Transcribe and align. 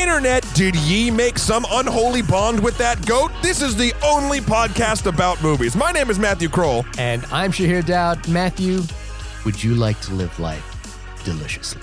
Internet, 0.00 0.46
did 0.54 0.74
ye 0.76 1.10
make 1.10 1.38
some 1.38 1.66
unholy 1.70 2.22
bond 2.22 2.58
with 2.64 2.78
that 2.78 3.04
goat? 3.06 3.30
This 3.42 3.60
is 3.60 3.76
the 3.76 3.92
only 4.02 4.40
podcast 4.40 5.04
about 5.04 5.42
movies. 5.42 5.76
My 5.76 5.92
name 5.92 6.08
is 6.08 6.18
Matthew 6.18 6.48
Kroll. 6.48 6.86
And 6.96 7.22
I'm 7.30 7.52
Shahir 7.52 7.84
Dowd. 7.84 8.26
Matthew, 8.26 8.80
would 9.44 9.62
you 9.62 9.74
like 9.74 10.00
to 10.00 10.14
live 10.14 10.36
life 10.40 10.64
deliciously? 11.22 11.82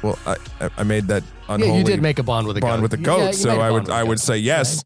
Well, 0.00 0.16
I, 0.26 0.36
I- 0.78 0.82
made 0.84 1.08
that 1.08 1.24
unholy 1.48 1.72
yeah, 1.72 1.78
you 1.78 1.84
did 1.84 2.00
make 2.02 2.20
a 2.20 2.22
bond 2.22 2.46
with 2.46 2.56
a 2.56 2.60
bond 2.60 2.76
goat. 2.76 2.82
with 2.82 2.92
a 2.94 2.96
goat, 2.98 3.24
made 3.26 3.34
so 3.34 3.50
a 3.50 3.58
I 3.58 3.70
would 3.72 3.90
I 3.90 4.04
would 4.04 4.20
say 4.20 4.36
yes. 4.38 4.84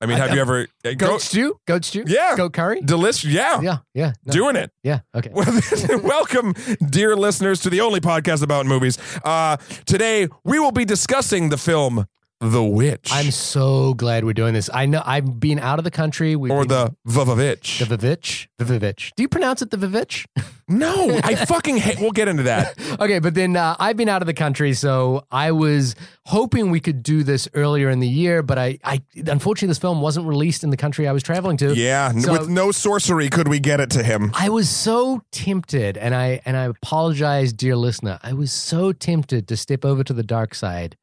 I 0.00 0.06
mean, 0.06 0.16
I- 0.16 0.26
have 0.26 0.34
you 0.34 0.40
ever 0.40 0.68
uh, 0.84 0.90
Goat 0.90 0.98
goat 0.98 1.20
stew? 1.22 1.58
Goat 1.66 1.84
stew? 1.84 2.04
Yeah. 2.06 2.36
Goat 2.36 2.52
curry? 2.52 2.80
delicious? 2.80 3.24
Yeah, 3.28 3.60
Yeah, 3.60 3.78
yeah. 3.92 4.12
no, 4.24 4.32
doing 4.32 4.54
it. 4.54 4.70
Yeah, 4.84 5.00
okay. 5.16 5.30
Welcome, 5.96 6.54
dear 6.88 7.16
listeners, 7.16 7.58
to 7.62 7.70
the 7.70 7.80
only 7.80 8.00
podcast 8.00 8.44
about 8.44 8.66
movies. 8.66 8.98
Uh, 9.24 9.56
today, 9.84 10.28
we 10.44 10.60
will 10.60 10.72
be 10.72 10.84
discussing 10.84 11.48
the 11.48 11.58
film 11.58 12.06
The 12.42 12.64
Witch, 12.64 13.10
I'm 13.12 13.30
so 13.32 13.92
glad 13.92 14.24
we're 14.24 14.32
doing 14.32 14.54
this. 14.54 14.70
I 14.72 14.86
know 14.86 15.02
I've 15.04 15.38
been 15.38 15.58
out 15.58 15.78
of 15.78 15.84
the 15.84 15.90
country. 15.90 16.36
We've 16.36 16.50
or 16.50 16.64
the 16.64 16.96
Vavavitch. 17.06 17.86
the 17.86 17.96
Vivitch. 17.98 18.46
The 18.56 18.64
Vivitch. 18.64 19.12
Do 19.14 19.22
you 19.22 19.28
pronounce 19.28 19.60
it 19.60 19.70
the 19.70 19.76
Vivitch? 19.76 20.24
no, 20.68 21.20
I 21.22 21.34
fucking 21.34 21.76
hate. 21.76 22.00
We'll 22.00 22.12
get 22.12 22.28
into 22.28 22.44
that. 22.44 22.78
okay, 23.00 23.18
but 23.18 23.34
then 23.34 23.56
uh, 23.56 23.76
I've 23.78 23.98
been 23.98 24.08
out 24.08 24.22
of 24.22 24.26
the 24.26 24.32
country, 24.32 24.72
so 24.72 25.26
I 25.30 25.52
was 25.52 25.94
hoping 26.24 26.70
we 26.70 26.80
could 26.80 27.02
do 27.02 27.24
this 27.24 27.46
earlier 27.52 27.90
in 27.90 28.00
the 28.00 28.08
year, 28.08 28.42
but 28.42 28.56
I, 28.56 28.78
I 28.84 29.02
unfortunately 29.14 29.68
this 29.68 29.78
film 29.78 30.00
wasn't 30.00 30.26
released 30.26 30.64
in 30.64 30.70
the 30.70 30.78
country 30.78 31.06
I 31.06 31.12
was 31.12 31.22
traveling 31.22 31.58
to. 31.58 31.74
Yeah, 31.74 32.10
So- 32.12 32.32
with 32.32 32.48
no 32.48 32.72
sorcery 32.72 33.28
could 33.28 33.48
we 33.48 33.60
get 33.60 33.80
it 33.80 33.90
to 33.90 34.02
him. 34.02 34.30
I 34.32 34.48
was 34.48 34.70
so 34.70 35.20
tempted, 35.30 35.98
and 35.98 36.14
I 36.14 36.40
and 36.46 36.56
I 36.56 36.64
apologize, 36.64 37.52
dear 37.52 37.76
listener. 37.76 38.18
I 38.22 38.32
was 38.32 38.50
so 38.50 38.92
tempted 38.92 39.46
to 39.48 39.58
step 39.58 39.84
over 39.84 40.02
to 40.04 40.14
the 40.14 40.22
dark 40.22 40.54
side 40.54 40.96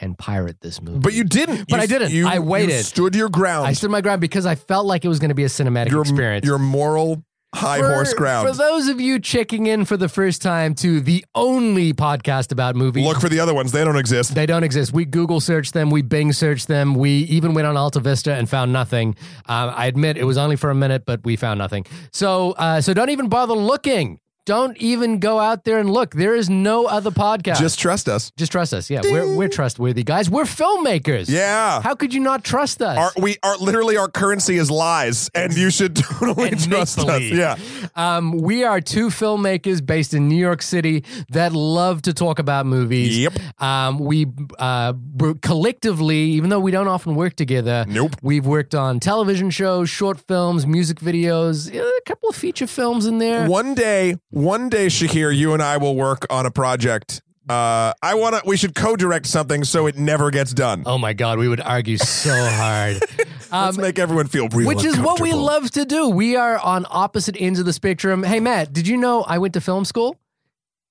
and 0.00 0.16
pirate 0.16 0.60
this 0.60 0.80
movie. 0.82 0.98
But 1.00 1.12
you 1.14 1.24
didn't. 1.24 1.68
But 1.68 1.76
You- 1.76 1.82
I 1.82 1.86
didn't. 1.86 2.10
You, 2.12 2.28
I 2.28 2.34
you 2.34 2.42
waited. 2.42 2.84
stood 2.84 3.14
your 3.14 3.28
ground. 3.28 3.66
I 3.66 3.72
stood 3.72 3.90
my 3.90 4.00
ground 4.00 4.20
because 4.20 4.46
I 4.46 4.54
felt 4.54 4.86
like 4.86 5.04
it 5.04 5.08
was 5.08 5.18
going 5.18 5.28
to 5.30 5.34
be 5.34 5.44
a 5.44 5.48
cinematic 5.48 5.90
your, 5.90 6.02
experience. 6.02 6.46
Your 6.46 6.58
moral 6.58 7.24
high 7.54 7.78
For- 7.80 7.92
horse 7.92 8.14
ground. 8.14 8.48
For 8.48 8.54
those 8.54 8.86
of 8.88 9.00
you 9.00 9.18
checking 9.18 9.66
in 9.66 9.84
for 9.84 9.96
the 9.96 10.08
first 10.08 10.40
time 10.40 10.74
to 10.76 11.00
the 11.00 11.24
only 11.34 11.92
podcast 11.92 12.52
about 12.52 12.76
movies. 12.76 13.04
Look 13.04 13.20
for 13.20 13.28
the 13.28 13.40
other 13.40 13.52
ones. 13.52 13.72
They 13.72 13.82
don't 13.84 13.96
exist. 13.96 14.34
They 14.36 14.46
don't 14.46 14.62
exist. 14.62 14.92
We 14.92 15.04
Google 15.04 15.40
searched 15.40 15.74
them. 15.74 15.90
We 15.90 16.02
Bing 16.02 16.32
searched 16.32 16.68
them. 16.68 16.94
We 16.94 17.10
even 17.24 17.52
went 17.54 17.66
on 17.66 17.76
Alta 17.76 17.98
Vista 18.00 18.32
and 18.34 18.48
found 18.48 18.72
nothing. 18.72 19.16
Um, 19.46 19.72
I 19.74 19.86
admit 19.86 20.16
it 20.16 20.24
was 20.24 20.38
only 20.38 20.54
for 20.56 20.70
a 20.70 20.74
minute, 20.76 21.04
but 21.04 21.24
we 21.24 21.34
found 21.36 21.58
nothing. 21.58 21.86
So, 22.12 22.52
uh, 22.52 22.80
so 22.80 22.94
don't 22.94 23.10
even 23.10 23.28
bother 23.28 23.54
looking. 23.54 24.20
Don't 24.50 24.76
even 24.78 25.20
go 25.20 25.38
out 25.38 25.62
there 25.62 25.78
and 25.78 25.88
look. 25.88 26.12
There 26.12 26.34
is 26.34 26.50
no 26.50 26.86
other 26.86 27.12
podcast. 27.12 27.60
Just 27.60 27.78
trust 27.78 28.08
us. 28.08 28.32
just 28.36 28.50
trust 28.50 28.74
us. 28.74 28.90
Yeah, 28.90 29.00
we're 29.04 29.36
we're 29.36 29.48
trustworthy 29.48 30.02
guys. 30.02 30.28
We're 30.28 30.42
filmmakers. 30.42 31.28
Yeah. 31.30 31.80
How 31.80 31.94
could 31.94 32.12
you 32.12 32.18
not 32.18 32.42
trust 32.42 32.82
us? 32.82 32.98
Our, 32.98 33.12
we 33.22 33.36
are 33.44 33.56
literally 33.58 33.96
our 33.96 34.08
currency 34.08 34.56
is 34.56 34.68
lies, 34.68 35.30
and 35.36 35.54
you 35.56 35.70
should 35.70 35.94
totally 36.18 36.48
And 36.48 36.60
trust 36.68 36.98
us. 36.98 37.22
Yeah, 37.22 37.58
Um, 37.94 38.32
we 38.38 38.64
are 38.64 38.80
two 38.80 39.06
filmmakers 39.10 39.86
based 39.86 40.14
in 40.14 40.26
New 40.26 40.42
York 40.48 40.62
City 40.62 41.04
that 41.28 41.52
love 41.52 42.02
to 42.02 42.12
talk 42.12 42.40
about 42.40 42.66
movies. 42.66 43.16
Yep. 43.20 43.62
Um, 43.62 44.00
we 44.00 44.26
uh, 44.58 44.94
collectively, 45.42 46.18
even 46.38 46.50
though 46.50 46.58
we 46.58 46.72
don't 46.72 46.88
often 46.88 47.14
work 47.14 47.36
together, 47.36 47.84
Nope. 47.86 48.16
We've 48.20 48.46
worked 48.46 48.74
on 48.74 48.98
television 48.98 49.50
shows, 49.50 49.88
short 49.90 50.18
films, 50.26 50.66
music 50.66 50.98
videos, 50.98 51.72
a 51.72 52.00
couple 52.04 52.28
of 52.28 52.34
feature 52.34 52.66
films 52.66 53.06
in 53.06 53.18
there. 53.18 53.46
One 53.48 53.74
day, 53.76 54.16
one 54.42 54.68
day, 54.68 54.86
Shahir, 54.86 55.36
you 55.36 55.52
and 55.52 55.62
I 55.62 55.76
will 55.76 55.96
work 55.96 56.26
on 56.30 56.46
a 56.46 56.50
project. 56.50 57.22
Uh, 57.48 57.92
I 58.02 58.14
want 58.14 58.36
to. 58.36 58.42
We 58.46 58.56
should 58.56 58.74
co-direct 58.74 59.26
something 59.26 59.64
so 59.64 59.86
it 59.86 59.98
never 59.98 60.30
gets 60.30 60.52
done. 60.52 60.84
Oh 60.86 60.98
my 60.98 61.12
God, 61.12 61.38
we 61.38 61.48
would 61.48 61.60
argue 61.60 61.96
so 61.96 62.32
hard. 62.32 62.98
Let's 63.52 63.76
make 63.76 63.98
everyone 63.98 64.28
feel 64.28 64.48
real. 64.48 64.68
Um, 64.68 64.74
Which 64.74 64.84
is 64.84 64.98
what 65.00 65.20
we 65.20 65.32
love 65.32 65.68
to 65.72 65.84
do. 65.84 66.08
We 66.08 66.36
are 66.36 66.58
on 66.58 66.86
opposite 66.88 67.36
ends 67.40 67.58
of 67.58 67.66
the 67.66 67.72
spectrum. 67.72 68.22
Hey, 68.22 68.38
Matt, 68.38 68.72
did 68.72 68.86
you 68.86 68.96
know 68.96 69.22
I 69.22 69.38
went 69.38 69.54
to 69.54 69.60
film 69.60 69.84
school? 69.84 70.16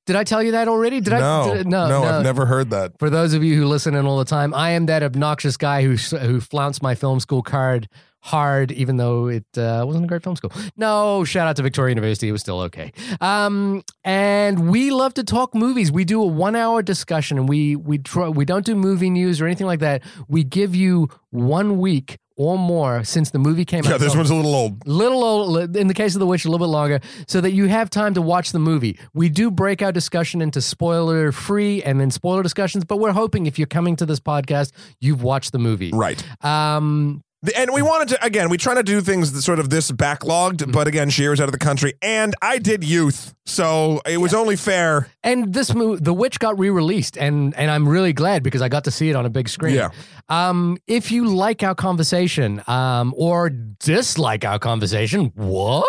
Did 0.05 0.17
I 0.17 0.23
tell 0.23 0.43
you 0.43 0.51
that 0.51 0.67
already? 0.67 0.99
Did 0.99 1.11
no, 1.11 1.41
I? 1.41 1.53
Did, 1.57 1.67
no, 1.67 1.87
no, 1.87 2.03
I've 2.03 2.23
never 2.23 2.45
heard 2.45 2.71
that. 2.71 2.97
For 2.99 3.09
those 3.09 3.33
of 3.33 3.43
you 3.43 3.55
who 3.55 3.65
listen 3.65 3.95
in 3.95 4.05
all 4.05 4.17
the 4.17 4.25
time, 4.25 4.53
I 4.53 4.71
am 4.71 4.87
that 4.87 5.03
obnoxious 5.03 5.55
guy 5.55 5.83
who 5.83 5.91
who 5.91 6.41
flounced 6.41 6.81
my 6.81 6.95
film 6.95 7.19
school 7.19 7.43
card 7.43 7.87
hard, 8.21 8.71
even 8.71 8.97
though 8.97 9.27
it 9.27 9.45
uh, 9.57 9.83
wasn't 9.85 10.05
a 10.05 10.07
great 10.07 10.23
film 10.23 10.35
school. 10.35 10.51
No, 10.75 11.23
shout 11.23 11.47
out 11.47 11.55
to 11.57 11.63
Victoria 11.63 11.91
University; 11.91 12.29
it 12.29 12.31
was 12.31 12.41
still 12.41 12.59
okay. 12.61 12.91
Um, 13.21 13.81
and 14.03 14.69
we 14.69 14.91
love 14.91 15.13
to 15.15 15.23
talk 15.23 15.55
movies. 15.55 15.91
We 15.91 16.05
do 16.05 16.21
a 16.21 16.25
one 16.25 16.55
hour 16.55 16.81
discussion, 16.81 17.37
and 17.37 17.47
we 17.49 17.75
we 17.75 17.97
try, 17.99 18.27
we 18.29 18.45
don't 18.45 18.65
do 18.65 18.75
movie 18.75 19.09
news 19.09 19.41
or 19.41 19.45
anything 19.45 19.67
like 19.67 19.79
that. 19.79 20.03
We 20.27 20.43
give 20.43 20.75
you 20.75 21.09
one 21.31 21.77
week 21.79 22.17
or 22.35 22.57
more 22.57 23.03
since 23.03 23.31
the 23.31 23.39
movie 23.39 23.65
came 23.65 23.83
Yeah, 23.83 23.95
out. 23.95 23.99
this 23.99 24.13
So- 24.13 24.17
one's 24.19 24.29
a 24.29 24.35
little 24.35 24.55
old. 24.55 24.87
little 24.87 25.23
old, 25.25 25.75
in 25.75 25.87
the 25.87 25.93
case 25.93 26.15
of 26.15 26.19
The 26.19 26.25
Witch, 26.25 26.45
a 26.45 26.49
little 26.49 26.65
bit 26.65 26.71
longer, 26.71 27.01
so 27.27 27.41
that 27.41 27.51
you 27.51 27.65
have 27.67 27.89
time 27.89 28.13
to 28.13 28.21
watch 28.21 28.53
the 28.53 28.59
movie. 28.59 28.97
We 29.13 29.27
do 29.27 29.51
break 29.51 29.81
our 29.81 29.91
discussion 29.91 30.41
into 30.41 30.61
spoiler 30.61 31.33
free 31.33 31.83
and 31.83 31.99
then 31.99 32.11
spoiler 32.11 32.41
discussions, 32.41 32.85
but 32.85 32.97
we're 32.97 33.11
hoping 33.11 33.45
if 33.45 33.59
you're 33.59 33.67
coming 33.67 33.97
to 33.97 34.05
this 34.05 34.21
podcast, 34.21 34.71
you've 35.01 35.21
watched 35.21 35.51
the 35.51 35.59
movie. 35.59 35.91
Right. 35.93 36.23
Um, 36.41 37.23
And 37.55 37.71
we 37.73 37.81
wanted 37.81 38.09
to 38.09 38.25
again. 38.25 38.49
We 38.49 38.57
try 38.57 38.73
to 38.73 38.83
do 38.83 38.99
things 38.99 39.31
that 39.31 39.41
sort 39.43 39.59
of 39.59 39.69
this 39.69 39.91
backlogged, 39.91 40.57
Mm-hmm. 40.57 40.71
but 40.71 40.87
again, 40.87 41.09
Shahir's 41.09 41.39
out 41.39 41.47
of 41.47 41.53
the 41.53 41.57
country, 41.57 41.93
and 42.01 42.35
I 42.41 42.57
did 42.57 42.83
youth, 42.83 43.33
so 43.45 44.01
it 44.05 44.17
was 44.17 44.33
only 44.33 44.57
fair. 44.57 45.07
and 45.23 45.53
this 45.53 45.73
movie, 45.73 46.03
The 46.03 46.13
Witch, 46.13 46.37
got 46.39 46.59
re-released, 46.59 47.17
and 47.17 47.55
and 47.55 47.71
I'm 47.71 47.87
really 47.87 48.11
glad 48.11 48.43
because 48.43 48.61
I 48.61 48.67
got 48.67 48.83
to 48.85 48.91
see 48.91 49.09
it 49.09 49.15
on 49.15 49.25
a 49.25 49.29
big 49.29 49.47
screen. 49.47 49.75
Yeah. 49.75 49.89
Um, 50.27 50.77
if 50.85 51.11
you 51.11 51.25
like 51.27 51.63
our 51.63 51.75
conversation, 51.75 52.61
um, 52.67 53.13
or 53.15 53.49
dislike 53.49 54.43
our 54.43 54.59
conversation, 54.59 55.31
what? 55.35 55.87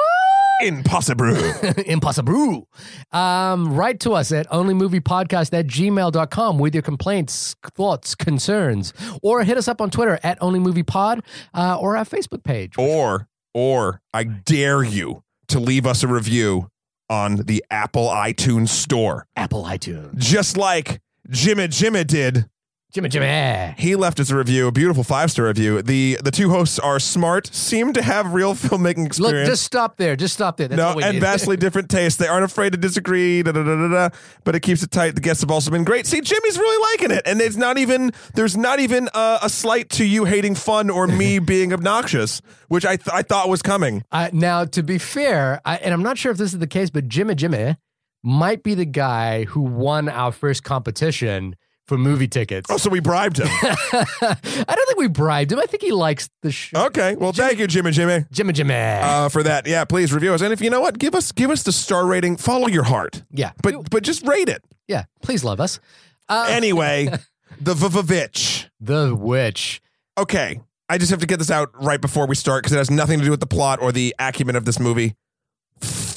Impossible. 0.62 1.34
Impossible. 1.87 2.69
Um, 3.12 3.75
write 3.75 4.00
to 4.00 4.12
us 4.12 4.32
at 4.32 4.48
onlymoviepodcast 4.50 5.56
at 5.59 5.66
gmail.com 5.66 6.59
with 6.59 6.75
your 6.75 6.82
complaints, 6.82 7.56
thoughts, 7.75 8.15
concerns, 8.15 8.93
or 9.22 9.44
hit 9.44 9.56
us 9.56 9.69
up 9.69 9.81
on 9.81 9.91
Twitter 9.91 10.19
at 10.22 10.38
onlymoviepod 10.41 11.20
uh, 11.54 11.78
or 11.81 11.97
our 11.97 12.04
Facebook 12.04 12.44
page. 12.44 12.75
or 12.78 13.26
or 13.53 14.00
I 14.15 14.25
dare 14.25 14.82
you 14.84 15.22
to 15.49 15.59
leave 15.59 15.84
us 15.87 16.03
a 16.04 16.09
review 16.09 16.69
on 17.09 17.37
the 17.37 17.65
Apple 17.70 18.06
iTunes 18.09 18.69
store, 18.69 19.26
Apple 19.34 19.65
iTunes. 19.65 20.16
just 20.19 20.56
like 20.56 21.00
Jimmy 21.28 21.66
Jimmy 21.69 22.04
did. 22.04 22.49
Jimmy 22.93 23.09
Jimmy. 23.09 23.75
He 23.78 23.95
left 23.95 24.19
us 24.19 24.31
a 24.31 24.37
review, 24.37 24.67
a 24.67 24.73
beautiful 24.73 25.05
five 25.05 25.31
star 25.31 25.47
review. 25.47 25.81
The 25.81 26.19
the 26.25 26.33
two 26.33 26.51
hosts 26.51 26.78
are 26.81 26.99
smart, 26.99 27.47
seem 27.55 27.93
to 27.93 28.03
have 28.03 28.34
real 28.34 28.55
filmmaking 28.56 29.06
experience. 29.06 29.21
Look, 29.21 29.47
just 29.47 29.62
stop 29.62 29.97
there. 29.97 30.17
Just 30.17 30.34
stop 30.34 30.56
there. 30.56 30.67
That's 30.67 30.77
no, 30.77 31.00
and 31.00 31.15
need. 31.15 31.21
vastly 31.21 31.56
different 31.59 31.89
tastes. 31.89 32.19
They 32.19 32.27
aren't 32.27 32.45
afraid 32.45 32.73
to 32.73 32.79
disagree, 32.79 33.45
da, 33.45 33.53
da, 33.53 33.62
da, 33.62 33.77
da, 33.77 33.89
da, 33.89 34.17
but 34.43 34.56
it 34.56 34.61
keeps 34.61 34.83
it 34.83 34.91
tight. 34.91 35.15
The 35.15 35.21
guests 35.21 35.43
have 35.43 35.53
also 35.53 35.71
been 35.71 35.84
great. 35.84 36.06
See, 36.06 36.21
Jimmy's 36.21 36.59
really 36.59 36.93
liking 36.93 37.17
it, 37.17 37.23
and 37.27 37.41
it's 37.41 37.56
not 37.56 37.79
even 37.79 38.11
there's 38.34 38.56
not 38.56 38.81
even 38.81 39.09
uh, 39.15 39.39
a 39.41 39.49
slight 39.49 39.89
to 39.91 40.05
you 40.05 40.25
hating 40.25 40.56
fun 40.56 40.91
or 40.91 41.06
me 41.06 41.39
being 41.50 41.73
obnoxious, 41.73 42.43
which 42.67 42.84
I 42.84 42.97
th- 42.97 43.11
I 43.12 43.23
thought 43.23 43.49
was 43.49 43.62
coming. 43.62 44.03
Uh, 44.11 44.31
now, 44.33 44.65
to 44.65 44.83
be 44.83 44.99
fair, 44.99 45.61
I, 45.65 45.77
and 45.77 45.95
I'm 45.95 46.03
not 46.03 46.19
sure 46.19 46.33
if 46.33 46.39
this 46.39 46.53
is 46.53 46.59
the 46.59 46.67
case, 46.67 46.91
but 46.91 47.06
Jimmy 47.06 47.37
Jimmy 47.37 47.77
might 48.25 48.65
be 48.65 48.75
the 48.75 48.84
guy 48.84 49.45
who 49.45 49.61
won 49.61 50.09
our 50.09 50.33
first 50.33 50.65
competition 50.65 51.55
for 51.91 51.99
movie 51.99 52.28
tickets. 52.28 52.71
Oh, 52.71 52.78
so 52.78 52.89
we 52.89 53.01
bribed 53.01 53.39
him. 53.39 53.49
I 53.53 54.37
don't 54.67 54.87
think 54.87 54.99
we 54.99 55.09
bribed 55.09 55.53
him. 55.53 55.59
I 55.59 55.67
think 55.67 55.83
he 55.83 55.93
likes 55.93 56.31
the 56.41 56.50
show. 56.50 56.87
okay, 56.87 57.17
well, 57.17 57.32
thank 57.32 57.59
you, 57.59 57.67
Jimmy, 57.67 57.91
Jimmy. 57.91 58.25
Jimmy 58.31 58.55
Jimmy. 58.55 58.75
uh, 58.75 59.29
for 59.29 59.43
that. 59.43 59.67
Yeah, 59.67 59.85
please 59.85 60.12
review 60.12 60.32
us. 60.32 60.41
And 60.41 60.53
if 60.53 60.62
you 60.62 60.70
know 60.70 60.81
what, 60.81 60.99
give 60.99 61.14
us 61.14 61.32
give 61.32 61.50
us 61.50 61.62
the 61.64 61.73
star 61.73 62.06
rating. 62.06 62.38
Follow 62.38 62.69
your 62.69 62.85
heart, 62.85 63.23
yeah. 63.31 63.53
but 63.62 63.91
but 63.91 64.03
just 64.03 64.26
rate 64.26 64.49
it 64.49 64.64
yeah. 64.91 65.05
Please 65.23 65.44
love 65.44 65.61
us. 65.61 65.81
Uh, 66.29 66.47
anyway. 66.50 67.06
the 67.61 67.75
Vavavitch. 67.75 68.69
the 68.81 69.14
Witch. 69.14 69.81
Okay, 70.19 70.61
I 70.88 70.99
just 70.99 71.11
have 71.11 71.20
to 71.20 71.26
get 71.26 71.38
this 71.38 71.50
out 71.50 71.70
right 71.82 72.00
before 72.00 72.26
we 72.26 72.35
start 72.35 72.62
because 72.62 72.73
it 72.75 72.79
has 72.79 72.91
nothing 72.91 73.20
to 73.20 73.25
do 73.25 73.31
with 73.31 73.41
the 73.41 73.47
plot 73.47 73.81
or 73.81 73.93
the 73.93 74.14
acumen 74.19 74.56
of 74.56 74.64
this 74.64 74.79
movie. 74.79 75.14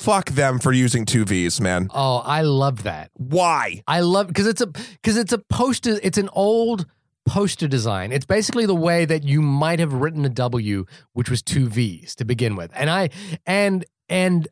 Fuck 0.03 0.31
them 0.31 0.59
for 0.59 0.73
using 0.73 1.05
two 1.05 1.23
V's, 1.23 1.61
man. 1.61 1.88
Oh, 1.94 2.17
I 2.17 2.41
love 2.41 2.83
that. 2.83 3.09
Why? 3.13 3.83
I 3.88 4.01
love 4.01 4.27
because 4.27 4.47
it's 4.47 4.59
a 4.59 4.67
because 4.67 5.15
it's 5.15 5.31
a 5.31 5.38
poster. 5.38 5.97
It's 6.03 6.17
an 6.17 6.27
old 6.33 6.85
poster 7.25 7.69
design. 7.69 8.11
It's 8.11 8.25
basically 8.25 8.65
the 8.65 8.75
way 8.75 9.05
that 9.05 9.23
you 9.23 9.41
might 9.41 9.79
have 9.79 9.94
written 9.94 10.25
a 10.25 10.29
W, 10.29 10.85
which 11.13 11.29
was 11.29 11.41
two 11.41 11.69
V's 11.69 12.15
to 12.15 12.25
begin 12.25 12.57
with. 12.57 12.69
And 12.75 12.89
I 12.89 13.11
and 13.45 13.85
and 14.09 14.45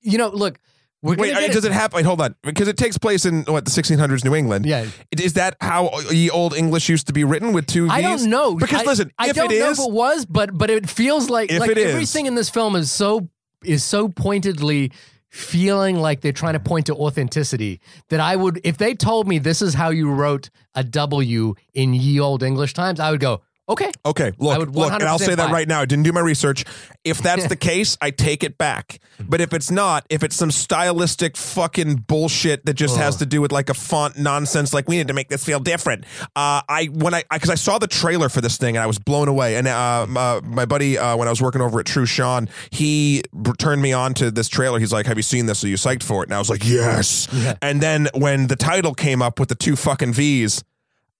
you 0.00 0.16
know, 0.16 0.28
look, 0.28 0.58
we're 1.02 1.16
Wait, 1.16 1.52
does 1.52 1.66
it 1.66 1.72
happen? 1.72 1.96
Wait, 1.96 2.06
hold 2.06 2.22
on, 2.22 2.34
because 2.42 2.66
it 2.66 2.78
takes 2.78 2.96
place 2.96 3.26
in 3.26 3.42
what 3.42 3.66
the 3.66 3.70
1600s 3.70 4.24
New 4.24 4.34
England. 4.34 4.64
Yeah. 4.64 4.86
Is 5.10 5.34
that 5.34 5.54
how 5.60 5.90
the 6.10 6.30
old 6.30 6.54
English 6.56 6.88
used 6.88 7.08
to 7.08 7.12
be 7.12 7.24
written 7.24 7.52
with 7.52 7.66
two 7.66 7.88
V's? 7.88 7.92
I 7.92 8.00
don't 8.00 8.30
know 8.30 8.54
Because 8.54 8.80
I, 8.80 8.84
listen, 8.86 9.12
I 9.18 9.28
if 9.28 9.36
don't 9.36 9.52
it 9.52 9.58
know 9.58 9.70
if 9.72 9.78
it 9.78 9.92
was, 9.92 10.24
but 10.24 10.56
but 10.56 10.70
it 10.70 10.88
feels 10.88 11.28
like 11.28 11.52
If 11.52 11.60
like 11.60 11.70
it 11.72 11.76
is- 11.76 11.92
everything 11.92 12.24
in 12.24 12.36
this 12.36 12.48
film 12.48 12.74
is 12.74 12.90
so 12.90 13.28
is 13.66 13.82
so 13.84 14.08
pointedly 14.08 14.92
feeling 15.30 15.96
like 15.96 16.20
they're 16.20 16.32
trying 16.32 16.52
to 16.52 16.60
point 16.60 16.86
to 16.86 16.94
authenticity 16.94 17.80
that 18.08 18.20
I 18.20 18.36
would 18.36 18.60
if 18.62 18.78
they 18.78 18.94
told 18.94 19.26
me 19.26 19.38
this 19.38 19.62
is 19.62 19.74
how 19.74 19.90
you 19.90 20.10
wrote 20.10 20.48
a 20.76 20.84
W 20.84 21.54
in 21.72 21.92
ye 21.92 22.20
old 22.20 22.42
English 22.42 22.72
times, 22.72 23.00
I 23.00 23.10
would 23.10 23.20
go, 23.20 23.42
okay. 23.68 23.90
Okay, 24.04 24.32
look, 24.38 24.68
look, 24.70 24.92
and 24.92 25.02
I'll 25.04 25.18
say 25.18 25.34
that 25.34 25.48
buy. 25.48 25.52
right 25.52 25.68
now. 25.68 25.80
I 25.80 25.84
didn't 25.84 26.04
do 26.04 26.12
my 26.12 26.20
research. 26.20 26.64
If 27.04 27.18
that's 27.18 27.48
the 27.48 27.56
case, 27.70 27.96
I 28.00 28.10
take 28.10 28.44
it 28.44 28.58
back. 28.58 29.00
But 29.20 29.40
if 29.40 29.52
it's 29.52 29.70
not, 29.70 30.04
if 30.10 30.22
it's 30.22 30.36
some 30.36 30.50
stylistic 30.50 31.36
fucking 31.36 32.04
bullshit 32.06 32.66
that 32.66 32.74
just 32.74 32.96
has 32.96 33.16
to 33.16 33.26
do 33.26 33.40
with 33.40 33.52
like 33.52 33.70
a 33.70 33.74
font 33.74 34.18
nonsense, 34.18 34.74
like 34.74 34.88
we 34.88 34.96
need 34.96 35.08
to 35.08 35.14
make 35.14 35.28
this 35.28 35.44
feel 35.44 35.60
different. 35.60 36.04
Uh, 36.36 36.62
I 36.68 36.88
when 36.92 37.14
I 37.14 37.22
because 37.30 37.50
I, 37.50 37.54
saw 37.54 37.78
the 37.78 37.86
trailer 37.86 38.28
for 38.28 38.40
this 38.40 38.56
thing 38.56 38.76
and 38.76 38.82
I 38.82 38.86
was 38.86 38.98
blown 38.98 39.28
away. 39.28 39.56
And 39.56 39.68
uh, 39.68 40.06
my, 40.08 40.40
my 40.40 40.64
buddy, 40.66 40.98
uh, 40.98 41.16
when 41.16 41.28
I 41.28 41.30
was 41.30 41.40
working 41.40 41.60
over 41.60 41.80
at 41.80 41.86
True 41.86 42.06
Sean, 42.06 42.48
he 42.70 43.22
turned 43.58 43.80
me 43.80 43.92
on 43.92 44.14
to 44.14 44.30
this 44.30 44.48
trailer. 44.48 44.78
He's 44.78 44.92
like, 44.92 45.06
"Have 45.06 45.16
you 45.16 45.22
seen 45.22 45.46
this? 45.46 45.64
Are 45.64 45.68
you 45.68 45.76
psyched 45.76 46.02
for 46.02 46.22
it?" 46.22 46.28
And 46.28 46.34
I 46.34 46.38
was 46.38 46.50
like, 46.50 46.64
"Yes." 46.64 47.28
And 47.62 47.80
then 47.80 48.08
when 48.14 48.48
the 48.48 48.56
title 48.56 48.94
came 48.94 49.22
up 49.22 49.38
with 49.38 49.48
the 49.48 49.54
two 49.54 49.76
fucking 49.76 50.12
V's. 50.12 50.62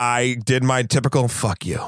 I 0.00 0.36
did 0.44 0.64
my 0.64 0.82
typical 0.82 1.28
fuck 1.28 1.64
you. 1.64 1.80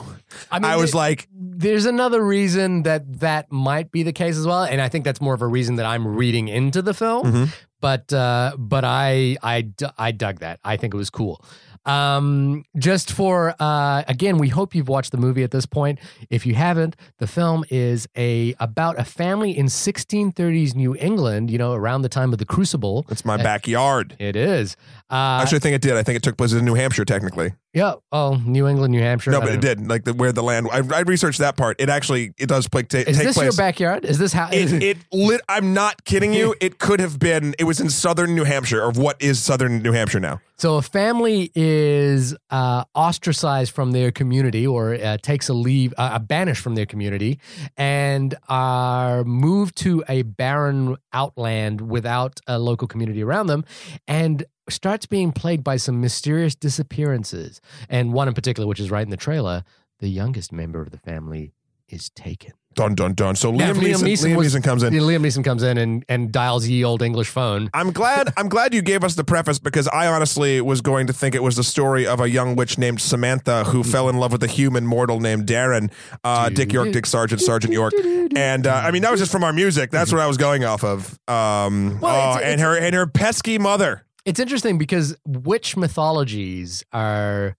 I, 0.50 0.58
I 0.62 0.76
was 0.76 0.92
there- 0.92 0.98
like, 1.00 1.28
there's 1.32 1.86
another 1.86 2.22
reason 2.24 2.82
that 2.84 3.20
that 3.20 3.50
might 3.50 3.90
be 3.90 4.02
the 4.02 4.12
case 4.12 4.36
as 4.36 4.46
well, 4.46 4.62
and 4.64 4.80
I 4.80 4.88
think 4.88 5.04
that's 5.04 5.20
more 5.20 5.34
of 5.34 5.42
a 5.42 5.46
reason 5.46 5.76
that 5.76 5.86
I'm 5.86 6.06
reading 6.06 6.48
into 6.48 6.82
the 6.82 6.94
film. 6.94 7.32
Mhm. 7.32 7.48
But 7.80 8.12
uh, 8.12 8.52
but 8.58 8.84
I 8.84 9.36
I 9.42 9.68
I 9.98 10.12
dug 10.12 10.40
that. 10.40 10.60
I 10.64 10.76
think 10.76 10.94
it 10.94 10.96
was 10.96 11.10
cool. 11.10 11.44
Um, 11.84 12.64
just 12.76 13.12
for 13.12 13.54
uh, 13.60 14.02
again, 14.08 14.38
we 14.38 14.48
hope 14.48 14.74
you've 14.74 14.88
watched 14.88 15.12
the 15.12 15.18
movie 15.18 15.44
at 15.44 15.52
this 15.52 15.66
point. 15.66 16.00
If 16.30 16.44
you 16.44 16.54
haven't, 16.54 16.96
the 17.18 17.26
film 17.28 17.64
is 17.70 18.08
a 18.16 18.54
about 18.58 18.98
a 18.98 19.04
family 19.04 19.56
in 19.56 19.66
1630s 19.66 20.74
New 20.74 20.96
England. 20.96 21.50
You 21.50 21.58
know, 21.58 21.74
around 21.74 22.02
the 22.02 22.08
time 22.08 22.32
of 22.32 22.38
the 22.38 22.44
Crucible. 22.46 23.06
It's 23.08 23.24
my 23.24 23.36
backyard. 23.36 24.16
It 24.18 24.34
is. 24.36 24.76
Uh, 25.10 25.40
Actually, 25.42 25.56
I 25.56 25.60
think 25.60 25.74
it 25.76 25.82
did. 25.82 25.92
I 25.96 26.02
think 26.02 26.16
it 26.16 26.22
took 26.22 26.36
place 26.36 26.52
in 26.52 26.64
New 26.64 26.74
Hampshire, 26.74 27.04
technically. 27.04 27.52
Yeah. 27.76 27.96
Oh, 28.10 28.40
New 28.42 28.66
England, 28.66 28.92
New 28.92 29.02
Hampshire. 29.02 29.32
no, 29.32 29.36
I 29.38 29.40
but 29.40 29.50
it 29.50 29.54
know. 29.56 29.60
did. 29.60 29.86
Like 29.86 30.04
the, 30.04 30.14
where 30.14 30.32
the 30.32 30.42
land. 30.42 30.66
I, 30.72 30.78
I 30.78 31.00
researched 31.00 31.40
that 31.40 31.58
part. 31.58 31.76
It 31.78 31.90
actually 31.90 32.32
it 32.38 32.48
does 32.48 32.66
play, 32.68 32.84
ta- 32.84 32.98
Is 32.98 33.18
take 33.18 33.26
this 33.26 33.36
place. 33.36 33.44
your 33.44 33.52
backyard? 33.52 34.06
Is 34.06 34.18
this 34.18 34.32
how? 34.32 34.48
it, 34.50 34.72
it 34.82 34.96
lit. 35.12 35.42
I'm 35.46 35.74
not 35.74 36.02
kidding 36.04 36.32
you. 36.32 36.54
It 36.58 36.78
could 36.78 37.00
have 37.00 37.18
been. 37.18 37.54
It 37.58 37.64
was 37.64 37.78
in 37.78 37.90
southern 37.90 38.34
New 38.34 38.44
Hampshire, 38.44 38.82
or 38.82 38.92
what 38.92 39.20
is 39.20 39.42
southern 39.42 39.82
New 39.82 39.92
Hampshire 39.92 40.20
now? 40.20 40.40
So 40.58 40.76
a 40.76 40.82
family 40.82 41.52
is 41.54 42.34
uh, 42.48 42.84
ostracized 42.94 43.74
from 43.74 43.92
their 43.92 44.10
community 44.10 44.66
or 44.66 44.94
uh, 44.94 45.18
takes 45.18 45.50
a 45.50 45.52
leave, 45.52 45.92
uh, 45.98 46.18
banished 46.18 46.62
from 46.62 46.76
their 46.76 46.86
community, 46.86 47.38
and 47.76 48.34
are 48.48 49.22
moved 49.24 49.76
to 49.82 50.02
a 50.08 50.22
barren 50.22 50.96
outland 51.12 51.82
without 51.82 52.40
a 52.46 52.58
local 52.58 52.88
community 52.88 53.22
around 53.22 53.48
them, 53.48 53.66
and 54.08 54.46
starts 54.68 55.06
being 55.06 55.32
plagued 55.32 55.64
by 55.64 55.76
some 55.76 56.00
mysterious 56.00 56.54
disappearances. 56.54 57.60
And 57.88 58.12
one 58.12 58.28
in 58.28 58.34
particular, 58.34 58.66
which 58.68 58.80
is 58.80 58.90
right 58.90 59.04
in 59.04 59.10
the 59.10 59.16
trailer, 59.16 59.64
the 60.00 60.08
youngest 60.08 60.52
member 60.52 60.80
of 60.80 60.90
the 60.90 60.98
family 60.98 61.52
is 61.88 62.10
taken. 62.10 62.52
Dun 62.74 62.94
dun 62.94 63.14
dun. 63.14 63.36
So 63.36 63.52
Now, 63.52 63.72
Liam, 63.72 63.76
Neeson, 64.02 64.32
Liam 64.32 64.36
was- 64.36 64.54
Neeson 64.54 64.62
comes 64.62 64.82
in. 64.82 64.92
Liam 64.92 65.24
Neeson 65.24 65.42
comes 65.42 65.62
in 65.62 65.78
and, 65.78 66.04
and 66.10 66.30
dials 66.30 66.66
ye 66.68 66.84
old 66.84 67.00
English 67.00 67.28
phone. 67.30 67.70
I'm 67.72 67.90
glad. 67.90 68.30
I'm 68.36 68.50
glad 68.50 68.74
you 68.74 68.82
gave 68.82 69.02
us 69.02 69.14
the 69.14 69.24
preface 69.24 69.58
because 69.58 69.88
I 69.88 70.06
honestly 70.08 70.60
was 70.60 70.82
going 70.82 71.06
to 71.06 71.14
think 71.14 71.34
it 71.34 71.42
was 71.42 71.56
the 71.56 71.64
story 71.64 72.06
of 72.06 72.20
a 72.20 72.28
young 72.28 72.54
witch 72.54 72.76
named 72.76 73.00
Samantha 73.00 73.64
who 73.64 73.82
fell 73.82 74.10
in 74.10 74.16
love 74.18 74.30
with 74.32 74.42
a 74.42 74.46
human 74.46 74.84
mortal 74.84 75.20
named 75.20 75.46
Darren, 75.46 75.90
uh, 76.22 76.50
Dick 76.50 76.70
York, 76.70 76.92
Dick 76.92 77.06
Sargent, 77.06 77.40
Sergeant 77.40 77.72
York, 77.72 77.94
and 78.36 78.66
uh, 78.66 78.74
I 78.74 78.90
mean 78.90 79.00
that 79.02 79.10
was 79.10 79.20
just 79.20 79.32
from 79.32 79.42
our 79.44 79.54
music. 79.54 79.90
That's 79.90 80.12
what 80.12 80.20
I 80.20 80.26
was 80.26 80.36
going 80.36 80.62
off 80.64 80.84
of. 80.84 81.18
Um, 81.28 81.98
Well, 82.00 82.34
oh, 82.34 82.36
it's- 82.36 82.52
and 82.52 82.60
her 82.60 82.76
and 82.76 82.94
her 82.94 83.06
pesky 83.06 83.56
mother. 83.58 84.02
It's 84.26 84.38
interesting 84.40 84.76
because 84.76 85.16
which 85.24 85.76
mythologies 85.76 86.84
are, 86.92 87.56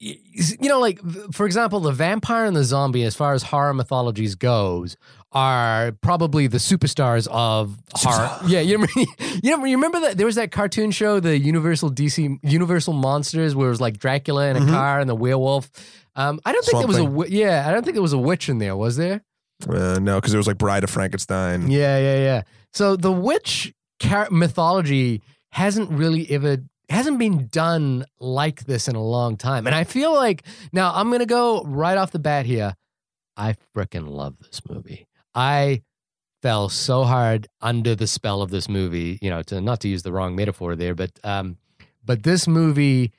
you 0.00 0.68
know, 0.68 0.80
like 0.80 0.98
for 1.32 1.46
example, 1.46 1.80
the 1.80 1.92
vampire 1.92 2.44
and 2.46 2.56
the 2.56 2.64
zombie, 2.64 3.04
as 3.04 3.14
far 3.14 3.34
as 3.34 3.42
horror 3.44 3.72
mythologies 3.74 4.34
goes, 4.34 4.96
are 5.32 5.92
probably 6.02 6.46
the 6.46 6.58
superstars 6.58 7.28
of 7.30 7.78
horror. 7.94 8.38
Yeah, 8.46 8.60
you 8.60 8.72
remember, 8.74 8.92
you 9.42 9.50
know, 9.56 9.64
you 9.64 9.76
remember 9.76 10.00
that 10.00 10.16
there 10.16 10.26
was 10.26 10.36
that 10.36 10.50
cartoon 10.50 10.90
show, 10.90 11.20
the 11.20 11.38
Universal 11.38 11.92
DC 11.92 12.38
Universal 12.42 12.94
Monsters, 12.94 13.54
where 13.54 13.66
it 13.68 13.70
was 13.70 13.80
like 13.80 13.98
Dracula 13.98 14.48
in 14.48 14.56
a 14.56 14.60
Mhm. 14.60 14.68
car 14.70 14.98
and 15.00 15.08
the 15.08 15.14
werewolf. 15.14 15.70
Um, 16.14 16.40
I 16.46 16.52
don't 16.52 16.62
think 16.64 16.70
Swamp 16.70 16.82
there 16.84 16.88
was 16.88 16.96
a 16.96 17.00
Thing. 17.00 17.12
wi- 17.12 17.28
yeah, 17.30 17.68
I 17.68 17.72
don't 17.72 17.82
think 17.84 17.94
there 17.94 18.02
was 18.02 18.14
a 18.14 18.18
witch 18.18 18.48
in 18.48 18.58
there. 18.58 18.74
Was 18.76 18.96
there? 18.96 19.22
Uh, 19.68 19.98
no, 20.00 20.16
because 20.18 20.32
it 20.34 20.38
was 20.38 20.46
like 20.46 20.58
Bride 20.58 20.84
of 20.84 20.90
Frankenstein. 20.90 21.70
Yeah, 21.70 21.98
yeah, 21.98 22.16
yeah. 22.16 22.42
So 22.72 22.96
the 22.96 23.12
witch 23.12 23.74
mythology 24.30 25.22
hasn't 25.56 25.90
really 25.90 26.30
ever 26.30 26.58
hasn't 26.90 27.18
been 27.18 27.46
done 27.48 28.04
like 28.20 28.66
this 28.66 28.88
in 28.88 28.94
a 28.94 29.02
long 29.02 29.38
time, 29.38 29.66
and 29.66 29.74
I 29.74 29.84
feel 29.84 30.14
like 30.14 30.42
now 30.70 30.92
I'm 30.94 31.10
gonna 31.10 31.24
go 31.24 31.62
right 31.64 31.96
off 31.96 32.10
the 32.10 32.18
bat 32.18 32.44
here. 32.44 32.76
I 33.38 33.56
freaking 33.74 34.06
love 34.06 34.38
this 34.38 34.60
movie. 34.68 35.08
I 35.34 35.82
fell 36.42 36.68
so 36.68 37.04
hard 37.04 37.48
under 37.62 37.94
the 37.94 38.06
spell 38.06 38.42
of 38.42 38.50
this 38.50 38.68
movie. 38.68 39.18
You 39.22 39.30
know, 39.30 39.42
to 39.44 39.62
not 39.62 39.80
to 39.80 39.88
use 39.88 40.02
the 40.02 40.12
wrong 40.12 40.36
metaphor 40.36 40.76
there, 40.76 40.94
but 40.94 41.12
um, 41.24 41.56
but 42.04 42.22
this 42.22 42.46
movie. 42.46 43.12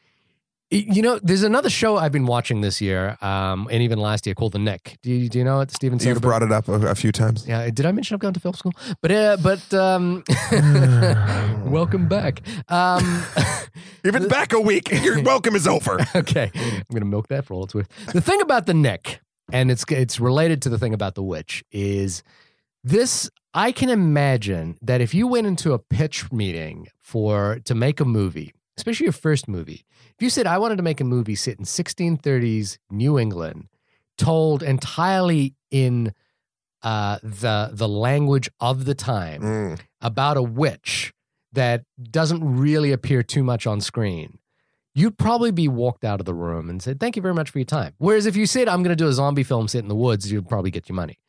You 0.69 1.01
know, 1.01 1.17
there's 1.23 1.43
another 1.43 1.69
show 1.69 1.95
I've 1.95 2.11
been 2.11 2.25
watching 2.25 2.59
this 2.59 2.81
year, 2.81 3.17
um, 3.21 3.69
and 3.71 3.81
even 3.81 3.99
last 3.99 4.25
year 4.25 4.35
called 4.35 4.51
The 4.51 4.59
Knick. 4.59 4.97
Do 5.01 5.09
you, 5.09 5.29
do 5.29 5.37
you 5.37 5.45
know 5.45 5.61
it, 5.61 5.71
Steven 5.71 5.97
You've 5.97 6.19
brought 6.19 6.43
it 6.43 6.51
up 6.51 6.67
a, 6.67 6.87
a 6.87 6.95
few 6.95 7.13
times. 7.13 7.47
Yeah, 7.47 7.69
did 7.69 7.85
I 7.85 7.93
mention 7.93 8.15
I've 8.15 8.19
gone 8.19 8.33
to 8.33 8.39
film 8.41 8.53
school? 8.53 8.73
But 9.01 9.11
uh, 9.11 9.37
but 9.41 9.73
um, 9.73 10.25
welcome 11.71 12.09
back. 12.09 12.41
Um, 12.67 13.23
You've 14.03 14.13
been 14.13 14.27
back 14.27 14.51
a 14.51 14.59
week. 14.59 14.91
Your 14.91 15.21
welcome 15.23 15.55
is 15.55 15.67
over. 15.69 15.99
okay, 16.13 16.51
I'm 16.53 16.83
gonna 16.91 17.05
milk 17.05 17.29
that 17.29 17.45
for 17.45 17.53
all 17.53 17.63
it's 17.63 17.73
worth. 17.73 17.87
The 18.11 18.19
thing 18.19 18.41
about 18.41 18.65
the 18.65 18.73
Knick, 18.73 19.21
and 19.53 19.71
it's 19.71 19.85
it's 19.89 20.19
related 20.19 20.61
to 20.63 20.69
the 20.69 20.77
thing 20.77 20.93
about 20.93 21.15
the 21.15 21.23
witch, 21.23 21.63
is 21.71 22.23
this. 22.83 23.29
I 23.53 23.71
can 23.71 23.89
imagine 23.89 24.77
that 24.81 24.99
if 24.99 25.13
you 25.13 25.27
went 25.27 25.47
into 25.47 25.71
a 25.71 25.79
pitch 25.79 26.29
meeting 26.29 26.87
for 26.99 27.59
to 27.63 27.73
make 27.73 28.01
a 28.01 28.05
movie, 28.05 28.53
especially 28.77 29.05
your 29.05 29.13
first 29.13 29.47
movie, 29.47 29.85
if 30.17 30.21
you 30.23 30.29
said 30.29 30.47
I 30.47 30.57
wanted 30.57 30.77
to 30.77 30.83
make 30.83 30.99
a 30.99 31.03
movie 31.03 31.35
set 31.35 31.59
in 31.59 31.65
1630s 31.65 32.77
New 32.89 33.17
England, 33.19 33.67
told 34.17 34.63
entirely 34.63 35.55
in 35.71 36.13
uh, 36.83 37.19
the 37.23 37.69
the 37.73 37.87
language 37.87 38.49
of 38.59 38.85
the 38.85 38.95
time 38.95 39.41
Mm. 39.41 39.79
about 40.01 40.37
a 40.37 40.43
witch 40.43 41.13
that 41.53 41.83
doesn't 42.11 42.43
really 42.43 42.91
appear 42.91 43.23
too 43.23 43.43
much 43.43 43.65
on 43.65 43.81
screen, 43.81 44.37
you'd 44.93 45.17
probably 45.17 45.51
be 45.51 45.67
walked 45.67 46.03
out 46.03 46.19
of 46.19 46.25
the 46.25 46.33
room 46.35 46.69
and 46.69 46.81
said, 46.81 46.99
"Thank 46.99 47.15
you 47.15 47.21
very 47.21 47.33
much 47.33 47.49
for 47.49 47.59
your 47.59 47.65
time." 47.65 47.93
Whereas 47.97 48.25
if 48.25 48.35
you 48.35 48.45
said, 48.45 48.67
"I'm 48.67 48.83
going 48.83 48.95
to 48.95 49.03
do 49.03 49.07
a 49.07 49.13
zombie 49.13 49.43
film 49.43 49.67
set 49.67 49.81
in 49.81 49.87
the 49.87 49.95
woods," 49.95 50.31
you'd 50.31 50.47
probably 50.49 50.71
get 50.71 50.87
your 50.89 50.95
money. 50.95 51.19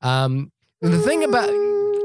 Um, 0.00 0.52
the 0.80 0.98
thing 0.98 1.22
about 1.24 1.48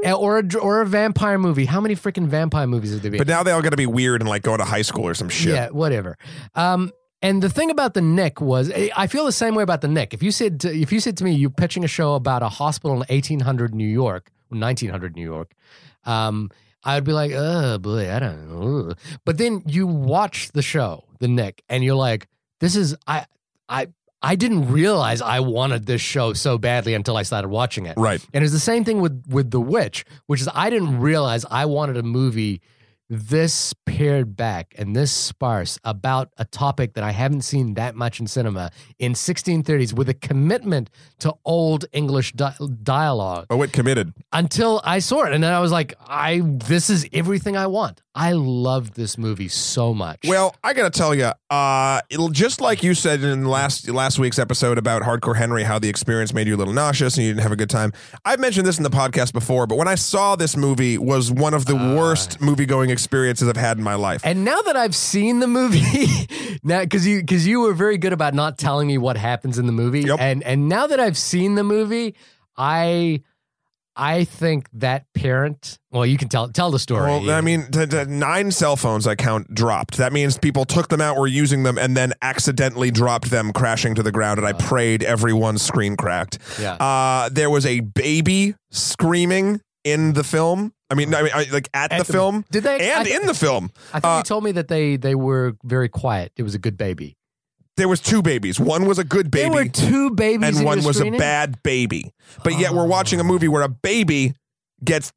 or 0.04 0.38
a, 0.38 0.58
or 0.58 0.80
a 0.80 0.86
vampire 0.86 1.38
movie, 1.38 1.64
how 1.64 1.80
many 1.80 1.94
freaking 1.94 2.26
vampire 2.26 2.66
movies 2.66 2.92
have 2.92 3.02
there 3.02 3.10
been? 3.10 3.18
But 3.18 3.28
now 3.28 3.42
they 3.42 3.52
all 3.52 3.62
got 3.62 3.70
to 3.70 3.76
be 3.76 3.86
weird 3.86 4.20
and 4.20 4.28
like 4.28 4.42
going 4.42 4.58
to 4.58 4.64
high 4.64 4.82
school 4.82 5.06
or 5.06 5.14
some 5.14 5.28
shit. 5.28 5.54
Yeah, 5.54 5.68
whatever. 5.68 6.16
Um, 6.54 6.92
and 7.22 7.42
the 7.42 7.50
thing 7.50 7.70
about 7.70 7.94
the 7.94 8.00
Knick 8.00 8.40
was, 8.40 8.72
I 8.72 9.06
feel 9.06 9.26
the 9.26 9.32
same 9.32 9.54
way 9.54 9.62
about 9.62 9.82
the 9.82 9.88
Knick. 9.88 10.14
If 10.14 10.22
you 10.22 10.30
said 10.30 10.60
to, 10.60 10.74
if 10.74 10.90
you 10.90 11.00
said 11.00 11.16
to 11.18 11.24
me, 11.24 11.32
you're 11.32 11.50
pitching 11.50 11.84
a 11.84 11.88
show 11.88 12.14
about 12.14 12.42
a 12.42 12.48
hospital 12.48 12.92
in 12.92 13.00
1800 13.10 13.74
New 13.74 13.86
York, 13.86 14.30
1900 14.48 15.16
New 15.16 15.22
York, 15.22 15.52
um, 16.04 16.50
I'd 16.82 17.04
be 17.04 17.12
like, 17.12 17.32
oh 17.34 17.78
boy, 17.78 18.10
I 18.10 18.18
don't 18.20 18.48
know. 18.48 18.94
But 19.26 19.36
then 19.36 19.62
you 19.66 19.86
watch 19.86 20.52
the 20.52 20.62
show, 20.62 21.04
the 21.18 21.28
Knick, 21.28 21.62
and 21.68 21.84
you're 21.84 21.94
like, 21.94 22.26
this 22.60 22.74
is 22.74 22.96
I 23.06 23.26
I 23.68 23.88
I 24.22 24.36
didn't 24.36 24.70
realize 24.70 25.22
I 25.22 25.40
wanted 25.40 25.86
this 25.86 26.00
show 26.00 26.34
so 26.34 26.58
badly 26.58 26.94
until 26.94 27.16
I 27.16 27.22
started 27.22 27.48
watching 27.48 27.86
it. 27.86 27.94
Right. 27.96 28.24
And 28.34 28.44
it's 28.44 28.52
the 28.52 28.58
same 28.58 28.84
thing 28.84 29.00
with 29.00 29.24
with 29.28 29.50
The 29.50 29.60
Witch, 29.60 30.04
which 30.26 30.40
is 30.40 30.48
I 30.54 30.68
didn't 30.70 31.00
realize 31.00 31.46
I 31.50 31.64
wanted 31.66 31.96
a 31.96 32.02
movie 32.02 32.60
this 33.12 33.74
pared 33.86 34.36
back 34.36 34.72
and 34.78 34.94
this 34.94 35.10
sparse 35.10 35.78
about 35.82 36.30
a 36.38 36.44
topic 36.44 36.94
that 36.94 37.02
I 37.02 37.10
haven't 37.10 37.42
seen 37.42 37.74
that 37.74 37.96
much 37.96 38.20
in 38.20 38.28
cinema 38.28 38.70
in 39.00 39.14
1630s 39.14 39.92
with 39.92 40.08
a 40.08 40.14
commitment 40.14 40.90
to 41.18 41.34
old 41.44 41.86
English 41.92 42.32
di- 42.34 42.54
dialogue 42.84 43.46
Oh, 43.50 43.60
it 43.62 43.72
committed. 43.72 44.14
until 44.32 44.80
I 44.84 45.00
saw 45.00 45.24
it 45.24 45.32
and 45.32 45.42
then 45.42 45.52
I 45.52 45.58
was 45.58 45.72
like 45.72 45.94
I 46.06 46.40
this 46.44 46.88
is 46.88 47.06
everything 47.12 47.56
I 47.56 47.66
want. 47.66 48.00
I 48.12 48.32
love 48.32 48.94
this 48.94 49.16
movie 49.16 49.46
so 49.46 49.94
much. 49.94 50.18
Well, 50.26 50.56
I 50.64 50.72
got 50.74 50.92
to 50.92 50.98
tell 50.98 51.14
you, 51.14 51.30
uh, 51.48 52.00
it'll, 52.10 52.28
just 52.28 52.60
like 52.60 52.82
you 52.82 52.92
said 52.92 53.22
in 53.22 53.44
last 53.44 53.88
last 53.88 54.18
week's 54.18 54.36
episode 54.38 54.78
about 54.78 55.02
Hardcore 55.02 55.36
Henry, 55.36 55.62
how 55.62 55.78
the 55.78 55.88
experience 55.88 56.34
made 56.34 56.48
you 56.48 56.56
a 56.56 56.58
little 56.58 56.74
nauseous 56.74 57.16
and 57.16 57.24
you 57.24 57.30
didn't 57.32 57.44
have 57.44 57.52
a 57.52 57.56
good 57.56 57.70
time. 57.70 57.92
I've 58.24 58.40
mentioned 58.40 58.66
this 58.66 58.78
in 58.78 58.82
the 58.82 58.90
podcast 58.90 59.32
before, 59.32 59.68
but 59.68 59.78
when 59.78 59.86
I 59.86 59.94
saw 59.94 60.34
this 60.34 60.56
movie, 60.56 60.98
was 60.98 61.30
one 61.30 61.54
of 61.54 61.66
the 61.66 61.76
worst 61.76 62.40
movie 62.40 62.66
going 62.66 62.90
experiences 62.90 62.99
I've 63.48 63.56
had 63.56 63.78
in 63.78 63.84
my 63.84 63.94
life. 63.94 64.20
And 64.24 64.44
now 64.44 64.60
that 64.62 64.76
I've 64.76 64.94
seen 64.94 65.40
the 65.40 65.46
movie, 65.46 65.80
now 66.62 66.80
because 66.80 67.06
you 67.06 67.20
because 67.20 67.46
you 67.46 67.60
were 67.60 67.72
very 67.74 67.98
good 67.98 68.12
about 68.12 68.34
not 68.34 68.58
telling 68.58 68.86
me 68.88 68.98
what 68.98 69.16
happens 69.16 69.58
in 69.58 69.66
the 69.66 69.72
movie, 69.72 70.02
Yep. 70.02 70.18
and 70.20 70.42
and 70.44 70.68
now 70.68 70.86
that 70.86 71.00
I've 71.00 71.16
seen 71.18 71.54
the 71.54 71.64
movie, 71.64 72.14
I 72.56 73.22
I 73.96 74.24
think 74.24 74.68
that 74.74 75.04
parent. 75.14 75.78
Well, 75.90 76.06
you 76.06 76.16
can 76.16 76.28
tell 76.28 76.48
tell 76.48 76.70
the 76.70 76.78
story. 76.78 77.10
Well, 77.10 77.30
I 77.32 77.40
mean, 77.40 77.66
t- 77.70 77.84
t- 77.86 78.04
nine 78.04 78.50
cell 78.52 78.76
phones 78.76 79.06
I 79.06 79.14
count 79.16 79.52
dropped. 79.54 79.96
That 79.98 80.12
means 80.12 80.38
people 80.38 80.64
took 80.64 80.88
them 80.88 81.00
out, 81.00 81.16
were 81.18 81.26
using 81.26 81.64
them, 81.64 81.76
and 81.76 81.96
then 81.96 82.12
accidentally 82.22 82.90
dropped 82.92 83.30
them, 83.30 83.52
crashing 83.52 83.96
to 83.96 84.02
the 84.02 84.12
ground. 84.12 84.38
And 84.38 84.46
I 84.46 84.52
prayed 84.52 85.02
everyone's 85.02 85.60
screen 85.62 85.96
cracked. 85.96 86.38
yeah. 86.60 86.74
Uh, 86.74 87.28
there 87.30 87.50
was 87.50 87.66
a 87.66 87.80
baby 87.80 88.54
screaming 88.70 89.60
in 89.84 90.12
the 90.12 90.24
film. 90.24 90.72
I 90.90 90.94
mean, 90.94 91.14
I 91.14 91.22
mean, 91.22 91.32
I, 91.34 91.46
like 91.52 91.68
at, 91.72 91.92
At 91.92 91.98
the, 91.98 92.04
the- 92.04 92.12
film 92.12 92.44
Did 92.50 92.64
they? 92.64 92.90
and 92.90 93.06
I, 93.06 93.10
in 93.16 93.26
the 93.26 93.34
film. 93.34 93.70
I 93.92 94.00
think 94.00 94.04
uh, 94.04 94.16
you 94.18 94.22
told 94.24 94.44
me 94.44 94.52
that 94.52 94.68
they 94.68 94.96
they 94.96 95.14
were 95.14 95.56
very 95.64 95.88
quiet. 95.88 96.32
It 96.36 96.42
was 96.42 96.54
a 96.54 96.58
good 96.58 96.76
baby. 96.76 97.16
There 97.76 97.88
was 97.88 98.00
two 98.00 98.20
babies. 98.20 98.58
One 98.60 98.84
was 98.86 98.98
a 98.98 99.04
good 99.04 99.30
baby. 99.30 99.48
There 99.48 99.64
were 99.64 99.68
two 99.70 100.10
babies, 100.10 100.56
and 100.58 100.66
one 100.66 100.82
was 100.84 101.00
a 101.00 101.10
bad 101.10 101.62
baby. 101.62 102.12
But 102.44 102.58
yet, 102.58 102.72
we're 102.74 102.86
watching 102.86 103.20
a 103.20 103.24
movie 103.24 103.48
where 103.48 103.62
a 103.62 103.68
baby 103.68 104.34
gets 104.84 105.12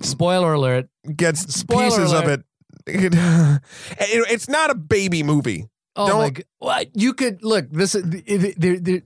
Spoiler 0.00 0.52
alert! 0.54 0.88
gets 1.14 1.54
Spoiler 1.54 1.84
pieces 1.84 2.12
of 2.12 2.24
alert. 2.24 2.40
it. 2.40 2.44
It- 4.00 4.30
It's 4.30 4.48
not 4.48 4.70
a 4.70 4.74
baby 4.74 5.22
movie. 5.22 5.68
Oh 5.94 6.08
Don't- 6.08 6.18
my 6.20 6.42
god! 6.62 6.88
You 6.94 7.12
could 7.14 7.44
look 7.44 7.70
this? 7.70 7.92
There, 7.92 9.00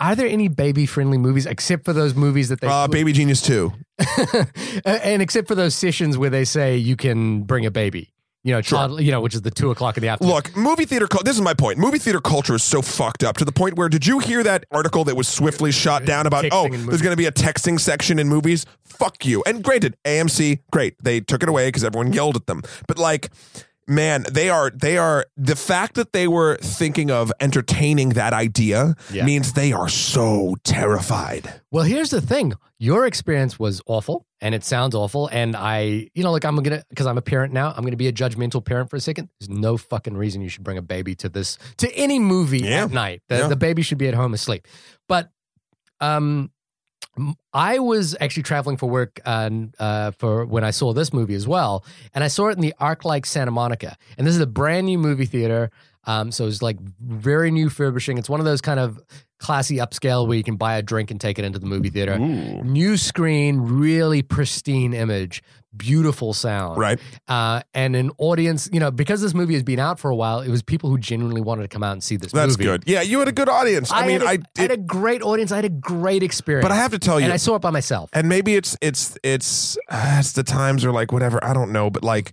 are 0.00 0.14
there 0.14 0.26
any 0.28 0.48
baby 0.48 0.86
friendly 0.86 1.18
movies 1.18 1.46
except 1.46 1.84
for 1.84 1.92
those 1.92 2.14
movies 2.14 2.48
that 2.50 2.60
they 2.60 2.66
Uh, 2.68 2.86
Baby 2.88 3.12
Genius 3.12 3.40
two. 3.42 3.72
and 4.84 5.22
except 5.22 5.48
for 5.48 5.54
those 5.54 5.74
sessions 5.74 6.16
where 6.18 6.30
they 6.30 6.44
say 6.44 6.76
you 6.76 6.96
can 6.96 7.42
bring 7.42 7.66
a 7.66 7.70
baby, 7.70 8.12
you 8.44 8.52
know, 8.52 8.60
Sure. 8.62 9.00
you 9.00 9.10
know, 9.10 9.20
which 9.20 9.34
is 9.34 9.42
the 9.42 9.50
two 9.50 9.70
o'clock 9.70 9.96
in 9.96 10.02
the 10.02 10.08
afternoon. 10.08 10.34
Look, 10.34 10.56
movie 10.56 10.84
theater. 10.84 11.08
This 11.24 11.34
is 11.36 11.42
my 11.42 11.54
point. 11.54 11.78
Movie 11.78 11.98
theater 11.98 12.20
culture 12.20 12.54
is 12.54 12.62
so 12.62 12.80
fucked 12.82 13.24
up 13.24 13.36
to 13.38 13.44
the 13.44 13.52
point 13.52 13.76
where 13.76 13.88
did 13.88 14.06
you 14.06 14.20
hear 14.20 14.42
that 14.44 14.64
article 14.70 15.04
that 15.04 15.16
was 15.16 15.26
swiftly 15.28 15.72
shot 15.72 16.04
down 16.04 16.26
about? 16.26 16.44
Texting 16.44 16.50
Oh, 16.52 16.68
there's 16.86 17.02
going 17.02 17.12
to 17.12 17.16
be 17.16 17.26
a 17.26 17.32
texting 17.32 17.78
section 17.80 18.18
in 18.18 18.28
movies. 18.28 18.66
Fuck 18.84 19.24
you. 19.26 19.42
And 19.46 19.62
granted, 19.64 19.96
AMC, 20.04 20.60
great. 20.70 20.94
They 21.02 21.20
took 21.20 21.42
it 21.42 21.48
away 21.48 21.68
because 21.68 21.84
everyone 21.84 22.12
yelled 22.12 22.36
at 22.36 22.46
them. 22.46 22.62
But 22.86 22.98
like. 22.98 23.30
Man, 23.90 24.24
they 24.30 24.50
are 24.50 24.70
they 24.70 24.98
are 24.98 25.24
the 25.38 25.56
fact 25.56 25.94
that 25.94 26.12
they 26.12 26.28
were 26.28 26.58
thinking 26.58 27.10
of 27.10 27.32
entertaining 27.40 28.10
that 28.10 28.34
idea 28.34 28.94
Yeah. 29.10 29.24
means 29.24 29.54
they 29.54 29.72
are 29.72 29.88
so 29.88 30.56
terrified. 30.62 31.62
Well, 31.70 31.84
here's 31.84 32.10
the 32.10 32.20
thing: 32.20 32.52
your 32.78 33.06
experience 33.06 33.58
was 33.58 33.80
awful, 33.86 34.26
and 34.42 34.54
it 34.54 34.62
sounds 34.62 34.94
awful. 34.94 35.28
And 35.32 35.56
I, 35.56 36.10
you 36.14 36.22
know, 36.22 36.32
like 36.32 36.44
I'm 36.44 36.56
gonna 36.56 36.84
because 36.90 37.06
I'm 37.06 37.16
a 37.16 37.22
parent 37.22 37.54
now. 37.54 37.72
I'm 37.74 37.82
gonna 37.82 37.96
be 37.96 38.08
a 38.08 38.12
judgmental 38.12 38.62
parent 38.62 38.90
for 38.90 38.96
a 38.96 39.00
second. 39.00 39.30
There's 39.40 39.48
no 39.48 39.78
fucking 39.78 40.18
reason 40.18 40.42
you 40.42 40.50
should 40.50 40.64
bring 40.64 40.76
a 40.76 40.82
baby 40.82 41.14
to 41.16 41.30
this 41.30 41.56
to 41.78 41.90
any 41.96 42.18
movie 42.18 42.58
Yeah. 42.60 42.84
at 42.84 42.90
night. 42.90 43.22
The, 43.30 43.38
Yeah. 43.38 43.48
the 43.48 43.56
baby 43.56 43.80
should 43.80 43.98
be 43.98 44.08
at 44.08 44.14
home 44.14 44.34
asleep. 44.34 44.68
But, 45.08 45.30
um. 46.00 46.50
I 47.52 47.78
was 47.78 48.16
actually 48.20 48.44
traveling 48.44 48.76
for 48.76 48.88
work 48.88 49.20
uh, 49.24 50.10
for 50.12 50.44
when 50.46 50.64
I 50.64 50.70
saw 50.70 50.92
this 50.92 51.12
movie 51.12 51.34
as 51.34 51.46
well, 51.46 51.84
and 52.14 52.22
I 52.22 52.28
saw 52.28 52.48
it 52.48 52.56
in 52.56 52.60
the 52.60 52.74
ArcLight 52.80 53.26
Santa 53.26 53.50
Monica. 53.50 53.96
And 54.16 54.26
this 54.26 54.34
is 54.34 54.40
a 54.40 54.46
brand 54.46 54.86
new 54.86 54.98
movie 54.98 55.26
theater, 55.26 55.70
um, 56.08 56.32
so 56.32 56.46
it's 56.46 56.62
like 56.62 56.78
very 57.00 57.50
new 57.50 57.68
furbishing. 57.68 58.16
It's 58.18 58.28
one 58.30 58.40
of 58.40 58.46
those 58.46 58.60
kind 58.60 58.80
of 58.80 58.98
classy 59.38 59.76
upscale 59.76 60.26
where 60.26 60.36
you 60.36 60.42
can 60.42 60.56
buy 60.56 60.76
a 60.78 60.82
drink 60.82 61.10
and 61.12 61.20
take 61.20 61.38
it 61.38 61.44
into 61.44 61.58
the 61.58 61.66
movie 61.66 61.90
theater. 61.90 62.14
Ooh. 62.14 62.62
New 62.64 62.96
screen, 62.96 63.58
really 63.60 64.22
pristine 64.22 64.94
image, 64.94 65.42
beautiful 65.76 66.32
sound, 66.32 66.78
Right. 66.78 66.98
Uh, 67.28 67.60
and 67.74 67.94
an 67.94 68.10
audience. 68.18 68.68
You 68.72 68.80
know, 68.80 68.90
because 68.90 69.20
this 69.20 69.34
movie 69.34 69.52
has 69.54 69.62
been 69.62 69.78
out 69.78 70.00
for 70.00 70.10
a 70.10 70.16
while, 70.16 70.40
it 70.40 70.48
was 70.48 70.62
people 70.62 70.90
who 70.90 70.98
genuinely 70.98 71.40
wanted 71.42 71.62
to 71.62 71.68
come 71.68 71.84
out 71.84 71.92
and 71.92 72.02
see 72.02 72.16
this 72.16 72.32
movie. 72.34 72.46
That's 72.46 72.58
movie. 72.58 72.64
good. 72.70 72.84
Yeah, 72.86 73.02
you 73.02 73.18
had 73.18 73.28
a 73.28 73.32
good 73.32 73.48
audience. 73.50 73.92
I, 73.92 74.06
mean, 74.06 74.20
had 74.20 74.22
a- 74.22 74.28
I, 74.30 74.38
I 74.58 74.60
had 74.62 74.70
a 74.72 74.76
great 74.78 75.22
audience. 75.22 75.52
I 75.52 75.56
had 75.56 75.66
a 75.66 75.68
great 75.68 76.22
experience. 76.22 76.64
but 76.64 76.72
I 76.72 76.76
have 76.76 76.90
to 76.92 76.98
tell 76.98 77.20
you, 77.20 77.24
and 77.24 77.32
I 77.32 77.36
saw 77.36 77.54
it 77.54 77.60
by 77.62 77.70
myself. 77.70 78.10
and 78.14 78.28
maybe 78.28 78.56
it's 78.56 78.76
it's 78.80 79.16
it's 79.22 79.76
uh, 79.90 80.16
it's 80.18 80.32
the 80.32 80.42
times 80.42 80.84
or 80.84 80.90
like 80.90 81.12
whatever 81.12 81.38
i 81.44 81.52
don't 81.52 81.70
know 81.70 81.90
but 81.90 82.02
like 82.02 82.32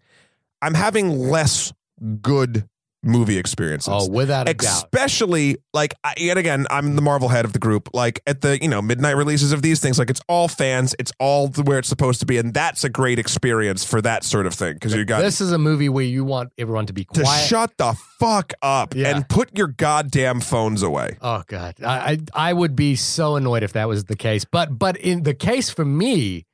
i'm 0.62 0.74
having 0.74 1.10
less 1.20 1.74
good 2.22 2.67
movie 3.05 3.38
experiences 3.38 3.93
Oh, 3.95 4.09
without 4.09 4.50
a 4.50 4.53
doubt. 4.53 4.83
especially 4.83 5.57
like 5.74 5.93
I, 6.03 6.15
yet 6.17 6.38
again 6.38 6.65
i'm 6.69 6.95
the 6.95 7.01
marvel 7.01 7.29
head 7.29 7.45
of 7.45 7.53
the 7.53 7.59
group 7.59 7.89
like 7.93 8.21
at 8.25 8.41
the 8.41 8.62
you 8.62 8.67
know 8.67 8.81
midnight 8.81 9.15
releases 9.15 9.51
of 9.51 9.62
these 9.62 9.79
things 9.79 10.00
like 10.00 10.09
it's 10.09 10.21
all 10.27 10.47
fans 10.47 10.95
it's 11.00 11.12
all 11.19 11.47
where 11.50 11.77
it's 11.77 11.88
supposed 11.88 12.19
to 12.21 12.25
be 12.25 12.38
and 12.38 12.53
that's 12.53 12.83
a 12.83 12.89
great 12.89 13.19
experience 13.19 13.83
for 13.85 14.01
that 14.01 14.24
sort 14.24 14.45
of 14.47 14.53
thing 14.53 14.74
because 14.74 14.93
you 14.95 15.05
got 15.05 15.21
This 15.21 15.39
is 15.39 15.51
a 15.51 15.57
movie 15.57 15.88
where 15.89 16.03
you 16.03 16.24
want 16.25 16.51
everyone 16.57 16.85
to 16.88 16.93
be 16.93 17.05
to 17.13 17.21
quiet. 17.21 17.47
shut 17.47 17.71
the 17.77 17.93
fuck 18.19 18.53
up 18.62 18.95
Yeah. 18.95 19.15
and 19.15 19.29
put 19.29 19.55
your 19.57 19.67
goddamn 19.67 20.41
phones 20.41 20.81
away 20.81 21.17
Oh 21.21 21.43
God, 21.47 21.75
I, 21.83 22.19
I 22.33 22.50
I 22.50 22.53
would 22.53 22.75
be 22.75 22.95
so 22.95 23.35
annoyed 23.35 23.63
if 23.63 23.74
that 23.74 23.88
was 23.88 24.05
the 24.05 24.15
case. 24.15 24.45
But 24.45 24.77
but 24.79 24.97
in 24.97 25.24
the 25.24 25.33
case 25.33 25.69
for 25.69 25.85
me 25.85 26.45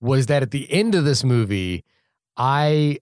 was 0.00 0.26
that 0.26 0.42
at 0.42 0.50
the 0.50 0.70
end 0.72 0.94
of 0.94 1.04
this 1.04 1.24
movie, 1.24 1.82
I 2.36 2.98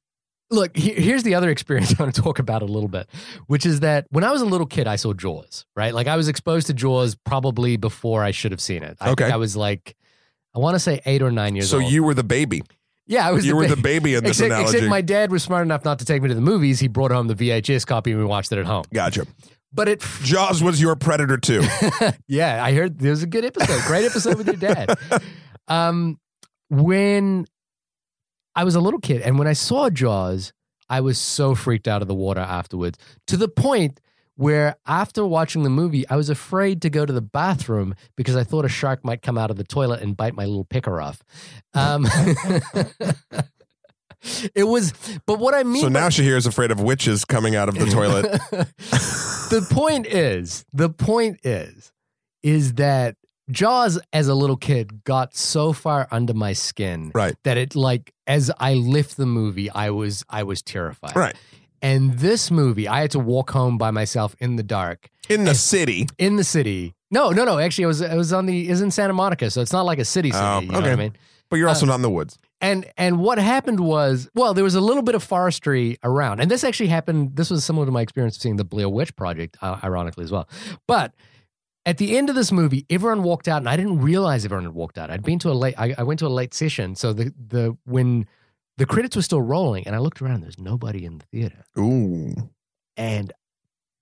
look. 0.54 0.76
he- 0.76 0.92
here's 0.94 1.22
the 1.22 1.34
other 1.34 1.50
experience 1.50 1.94
I 1.98 2.02
want 2.02 2.14
to 2.14 2.22
talk 2.22 2.38
about 2.38 2.62
a 2.62 2.66
little 2.66 2.88
bit, 2.88 3.08
which 3.46 3.66
is 3.66 3.80
that 3.80 4.06
when 4.10 4.24
I 4.24 4.30
was 4.32 4.40
a 4.40 4.46
little 4.46 4.66
kid, 4.66 4.86
I 4.86 4.96
saw 4.96 5.12
Jaws. 5.12 5.66
Right, 5.76 5.92
like 5.94 6.06
I 6.06 6.16
was 6.16 6.28
exposed 6.28 6.66
to 6.68 6.74
Jaws 6.74 7.14
probably 7.14 7.76
before 7.76 8.22
I 8.24 8.30
should 8.30 8.52
have 8.52 8.60
seen 8.60 8.82
it. 8.82 8.96
I 9.00 9.10
Okay. 9.10 9.24
think 9.24 9.34
I 9.34 9.36
was 9.36 9.56
like, 9.56 9.96
I 10.54 10.58
want 10.60 10.74
to 10.76 10.78
say 10.80 11.00
eight 11.06 11.20
or 11.22 11.30
nine 11.30 11.56
years 11.56 11.68
so 11.70 11.78
old. 11.78 11.86
So 11.86 11.90
you 11.90 12.02
were 12.04 12.14
the 12.14 12.24
baby 12.24 12.62
yeah, 13.06 13.28
I 13.28 13.32
was. 13.32 13.44
you 13.44 13.52
the 13.52 13.56
were 13.56 13.68
ba- 13.68 13.74
the 13.74 13.82
baby 13.82 14.14
in 14.14 14.24
this 14.24 14.38
Except, 14.40 14.46
analogy 14.52 14.76
except 14.78 14.88
my 14.88 15.02
dad 15.02 15.30
was 15.30 15.42
smart 15.42 15.66
enough 15.66 15.84
not 15.84 15.98
to 15.98 16.04
take 16.06 16.22
me 16.22 16.28
to 16.28 16.34
the 16.34 16.40
movies. 16.40 16.80
He 16.80 16.88
brought 16.88 17.10
home 17.10 17.26
the 17.26 17.34
VHS 17.34 17.86
copy 17.86 18.12
and 18.12 18.20
we 18.20 18.24
watched 18.24 18.50
it 18.52 18.58
at 18.58 18.64
home. 18.64 18.84
gotcha 18.94 19.26
But 19.74 19.88
it 19.88 20.02
jaws 20.22 20.62
was 20.62 20.80
your 20.80 20.96
predator 20.96 21.36
too 21.36 21.62
yeah, 22.28 22.64
I 22.64 22.72
heard 22.72 22.98
there 22.98 23.10
was 23.10 23.22
a 23.22 23.26
good 23.26 23.44
episode. 23.44 23.82
Great 23.86 24.06
episode 24.06 24.38
with 24.38 24.46
your 24.46 24.56
dad. 24.56 24.96
Um, 25.68 26.18
when 26.70 27.44
I 28.56 28.64
was 28.64 28.74
a 28.74 28.80
little 28.80 29.00
kid 29.00 29.22
and 29.22 29.38
when 29.38 29.48
I 29.48 29.52
saw 29.52 29.90
Jaws, 29.90 30.52
I 30.88 31.00
was 31.00 31.18
so 31.18 31.54
freaked 31.54 31.88
out 31.88 32.02
of 32.02 32.08
the 32.08 32.14
water 32.14 32.40
afterwards 32.40 32.98
to 33.26 33.36
the 33.36 33.48
point 33.48 34.00
where 34.36 34.76
after 34.86 35.24
watching 35.24 35.62
the 35.62 35.70
movie, 35.70 36.06
I 36.08 36.16
was 36.16 36.28
afraid 36.28 36.82
to 36.82 36.90
go 36.90 37.06
to 37.06 37.12
the 37.12 37.22
bathroom 37.22 37.94
because 38.16 38.36
I 38.36 38.44
thought 38.44 38.64
a 38.64 38.68
shark 38.68 39.04
might 39.04 39.22
come 39.22 39.38
out 39.38 39.50
of 39.50 39.56
the 39.56 39.64
toilet 39.64 40.02
and 40.02 40.16
bite 40.16 40.34
my 40.34 40.44
little 40.44 40.64
picker 40.64 41.00
off. 41.00 41.22
Um, 41.72 42.06
it 44.54 44.64
was, 44.64 44.92
but 45.26 45.38
what 45.38 45.54
I 45.54 45.62
mean 45.62 45.82
So 45.82 45.88
by- 45.88 46.00
now 46.00 46.08
Shahir 46.08 46.36
is 46.36 46.46
afraid 46.46 46.70
of 46.70 46.80
witches 46.80 47.24
coming 47.24 47.54
out 47.54 47.68
of 47.68 47.78
the 47.78 47.86
toilet. 47.86 48.24
the 49.50 49.66
point 49.70 50.06
is, 50.06 50.64
the 50.72 50.90
point 50.90 51.40
is, 51.44 51.92
is 52.42 52.74
that 52.74 53.16
Jaws 53.50 53.98
as 54.12 54.28
a 54.28 54.34
little 54.34 54.56
kid 54.56 55.04
got 55.04 55.34
so 55.34 55.72
far 55.72 56.08
under 56.10 56.32
my 56.34 56.52
skin 56.52 57.10
Right. 57.14 57.34
that 57.44 57.56
it 57.56 57.76
like 57.76 58.12
as 58.26 58.50
I 58.58 58.74
left 58.74 59.16
the 59.16 59.26
movie, 59.26 59.70
I 59.70 59.90
was 59.90 60.24
I 60.30 60.42
was 60.44 60.62
terrified. 60.62 61.14
Right. 61.14 61.34
And 61.82 62.18
this 62.18 62.50
movie, 62.50 62.88
I 62.88 63.02
had 63.02 63.10
to 63.10 63.18
walk 63.18 63.50
home 63.50 63.76
by 63.76 63.90
myself 63.90 64.34
in 64.38 64.56
the 64.56 64.62
dark 64.62 65.10
In 65.28 65.44
the 65.44 65.54
city. 65.54 66.06
in 66.16 66.36
the 66.36 66.44
city. 66.44 66.94
No, 67.10 67.30
no, 67.30 67.44
no. 67.44 67.58
Actually, 67.58 67.84
it 67.84 67.88
was 67.88 68.00
it 68.00 68.16
was 68.16 68.32
on 68.32 68.46
the 68.46 68.68
is 68.68 68.80
in 68.80 68.90
Santa 68.90 69.12
Monica, 69.12 69.50
so 69.50 69.60
it's 69.60 69.72
not 69.72 69.84
like 69.84 69.98
a 69.98 70.04
city 70.04 70.30
city. 70.30 70.42
Oh, 70.42 70.60
you 70.60 70.68
know 70.68 70.80
what 70.80 70.88
I 70.88 70.92
okay. 70.92 71.02
mean? 71.02 71.16
But 71.50 71.56
you're 71.56 71.68
also 71.68 71.84
not 71.86 71.96
in 71.96 72.02
the 72.02 72.10
woods. 72.10 72.38
And 72.62 72.86
and 72.96 73.18
what 73.20 73.36
happened 73.38 73.78
was, 73.80 74.30
well, 74.34 74.54
there 74.54 74.64
was 74.64 74.74
a 74.74 74.80
little 74.80 75.02
bit 75.02 75.14
of 75.14 75.22
forestry 75.22 75.98
around, 76.02 76.40
and 76.40 76.50
this 76.50 76.64
actually 76.64 76.88
happened. 76.88 77.36
This 77.36 77.50
was 77.50 77.62
similar 77.64 77.84
to 77.84 77.92
my 77.92 78.00
experience 78.00 78.36
of 78.36 78.42
seeing 78.42 78.56
the 78.56 78.64
Blair 78.64 78.88
Witch 78.88 79.14
Project, 79.14 79.58
uh, 79.60 79.78
ironically 79.84 80.24
as 80.24 80.32
well. 80.32 80.48
But 80.88 81.12
at 81.86 81.98
the 81.98 82.16
end 82.16 82.30
of 82.30 82.36
this 82.36 82.50
movie, 82.50 82.86
everyone 82.88 83.22
walked 83.22 83.48
out, 83.48 83.58
and 83.58 83.68
I 83.68 83.76
didn't 83.76 84.00
realize 84.00 84.44
everyone 84.44 84.64
had 84.64 84.74
walked 84.74 84.98
out. 84.98 85.10
I'd 85.10 85.22
been 85.22 85.38
to 85.40 85.50
a 85.50 85.52
late, 85.52 85.74
I, 85.78 85.94
I 85.98 86.02
went 86.02 86.18
to 86.20 86.26
a 86.26 86.28
late 86.28 86.54
session, 86.54 86.94
so 86.94 87.12
the 87.12 87.32
the 87.36 87.76
when 87.84 88.26
the 88.78 88.86
credits 88.86 89.16
were 89.16 89.22
still 89.22 89.42
rolling, 89.42 89.86
and 89.86 89.94
I 89.94 89.98
looked 89.98 90.22
around, 90.22 90.40
there's 90.40 90.58
nobody 90.58 91.04
in 91.04 91.18
the 91.18 91.26
theater, 91.26 91.64
Ooh. 91.78 92.50
and 92.96 93.32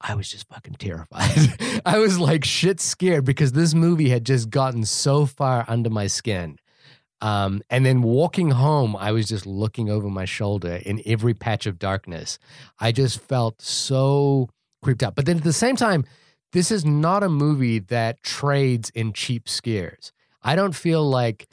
I 0.00 0.14
was 0.14 0.30
just 0.30 0.48
fucking 0.48 0.74
terrified. 0.74 1.82
I 1.84 1.98
was 1.98 2.18
like 2.18 2.44
shit 2.44 2.80
scared 2.80 3.24
because 3.24 3.52
this 3.52 3.74
movie 3.74 4.08
had 4.08 4.24
just 4.24 4.50
gotten 4.50 4.84
so 4.84 5.26
far 5.26 5.64
under 5.68 5.90
my 5.90 6.06
skin. 6.08 6.58
Um, 7.20 7.62
and 7.70 7.86
then 7.86 8.02
walking 8.02 8.50
home, 8.50 8.96
I 8.96 9.12
was 9.12 9.28
just 9.28 9.46
looking 9.46 9.88
over 9.88 10.08
my 10.10 10.24
shoulder 10.24 10.80
in 10.84 11.00
every 11.06 11.34
patch 11.34 11.66
of 11.66 11.78
darkness. 11.78 12.40
I 12.80 12.90
just 12.90 13.20
felt 13.20 13.62
so 13.62 14.48
creeped 14.82 15.04
out. 15.04 15.14
But 15.14 15.26
then 15.26 15.36
at 15.36 15.44
the 15.44 15.52
same 15.52 15.76
time, 15.76 16.04
this 16.52 16.70
is 16.70 16.84
not 16.84 17.22
a 17.22 17.28
movie 17.28 17.78
that 17.78 18.22
trades 18.22 18.90
in 18.90 19.12
cheap 19.12 19.48
scares. 19.48 20.12
I 20.42 20.54
don't 20.56 20.74
feel 20.74 21.02
like 21.08 21.48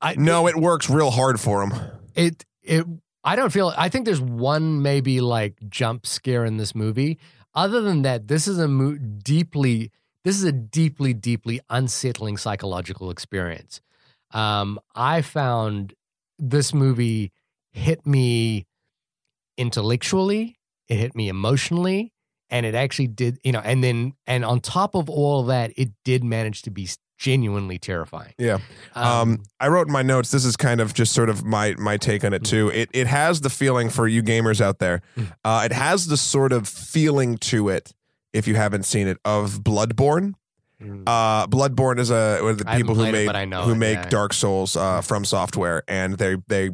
I 0.00 0.14
No, 0.16 0.46
it 0.46 0.56
works 0.56 0.88
real 0.90 1.10
hard 1.10 1.40
for 1.40 1.62
him. 1.62 1.72
it 2.14 2.44
it 2.62 2.86
I 3.24 3.36
don't 3.36 3.50
feel 3.52 3.72
I 3.76 3.88
think 3.88 4.04
there's 4.04 4.20
one 4.20 4.82
maybe 4.82 5.20
like 5.20 5.54
jump 5.68 6.06
scare 6.06 6.44
in 6.44 6.56
this 6.56 6.74
movie. 6.74 7.18
Other 7.54 7.80
than 7.80 8.02
that, 8.02 8.28
this 8.28 8.46
is 8.48 8.58
a 8.58 8.68
mo- 8.68 8.96
deeply 8.98 9.90
this 10.24 10.36
is 10.36 10.44
a 10.44 10.52
deeply 10.52 11.12
deeply 11.14 11.60
unsettling 11.70 12.36
psychological 12.36 13.10
experience. 13.10 13.80
Um 14.32 14.78
I 14.94 15.22
found 15.22 15.94
this 16.38 16.74
movie 16.74 17.32
hit 17.72 18.06
me 18.06 18.66
intellectually, 19.56 20.56
it 20.88 20.96
hit 20.98 21.14
me 21.14 21.28
emotionally, 21.28 22.12
and 22.54 22.64
it 22.64 22.76
actually 22.76 23.08
did, 23.08 23.40
you 23.42 23.50
know, 23.50 23.58
and 23.58 23.82
then 23.82 24.14
and 24.28 24.44
on 24.44 24.60
top 24.60 24.94
of 24.94 25.10
all 25.10 25.42
that, 25.46 25.72
it 25.76 25.90
did 26.04 26.22
manage 26.22 26.62
to 26.62 26.70
be 26.70 26.88
genuinely 27.18 27.80
terrifying. 27.80 28.32
Yeah. 28.38 28.58
Um, 28.94 29.42
I 29.58 29.66
wrote 29.66 29.88
in 29.88 29.92
my 29.92 30.02
notes. 30.02 30.30
This 30.30 30.44
is 30.44 30.56
kind 30.56 30.80
of 30.80 30.94
just 30.94 31.12
sort 31.12 31.28
of 31.30 31.44
my 31.44 31.74
my 31.78 31.96
take 31.96 32.24
on 32.24 32.32
it 32.32 32.44
too. 32.44 32.68
It 32.68 32.90
it 32.94 33.08
has 33.08 33.40
the 33.40 33.50
feeling 33.50 33.90
for 33.90 34.06
you 34.06 34.22
gamers 34.22 34.60
out 34.60 34.78
there. 34.78 35.02
Mm. 35.16 35.32
Uh, 35.44 35.62
it 35.64 35.72
has 35.72 36.06
the 36.06 36.16
sort 36.16 36.52
of 36.52 36.68
feeling 36.68 37.38
to 37.38 37.70
it. 37.70 37.92
If 38.32 38.46
you 38.46 38.54
haven't 38.54 38.84
seen 38.84 39.08
it, 39.08 39.18
of 39.24 39.64
Bloodborne. 39.64 40.34
Mm. 40.80 41.02
Uh, 41.08 41.48
Bloodborne 41.48 41.98
is 41.98 42.12
a 42.12 42.38
one 42.40 42.52
of 42.52 42.58
the 42.58 42.66
people 42.66 42.94
who 42.94 43.10
played 43.10 43.28
it, 43.28 43.54
who 43.64 43.72
it, 43.72 43.78
make 43.78 43.96
yeah. 43.96 44.08
Dark 44.08 44.32
Souls 44.32 44.76
uh, 44.76 45.00
FromSoftware, 45.00 45.82
and 45.88 46.18
they 46.18 46.36
they 46.46 46.70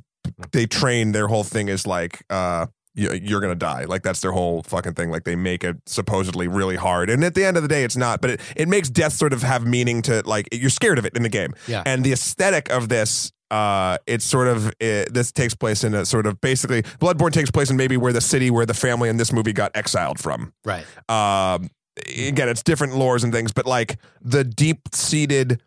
they 0.52 0.66
train. 0.66 1.12
Their 1.12 1.28
whole 1.28 1.44
thing 1.44 1.68
is 1.68 1.86
like. 1.86 2.22
Uh, 2.28 2.66
you're 2.94 3.40
gonna 3.40 3.54
die. 3.54 3.84
Like 3.84 4.02
that's 4.02 4.20
their 4.20 4.32
whole 4.32 4.62
fucking 4.62 4.94
thing. 4.94 5.10
Like 5.10 5.24
they 5.24 5.36
make 5.36 5.64
it 5.64 5.76
supposedly 5.86 6.48
really 6.48 6.76
hard, 6.76 7.10
and 7.10 7.24
at 7.24 7.34
the 7.34 7.44
end 7.44 7.56
of 7.56 7.62
the 7.62 7.68
day, 7.68 7.84
it's 7.84 7.96
not. 7.96 8.20
But 8.20 8.30
it, 8.30 8.40
it 8.56 8.68
makes 8.68 8.88
death 8.90 9.12
sort 9.12 9.32
of 9.32 9.42
have 9.42 9.66
meaning 9.66 10.02
to 10.02 10.22
like 10.26 10.48
you're 10.52 10.70
scared 10.70 10.98
of 10.98 11.06
it 11.06 11.16
in 11.16 11.22
the 11.22 11.28
game. 11.28 11.54
Yeah. 11.66 11.82
And 11.86 12.04
the 12.04 12.12
aesthetic 12.12 12.70
of 12.70 12.88
this, 12.88 13.32
uh, 13.50 13.98
it's 14.06 14.24
sort 14.24 14.48
of 14.48 14.72
it, 14.80 15.12
this 15.12 15.32
takes 15.32 15.54
place 15.54 15.84
in 15.84 15.94
a 15.94 16.04
sort 16.04 16.26
of 16.26 16.40
basically 16.40 16.82
Bloodborne 16.82 17.32
takes 17.32 17.50
place 17.50 17.70
in 17.70 17.76
maybe 17.76 17.96
where 17.96 18.12
the 18.12 18.20
city 18.20 18.50
where 18.50 18.66
the 18.66 18.74
family 18.74 19.08
in 19.08 19.16
this 19.16 19.32
movie 19.32 19.52
got 19.52 19.70
exiled 19.74 20.18
from. 20.18 20.52
right. 20.64 20.84
Um, 21.08 21.70
again, 22.06 22.48
it's 22.48 22.62
different 22.62 22.94
lores 22.94 23.24
and 23.24 23.32
things, 23.32 23.52
but 23.52 23.66
like 23.66 23.98
the 24.20 24.44
deep 24.44 24.80
seated 24.94 25.60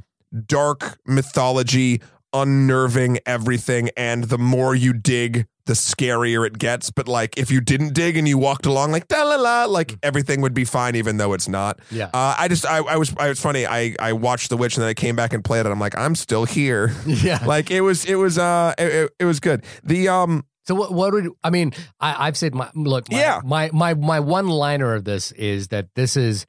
dark 0.46 0.98
mythology, 1.06 2.02
unnerving 2.34 3.20
everything, 3.26 3.90
and 3.96 4.26
the 4.26 4.38
more 4.38 4.74
you 4.74 4.94
dig, 4.94 5.48
the 5.66 5.74
scarier 5.74 6.46
it 6.46 6.58
gets. 6.58 6.92
But 6.92 7.08
like 7.08 7.38
if 7.38 7.50
you 7.52 7.62
didn't 7.62 7.94
dig 7.94 8.18
and 8.18 8.28
you 8.28 8.38
walked 8.38 8.66
along 8.66 8.92
like 8.92 9.08
da 9.08 9.24
la 9.24 9.36
la, 9.36 9.66
like 9.66 9.96
everything 10.04 10.42
would 10.42 10.54
be 10.54 10.66
fine, 10.66 10.96
even 10.96 11.18
though 11.18 11.34
it's 11.34 11.48
not. 11.48 11.80
Yeah. 11.92 12.10
Uh, 12.14 12.36
I 12.38 12.48
just 12.48 12.66
I, 12.66 12.78
I 12.78 12.98
was 12.98 13.14
I 13.18 13.30
was 13.30 13.40
funny. 13.40 13.66
I 13.66 13.96
I 14.00 14.14
watched 14.14 14.50
The 14.50 14.58
Witch 14.58 14.76
and 14.76 14.82
then 14.84 14.90
I 14.90 14.94
came 14.94 15.16
back 15.16 15.34
and 15.34 15.44
played 15.44 15.66
it. 15.66 15.70
I'm 15.70 15.80
like 15.80 15.98
I'm 15.98 16.16
still 16.16 16.46
here. 16.46 16.94
yeah. 17.06 17.40
like 17.46 17.72
it 17.72 17.82
was 17.82 18.06
it 18.06 18.16
was 18.16 18.38
uh 18.38 18.74
it, 18.78 18.88
it, 18.88 19.12
it 19.20 19.26
was 19.26 19.40
good. 19.40 19.64
The 19.84 20.10
um 20.10 20.46
So 20.66 20.76
what? 20.76 20.94
What 20.94 21.14
would 21.14 21.30
I 21.44 21.50
mean? 21.50 21.74
I, 22.00 22.28
I've 22.28 22.38
said 22.38 22.54
my 22.56 22.70
look. 22.76 23.12
My, 23.12 23.20
Yeah. 23.20 23.42
My 23.44 23.70
my 23.74 23.94
my 23.94 24.20
one 24.20 24.48
liner 24.48 24.94
of 24.94 25.04
this 25.06 25.32
is 25.34 25.70
that 25.70 25.88
this 25.96 26.16
is, 26.18 26.46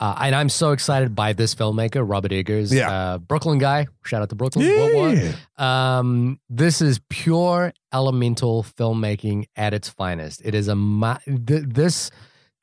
uh, 0.00 0.14
and 0.20 0.34
I'm 0.34 0.48
so 0.48 0.72
excited 0.72 1.14
by 1.14 1.32
this 1.32 1.54
filmmaker, 1.54 2.04
Robert 2.08 2.32
Eggers, 2.32 2.72
Yeah. 2.72 2.90
uh, 2.90 3.18
Brooklyn 3.18 3.58
guy. 3.58 3.86
Shout 4.04 4.22
out 4.22 4.28
to 4.30 4.34
Brooklyn. 4.34 4.66
What? 4.66 5.64
Um, 5.64 6.38
this 6.50 6.80
is 6.82 7.00
pure 7.08 7.72
elemental 7.92 8.62
filmmaking 8.62 9.46
at 9.56 9.72
its 9.74 9.88
finest. 9.88 10.42
It 10.44 10.54
is 10.54 10.68
a 10.68 10.74
ma- 10.76 11.18
th- 11.26 11.64
this 11.66 12.10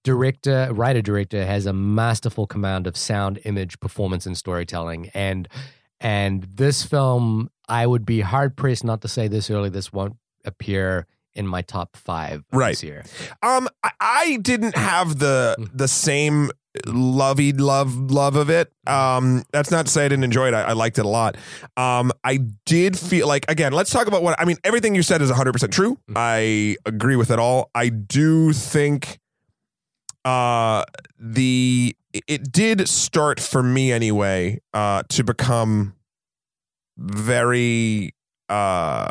director, 0.03 0.69
writer 0.71 1.01
director, 1.01 1.45
has 1.45 1.65
a 1.65 1.73
masterful 1.73 2.45
command 2.47 2.87
of 2.87 2.97
sound, 2.97 3.39
image, 3.45 3.79
performance, 3.79 4.25
and 4.25 4.37
storytelling. 4.37 5.09
And 5.13 5.47
and 5.99 6.43
this 6.43 6.83
film, 6.83 7.49
I 7.69 7.87
would 7.87 8.05
be 8.05 8.19
hard 8.21 8.57
pressed 8.57 8.83
not 8.83 9.01
to 9.03 9.07
say 9.07 9.27
this 9.29 9.49
early. 9.49 9.69
This 9.69 9.93
won't 9.93 10.17
appear 10.43 11.07
in 11.33 11.47
my 11.47 11.61
top 11.61 11.95
five 11.95 12.43
Right. 12.51 12.71
this 12.71 12.83
year. 12.83 13.05
Um, 13.41 13.67
I, 14.01 14.37
didn't 14.41 14.75
have 14.77 15.17
the 15.19 15.55
Mm. 15.57 15.69
the 15.73 15.87
same 15.87 16.51
lovey 16.85 17.53
love 17.53 17.95
love 18.11 18.35
of 18.35 18.49
it. 18.49 18.71
Um, 18.87 19.43
that's 19.51 19.71
not 19.71 19.85
to 19.85 19.91
say 19.91 20.05
I 20.05 20.09
didn't 20.09 20.23
enjoy 20.23 20.47
it. 20.47 20.53
I, 20.53 20.61
I 20.63 20.73
liked 20.73 20.97
it 20.97 21.05
a 21.05 21.09
lot. 21.09 21.37
Um, 21.77 22.11
I 22.23 22.37
did 22.65 22.97
feel 22.97 23.27
like 23.27 23.49
again. 23.49 23.73
Let's 23.73 23.91
talk 23.91 24.07
about 24.07 24.23
what 24.23 24.39
I 24.39 24.45
mean. 24.45 24.57
Everything 24.63 24.95
you 24.95 25.03
said 25.03 25.21
is 25.21 25.29
100 25.29 25.53
percent 25.53 25.73
true. 25.73 25.97
Mm. 26.09 26.13
I 26.15 26.77
agree 26.85 27.15
with 27.15 27.31
it 27.31 27.39
all. 27.39 27.69
I 27.75 27.89
do 27.89 28.53
think, 28.53 29.19
uh, 30.25 30.85
the 31.19 31.95
it 32.27 32.51
did 32.51 32.87
start 32.87 33.39
for 33.39 33.63
me 33.63 33.91
anyway. 33.91 34.59
Uh, 34.73 35.03
to 35.09 35.23
become 35.23 35.95
very 36.97 38.13
uh 38.49 39.09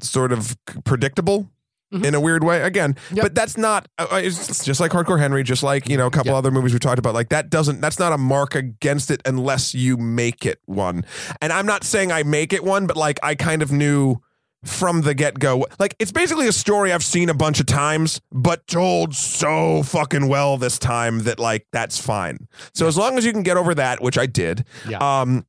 sort 0.00 0.32
of 0.32 0.56
predictable 0.84 1.50
Mhm. 1.92 2.04
in 2.06 2.14
a 2.14 2.20
weird 2.20 2.42
way 2.42 2.62
again 2.62 2.96
Yep. 3.12 3.22
but 3.22 3.34
that's 3.34 3.56
not 3.56 3.86
uh, 3.98 4.06
it's 4.12 4.64
just 4.64 4.80
like 4.80 4.90
hardcore 4.92 5.18
henry 5.18 5.42
just 5.42 5.62
like 5.62 5.88
you 5.88 5.96
know 5.96 6.06
a 6.06 6.10
couple 6.10 6.30
Yep. 6.30 6.38
other 6.38 6.50
movies 6.50 6.72
we 6.72 6.78
talked 6.78 6.98
about 6.98 7.12
like 7.14 7.28
that 7.28 7.50
doesn't 7.50 7.80
that's 7.80 7.98
not 7.98 8.12
a 8.12 8.18
mark 8.18 8.54
against 8.54 9.10
it 9.10 9.20
unless 9.26 9.74
you 9.74 9.96
make 9.98 10.46
it 10.46 10.58
one 10.64 11.04
and 11.42 11.52
i'm 11.52 11.66
not 11.66 11.84
saying 11.84 12.10
i 12.10 12.22
make 12.22 12.52
it 12.52 12.64
one 12.64 12.86
but 12.86 12.96
like 12.96 13.18
i 13.22 13.34
kind 13.34 13.60
of 13.62 13.70
knew 13.70 14.16
from 14.64 15.00
the 15.02 15.12
get-go 15.12 15.66
like 15.80 15.94
it's 15.98 16.12
basically 16.12 16.46
a 16.46 16.52
story 16.52 16.92
i've 16.92 17.04
seen 17.04 17.28
a 17.28 17.34
bunch 17.34 17.58
of 17.60 17.66
times 17.66 18.20
but 18.30 18.64
told 18.68 19.12
so 19.14 19.82
fucking 19.82 20.28
well 20.28 20.56
this 20.56 20.78
time 20.78 21.24
that 21.24 21.38
like 21.40 21.66
that's 21.72 21.98
fine 21.98 22.46
so 22.72 22.86
as 22.86 22.96
long 22.96 23.18
as 23.18 23.24
you 23.26 23.32
can 23.32 23.42
get 23.42 23.56
over 23.56 23.74
that 23.74 24.00
which 24.00 24.16
i 24.16 24.24
did 24.24 24.64
Yeah. 24.88 24.98
um 25.20 25.44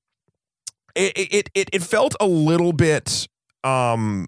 it 0.96 1.14
it 1.16 1.50
it, 1.54 1.70
it 1.72 1.84
felt 1.84 2.16
a 2.20 2.26
little 2.28 2.74
bit 2.74 3.28
um 3.64 4.28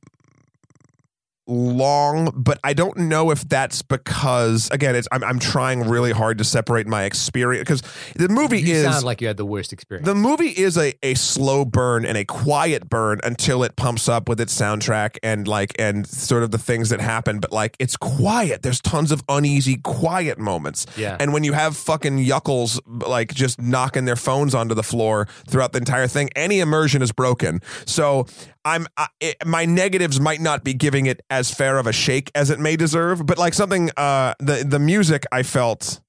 long 1.47 2.31
but 2.35 2.59
i 2.63 2.73
don't 2.73 2.97
know 2.97 3.31
if 3.31 3.47
that's 3.47 3.81
because 3.81 4.69
again 4.71 4.95
it's 4.95 5.07
i'm, 5.11 5.23
I'm 5.23 5.39
trying 5.39 5.87
really 5.87 6.11
hard 6.11 6.37
to 6.39 6.43
separate 6.43 6.87
my 6.87 7.03
experience 7.03 7.61
because 7.61 7.81
the 8.15 8.29
movie 8.29 8.61
you 8.61 8.75
is 8.75 8.83
sound 8.83 9.05
like 9.05 9.21
you 9.21 9.27
had 9.27 9.37
the 9.37 9.45
worst 9.45 9.71
experience. 9.71 10.05
the 10.05 10.15
movie 10.15 10.49
is 10.49 10.77
a, 10.77 10.93
a 11.03 11.13
slow 11.13 11.65
burn 11.65 12.05
and 12.05 12.17
a 12.17 12.25
quiet 12.25 12.89
burn 12.89 13.19
until 13.23 13.63
it 13.63 13.75
pumps 13.75 14.09
up 14.09 14.27
with 14.27 14.39
its 14.41 14.57
soundtrack 14.59 15.17
and 15.21 15.47
like 15.47 15.73
and 15.79 16.07
sort 16.07 16.43
of 16.43 16.51
the 16.51 16.57
things 16.57 16.89
that 16.89 16.99
happen 16.99 17.39
but 17.39 17.51
like 17.51 17.75
it's 17.79 17.95
quiet 17.95 18.61
there's 18.61 18.81
tons 18.81 19.11
of 19.11 19.23
uneasy 19.29 19.77
quiet 19.77 20.39
moments 20.39 20.85
yeah. 20.97 21.17
and 21.19 21.33
when 21.33 21.43
you 21.43 21.53
have 21.53 21.77
fucking 21.77 22.17
yuckles 22.17 22.79
like 23.07 23.33
just 23.33 23.61
knocking 23.61 24.05
their 24.05 24.15
phones 24.15 24.55
onto 24.55 24.73
the 24.73 24.83
floor 24.83 25.27
throughout 25.47 25.73
the 25.73 25.77
entire 25.77 26.07
thing, 26.07 26.29
any 26.35 26.59
immersion 26.59 27.01
is 27.01 27.11
broken. 27.11 27.61
So 27.85 28.25
I'm 28.63 28.87
I, 28.97 29.07
it, 29.19 29.45
my 29.45 29.65
negatives 29.65 30.19
might 30.19 30.41
not 30.41 30.63
be 30.63 30.73
giving 30.73 31.05
it 31.05 31.21
as 31.39 31.53
fair 31.53 31.77
of 31.77 31.87
a 31.87 31.93
shake 31.93 32.31
as 32.35 32.49
it 32.49 32.59
may 32.59 32.75
deserve, 32.75 33.25
but 33.25 33.37
like 33.37 33.53
something 33.53 33.89
uh 33.97 34.33
the 34.39 34.63
the 34.67 34.79
music 34.79 35.25
I 35.31 35.43
felt 35.43 35.99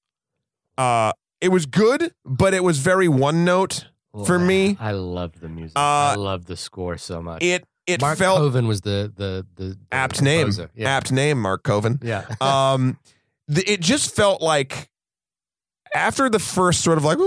uh 0.77 1.11
it 1.41 1.49
was 1.49 1.65
good, 1.65 2.13
but 2.25 2.53
it 2.53 2.63
was 2.63 2.79
very 2.79 3.07
one 3.07 3.45
note. 3.45 3.85
for 4.25 4.39
me- 4.39 4.75
I 4.79 4.91
love 4.91 5.39
the 5.39 5.47
music. 5.49 5.77
Uh, 5.77 6.13
I 6.13 6.15
love 6.15 6.45
the 6.45 6.57
score 6.57 6.97
so 6.97 7.21
much. 7.21 7.43
It 7.43 7.63
it 7.85 8.01
Mark 8.01 8.17
felt 8.17 8.39
Korven 8.41 8.67
was 8.67 8.81
the 8.81 9.11
the 9.15 9.45
the, 9.55 9.63
the 9.69 9.77
apt 9.91 10.21
name. 10.21 10.51
Yeah. 10.75 10.89
Apt 10.97 11.11
name, 11.11 11.39
Mark 11.41 11.63
Korven. 11.63 12.03
Yeah. 12.03 12.25
um 12.41 12.97
th- 13.53 13.69
it 13.69 13.79
just 13.81 14.15
felt 14.15 14.41
like 14.41 14.89
after 15.95 16.29
the 16.29 16.39
first 16.39 16.81
sort 16.81 16.97
of 16.97 17.03
like 17.05 17.17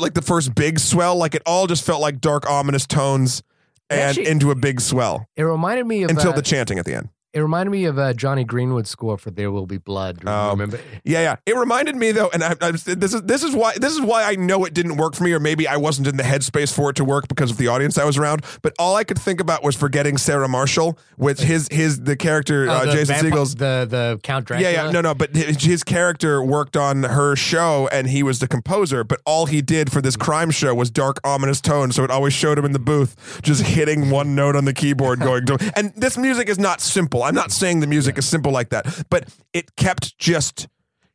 like 0.00 0.14
the 0.14 0.22
first 0.22 0.54
big 0.54 0.78
swell 0.78 1.16
like 1.16 1.34
it 1.34 1.42
all 1.46 1.66
just 1.66 1.84
felt 1.84 2.00
like 2.00 2.20
dark 2.20 2.48
ominous 2.48 2.86
tones 2.86 3.42
and 3.90 4.00
Actually- 4.00 4.26
into 4.28 4.50
a 4.50 4.54
big 4.54 4.80
swell 4.80 5.26
It 5.36 5.42
reminded 5.42 5.86
me 5.86 6.02
of 6.04 6.10
until 6.10 6.30
uh, 6.32 6.36
the 6.36 6.42
chanting 6.42 6.78
at 6.78 6.84
the 6.86 6.94
end 6.94 7.08
it 7.36 7.40
reminded 7.40 7.70
me 7.70 7.84
of 7.84 7.98
uh, 7.98 8.14
Jonny 8.14 8.44
Greenwood's 8.44 8.88
score 8.88 9.18
for 9.18 9.30
"There 9.30 9.50
Will 9.50 9.66
Be 9.66 9.78
Blood." 9.78 10.22
Oh. 10.26 10.50
Remember? 10.50 10.80
yeah 11.04 11.20
yeah 11.20 11.36
it 11.44 11.54
reminded 11.56 11.96
me 11.96 12.12
though 12.12 12.30
and 12.32 12.42
I, 12.42 12.54
I 12.60 12.70
this 12.70 13.12
is 13.14 13.22
this 13.22 13.42
is 13.42 13.54
why 13.54 13.74
this 13.76 13.92
is 13.92 14.00
why 14.00 14.24
I 14.24 14.36
know 14.36 14.64
it 14.64 14.74
didn't 14.74 14.96
work 14.96 15.14
for 15.14 15.24
me 15.24 15.32
or 15.32 15.40
maybe 15.40 15.68
I 15.68 15.76
wasn't 15.76 16.06
in 16.06 16.16
the 16.16 16.22
headspace 16.22 16.72
for 16.72 16.90
it 16.90 16.96
to 16.96 17.04
work 17.04 17.28
because 17.28 17.50
of 17.50 17.58
the 17.58 17.68
audience 17.68 17.98
I 17.98 18.04
was 18.04 18.16
around 18.16 18.44
but 18.62 18.72
all 18.78 18.96
I 18.96 19.04
could 19.04 19.18
think 19.18 19.40
about 19.40 19.62
was 19.62 19.76
forgetting 19.76 20.16
Sarah 20.16 20.48
Marshall 20.48 20.98
with 21.18 21.40
his 21.40 21.68
his 21.70 22.00
the 22.02 22.16
character 22.16 22.66
Oh, 22.68 22.72
uh, 22.72 22.84
the 22.86 22.92
Jason 22.92 23.16
vampi- 23.16 23.20
Segel's 23.20 23.54
the 23.56 23.86
the 23.88 24.18
Count 24.22 24.46
Dracula. 24.46 24.70
Yeah, 24.70 24.86
yeah, 24.86 24.90
no, 24.90 25.00
no, 25.00 25.14
but 25.14 25.34
his, 25.34 25.62
his 25.62 25.84
character 25.84 26.42
worked 26.42 26.76
on 26.76 27.02
her 27.02 27.36
show 27.36 27.88
and 27.92 28.08
he 28.08 28.22
was 28.22 28.38
the 28.38 28.48
composer, 28.48 29.04
but 29.04 29.20
all 29.26 29.46
he 29.46 29.60
did 29.60 29.92
for 29.92 30.00
this 30.00 30.16
crime 30.16 30.50
show 30.50 30.74
was 30.74 30.90
dark, 30.90 31.18
ominous 31.24 31.60
tone. 31.60 31.92
So 31.92 32.04
it 32.04 32.10
always 32.10 32.32
showed 32.32 32.58
him 32.58 32.64
in 32.64 32.72
the 32.72 32.78
booth 32.78 33.40
just 33.42 33.62
hitting 33.62 34.10
one 34.10 34.34
note 34.34 34.56
on 34.56 34.64
the 34.64 34.72
keyboard 34.72 35.20
going, 35.20 35.46
to, 35.46 35.72
and 35.76 35.92
this 35.96 36.16
music 36.16 36.48
is 36.48 36.58
not 36.58 36.80
simple. 36.80 37.25
I'm 37.26 37.34
not 37.34 37.52
saying 37.52 37.80
the 37.80 37.86
music 37.86 38.16
is 38.18 38.26
simple 38.26 38.52
like 38.52 38.70
that, 38.70 39.04
but 39.10 39.28
it 39.52 39.76
kept 39.76 40.16
just 40.18 40.68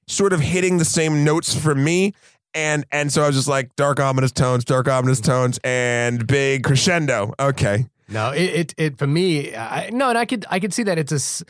sort 0.07 0.33
of 0.33 0.39
hitting 0.41 0.77
the 0.77 0.85
same 0.85 1.23
notes 1.23 1.55
for 1.55 1.73
me. 1.75 2.13
And 2.53 2.85
and 2.91 3.11
so 3.11 3.23
I 3.23 3.27
was 3.27 3.35
just 3.35 3.47
like 3.47 3.75
dark 3.75 3.99
ominous 3.99 4.31
tones, 4.33 4.65
dark 4.65 4.87
ominous 4.89 5.21
tones, 5.21 5.59
and 5.63 6.27
big 6.27 6.63
crescendo. 6.63 7.33
Okay, 7.39 7.85
No, 8.09 8.31
it, 8.31 8.41
it 8.41 8.73
it 8.77 8.97
for 8.97 9.07
me. 9.07 9.55
I, 9.55 9.89
no, 9.91 10.09
and 10.09 10.17
I 10.17 10.25
could 10.25 10.45
I 10.49 10.59
could 10.59 10.73
see 10.73 10.83
that 10.83 10.97
it's 10.99 11.13
a 11.13 11.45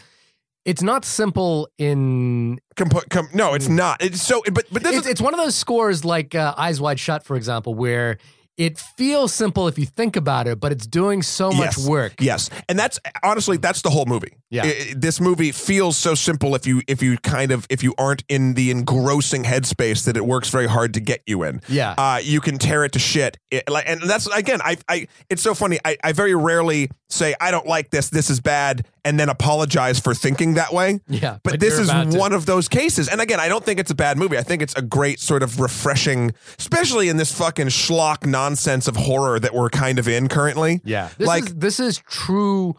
It's 0.63 0.83
not 0.83 1.03
simple 1.05 1.67
in. 1.79 2.59
Compo- 2.75 3.01
com- 3.09 3.29
no, 3.33 3.55
it's 3.55 3.67
not. 3.67 3.99
It's 4.03 4.21
so, 4.21 4.43
but 4.53 4.65
but 4.71 4.83
this 4.83 4.95
It's, 4.95 5.05
is 5.07 5.11
it's 5.13 5.21
one 5.21 5.33
of 5.33 5.39
those 5.39 5.55
scores 5.55 6.05
like 6.05 6.35
uh, 6.35 6.53
Eyes 6.55 6.79
Wide 6.79 6.99
Shut, 6.99 7.23
for 7.23 7.35
example, 7.35 7.73
where 7.73 8.19
it 8.57 8.77
feels 8.77 9.33
simple 9.33 9.67
if 9.67 9.79
you 9.79 9.85
think 9.85 10.15
about 10.15 10.47
it, 10.47 10.59
but 10.59 10.71
it's 10.71 10.85
doing 10.85 11.21
so 11.23 11.51
much 11.51 11.77
Yes. 11.77 11.87
work. 11.87 12.13
Yes, 12.19 12.49
and 12.69 12.77
that's 12.77 12.99
honestly 13.23 13.57
that's 13.57 13.81
the 13.81 13.89
whole 13.89 14.05
movie. 14.05 14.33
Yeah. 14.49 14.63
I- 14.63 14.67
I- 14.67 14.93
this 14.95 15.19
movie 15.21 15.51
feels 15.51 15.97
so 15.97 16.13
simple 16.15 16.53
if 16.55 16.67
you 16.67 16.81
if 16.87 17.01
you 17.01 17.17
kind 17.17 17.51
of 17.51 17.65
if 17.69 17.83
you 17.83 17.93
aren't 17.97 18.23
in 18.29 18.53
the 18.53 18.69
engrossing 18.71 19.43
headspace 19.45 20.03
that 20.05 20.17
it 20.17 20.25
works 20.25 20.49
very 20.49 20.67
hard 20.67 20.93
to 20.95 20.99
get 20.99 21.21
you 21.25 21.43
in. 21.43 21.61
Yeah. 21.69 21.95
Uh, 21.97 22.19
you 22.21 22.41
can 22.41 22.57
tear 22.57 22.83
it 22.83 22.91
to 22.93 22.99
shit. 22.99 23.37
It, 23.49 23.69
like, 23.69 23.85
and 23.87 24.01
that's 24.01 24.27
again, 24.27 24.59
I, 24.63 24.77
I, 24.89 25.07
it's 25.29 25.41
so 25.41 25.53
funny. 25.53 25.79
I, 25.85 25.97
I 26.03 26.11
very 26.11 26.35
rarely 26.35 26.89
say 27.09 27.33
I 27.41 27.51
don't 27.51 27.67
like 27.67 27.89
this. 27.91 28.09
This 28.09 28.29
is 28.29 28.39
bad, 28.39 28.85
and 29.03 29.19
then 29.19 29.27
apologize 29.29 29.99
for 29.99 30.13
thinking 30.13 30.53
that 30.55 30.71
way. 30.73 30.99
Yeah, 31.07 31.37
But, 31.43 31.53
but 31.53 31.59
this 31.59 31.77
is 31.79 31.89
about 31.89 32.11
to. 32.11 32.17
one 32.17 32.31
of 32.33 32.45
those 32.45 32.67
cases. 32.69 33.09
And 33.09 33.19
again, 33.19 33.39
I 33.39 33.49
don't 33.49 33.65
think 33.65 33.79
it's 33.79 33.91
a 33.91 33.95
bad 33.95 34.17
movie. 34.17 34.37
I 34.37 34.43
think 34.43 34.61
it's 34.61 34.73
a 34.75 34.81
great 34.81 35.19
sort 35.19 35.43
of 35.43 35.59
refreshing, 35.59 36.31
especially 36.59 37.09
in 37.09 37.17
this 37.17 37.31
fucking 37.33 37.67
schlock 37.67 38.25
nonsense 38.41 38.87
of 38.87 38.95
horror 38.95 39.39
that 39.39 39.53
we're 39.53 39.69
kind 39.69 39.99
of 39.99 40.07
in 40.07 40.27
currently. 40.27 40.81
Yeah. 40.83 41.09
This 41.17 41.27
Like- 41.27 41.45
is 41.45 41.55
this 41.55 41.79
is 41.79 41.97
true 42.09 42.75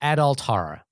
adult 0.00 0.40
horror. 0.40 0.82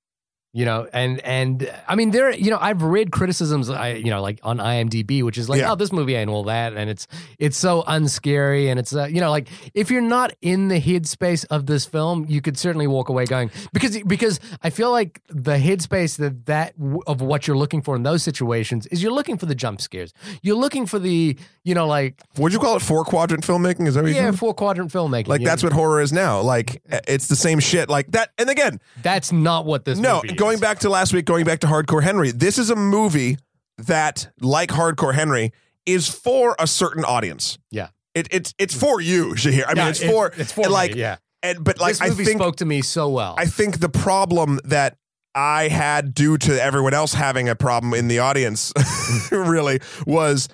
You 0.59 0.65
know, 0.65 0.89
and 0.93 1.21
and 1.21 1.73
I 1.87 1.95
mean 1.95 2.11
there 2.11 2.35
you 2.35 2.51
know, 2.51 2.59
I've 2.61 2.83
read 2.83 3.13
criticisms 3.13 3.71
I 3.71 3.93
you 3.93 4.11
know, 4.11 4.21
like 4.21 4.41
on 4.43 4.59
IMDb, 4.59 5.23
which 5.23 5.39
is 5.39 5.49
like, 5.49 5.61
Yeah. 5.61 5.71
oh, 5.71 5.77
this 5.77 5.93
movie 5.93 6.17
ain't 6.17 6.29
all 6.29 6.43
that, 6.45 6.73
and 6.73 6.91
it's 6.91 7.07
it's 7.39 7.57
so 7.57 7.85
unscary, 7.87 8.69
and 8.69 8.77
it's 8.77 8.93
uh, 8.93 9.05
you 9.05 9.21
know, 9.21 9.31
like 9.31 9.47
if 9.73 9.89
you're 9.89 10.01
not 10.01 10.35
in 10.43 10.67
the 10.67 10.81
headspace 10.81 11.45
of 11.49 11.67
this 11.67 11.85
film, 11.87 12.27
you 12.29 12.41
could 12.41 12.59
certainly 12.59 12.89
walk 12.89 13.09
away 13.09 13.25
going 13.25 13.53
because 13.73 14.03
because 14.03 14.41
I 14.61 14.71
feel 14.71 14.91
like 14.91 15.23
the 15.29 15.59
headspace 15.59 16.17
that 16.17 16.47
that 16.47 16.75
of 17.07 17.21
what 17.21 17.47
you're 17.47 17.57
looking 17.57 17.81
for 17.81 17.95
in 17.95 18.03
those 18.03 18.25
situations 18.25 18.89
is 18.89 19.01
you're 19.01 19.13
looking 19.13 19.39
for 19.39 19.47
the 19.47 19.55
jump 19.55 19.81
scares, 19.81 20.13
you're 20.43 20.57
looking 20.57 20.87
for 20.87 20.99
the 20.99 21.39
you 21.63 21.75
know 21.77 21.87
like 21.87 22.21
Would 22.37 22.53
you 22.53 22.59
call 22.59 22.75
it 22.75 22.83
four 22.83 23.05
quadrant 23.05 23.47
filmmaking? 23.47 23.87
Is 23.87 23.95
that 23.95 24.03
what 24.03 24.11
you 24.11 24.17
yeah 24.17 24.33
four 24.33 24.55
quadrant 24.55 24.91
filmmaking, 24.91 25.29
Like 25.29 25.45
that's 25.45 25.63
what 25.63 25.73
horror 25.73 26.01
is 26.01 26.13
now. 26.13 26.41
Like 26.41 26.83
it's 26.89 27.29
the 27.29 27.37
same 27.37 27.61
shit. 27.61 27.89
Like 27.89 28.11
that. 28.11 28.33
And 28.39 28.51
again, 28.51 28.81
that's 29.03 29.31
not 29.31 29.65
what 29.65 29.85
this 29.85 30.01
no. 30.01 30.17
movie 30.17 30.48
Going 30.49 30.61
back 30.61 30.79
to 30.79 30.89
last 30.89 31.13
week, 31.13 31.27
going 31.27 31.45
back 31.45 31.61
to 31.61 31.67
Hardcore 31.67 32.03
Henry. 32.03 32.31
This 32.31 32.57
is 32.57 32.71
a 32.71 32.75
movie 32.75 33.37
that, 33.77 34.31
like 34.41 34.71
Hardcore 34.71 35.15
Henry, 35.15 35.53
is 35.85 36.09
for 36.09 36.57
a 36.59 36.67
certain 36.67 37.05
audience. 37.05 37.59
Yeah. 37.71 37.89
It, 38.15 38.29
it's 38.31 38.55
it's 38.57 38.73
for 38.73 38.99
you, 38.99 39.35
Shahir. 39.35 39.65
I 39.69 39.75
mean, 39.75 39.89
it's 39.89 40.01
it- 40.01 40.11
for 40.11 40.33
it's 40.39 40.51
for 40.51 40.71
like 40.71 40.95
me, 40.95 41.01
yeah. 41.01 41.19
and 41.43 41.63
but 41.63 41.79
like 41.79 41.99
this 41.99 42.01
I 42.01 42.09
think 42.09 42.41
spoke 42.41 42.57
to 42.57 42.65
me 42.65 42.81
so 42.81 43.11
well. 43.11 43.35
I 43.37 43.45
think 43.45 43.81
the 43.81 43.91
problem 43.91 44.59
that 44.65 44.97
I 45.35 45.69
had 45.69 46.15
due 46.15 46.39
to 46.39 46.63
everyone 46.63 46.95
else 46.95 47.13
having 47.13 47.51
a 47.51 47.55
problem 47.55 47.93
in 47.93 48.09
the 48.09 48.21
audience 48.21 48.73
really 49.31 49.81
was 50.07 50.49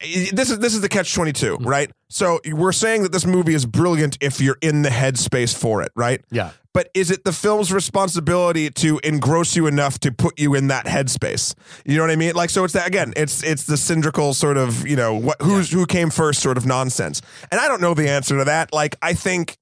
this 0.00 0.50
is 0.50 0.58
this 0.58 0.74
is 0.74 0.80
the 0.80 0.88
catch 0.88 1.14
22, 1.14 1.56
Mm-hmm. 1.58 1.66
right? 1.68 1.90
So 2.08 2.40
we're 2.46 2.72
saying 2.72 3.04
that 3.04 3.12
this 3.12 3.24
movie 3.24 3.54
is 3.54 3.66
brilliant 3.66 4.18
if 4.20 4.40
you're 4.40 4.58
in 4.60 4.82
the 4.82 4.88
headspace 4.88 5.56
for 5.56 5.80
it, 5.82 5.92
right? 5.94 6.20
yeah, 6.32 6.50
But 6.74 6.90
is 6.92 7.10
it 7.12 7.22
the 7.24 7.32
film's 7.32 7.72
responsibility 7.72 8.68
to 8.70 8.98
engross 9.04 9.54
you 9.54 9.68
enough 9.68 10.00
to 10.00 10.10
put 10.10 10.36
you 10.40 10.56
in 10.56 10.66
that 10.68 10.86
headspace? 10.86 11.54
You 11.84 11.96
know 11.98 12.02
what 12.02 12.10
I 12.10 12.16
mean? 12.16 12.34
Like, 12.34 12.50
so 12.50 12.64
it's 12.64 12.74
that 12.74 12.88
again. 12.88 13.12
It's 13.16 13.44
it's 13.44 13.64
the 13.64 13.76
cylindrical 13.76 14.34
sort 14.34 14.56
of 14.56 14.86
you 14.88 14.96
know 14.96 15.14
what 15.14 15.40
who's 15.40 15.70
who 15.70 15.86
came 15.86 16.10
first 16.10 16.40
sort 16.40 16.56
of 16.56 16.66
nonsense. 16.66 17.22
And 17.52 17.60
I 17.60 17.68
don't 17.68 17.80
know 17.80 17.94
the 17.94 18.08
answer 18.08 18.36
to 18.38 18.44
that. 18.44 18.72
Like, 18.72 18.96
I 19.02 19.12
think, 19.14 19.56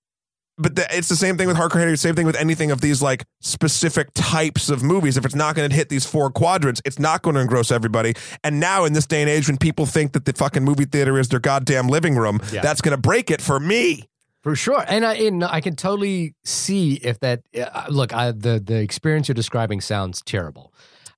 but 0.58 0.76
the, 0.76 0.86
it's 0.96 1.08
the 1.08 1.16
same 1.16 1.36
thing 1.36 1.46
with 1.46 1.56
Hardcore 1.56 1.78
Henry. 1.78 1.96
Same 1.96 2.14
thing 2.14 2.26
with 2.26 2.36
anything 2.36 2.70
of 2.70 2.80
these 2.80 3.00
like 3.00 3.24
specific 3.40 4.08
types 4.14 4.68
of 4.70 4.82
movies. 4.82 5.16
If 5.16 5.24
it's 5.24 5.34
not 5.34 5.54
going 5.54 5.70
to 5.70 5.74
hit 5.76 5.88
these 5.88 6.04
four 6.04 6.30
quadrants, 6.30 6.82
it's 6.84 6.98
not 6.98 7.22
going 7.22 7.34
to 7.34 7.40
engross 7.40 7.70
everybody. 7.70 8.14
And 8.44 8.60
now 8.60 8.84
in 8.84 8.92
this 8.92 9.06
day 9.06 9.20
and 9.22 9.30
age, 9.30 9.48
when 9.48 9.56
people 9.58 9.86
think 9.86 10.12
that 10.12 10.24
the 10.24 10.32
fucking 10.32 10.64
movie 10.64 10.84
theater 10.84 11.18
is 11.18 11.28
their 11.28 11.40
goddamn 11.40 11.88
living 11.88 12.16
room, 12.16 12.40
Yeah. 12.52 12.60
that's 12.62 12.80
going 12.80 12.94
to 12.96 13.00
break 13.00 13.30
it 13.30 13.40
for 13.40 13.58
me. 13.60 14.08
for 14.42 14.54
sure. 14.56 14.84
And 14.88 15.04
I 15.04 15.14
and 15.14 15.44
I 15.44 15.60
can 15.60 15.76
totally 15.76 16.34
see 16.44 16.94
if 16.94 17.18
that. 17.20 17.42
Uh, 17.58 17.86
look, 17.88 18.12
I, 18.14 18.32
the 18.32 18.60
the 18.64 18.76
experience 18.80 19.28
you're 19.28 19.34
describing 19.34 19.80
sounds 19.80 20.22
terrible. 20.22 20.72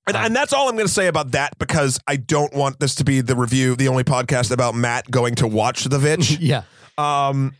And, 0.07 0.17
Um, 0.17 0.25
and 0.25 0.35
that's 0.35 0.51
all 0.53 0.67
I'm 0.67 0.75
going 0.75 0.87
to 0.87 0.93
say 0.93 1.05
about 1.07 1.31
that 1.33 1.57
because 1.59 1.99
I 2.07 2.15
don't 2.15 2.53
want 2.55 2.79
this 2.79 2.95
to 2.95 3.03
be 3.03 3.21
the 3.21 3.35
review, 3.35 3.75
the 3.75 3.87
only 3.87 4.03
podcast 4.03 4.51
about 4.51 4.73
Matt 4.73 5.09
going 5.11 5.35
to 5.35 5.47
watch 5.47 5.83
The 5.85 5.99
Vitch. 5.99 6.31
yeah, 6.39 6.63
um, 6.97 7.53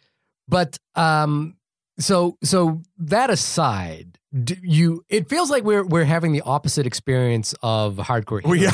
but 0.47 0.79
um, 0.95 1.55
so 2.01 2.37
so 2.43 2.81
that 2.97 3.29
aside, 3.29 4.19
you 4.61 5.03
it 5.09 5.29
feels 5.29 5.49
like 5.49 5.63
we're 5.63 5.85
we're 5.85 6.05
having 6.05 6.31
the 6.31 6.41
opposite 6.41 6.85
experience 6.85 7.53
of 7.61 7.97
hardcore. 7.97 8.43
we, 8.43 8.67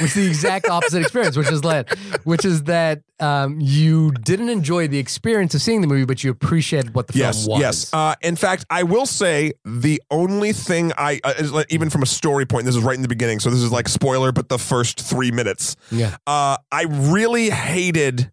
which 0.00 0.10
is 0.10 0.14
the 0.14 0.26
exact 0.26 0.68
opposite 0.68 1.02
experience, 1.02 1.36
which 1.36 1.50
is 1.50 1.60
that, 1.62 1.96
which 2.24 2.44
is 2.44 2.64
that 2.64 3.02
um, 3.20 3.60
you 3.60 4.10
didn't 4.12 4.48
enjoy 4.48 4.88
the 4.88 4.98
experience 4.98 5.54
of 5.54 5.62
seeing 5.62 5.80
the 5.80 5.86
movie, 5.86 6.04
but 6.04 6.24
you 6.24 6.30
appreciated 6.30 6.94
what 6.94 7.08
the 7.08 7.18
yes, 7.18 7.44
film 7.44 7.52
was. 7.52 7.60
yes. 7.60 7.94
Uh, 7.94 8.14
in 8.22 8.36
fact, 8.36 8.64
I 8.70 8.82
will 8.82 9.06
say 9.06 9.52
the 9.64 10.02
only 10.10 10.52
thing 10.52 10.92
I, 10.96 11.20
uh, 11.24 11.64
even 11.68 11.90
from 11.90 12.02
a 12.02 12.06
story 12.06 12.46
point, 12.46 12.66
this 12.66 12.76
is 12.76 12.82
right 12.82 12.96
in 12.96 13.02
the 13.02 13.08
beginning, 13.08 13.40
so 13.40 13.50
this 13.50 13.60
is 13.60 13.70
like 13.70 13.88
spoiler, 13.88 14.32
but 14.32 14.48
the 14.48 14.58
first 14.58 15.00
three 15.00 15.30
minutes, 15.30 15.76
yeah, 15.90 16.16
uh, 16.26 16.56
I 16.70 16.84
really 16.88 17.50
hated 17.50 18.32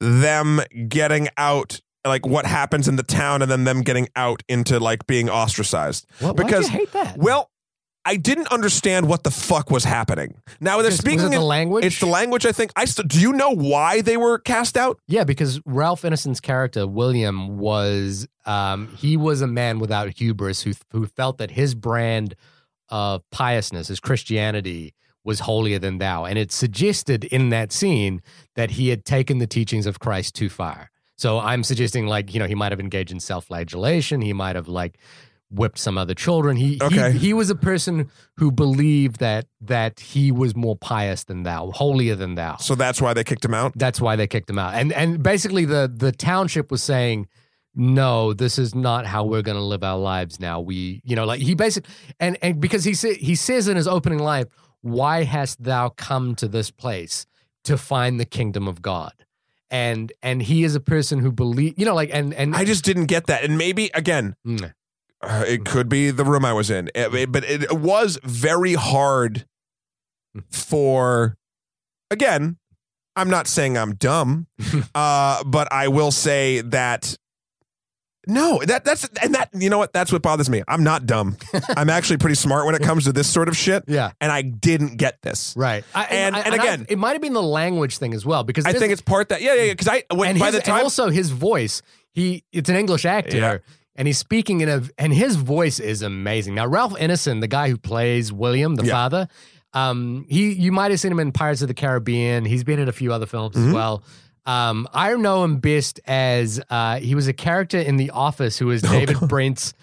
them 0.00 0.60
getting 0.88 1.28
out. 1.36 1.80
Like 2.06 2.26
what 2.26 2.46
happens 2.46 2.88
in 2.88 2.96
the 2.96 3.02
town, 3.02 3.42
and 3.42 3.50
then 3.50 3.64
them 3.64 3.82
getting 3.82 4.08
out 4.16 4.42
into 4.48 4.78
like 4.78 5.06
being 5.06 5.28
ostracized. 5.28 6.06
What, 6.20 6.36
because 6.36 6.68
hate 6.68 6.92
that? 6.92 7.18
Well, 7.18 7.50
I 8.04 8.16
didn't 8.16 8.46
understand 8.52 9.08
what 9.08 9.24
the 9.24 9.32
fuck 9.32 9.68
was 9.68 9.82
happening. 9.82 10.40
Now 10.60 10.80
they're 10.80 10.92
speaking 10.92 11.26
it 11.26 11.30
the 11.30 11.36
in- 11.36 11.42
language? 11.42 11.84
It's 11.84 11.98
the 11.98 12.06
language. 12.06 12.46
I 12.46 12.52
think. 12.52 12.70
I 12.76 12.84
st- 12.84 13.08
do 13.08 13.20
you 13.20 13.32
know 13.32 13.50
why 13.50 14.00
they 14.00 14.16
were 14.16 14.38
cast 14.38 14.76
out? 14.76 15.00
Yeah, 15.08 15.24
because 15.24 15.60
Ralph 15.66 16.02
Ineson's 16.02 16.40
character 16.40 16.86
William 16.86 17.58
was 17.58 18.28
um, 18.44 18.88
he 18.96 19.16
was 19.16 19.40
a 19.42 19.48
man 19.48 19.80
without 19.80 20.08
hubris 20.16 20.62
who 20.62 20.74
who 20.92 21.06
felt 21.06 21.38
that 21.38 21.50
his 21.50 21.74
brand 21.74 22.36
of 22.88 23.28
piousness, 23.32 23.88
his 23.88 23.98
Christianity, 23.98 24.94
was 25.24 25.40
holier 25.40 25.80
than 25.80 25.98
thou, 25.98 26.24
and 26.24 26.38
it 26.38 26.52
suggested 26.52 27.24
in 27.24 27.48
that 27.48 27.72
scene 27.72 28.22
that 28.54 28.70
he 28.72 28.90
had 28.90 29.04
taken 29.04 29.38
the 29.38 29.48
teachings 29.48 29.84
of 29.84 29.98
Christ 29.98 30.36
too 30.36 30.48
far. 30.48 30.92
So 31.16 31.38
I'm 31.38 31.64
suggesting, 31.64 32.06
like 32.06 32.32
you 32.34 32.40
know, 32.40 32.46
he 32.46 32.54
might 32.54 32.72
have 32.72 32.80
engaged 32.80 33.10
in 33.12 33.20
self-flagellation. 33.20 34.20
He 34.20 34.32
might 34.32 34.56
have 34.56 34.68
like 34.68 34.98
whipped 35.50 35.78
some 35.78 35.96
other 35.96 36.12
children. 36.14 36.56
He 36.56 36.78
Okay. 36.82 37.12
he, 37.12 37.18
he 37.18 37.32
was 37.32 37.50
a 37.50 37.54
person 37.54 38.10
who 38.36 38.50
believed 38.50 39.20
that 39.20 39.46
that 39.60 40.00
he 40.00 40.32
was 40.32 40.54
more 40.56 40.76
pious 40.76 41.24
than 41.24 41.44
thou, 41.44 41.70
holier 41.70 42.16
than 42.16 42.34
thou. 42.34 42.56
So 42.56 42.74
that's 42.74 43.00
why 43.00 43.14
they 43.14 43.24
kicked 43.24 43.44
him 43.44 43.54
out. 43.54 43.72
That's 43.76 44.00
why 44.00 44.16
they 44.16 44.26
kicked 44.26 44.50
him 44.50 44.58
out. 44.58 44.74
And 44.74 44.92
and 44.92 45.22
basically 45.22 45.64
the 45.64 45.90
the 45.94 46.12
township 46.12 46.70
was 46.70 46.82
saying, 46.82 47.28
no, 47.74 48.32
this 48.32 48.58
is 48.58 48.74
not 48.74 49.06
how 49.06 49.24
we're 49.24 49.42
going 49.42 49.58
to 49.58 49.62
live 49.62 49.84
our 49.84 49.98
lives 49.98 50.40
now. 50.40 50.60
We, 50.60 51.00
you 51.04 51.14
know, 51.14 51.24
like 51.26 51.40
he 51.40 51.54
basically 51.54 51.94
and 52.18 52.36
and 52.42 52.60
because 52.60 52.84
he 52.84 52.94
sa- 52.94 53.18
he 53.18 53.34
says 53.34 53.68
in 53.68 53.76
his 53.76 53.86
opening 53.86 54.18
line, 54.18 54.46
why 54.82 55.24
hast 55.24 55.62
thou 55.62 55.90
come 55.90 56.34
to 56.36 56.48
this 56.48 56.70
place 56.70 57.26
to 57.64 57.78
find 57.78 58.18
the 58.18 58.24
kingdom 58.24 58.66
of 58.66 58.82
God? 58.82 59.12
And 59.70 60.12
and 60.22 60.40
he 60.42 60.62
is 60.64 60.74
a 60.76 60.80
person 60.80 61.18
who 61.18 61.32
believe, 61.32 61.74
you 61.76 61.84
know, 61.84 61.94
like 61.94 62.10
and 62.12 62.32
and 62.34 62.54
I 62.54 62.64
just 62.64 62.84
didn't 62.84 63.06
get 63.06 63.26
that, 63.26 63.42
and 63.44 63.58
maybe 63.58 63.90
again, 63.94 64.36
Mm. 64.46 64.72
uh, 65.22 65.44
it 65.46 65.64
could 65.64 65.88
be 65.88 66.10
the 66.12 66.24
room 66.24 66.44
I 66.44 66.52
was 66.52 66.70
in, 66.70 66.88
It- 66.94 67.12
it- 67.14 67.32
but 67.32 67.42
it 67.44 67.72
was 67.72 68.18
very 68.22 68.74
hard 68.74 69.44
for. 70.50 71.36
Again, 72.10 72.58
I'm 73.16 73.28
not 73.30 73.48
saying 73.48 73.76
I'm 73.76 73.94
dumb, 73.96 74.46
uh, 74.94 75.42
but 75.44 75.72
I 75.72 75.88
will 75.88 76.12
say 76.12 76.60
that. 76.60 77.16
No, 78.26 78.60
that 78.64 78.84
that's 78.84 79.08
and 79.22 79.34
that 79.34 79.50
you 79.54 79.70
know 79.70 79.78
what 79.78 79.92
that's 79.92 80.10
what 80.12 80.20
bothers 80.22 80.50
me. 80.50 80.62
I'm 80.66 80.82
not 80.82 81.06
dumb. 81.06 81.36
I'm 81.76 81.88
actually 81.88 82.16
pretty 82.16 82.34
smart 82.34 82.66
when 82.66 82.74
it 82.74 82.82
comes 82.82 83.04
to 83.04 83.12
this 83.12 83.28
sort 83.32 83.48
of 83.48 83.56
shit, 83.56 83.84
yeah, 83.86 84.10
and 84.20 84.32
I 84.32 84.42
didn't 84.42 84.96
get 84.96 85.22
this. 85.22 85.54
right. 85.56 85.84
I, 85.94 86.04
And- 86.06 86.34
I- 86.34 86.40
and 86.40 86.54
I- 86.54 86.56
again- 86.58 86.86
it 86.88 86.98
might 86.98 87.12
have 87.12 87.22
been 87.22 87.34
the 87.34 87.42
language 87.42 87.98
thing 87.98 88.14
as 88.14 88.26
well 88.26 88.42
because 88.42 88.66
I 88.66 88.72
think 88.72 88.92
it's 88.92 89.00
part 89.02 89.28
that 89.28 89.42
yeah 89.42 89.54
yeah 89.54 89.72
because 89.72 89.86
I 89.88 90.02
when, 90.12 90.30
and 90.30 90.38
by 90.40 90.46
his- 90.46 90.54
the 90.54 90.58
and 90.58 90.64
time 90.66 90.82
also 90.82 91.08
his 91.10 91.30
voice 91.30 91.82
he 92.12 92.42
it's 92.52 92.68
an 92.68 92.76
english 92.76 93.04
actor 93.04 93.36
Yeah. 93.36 93.58
and 93.94 94.08
he's 94.08 94.18
speaking 94.18 94.60
in 94.60 94.68
a 94.68 94.82
and 94.98 95.12
his 95.12 95.36
voice 95.36 95.78
is 95.78 96.02
amazing 96.02 96.54
now 96.56 96.66
ralph 96.66 96.94
Ineson, 96.94 97.40
the 97.40 97.46
guy 97.48 97.68
who 97.70 97.76
plays 97.76 98.32
william 98.32 98.74
the 98.74 98.84
Yeah. 98.86 98.92
father 98.92 99.28
um 99.74 100.24
he 100.28 100.52
you 100.52 100.72
might 100.72 100.90
have 100.90 100.98
seen 101.00 101.12
him 101.12 101.20
in 101.20 101.30
pirates 101.32 101.60
of 101.62 101.68
the 101.68 101.74
caribbean 101.74 102.44
he's 102.44 102.64
been 102.64 102.78
in 102.78 102.88
a 102.88 102.92
few 102.92 103.12
other 103.12 103.26
films 103.26 103.54
Mhm. 103.56 103.68
as 103.68 103.74
well 103.74 104.02
um 104.46 104.88
i 104.94 105.12
know 105.14 105.44
him 105.44 105.58
best 105.58 106.00
as 106.06 106.60
uh 106.70 106.98
he 106.98 107.14
was 107.14 107.26
a 107.28 107.32
character 107.32 107.78
in 107.78 107.96
the 107.96 108.10
office 108.10 108.58
who 108.58 108.66
was 108.66 108.82
david 108.96 109.18
brent's 109.28 109.74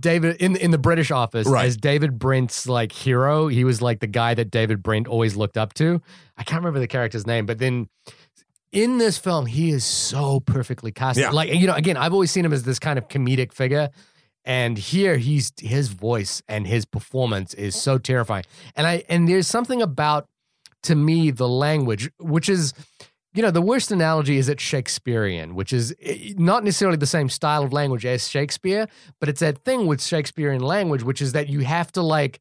David 0.00 0.36
in 0.36 0.54
in 0.54 0.70
the 0.70 0.78
British 0.78 1.10
office 1.10 1.48
Right. 1.48 1.66
as 1.66 1.76
David 1.76 2.20
Brent's 2.20 2.68
like 2.68 2.92
hero. 2.92 3.48
He 3.48 3.64
was 3.64 3.82
like 3.82 3.98
the 3.98 4.06
guy 4.06 4.32
that 4.32 4.48
David 4.48 4.80
Brent 4.80 5.08
always 5.08 5.34
looked 5.34 5.56
up 5.56 5.74
to. 5.74 6.00
I 6.36 6.44
can't 6.44 6.60
remember 6.60 6.78
the 6.78 6.86
character's 6.86 7.26
name, 7.26 7.46
but 7.46 7.58
then 7.58 7.88
in 8.70 8.98
this 8.98 9.18
film, 9.18 9.46
he 9.46 9.70
is 9.70 9.84
so 9.84 10.38
perfectly 10.38 10.92
cast. 10.92 11.18
Yeah. 11.18 11.30
Like 11.30 11.52
you 11.52 11.66
know, 11.66 11.74
again, 11.74 11.96
I've 11.96 12.12
always 12.12 12.30
seen 12.30 12.44
him 12.44 12.52
as 12.52 12.62
this 12.62 12.78
kind 12.78 12.96
of 12.96 13.08
comedic 13.08 13.52
figure, 13.52 13.88
and 14.44 14.78
here 14.78 15.16
he's 15.16 15.50
his 15.60 15.88
voice 15.88 16.42
and 16.46 16.64
his 16.64 16.84
performance 16.84 17.52
is 17.54 17.74
so 17.74 17.98
terrifying. 17.98 18.44
And 18.76 18.86
I 18.86 19.02
and 19.08 19.26
there's 19.28 19.48
something 19.48 19.82
about 19.82 20.28
to 20.84 20.94
me 20.94 21.32
the 21.32 21.48
language, 21.48 22.08
which 22.20 22.48
is. 22.48 22.72
You 23.38 23.42
know, 23.42 23.52
the 23.52 23.62
worst 23.62 23.92
analogy 23.92 24.36
is 24.36 24.48
it's 24.48 24.60
Shakespearean, 24.60 25.54
which 25.54 25.72
is 25.72 25.94
eh, 26.02 26.32
not 26.36 26.64
necessarily 26.64 26.96
the 26.96 27.06
same 27.06 27.28
style 27.28 27.62
of 27.62 27.72
language 27.72 28.04
as 28.04 28.26
Shakespeare, 28.26 28.88
but 29.20 29.28
it's 29.28 29.38
that 29.38 29.64
thing 29.64 29.86
with 29.86 30.02
Shakespearean 30.02 30.60
language, 30.60 31.04
which 31.04 31.22
is 31.22 31.34
that 31.34 31.48
you 31.48 31.60
have 31.60 31.92
to 31.92 32.02
like 32.02 32.40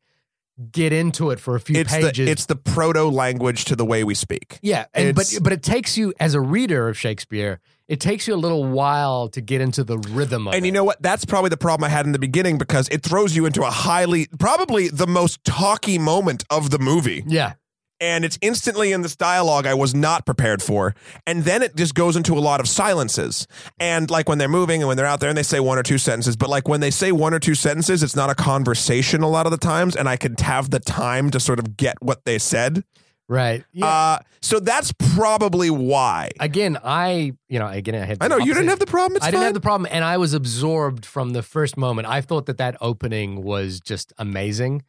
get 0.71 0.91
into 0.91 1.29
it 1.29 1.39
for 1.39 1.55
a 1.55 1.59
few 1.59 1.79
it's 1.79 1.93
pages. 1.93 2.25
the 2.25 2.31
it's 2.31 2.45
the 2.47 2.55
proto 2.55 3.03
language 3.03 3.65
to 3.65 3.75
the 3.75 3.85
way 3.85 4.03
we 4.03 4.15
speak. 4.15 4.57
Yeah, 4.63 4.85
and, 4.95 5.15
but 5.15 5.31
but 5.43 5.53
it 5.53 5.61
takes 5.61 5.99
you 5.99 6.15
as 6.19 6.33
a 6.33 6.41
reader 6.41 6.89
of 6.89 6.97
Shakespeare, 6.97 7.59
it 7.87 7.99
takes 7.99 8.27
you 8.27 8.33
a 8.33 8.41
little 8.41 8.63
while 8.63 9.29
to 9.29 9.39
get 9.39 9.61
into 9.61 9.83
the 9.83 9.99
rhythm 9.99 10.47
of 10.47 10.55
And 10.55 10.63
it. 10.63 10.65
you 10.65 10.71
know 10.71 10.83
what? 10.83 10.99
That's 10.99 11.25
probably 11.25 11.51
the 11.51 11.57
problem 11.57 11.85
I 11.85 11.89
had 11.89 12.07
in 12.07 12.11
the 12.11 12.17
beginning 12.17 12.57
because 12.57 12.89
it 12.89 13.03
throws 13.03 13.35
you 13.35 13.45
into 13.45 13.61
a 13.61 13.69
highly, 13.69 14.29
probably 14.39 14.87
the 14.87 15.05
most 15.05 15.43
talky 15.43 15.99
moment 15.99 16.43
of 16.49 16.71
the 16.71 16.79
movie. 16.79 17.23
yeah, 17.27 17.53
and 17.99 18.23
it's 18.25 18.37
instantly 18.41 18.91
in 18.91 19.01
this 19.01 19.15
dialogue 19.15 19.65
I 19.65 19.73
was 19.73 19.95
not 19.95 20.25
prepared 20.25 20.61
for. 20.61 20.95
And 21.25 21.43
then 21.43 21.61
it 21.61 21.75
just 21.75 21.95
goes 21.95 22.15
into 22.15 22.37
a 22.37 22.39
lot 22.39 22.59
of 22.59 22.67
silences. 22.67 23.47
And 23.79 24.09
like 24.09 24.29
when 24.29 24.37
they're 24.37 24.47
moving 24.47 24.81
and 24.81 24.87
when 24.87 24.97
they're 24.97 25.05
out 25.05 25.19
there 25.19 25.29
and 25.29 25.37
they 25.37 25.43
say 25.43 25.59
one 25.59 25.77
or 25.77 25.83
two 25.83 25.97
sentences, 25.97 26.35
but 26.35 26.49
like 26.49 26.67
when 26.67 26.79
they 26.79 26.91
say 26.91 27.11
one 27.11 27.33
or 27.33 27.39
two 27.39 27.55
sentences, 27.55 28.03
it's 28.03 28.15
not 28.15 28.29
a 28.29 28.35
conversation 28.35 29.21
a 29.21 29.29
lot 29.29 29.45
of 29.45 29.51
the 29.51 29.57
times. 29.57 29.95
And 29.95 30.07
I 30.07 30.17
could 30.17 30.39
have 30.41 30.69
the 30.69 30.79
time 30.79 31.31
to 31.31 31.39
sort 31.39 31.59
of 31.59 31.77
get 31.77 31.97
what 32.01 32.25
they 32.25 32.37
said. 32.37 32.83
Right. 33.29 33.65
Yeah. 33.73 33.85
Uh, 33.85 34.19
so 34.41 34.59
that's 34.59 34.93
probably 35.15 35.69
why. 35.69 36.31
again, 36.39 36.77
I 36.81 37.33
you 37.49 37.59
know 37.59 37.67
again 37.67 37.95
I 37.95 38.05
had. 38.05 38.17
I 38.21 38.29
know 38.29 38.37
the 38.37 38.45
you 38.45 38.53
didn't 38.53 38.69
have 38.69 38.79
the 38.79 38.85
problem. 38.85 39.17
It's 39.17 39.25
I 39.25 39.31
didn't 39.31 39.43
have 39.43 39.53
the 39.53 39.59
problem, 39.59 39.89
and 39.91 40.05
I 40.05 40.17
was 40.17 40.33
absorbed 40.33 41.05
from 41.05 41.31
the 41.31 41.43
first 41.43 41.75
moment. 41.75 42.07
I 42.07 42.21
thought 42.21 42.45
that 42.45 42.57
that 42.59 42.77
opening 42.79 43.43
was 43.43 43.81
just 43.81 44.13
amazing, 44.17 44.83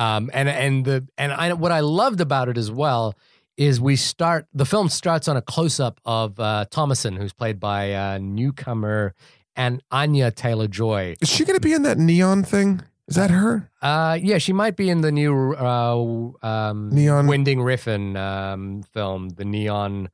um, 0.00 0.30
and 0.32 0.48
and 0.48 0.84
the 0.84 1.06
and 1.18 1.30
I 1.30 1.52
what 1.52 1.70
I 1.70 1.80
loved 1.80 2.20
about 2.20 2.48
it 2.48 2.56
as 2.56 2.70
well 2.70 3.14
is 3.56 3.78
we 3.80 3.96
start 3.96 4.46
the 4.54 4.64
film 4.64 4.88
starts 4.88 5.28
on 5.28 5.36
a 5.36 5.42
close 5.42 5.78
up 5.78 6.00
of 6.06 6.40
uh, 6.40 6.64
Thomasin, 6.70 7.18
who's 7.18 7.34
played 7.34 7.60
by 7.60 7.92
uh, 7.92 8.18
newcomer 8.18 9.14
and 9.54 9.82
Anya 9.90 10.30
Taylor 10.30 10.68
Joy. 10.68 11.16
Is 11.20 11.28
she 11.28 11.44
going 11.44 11.56
to 11.56 11.60
be 11.60 11.74
in 11.74 11.82
that 11.82 11.98
neon 11.98 12.42
thing? 12.42 12.80
Is 13.08 13.16
that 13.16 13.30
her? 13.30 13.68
Uh, 13.82 14.16
yeah, 14.22 14.38
she 14.38 14.54
might 14.54 14.76
be 14.76 14.88
in 14.88 15.02
the 15.02 15.12
new 15.12 15.52
uh, 15.52 16.46
um, 16.46 16.90
Neon- 16.90 17.26
Winding 17.26 17.58
Refn 17.58 18.16
um, 18.16 18.82
film, 18.94 19.30
the 19.30 19.44
Neon. 19.44 20.08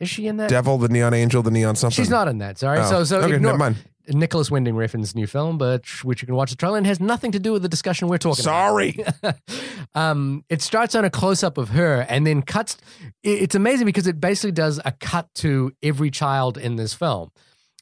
Is 0.00 0.08
she 0.08 0.26
in 0.26 0.38
that? 0.38 0.50
Devil, 0.50 0.78
the 0.78 0.88
neon 0.88 1.14
angel, 1.14 1.42
the 1.42 1.52
neon 1.52 1.76
something. 1.76 1.94
She's 1.94 2.10
not 2.10 2.26
in 2.26 2.38
that. 2.38 2.58
Sorry. 2.58 2.80
Oh. 2.80 2.90
So 2.90 3.04
so 3.04 3.20
okay, 3.20 3.34
ignore 3.36 3.52
never 3.52 3.58
mind. 3.58 3.76
Nicolas 4.08 4.50
Winding 4.50 4.74
Refn's 4.74 5.14
new 5.14 5.26
film, 5.26 5.58
but 5.58 5.84
which 6.04 6.22
you 6.22 6.26
can 6.26 6.34
watch 6.34 6.50
the 6.50 6.56
trailer 6.56 6.78
and 6.78 6.86
has 6.86 7.00
nothing 7.00 7.32
to 7.32 7.38
do 7.38 7.52
with 7.52 7.62
the 7.62 7.68
discussion 7.68 8.08
we're 8.08 8.18
talking 8.18 8.42
Sorry. 8.42 9.04
about. 9.22 9.36
um, 9.94 10.44
it 10.48 10.62
starts 10.62 10.94
on 10.94 11.04
a 11.04 11.10
close 11.10 11.42
up 11.42 11.58
of 11.58 11.70
her 11.70 12.00
and 12.08 12.26
then 12.26 12.42
cuts. 12.42 12.76
It's 13.22 13.54
amazing 13.54 13.86
because 13.86 14.06
it 14.06 14.20
basically 14.20 14.52
does 14.52 14.80
a 14.84 14.92
cut 14.92 15.32
to 15.36 15.72
every 15.82 16.10
child 16.10 16.58
in 16.58 16.76
this 16.76 16.94
film. 16.94 17.30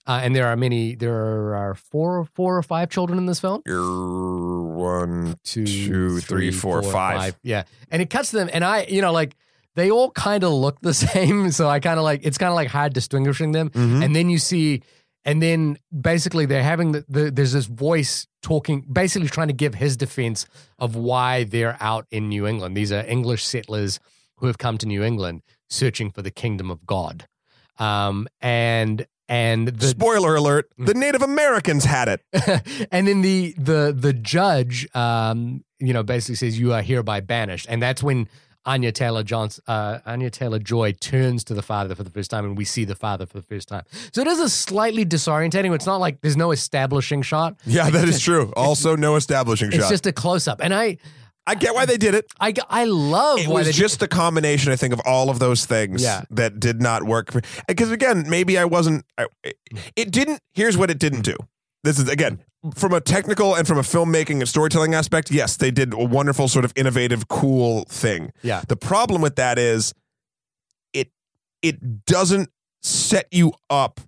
Uh, 0.07 0.21
and 0.23 0.35
there 0.35 0.47
are 0.49 0.57
many. 0.57 0.95
There 0.95 1.55
are 1.55 1.75
four, 1.75 2.25
four 2.35 2.57
or 2.57 2.63
five 2.63 2.89
children 2.89 3.19
in 3.19 3.27
this 3.27 3.39
film. 3.39 3.63
One. 3.67 5.37
Two, 5.45 5.67
Two, 5.67 6.21
three, 6.21 6.51
four, 6.51 6.83
five. 6.83 7.39
Yeah, 7.43 7.65
and 7.91 8.01
it 8.03 8.11
cuts 8.11 8.31
to 8.31 8.37
them, 8.39 8.51
and 8.53 8.65
I, 8.65 8.85
you 8.85 9.03
know, 9.03 9.13
like 9.13 9.37
they 9.77 9.91
all 9.91 10.11
kind 10.11 10.43
of 10.43 10.53
look 10.53 10.81
the 10.81 10.95
same. 11.07 11.51
So 11.53 11.69
I 11.69 11.81
kind 11.81 11.99
of 11.99 12.05
like 12.05 12.21
it's 12.25 12.39
kind 12.39 12.51
of 12.51 12.57
like 12.57 12.69
hard 12.69 12.93
distinguishing 12.93 13.53
them. 13.53 13.71
Mhm. 13.71 14.05
And 14.05 14.17
then 14.17 14.31
you 14.31 14.39
see, 14.39 14.83
and 15.25 15.43
then 15.43 15.79
basically 15.99 16.47
they're 16.47 16.63
having 16.63 16.93
the, 16.93 17.05
the 17.09 17.31
there's 17.31 17.53
this 17.53 17.67
voice 17.67 18.27
talking, 18.43 18.87
basically 18.91 19.29
trying 19.29 19.49
to 19.49 19.55
give 19.55 19.75
his 19.75 19.97
defense 19.97 20.47
of 20.79 20.97
why 20.97 21.45
they're 21.45 21.77
out 21.81 22.07
in 22.11 22.29
New 22.29 22.47
England. 22.47 22.77
These 22.77 22.93
are 22.93 23.05
English 23.07 23.45
settlers 23.45 24.01
who 24.37 24.47
have 24.47 24.59
come 24.59 24.79
to 24.79 24.87
New 24.87 25.03
England 25.03 25.43
searching 25.69 26.11
for 26.11 26.23
the 26.23 26.31
kingdom 26.31 26.71
of 26.71 26.87
God. 26.87 27.27
Um, 27.79 28.29
and 28.41 29.07
and 29.29 29.69
the 29.69 29.87
Spoiler 29.87 30.35
alert: 30.35 30.71
the 30.77 30.95
Native 30.95 31.23
Americans 31.23 31.85
had 31.85 32.09
it. 32.09 32.23
and 32.91 33.07
then 33.07 33.23
the 33.23 33.55
the 33.57 33.95
the 33.97 34.13
judge, 34.13 34.89
um, 34.95 35.65
you 35.79 35.93
know, 35.93 36.03
basically 36.03 36.35
says 36.35 36.59
you 36.59 36.73
are 36.73 36.83
hereby 36.83 37.21
banished, 37.21 37.67
and 37.69 37.81
that's 37.81 38.03
when 38.03 38.29
Anya 38.67 38.93
Taylor 38.93 39.23
Johnson, 39.23 39.65
uh, 39.67 39.99
Anya 40.05 40.31
Taylor 40.31 40.59
Joy 40.59 40.93
turns 40.93 41.45
to 41.45 41.55
the 41.55 41.63
father 41.63 41.95
for 41.95 42.03
the 42.03 42.11
first 42.11 42.31
time, 42.31 42.45
and 42.45 42.57
we 42.57 42.65
see 42.65 42.85
the 42.85 42.95
father 42.95 43.27
for 43.27 43.39
the 43.39 43.43
first 43.47 43.69
time. 43.69 43.85
So 44.13 44.21
it 44.21 44.27
is 44.27 44.39
a 44.39 44.49
slightly 44.51 45.05
disorientating. 45.07 45.75
It's 45.75 45.87
not 45.87 45.97
like 45.99 46.21
there's 46.21 46.37
no 46.37 46.51
establishing 46.53 47.23
shot. 47.23 47.57
Yeah, 47.65 47.89
that 47.91 48.09
is 48.09 48.21
true. 48.21 48.53
Also, 48.57 48.97
no 48.97 49.17
establishing 49.17 49.69
It's 49.69 49.77
shot. 49.77 49.83
It's 49.85 49.91
just 49.91 50.07
a 50.07 50.13
close 50.13 50.47
up, 50.47 50.61
and 50.63 50.75
I 50.75 50.99
I 51.47 51.55
get 51.55 51.75
why 51.75 51.87
they 51.87 51.97
did 51.97 52.15
it. 52.15 52.27
I 52.39 52.53
I 52.69 52.85
love 52.85 53.41
It 53.41 53.49
why 53.49 53.55
was 53.55 53.67
they 53.67 53.73
just 53.73 53.99
the 53.99 54.09
combination, 54.09 54.71
I 54.73 54.77
think, 54.77 54.93
of 54.93 55.01
all 55.07 55.31
of 55.31 55.39
those 55.39 55.65
things 55.65 56.03
Yeah. 56.03 56.23
that 56.31 56.61
did 56.61 56.83
not 56.83 57.03
work. 57.05 57.33
Because 57.67 57.91
again, 57.91 58.25
maybe 58.29 58.59
I 58.59 58.67
wasn't. 58.67 59.05
I, 59.17 59.27
it 59.97 60.11
didn't. 60.11 60.41
Here's 60.53 60.77
what 60.77 60.91
it 60.91 60.99
didn't 60.99 61.23
do. 61.23 61.37
This 61.85 61.99
is 61.99 62.09
again 62.09 62.43
from 62.75 62.93
a 62.93 63.01
technical 63.01 63.55
and 63.55 63.67
from 63.67 63.79
a 63.79 63.83
filmmaking 63.83 64.41
and 64.41 64.49
storytelling 64.49 64.95
aspect. 64.95 65.31
Yes, 65.31 65.57
they 65.57 65.71
did 65.71 65.95
a 65.95 66.05
wonderful, 66.05 66.47
sort 66.49 66.65
of 66.65 66.73
innovative, 66.77 67.27
cool 67.29 67.85
thing. 67.89 68.33
Yeah. 68.43 68.63
The 68.69 68.77
problem 68.77 69.23
with 69.23 69.37
that 69.37 69.59
is, 69.59 69.95
it 70.93 71.11
it 71.63 72.05
doesn't 72.05 72.51
set 72.83 73.27
you 73.31 73.53
up 73.71 74.01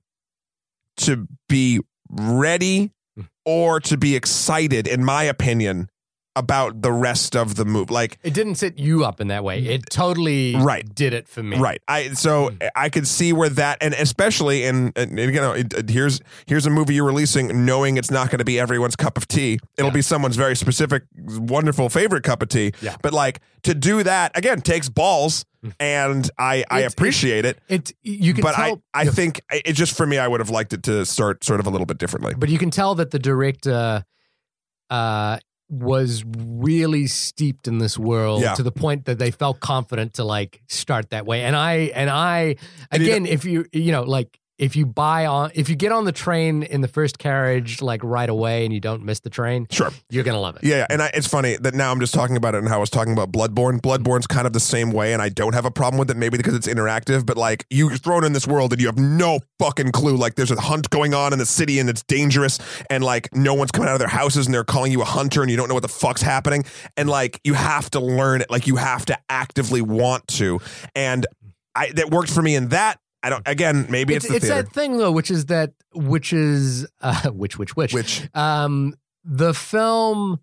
to 0.99 1.27
be 1.49 1.81
ready 2.11 2.91
Hmm. 3.17 3.23
or 3.45 3.79
to 3.81 3.97
be 3.99 4.17
excited, 4.17 4.87
in 4.87 5.05
my 5.05 5.25
opinion, 5.25 5.89
about 6.35 6.81
the 6.81 6.90
rest 6.90 7.37
of 7.37 7.57
the 7.57 7.64
movie. 7.66 7.92
Like 7.92 8.18
It 8.23 8.33
didn't 8.33 8.55
set 8.55 8.79
you 8.79 9.05
up 9.05 9.21
in 9.21 9.29
that 9.29 9.45
way. 9.45 9.59
It 9.66 9.90
totally 9.90 10.55
Right. 10.57 10.83
did 10.95 11.12
it 11.12 11.29
for 11.29 11.42
me. 11.42 11.59
Right. 11.59 11.83
I 11.88 12.14
so 12.14 12.49
Mm. 12.51 12.68
I 12.75 12.88
could 12.88 13.07
see 13.07 13.33
where 13.35 13.51
that 13.51 13.79
and 13.83 13.92
especially 13.92 14.64
in 14.64 14.92
you 14.97 15.33
know 15.33 15.53
it, 15.53 15.75
it- 15.75 15.90
here's 15.90 16.21
here's 16.47 16.64
a 16.64 16.71
movie 16.71 16.95
you're 16.95 17.05
releasing 17.05 17.66
knowing 17.66 17.99
it's 17.99 18.11
not 18.11 18.31
going 18.31 18.38
to 18.38 18.45
be 18.47 18.59
everyone's 18.59 18.97
cup 18.97 19.18
of 19.18 19.29
tea. 19.29 19.59
It'll 19.77 19.90
Yeah. 19.90 19.95
be 19.95 20.03
someone's 20.03 20.37
very 20.37 20.57
specific 20.57 21.03
wonderful 21.18 21.88
favorite 21.90 22.23
cup 22.25 22.40
of 22.42 22.49
tea. 22.49 22.73
Yeah. 22.81 22.97
But 23.03 23.12
like 23.12 23.40
to 23.64 23.75
do 23.75 24.03
that 24.03 24.37
again 24.37 24.62
takes 24.62 24.88
balls 24.88 25.45
and 25.79 26.29
I 26.38 26.64
I 26.71 26.81
appreciate 26.81 27.45
it. 27.45 27.59
It 27.68 27.92
you 28.03 28.33
can 28.33 28.42
But 28.42 28.55
tell. 28.55 28.83
I 28.95 29.03
I 29.03 29.05
think 29.05 29.42
it 29.53 29.75
just 29.75 29.95
for 29.95 30.07
me 30.07 30.16
I 30.18 30.27
would 30.29 30.40
have 30.40 30.51
liked 30.51 30.73
it 30.73 30.83
to 30.85 31.05
start 31.05 31.45
sort 31.45 31.61
of 31.61 31.66
a 31.66 31.71
little 31.71 31.87
bit 31.87 31.99
differently. 31.99 32.33
but 32.38 32.49
you 32.49 32.59
can 32.59 32.71
tell 32.71 32.95
that 32.95 33.11
the 33.11 33.18
director 33.18 34.05
uh, 34.90 35.38
was 35.73 36.23
really 36.37 37.07
steeped 37.07 37.67
in 37.67 37.79
this 37.79 37.99
world 37.99 38.43
Yeah. 38.43 38.53
to 38.55 38.63
the 38.63 38.71
point 38.71 39.07
that 39.07 39.19
they 39.19 39.31
felt 39.31 39.59
confident 39.61 40.13
to 40.15 40.25
like 40.25 40.61
start 40.69 41.09
that 41.11 41.25
way. 41.25 41.43
And 41.45 41.57
I 41.57 41.91
and 41.95 42.11
I 42.11 42.57
And 42.91 43.03
you 43.03 43.09
again, 43.09 43.25
if 43.25 43.47
you 43.47 43.65
you 43.73 43.91
know 43.91 44.03
like 44.03 44.39
if 44.59 44.77
you 44.77 44.87
buy 44.87 45.27
on 45.27 45.51
if 45.55 45.69
you 45.69 45.75
get 45.77 45.93
on 45.93 46.05
the 46.05 46.12
train 46.12 46.62
in 46.62 46.83
the 46.83 46.88
first 46.88 47.19
carriage 47.19 47.81
like 47.83 48.03
right 48.05 48.29
away 48.29 48.65
and 48.65 48.73
you 48.73 48.81
don't 48.81 49.03
miss 49.05 49.21
the 49.21 49.31
train, 49.31 49.67
Sure. 49.71 49.91
you're 50.11 50.25
gonna 50.25 50.41
love 50.41 50.57
it. 50.57 50.65
Yeah, 50.65 50.77
yeah, 50.79 50.87
and 50.91 51.03
I, 51.03 51.11
it's 51.15 51.27
funny 51.27 51.57
that 51.57 51.75
now 51.75 51.91
I'm 51.91 52.01
just 52.01 52.15
talking 52.15 52.37
about 52.37 52.55
it 52.55 52.59
and 52.59 52.69
how 52.69 52.77
I 52.77 52.79
was 52.79 52.91
talking 52.91 53.12
about 53.12 53.33
Bloodborne. 53.33 53.81
Bloodborne's 53.81 54.27
kind 54.27 54.47
of 54.47 54.53
the 54.53 54.61
same 54.61 54.91
way, 54.93 55.12
and 55.12 55.23
I 55.23 55.29
don't 55.31 55.55
have 55.55 55.65
a 55.65 55.71
problem 55.71 55.99
with 55.99 56.11
it, 56.11 56.17
maybe 56.17 56.37
because 56.37 56.55
it's 56.55 56.69
interactive, 56.69 57.25
but 57.27 57.37
like 57.37 57.67
you're 57.71 57.97
thrown 57.97 58.25
in 58.25 58.33
this 58.35 58.47
world 58.47 58.73
and 58.73 58.81
you 58.81 58.87
have 58.88 58.99
no 58.99 59.41
fucking 59.59 59.91
clue. 59.93 60.17
Like 60.17 60.35
there's 60.35 60.51
a 60.51 60.61
hunt 60.61 60.91
going 60.91 61.15
on 61.15 61.33
in 61.33 61.38
the 61.38 61.47
city 61.47 61.79
and 61.79 61.88
it's 61.88 62.03
dangerous, 62.05 62.59
and 62.91 63.03
like 63.03 63.35
no 63.35 63.55
one's 63.55 63.71
coming 63.73 63.88
out 63.88 63.95
of 63.95 64.01
their 64.01 64.09
houses 64.09 64.47
and 64.47 64.55
they're 64.55 64.65
calling 64.65 64.93
you 64.93 65.03
a 65.03 65.07
hunter 65.07 65.43
and 65.43 65.51
you 65.51 65.57
don't 65.57 65.69
know 65.69 65.75
what 65.75 65.83
the 65.83 65.88
fuck's 65.88 66.23
happening. 66.23 66.65
And 66.97 67.09
like 67.09 67.41
you 67.43 67.55
have 67.55 67.91
to 67.93 68.01
learn 68.01 68.43
it, 68.43 68.51
like 68.51 68.67
you 68.67 68.77
have 68.77 69.07
to 69.07 69.19
actively 69.29 69.83
want 69.83 70.27
to. 70.29 70.61
And 70.95 71.27
I 71.75 71.91
that 71.93 72.11
worked 72.11 72.31
for 72.31 72.43
me 72.43 72.55
in 72.55 72.69
that. 72.69 72.99
I 73.23 73.31
don't 73.31 73.47
again, 73.47 73.87
maybe 73.89 74.15
it's, 74.15 74.25
It's, 74.25 74.31
the 74.33 74.37
it's 74.37 74.49
that 74.49 74.73
thing 74.73 74.97
though, 74.99 75.13
which 75.13 75.31
is 75.31 75.47
that 75.47 75.73
which 75.95 76.33
is 76.33 76.87
uh, 77.01 77.31
which 77.31 77.59
which 77.59 77.77
which 77.77 77.95
Which 77.95 78.29
um 78.35 78.95
the 79.25 79.55
film 79.55 80.41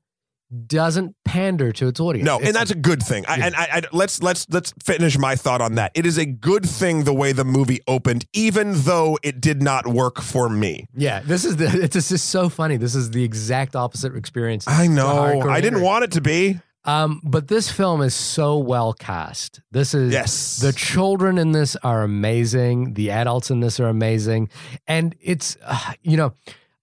doesn't 0.65 1.15
pander 1.26 1.72
to 1.72 1.88
its 1.88 2.00
audience. 2.00 2.26
No, 2.26 2.36
It's- 2.38 2.48
and 2.48 2.56
that's 2.56 2.72
a 2.72 2.76
good 2.76 3.04
thing. 3.04 3.24
I, 3.28 3.36
Yeah. 3.38 3.46
and 3.46 3.56
I, 3.56 3.63
I, 3.72 3.82
let's 3.92 4.24
let's 4.24 4.48
let's 4.50 4.74
finish 4.84 5.18
my 5.18 5.36
thought 5.36 5.62
on 5.62 5.76
that. 5.76 5.92
It 5.94 6.06
is 6.08 6.18
a 6.18 6.26
good 6.26 6.68
thing 6.68 7.04
the 7.04 7.13
way 7.13 7.34
the 7.34 7.46
movie 7.46 7.82
opened, 7.88 8.26
even 8.34 8.72
though 8.74 9.20
it 9.22 9.39
did 9.42 9.62
not 9.62 9.86
work 9.86 10.22
for 10.22 10.50
me. 10.50 10.88
Yeah, 10.96 11.20
this 11.20 11.46
is 11.46 11.58
the. 11.58 11.65
It's 11.84 12.10
just, 12.10 12.26
so 12.30 12.50
funny. 12.50 12.78
This 12.78 12.96
is 12.96 13.12
the 13.12 13.24
exact 13.24 13.76
opposite 13.76 14.15
experience. 14.15 14.68
I 14.68 14.88
know. 14.88 15.42
I 15.48 15.62
didn't 15.62 15.82
want 15.82 16.06
it 16.06 16.12
to 16.13 16.22
be. 16.22 16.60
Um, 16.86 17.20
but 17.24 17.48
this 17.50 17.70
film 17.72 18.02
is 18.02 18.15
so 18.15 18.58
well 18.58 18.94
cast. 18.94 19.60
This 19.72 19.94
is 19.94 20.13
Yes. 20.13 20.58
The 20.58 20.72
children 20.74 21.38
in 21.38 21.52
this 21.52 21.76
are 21.84 22.04
amazing. 22.04 22.94
The 22.94 23.12
adults 23.12 23.52
in 23.52 23.60
this 23.60 23.80
are 23.80 23.88
amazing, 23.88 24.50
and 24.88 25.15
it's 25.22 25.58
uh, 25.65 25.94
you 26.02 26.18
know. 26.18 26.34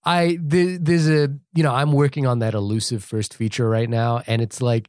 I 0.08 0.38
there, 0.40 0.78
there's 0.78 1.08
a 1.08 1.34
you 1.52 1.64
know 1.64 1.74
I'm 1.74 1.90
working 1.92 2.28
on 2.28 2.38
that 2.38 2.54
elusive 2.54 3.02
first 3.02 3.34
feature 3.34 3.68
right 3.68 3.90
now, 3.90 4.22
and 4.28 4.40
it's 4.40 4.62
like 4.62 4.88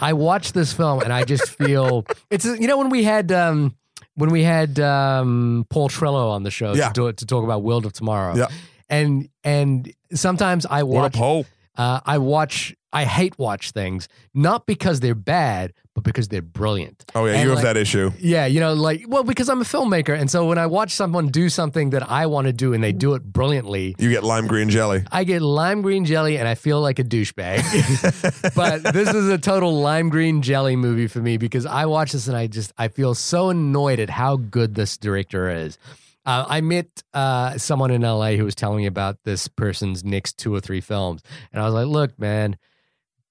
I 0.00 0.12
watch 0.12 0.52
this 0.52 0.72
film 0.72 1.00
and 1.00 1.12
I 1.12 1.24
just 1.24 1.48
feel 1.58 2.06
it's 2.30 2.44
you 2.44 2.68
know 2.68 2.78
when 2.78 2.88
we 2.88 3.02
had 3.02 3.32
um 3.32 3.74
when 4.14 4.30
we 4.30 4.44
had 4.44 4.78
um 4.78 5.66
Paul 5.68 5.88
Trello 5.88 6.30
on 6.30 6.44
the 6.44 6.52
show 6.52 6.74
Yeah. 6.74 6.90
to, 6.90 7.12
to 7.12 7.26
talk 7.26 7.42
about 7.42 7.64
World 7.64 7.86
of 7.86 7.92
Tomorrow, 7.92 8.36
Yeah. 8.36 8.46
and 8.88 9.28
and 9.42 9.92
sometimes 10.14 10.64
I 10.64 10.84
watch 10.84 11.14
Poe. 11.14 11.44
uh, 11.76 11.98
I 12.06 12.18
watch 12.18 12.72
I 12.92 13.04
hate 13.04 13.38
watch 13.38 13.70
things 13.70 14.08
not 14.34 14.66
because 14.66 15.00
they're 15.00 15.14
bad, 15.14 15.72
but 15.94 16.04
because 16.04 16.28
they're 16.28 16.42
brilliant. 16.42 17.04
Oh 17.14 17.24
yeah, 17.26 17.32
And 17.34 17.42
you 17.42 17.48
have 17.50 17.56
like- 17.56 17.64
that 17.64 17.76
issue. 17.76 18.12
Yeah, 18.18 18.46
you 18.46 18.60
know, 18.60 18.74
like 18.74 19.04
well, 19.08 19.22
because 19.24 19.48
I'm 19.48 19.60
a 19.60 19.64
filmmaker, 19.64 20.18
and 20.18 20.30
so 20.30 20.46
when 20.46 20.58
I 20.58 20.66
watch 20.66 20.92
someone 20.92 21.28
do 21.28 21.48
something 21.48 21.90
that 21.90 22.08
I 22.10 22.26
want 22.26 22.46
to 22.48 22.52
do 22.52 22.72
and 22.74 22.82
they 22.84 22.92
do 22.92 23.14
it 23.14 23.22
brilliantly, 23.22 23.94
You 23.98 24.10
get 24.10 24.24
lime 24.24 24.46
green 24.46 24.68
jelly. 24.70 25.04
I 25.10 25.24
get 25.24 25.42
lime 25.42 25.82
green 25.82 26.04
jelly 26.04 26.36
and 26.38 26.46
I 26.48 26.54
feel 26.54 26.80
like 26.80 26.98
a 26.98 27.04
douchebag. 27.04 28.54
but 28.54 28.82
this 28.92 29.12
is 29.12 29.28
a 29.28 29.38
total 29.38 29.80
lime 29.80 30.08
green 30.08 30.42
jelly 30.42 30.76
movie 30.76 31.06
for 31.06 31.20
me 31.20 31.36
because 31.36 31.66
I 31.66 31.86
watch 31.86 32.12
this 32.12 32.28
and 32.28 32.36
I 32.36 32.46
just 32.46 32.72
I 32.78 32.88
feel 32.88 33.14
so 33.14 33.50
annoyed 33.50 34.00
at 34.00 34.10
how 34.10 34.36
good 34.36 34.74
this 34.74 34.96
director 34.98 35.48
is. 35.50 35.78
Uh, 36.24 36.44
I 36.48 36.60
met 36.60 36.86
uh, 37.14 37.58
someone 37.58 37.90
in 37.90 38.02
LA 38.02 38.32
who 38.32 38.44
was 38.44 38.54
telling 38.54 38.78
me 38.78 38.86
about 38.86 39.18
this 39.24 39.48
person's 39.48 40.04
next 40.04 40.38
two 40.38 40.54
or 40.54 40.60
three 40.60 40.80
films, 40.80 41.20
and 41.52 41.60
I 41.60 41.64
was 41.64 41.74
like, 41.74 41.86
"Look, 41.88 42.16
man, 42.16 42.56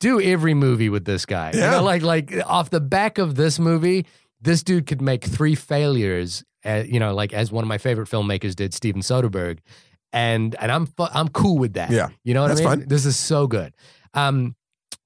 do 0.01 0.19
every 0.19 0.53
movie 0.53 0.89
with 0.89 1.05
this 1.05 1.25
guy. 1.25 1.51
You 1.53 1.61
know, 1.61 1.83
like 1.83 2.01
like 2.01 2.33
off 2.45 2.69
the 2.69 2.81
back 2.81 3.17
of 3.17 3.35
this 3.35 3.57
movie, 3.59 4.05
this 4.41 4.63
dude 4.63 4.85
could 4.87 5.01
make 5.01 5.23
three 5.23 5.55
failures. 5.55 6.43
Uh, 6.65 6.83
you 6.85 6.99
know, 6.99 7.13
like 7.13 7.31
as 7.31 7.51
one 7.51 7.63
of 7.63 7.67
my 7.69 7.77
favorite 7.77 8.09
filmmakers 8.09 8.55
did, 8.55 8.73
Steven 8.73 9.01
Soderbergh, 9.01 9.59
and 10.11 10.55
and 10.59 10.71
I'm 10.71 10.85
fu- 10.87 11.07
I'm 11.13 11.29
cool 11.29 11.57
with 11.57 11.73
that. 11.73 11.91
Yeah. 11.91 12.09
you 12.23 12.33
know 12.33 12.41
what 12.41 12.49
That's 12.49 12.61
I 12.61 12.69
mean. 12.69 12.79
fine. 12.81 12.87
This 12.89 13.05
is 13.05 13.15
so 13.15 13.47
good. 13.47 13.73
Um, 14.13 14.55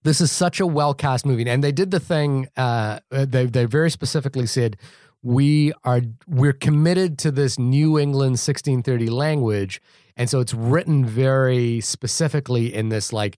this 0.03 0.21
is 0.21 0.31
such 0.31 0.59
a 0.59 0.67
well 0.67 0.93
cast 0.93 1.25
movie, 1.25 1.47
and 1.47 1.63
they 1.63 1.71
did 1.71 1.91
the 1.91 1.99
thing. 1.99 2.47
Uh, 2.57 2.99
they 3.11 3.45
they 3.45 3.65
very 3.65 3.89
specifically 3.91 4.47
said 4.47 4.77
we 5.21 5.73
are 5.83 6.01
we're 6.27 6.53
committed 6.53 7.17
to 7.19 7.31
this 7.31 7.57
New 7.59 7.97
England 7.99 8.33
1630 8.39 9.07
language, 9.09 9.81
and 10.15 10.29
so 10.29 10.39
it's 10.39 10.53
written 10.53 11.05
very 11.05 11.81
specifically 11.81 12.73
in 12.73 12.89
this 12.89 13.11
like. 13.11 13.37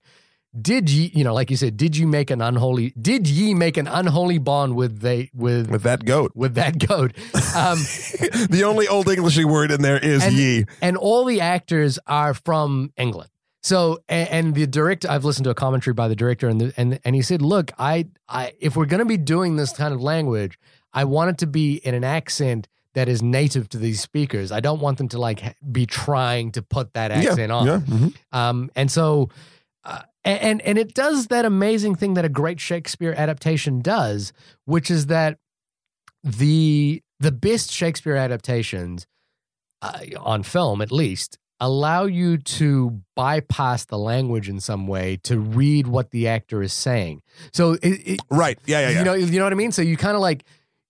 Did 0.58 0.88
ye, 0.90 1.10
you 1.14 1.24
know, 1.24 1.34
like 1.34 1.50
you 1.50 1.56
said, 1.56 1.76
did 1.76 1.96
you 1.96 2.06
make 2.06 2.30
an 2.30 2.40
unholy? 2.40 2.92
Did 3.00 3.26
ye 3.28 3.52
make 3.54 3.76
an 3.76 3.86
unholy 3.86 4.38
bond 4.38 4.76
with 4.76 5.00
they 5.00 5.30
with 5.34 5.70
With 5.70 5.82
that 5.82 6.04
goat. 6.06 6.32
with 6.34 6.54
that 6.54 6.78
goat? 6.78 7.12
Um, 7.54 7.78
the 8.50 8.62
only 8.64 8.88
old 8.88 9.08
Englishy 9.08 9.44
word 9.44 9.70
in 9.70 9.82
there 9.82 9.98
is 9.98 10.24
And- 10.24 10.34
ye. 10.34 10.64
and 10.80 10.96
all 10.96 11.24
the 11.26 11.40
actors 11.42 11.98
are 12.06 12.32
from 12.32 12.92
England. 12.96 13.30
So 13.62 13.98
and, 14.08 14.28
and 14.30 14.54
the 14.54 14.66
director, 14.66 15.10
I've 15.10 15.24
listened 15.24 15.44
to 15.44 15.50
a 15.50 15.54
commentary 15.54 15.92
by 15.92 16.08
the 16.08 16.16
director, 16.16 16.48
and 16.48 16.60
the, 16.60 16.72
and 16.76 16.98
and 17.04 17.14
he 17.14 17.22
said, 17.22 17.42
"Look, 17.42 17.72
I 17.78 18.06
I 18.28 18.52
if 18.60 18.76
we're 18.76 18.86
going 18.86 19.00
to 19.00 19.04
be 19.04 19.16
doing 19.18 19.56
this 19.56 19.72
kind 19.76 19.92
of 19.92 20.00
language, 20.00 20.58
I 20.94 21.04
want 21.04 21.30
it 21.30 21.38
to 21.38 21.46
be 21.46 21.74
in 21.74 21.94
an 21.94 22.04
accent 22.04 22.68
that 22.94 23.08
is 23.08 23.20
native 23.22 23.68
to 23.70 23.78
these 23.78 24.00
speakers. 24.00 24.50
I 24.52 24.60
don't 24.60 24.80
want 24.80 24.96
them 24.98 25.08
to 25.08 25.18
like 25.18 25.56
be 25.70 25.84
trying 25.86 26.52
to 26.52 26.62
put 26.62 26.94
that 26.94 27.10
accent 27.10 27.52
on. 27.52 27.66
Yeah. 27.66 27.80
mhm. 27.80 28.14
Um, 28.32 28.70
and 28.76 28.90
so, 28.90 29.28
uh, 29.84 30.02
and 30.30 30.62
and 30.62 30.78
it 30.78 30.94
does 30.94 31.28
that 31.28 31.44
amazing 31.44 31.94
thing 31.94 32.14
that 32.14 32.24
a 32.24 32.28
great 32.28 32.60
Shakespeare 32.60 33.14
adaptation 33.16 33.80
does, 33.80 34.32
which 34.64 34.90
is 34.90 35.06
that 35.06 35.38
the 36.22 37.02
the 37.20 37.32
best 37.32 37.72
Shakespeare 37.72 38.16
adaptations 38.16 39.06
uh, 39.82 40.00
on 40.20 40.42
film, 40.42 40.80
at 40.82 40.92
least, 40.92 41.38
allow 41.60 42.04
you 42.04 42.38
to 42.38 43.00
bypass 43.16 43.84
the 43.84 43.98
language 43.98 44.48
in 44.48 44.60
some 44.60 44.86
way 44.86 45.16
to 45.24 45.38
read 45.38 45.86
what 45.86 46.10
the 46.10 46.28
actor 46.28 46.62
is 46.62 46.72
saying. 46.72 47.22
So 47.52 47.72
it, 47.72 47.88
it, 48.06 48.20
Right. 48.30 48.58
Yeah. 48.66 48.80
Yeah. 48.80 48.88
Yeah. 48.90 48.98
you 48.98 49.04
know, 49.04 49.14
you 49.14 49.38
know 49.38 49.44
what 49.44 49.52
I 49.52 49.56
mean. 49.56 49.72
So 49.72 49.82
you 49.82 49.96
kind 49.96 50.14
of 50.14 50.20
like, 50.20 50.44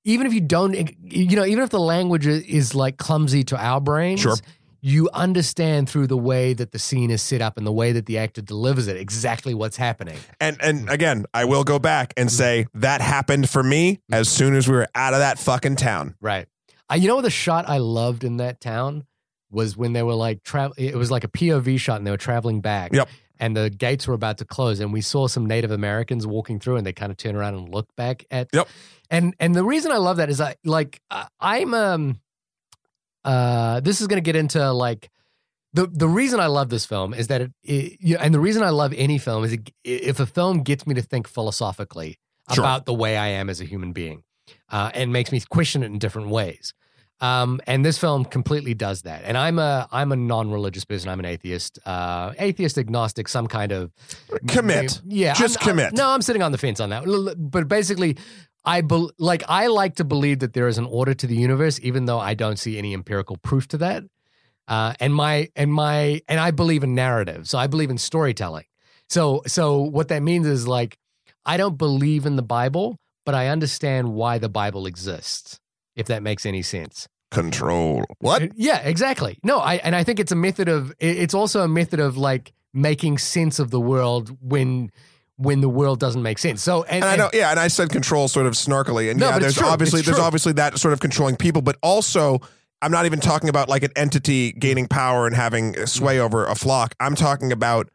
even 0.05 0.27
if 0.27 0.35
you 0.35 0.40
don't, 0.40 0.74
you 1.03 1.37
know, 1.37 1.44
even 1.44 1.62
if 1.62 1.70
the 1.70 1.81
language 1.81 2.27
is, 2.27 2.42
is 2.44 2.74
like 2.74 2.96
clumsy 2.98 3.44
to 3.44 3.57
our 3.57 3.81
brains, 3.81 4.20
Sure. 4.20 4.37
You 4.80 5.08
understand 5.12 5.88
through 5.88 6.06
the 6.06 6.16
way 6.16 6.52
that 6.52 6.72
the 6.72 6.78
scene 6.78 7.10
is 7.10 7.20
set 7.22 7.40
up 7.40 7.56
and 7.56 7.66
the 7.66 7.72
way 7.72 7.92
that 7.92 8.06
the 8.06 8.18
actor 8.18 8.40
delivers 8.40 8.86
it 8.86 8.96
exactly 8.96 9.54
what's 9.54 9.76
happening. 9.76 10.18
And 10.40 10.56
and 10.62 10.88
again, 10.88 11.26
I 11.34 11.44
will 11.44 11.64
go 11.64 11.78
back 11.78 12.14
and 12.16 12.30
say 12.30 12.66
that 12.74 13.00
happened 13.00 13.50
for 13.50 13.62
me 13.62 14.00
as 14.12 14.28
soon 14.28 14.54
as 14.54 14.68
we 14.68 14.74
were 14.74 14.88
out 14.94 15.14
of 15.14 15.20
that 15.20 15.38
fucking 15.38 15.76
town. 15.76 16.14
Right. 16.20 16.46
I, 16.88 16.96
you 16.96 17.08
know, 17.08 17.20
the 17.20 17.30
shot 17.30 17.68
I 17.68 17.78
loved 17.78 18.24
in 18.24 18.38
that 18.38 18.60
town 18.60 19.04
was 19.50 19.76
when 19.76 19.92
they 19.92 20.02
were 20.02 20.14
like 20.14 20.42
travel. 20.42 20.74
It 20.78 20.96
was 20.96 21.10
like 21.10 21.24
a 21.24 21.28
POV 21.28 21.78
shot, 21.80 21.98
and 21.98 22.06
they 22.06 22.10
were 22.10 22.16
traveling 22.16 22.60
back. 22.60 22.92
Yep. 22.92 23.08
And 23.40 23.56
the 23.56 23.70
gates 23.70 24.08
were 24.08 24.14
about 24.14 24.38
to 24.38 24.44
close, 24.44 24.80
and 24.80 24.92
we 24.92 25.00
saw 25.00 25.28
some 25.28 25.46
Native 25.46 25.70
Americans 25.70 26.26
walking 26.26 26.58
through, 26.58 26.76
and 26.76 26.86
they 26.86 26.92
kind 26.92 27.12
of 27.12 27.18
turn 27.18 27.36
around 27.36 27.54
and 27.54 27.68
look 27.68 27.94
back 27.94 28.24
at. 28.30 28.48
Yep. 28.52 28.68
And 29.10 29.34
and 29.38 29.54
the 29.54 29.64
reason 29.64 29.92
I 29.92 29.98
love 29.98 30.16
that 30.16 30.28
is 30.28 30.40
I 30.40 30.56
like 30.64 31.00
uh, 31.10 31.26
I'm 31.40 31.72
um 31.72 32.20
uh 33.24 33.81
this 33.81 34.00
is 34.00 34.07
gonna 34.07 34.20
get 34.20 34.37
into 34.37 34.72
like 34.72 35.11
the 35.74 35.87
the 35.87 36.09
reason 36.09 36.40
I 36.40 36.46
love 36.46 36.68
this 36.70 36.87
film 36.87 37.12
is 37.12 37.26
that 37.28 37.42
it, 37.42 37.52
it 37.62 38.16
and 38.20 38.33
the 38.35 38.40
reason 38.40 38.62
I 38.62 38.70
love 38.70 38.92
any 38.96 39.18
film 39.18 39.44
is 39.44 39.52
it, 39.52 39.70
if 39.85 40.18
a 40.20 40.26
film 40.26 40.62
gets 40.62 40.87
me 40.87 40.94
to 40.94 41.02
think 41.02 41.28
philosophically 41.28 42.18
Sure. 42.54 42.64
about 42.64 42.87
the 42.87 42.94
way 42.94 43.18
I 43.18 43.26
am 43.28 43.50
as 43.50 43.61
a 43.61 43.66
human 43.66 43.92
being, 43.92 44.22
uh, 44.70 44.90
and 44.94 45.12
makes 45.12 45.31
me 45.33 45.42
question 45.50 45.83
it 45.83 45.87
in 45.87 45.98
different 45.98 46.28
ways. 46.28 46.72
Um, 47.20 47.61
and 47.66 47.85
this 47.85 47.98
film 47.98 48.24
completely 48.24 48.72
does 48.72 49.02
that. 49.02 49.22
And 49.24 49.37
I'm 49.37 49.59
a 49.59 49.87
I'm 49.92 50.12
a 50.12 50.16
non-religious 50.16 50.87
person. 50.87 51.11
I'm 51.11 51.18
an 51.18 51.26
atheist, 51.26 51.78
uh, 51.85 52.33
atheist 52.38 52.78
agnostic, 52.78 53.28
some 53.28 53.48
kind 53.48 53.72
of 53.72 53.90
Commit. 54.46 55.02
Yeah, 55.04 55.35
Just 55.35 55.59
I'm- 55.61 55.68
I'm- 55.68 55.76
commit. 55.88 55.92
no, 55.98 56.09
I'm 56.09 56.22
sitting 56.22 56.40
on 56.42 56.52
the 56.52 56.59
fence 56.59 56.81
on 56.81 56.88
that. 56.90 57.02
But 57.37 57.68
basically, 57.68 58.16
I 58.68 58.83
bel 58.83 59.11
like 59.18 59.42
I 59.48 59.68
like 59.68 59.94
to 59.96 60.04
believe 60.04 60.40
that 60.40 60.52
there 60.52 60.68
is 60.68 60.76
an 60.76 60.85
order 60.85 61.14
to 61.14 61.26
the 61.26 61.35
universe, 61.35 61.81
even 61.83 62.04
though 62.04 62.18
I 62.18 62.35
don't 62.35 62.59
see 62.59 62.76
any 62.76 62.92
empirical 62.92 63.38
proof 63.38 63.66
to 63.68 63.78
that. 63.78 64.04
Uh, 64.68 64.92
and 65.00 65.14
my 65.14 65.48
and 65.57 65.72
my 65.72 66.20
and 66.28 66.38
I 66.38 66.50
believe 66.50 66.85
in 66.85 66.94
narrative, 66.94 67.48
so 67.48 67.57
I 67.59 67.66
believe 67.66 67.88
in 67.88 67.96
storytelling. 67.96 68.66
So 69.09 69.42
so 69.46 69.78
what 69.78 70.09
that 70.09 70.22
means 70.22 70.46
is 70.46 70.68
like 70.68 70.98
I 71.46 71.57
don't 71.57 71.78
believe 71.78 72.26
in 72.26 72.37
the 72.37 72.42
Bible, 72.42 72.98
but 73.24 73.35
I 73.35 73.48
understand 73.48 74.12
why 74.12 74.37
the 74.37 74.50
Bible 74.50 74.85
exists. 74.85 75.59
If 75.96 76.07
that 76.09 76.22
makes 76.22 76.44
any 76.44 76.62
sense. 76.62 77.09
Control. 77.31 78.04
What? 78.20 78.52
Yeah, 78.54 78.81
exactly. 78.81 79.38
No, 79.42 79.59
I 79.61 79.76
and 79.76 79.96
I 79.96 80.04
think 80.04 80.20
it's 80.20 80.33
a 80.33 80.37
method 80.37 80.68
of 80.68 80.92
it's 80.98 81.35
also 81.35 81.62
a 81.62 81.68
method 81.68 82.00
of 82.00 82.18
like 82.18 82.52
making 82.74 83.16
sense 83.16 83.59
of 83.59 83.70
the 83.70 83.81
world 83.81 84.37
when 84.42 84.90
when 85.38 85.61
the 85.61 85.68
world 85.68 85.98
doesn't 86.01 86.22
make 86.22 86.38
sense. 86.38 86.62
So 86.62 86.83
and, 86.83 87.03
And 87.03 87.05
I 87.05 87.16
know, 87.16 87.31
yeah, 87.33 87.51
and 87.51 87.59
I 87.59 87.68
said 87.68 87.90
control 87.90 88.29
sort 88.29 88.46
of 88.46 88.53
snarkily, 88.55 89.11
and 89.11 89.18
No, 89.18 89.31
yeah, 89.31 89.38
there's 89.38 89.59
obviously 89.62 90.03
there's 90.03 90.18
obviously 90.18 90.53
that 90.55 90.79
sort 90.79 90.92
of 90.92 91.01
controlling 91.01 91.37
people, 91.37 91.62
but 91.62 91.77
also 91.83 92.40
I'm 92.83 92.90
not 92.92 93.07
even 93.07 93.20
talking 93.20 93.48
about 93.48 93.68
like 93.68 93.83
an 93.83 93.92
entity 93.96 94.53
gaining 94.53 94.87
power 94.88 95.27
and 95.27 95.35
having 95.35 95.72
Mm. 95.74 95.88
sway 95.88 96.18
over 96.20 96.44
a 96.44 96.55
flock. 96.55 96.94
I'm 97.01 97.14
talking 97.14 97.51
about 97.53 97.88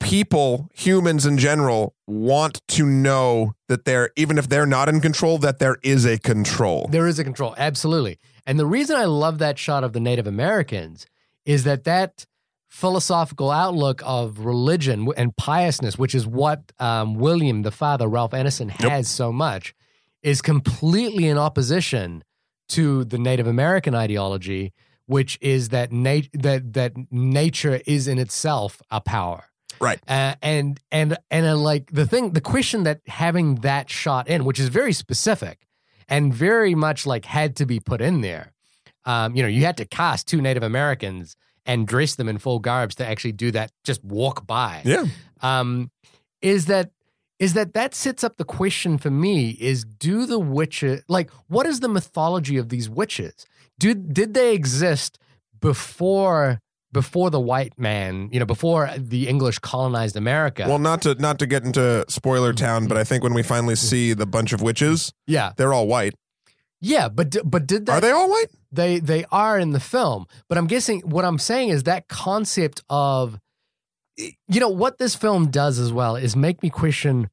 people, 0.00 0.68
humans 0.74 1.26
in 1.26 1.38
general, 1.38 1.94
want 2.06 2.60
to 2.68 2.86
know 2.86 3.52
that 3.68 3.84
they're 3.84 4.10
even 4.16 4.38
if 4.38 4.48
they're 4.48 4.66
not 4.66 4.88
in 4.88 5.00
control, 5.00 5.38
that 5.38 5.58
there 5.58 5.76
is 5.82 6.04
a 6.04 6.18
control. 6.18 6.88
There 6.90 7.06
is 7.06 7.18
a 7.18 7.24
control, 7.24 7.54
absolutely. 7.58 8.18
And 8.46 8.58
the 8.58 8.66
reason 8.66 8.96
I 8.96 9.04
love 9.04 9.38
that 9.38 9.58
shot 9.58 9.84
of 9.84 9.92
the 9.92 10.00
Native 10.00 10.26
Americans 10.26 11.06
is 11.44 11.64
that 11.64 11.84
that 11.84 12.26
philosophical 12.68 13.50
outlook 13.50 14.02
of 14.04 14.40
religion 14.40 15.08
and 15.16 15.36
piousness, 15.36 15.98
which 15.98 16.14
is 16.14 16.26
what 16.26 16.72
um, 16.78 17.14
William, 17.14 17.62
the 17.62 17.70
father, 17.70 18.06
Ralph 18.08 18.32
Ineson, 18.32 18.68
Yep. 18.80 18.90
has 18.90 19.08
so 19.08 19.32
much, 19.32 19.74
is 20.22 20.42
completely 20.42 21.26
in 21.28 21.38
opposition 21.38 22.22
to 22.70 23.04
the 23.04 23.18
Native 23.18 23.46
American 23.46 23.94
ideology, 23.94 24.72
which 25.06 25.38
is 25.40 25.68
that 25.70 25.92
nat- 25.92 26.28
that 26.32 26.72
that 26.72 26.92
nature 27.10 27.80
is 27.86 28.08
in 28.08 28.18
itself 28.18 28.82
a 28.90 29.00
power. 29.00 29.44
Right. 29.80 30.00
Uh, 30.08 30.34
and 30.42 30.80
and 30.90 31.16
and 31.30 31.46
uh, 31.46 31.56
like 31.56 31.90
the 31.92 32.06
thing, 32.06 32.32
the 32.32 32.40
question 32.40 32.82
that 32.84 33.00
having 33.06 33.56
that 33.56 33.88
shot 33.90 34.26
in, 34.28 34.44
which 34.44 34.58
is 34.58 34.68
very 34.68 34.92
specific 34.92 35.66
and 36.08 36.32
very 36.34 36.74
much 36.74 37.06
like 37.06 37.24
had 37.24 37.54
to 37.56 37.66
be 37.66 37.78
put 37.78 38.00
in 38.00 38.20
there. 38.20 38.52
Um, 39.04 39.36
you 39.36 39.42
know, 39.42 39.48
you 39.48 39.64
had 39.64 39.76
to 39.76 39.84
cast 39.84 40.26
two 40.26 40.40
Native 40.42 40.62
Americans 40.64 41.36
and 41.66 41.86
dress 41.86 42.14
them 42.14 42.28
in 42.28 42.38
full 42.38 42.58
garbs 42.60 42.94
to 42.96 43.06
actually 43.06 43.32
do 43.32 43.50
that. 43.50 43.72
Just 43.84 44.02
walk 44.04 44.46
by. 44.46 44.82
Yeah. 44.84 45.04
Um, 45.40 45.90
is 46.40 46.66
that 46.66 46.90
is 47.38 47.52
that 47.52 47.74
that 47.74 47.94
sets 47.94 48.24
up 48.24 48.36
the 48.38 48.44
question 48.44 48.96
for 48.96 49.10
me? 49.10 49.50
Is 49.60 49.84
do 49.84 50.24
the 50.24 50.38
witches 50.38 51.02
like 51.08 51.30
what 51.48 51.66
is 51.66 51.80
the 51.80 51.88
mythology 51.88 52.56
of 52.56 52.68
these 52.70 52.88
witches? 52.88 53.46
Did 53.78 54.14
did 54.14 54.32
they 54.34 54.54
exist 54.54 55.18
before? 55.60 56.60
Before 56.92 57.28
the 57.28 57.40
white 57.40 57.78
man, 57.78 58.30
you 58.32 58.40
know, 58.40 58.46
before 58.46 58.88
the 58.96 59.28
English 59.28 59.58
colonized 59.58 60.16
America. 60.16 60.64
Well, 60.66 60.78
not 60.78 61.02
to 61.02 61.14
not 61.16 61.38
to 61.40 61.46
get 61.46 61.62
into 61.62 62.06
spoiler 62.08 62.54
town, 62.54 62.86
but 62.86 62.96
I 62.96 63.04
think 63.04 63.22
when 63.22 63.34
we 63.34 63.42
finally 63.42 63.74
see 63.74 64.14
the 64.14 64.24
bunch 64.24 64.54
of 64.54 64.62
witches, 64.62 65.12
yeah, 65.26 65.52
they're 65.58 65.74
all 65.74 65.86
white. 65.88 66.14
Yeah, 66.80 67.08
but 67.08 67.36
but 67.44 67.66
did 67.66 67.86
they 67.86 67.92
Are 67.92 68.00
they 68.00 68.10
all 68.10 68.30
white? 68.30 68.48
They 68.70 68.98
they 68.98 69.24
are 69.32 69.58
in 69.58 69.72
the 69.72 69.80
film, 69.80 70.26
but 70.48 70.58
I'm 70.58 70.66
guessing 70.66 71.00
what 71.00 71.24
I'm 71.24 71.38
saying 71.38 71.70
is 71.70 71.84
that 71.84 72.08
concept 72.08 72.82
of 72.90 73.38
you 74.16 74.60
know 74.60 74.68
what 74.68 74.98
this 74.98 75.14
film 75.14 75.50
does 75.50 75.78
as 75.78 75.92
well 75.92 76.16
is 76.16 76.36
make 76.36 76.62
me 76.62 76.70
question 76.70 77.30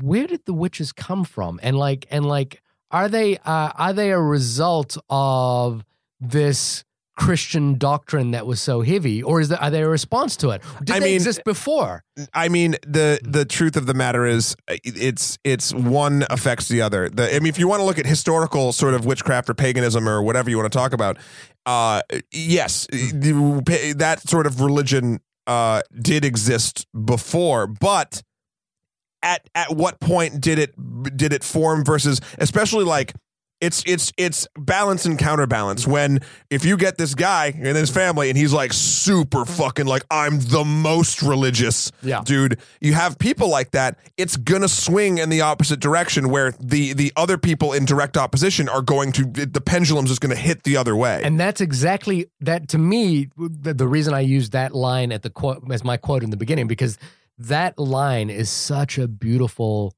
where 0.00 0.26
did 0.26 0.44
the 0.44 0.54
witches 0.54 0.92
come 0.92 1.24
from 1.24 1.60
and 1.62 1.76
like 1.78 2.06
and 2.10 2.26
like 2.26 2.62
are 2.90 3.08
they 3.08 3.36
uh, 3.38 3.70
are 3.76 3.92
they 3.92 4.10
a 4.10 4.20
result 4.20 4.96
of 5.08 5.84
this 6.20 6.84
Christian 7.16 7.78
doctrine 7.78 8.32
that 8.32 8.46
was 8.46 8.60
so 8.60 8.82
heavy 8.82 9.22
or 9.22 9.40
is 9.40 9.48
that 9.48 9.62
are 9.62 9.70
they 9.70 9.82
a 9.82 9.88
response 9.88 10.36
to 10.38 10.50
it? 10.50 10.62
Did 10.82 10.96
I 10.96 10.98
they 10.98 11.06
mean- 11.06 11.14
exist 11.14 11.42
before? 11.44 12.02
I 12.32 12.48
mean, 12.48 12.72
the 12.86 13.20
the 13.22 13.44
truth 13.44 13.76
of 13.76 13.86
the 13.86 13.94
matter 13.94 14.24
is, 14.26 14.56
uh, 14.68 14.76
it's 14.84 15.38
it's 15.44 15.72
one 15.74 16.24
affects 16.30 16.68
the 16.68 16.82
other. 16.82 17.08
The, 17.08 17.34
I 17.34 17.38
mean, 17.38 17.48
if 17.48 17.58
you 17.58 17.68
want 17.68 17.80
to 17.80 17.84
look 17.84 17.98
at 17.98 18.06
historical 18.06 18.72
sort 18.72 18.94
of 18.94 19.04
witchcraft 19.04 19.48
or 19.50 19.54
paganism 19.54 20.08
or 20.08 20.22
whatever 20.22 20.50
you 20.50 20.56
want 20.56 20.72
to 20.72 20.76
talk 20.76 20.92
about, 20.92 21.18
uh, 21.66 22.02
yes, 22.30 22.86
the, 22.90 23.94
that 23.96 24.28
sort 24.28 24.46
of 24.46 24.60
religion 24.60 25.20
uh, 25.46 25.82
did 26.00 26.24
exist 26.24 26.86
before, 27.04 27.66
but 27.66 28.22
at 29.22 29.48
at 29.54 29.74
what 29.74 29.98
point 30.00 30.40
did 30.40 30.58
it 30.58 30.74
did 31.16 31.32
it 31.32 31.42
form 31.42 31.84
versus 31.84 32.20
especially 32.38 32.84
like 32.84 33.14
It's 33.64 33.82
it's 33.86 34.12
it's 34.16 34.46
balance 34.58 35.06
and 35.06 35.18
counterbalance. 35.18 35.86
When 35.86 36.20
if 36.50 36.64
you 36.64 36.76
get 36.76 36.98
this 36.98 37.14
guy 37.14 37.46
and 37.56 37.76
his 37.76 37.90
family 37.90 38.28
and 38.28 38.36
he's 38.36 38.52
like 38.52 38.72
super 38.72 39.44
fucking 39.44 39.86
like 39.86 40.04
I'm 40.10 40.38
the 40.40 40.64
most 40.64 41.22
religious 41.22 41.90
Yeah. 42.02 42.22
dude, 42.24 42.58
you 42.80 42.92
have 42.92 43.18
people 43.18 43.48
like 43.48 43.70
that. 43.70 43.98
It's 44.16 44.36
gonna 44.36 44.68
swing 44.68 45.18
in 45.18 45.30
the 45.30 45.40
opposite 45.40 45.80
direction 45.80 46.28
where 46.28 46.52
the 46.60 46.92
the 46.92 47.12
other 47.16 47.38
people 47.38 47.72
in 47.72 47.84
direct 47.86 48.16
opposition 48.16 48.68
are 48.68 48.82
going 48.82 49.12
to 49.12 49.24
the 49.24 49.60
pendulum's 49.60 50.10
just 50.10 50.20
gonna 50.20 50.34
hit 50.34 50.64
the 50.64 50.76
other 50.76 50.94
way. 50.94 51.22
And 51.24 51.40
that's 51.40 51.60
exactly 51.60 52.26
that 52.40 52.68
to 52.68 52.78
me. 52.78 53.28
The, 53.38 53.72
the 53.72 53.88
reason 53.88 54.12
I 54.14 54.20
used 54.20 54.52
that 54.52 54.74
line 54.74 55.10
at 55.10 55.22
the 55.22 55.30
quote 55.30 55.62
as 55.72 55.82
my 55.82 55.96
quote 55.96 56.22
in 56.22 56.30
the 56.30 56.36
beginning 56.36 56.66
because 56.66 56.98
that 57.38 57.78
line 57.78 58.28
is 58.30 58.50
such 58.50 58.98
a 58.98 59.08
beautiful 59.08 59.94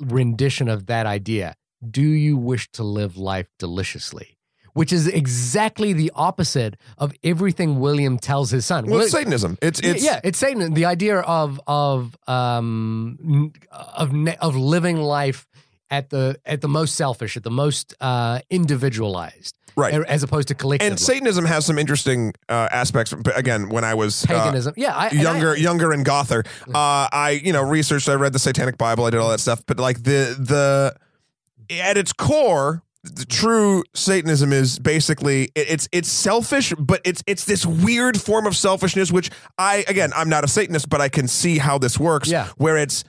rendition 0.00 0.68
of 0.68 0.86
that 0.86 1.06
idea. 1.06 1.54
Do 1.88 2.02
you 2.02 2.36
wish 2.36 2.70
to 2.72 2.82
live 2.82 3.16
life 3.16 3.48
deliciously? 3.58 4.38
Which 4.74 4.90
is 4.90 5.06
exactly 5.06 5.92
the 5.92 6.10
opposite 6.14 6.78
of 6.96 7.12
everything 7.22 7.78
William 7.78 8.18
tells 8.18 8.50
his 8.50 8.64
son. 8.64 8.86
well, 8.86 9.00
it's 9.00 9.12
Satanism. 9.12 9.58
It's 9.60 9.80
it's 9.80 10.02
yeah, 10.02 10.20
it's 10.24 10.38
Satan. 10.38 10.72
The 10.72 10.86
idea 10.86 11.18
of 11.18 11.60
of 11.66 12.16
um 12.26 13.52
of 13.70 14.14
of 14.40 14.56
living 14.56 14.96
life 14.96 15.46
at 15.90 16.08
the 16.08 16.40
at 16.46 16.62
the 16.62 16.68
most 16.68 16.94
selfish, 16.94 17.36
at 17.36 17.42
the 17.42 17.50
most 17.50 17.94
uh, 18.00 18.40
individualized, 18.48 19.54
right. 19.76 19.92
as 19.92 20.22
opposed 20.22 20.48
to 20.48 20.54
collective. 20.54 20.90
And 20.90 20.98
Satanism 20.98 21.44
has 21.44 21.66
some 21.66 21.78
interesting 21.78 22.32
uh, 22.48 22.68
aspects. 22.72 23.12
But 23.12 23.36
again, 23.36 23.68
when 23.68 23.84
I 23.84 23.92
was 23.92 24.24
uh, 24.24 24.28
paganism. 24.28 24.72
yeah, 24.78 24.96
I, 24.96 25.08
and 25.08 25.18
I- 25.18 25.22
younger 25.22 25.54
younger 25.54 25.92
and 25.92 26.02
gother 26.04 26.44
uh 26.68 27.08
i 27.12 27.40
you 27.44 27.52
know 27.52 27.62
researched 27.62 28.08
i 28.08 28.14
read 28.14 28.32
the 28.32 28.38
satanic 28.38 28.78
bible 28.78 29.04
i 29.04 29.10
did 29.10 29.20
all 29.20 29.30
that 29.30 29.40
stuff 29.40 29.62
but 29.66 29.78
like 29.78 30.02
the 30.02 30.34
the 30.38 30.94
at 31.70 31.96
its 31.96 32.12
core 32.12 32.82
the 33.04 33.24
true 33.24 33.82
satanism 33.94 34.52
is 34.52 34.78
basically 34.78 35.50
it's 35.56 35.88
it's 35.90 36.08
selfish 36.08 36.72
but 36.78 37.00
it's 37.04 37.22
it's 37.26 37.44
this 37.46 37.66
weird 37.66 38.20
form 38.20 38.46
of 38.46 38.56
selfishness 38.56 39.10
which 39.10 39.28
i 39.58 39.84
again 39.88 40.12
i'm 40.14 40.28
not 40.28 40.44
a 40.44 40.48
satanist 40.48 40.88
but 40.88 41.00
i 41.00 41.08
can 41.08 41.26
see 41.26 41.58
how 41.58 41.78
this 41.78 41.98
works 41.98 42.28
Yeah. 42.28 42.46
where 42.58 42.76
it's 42.76 43.02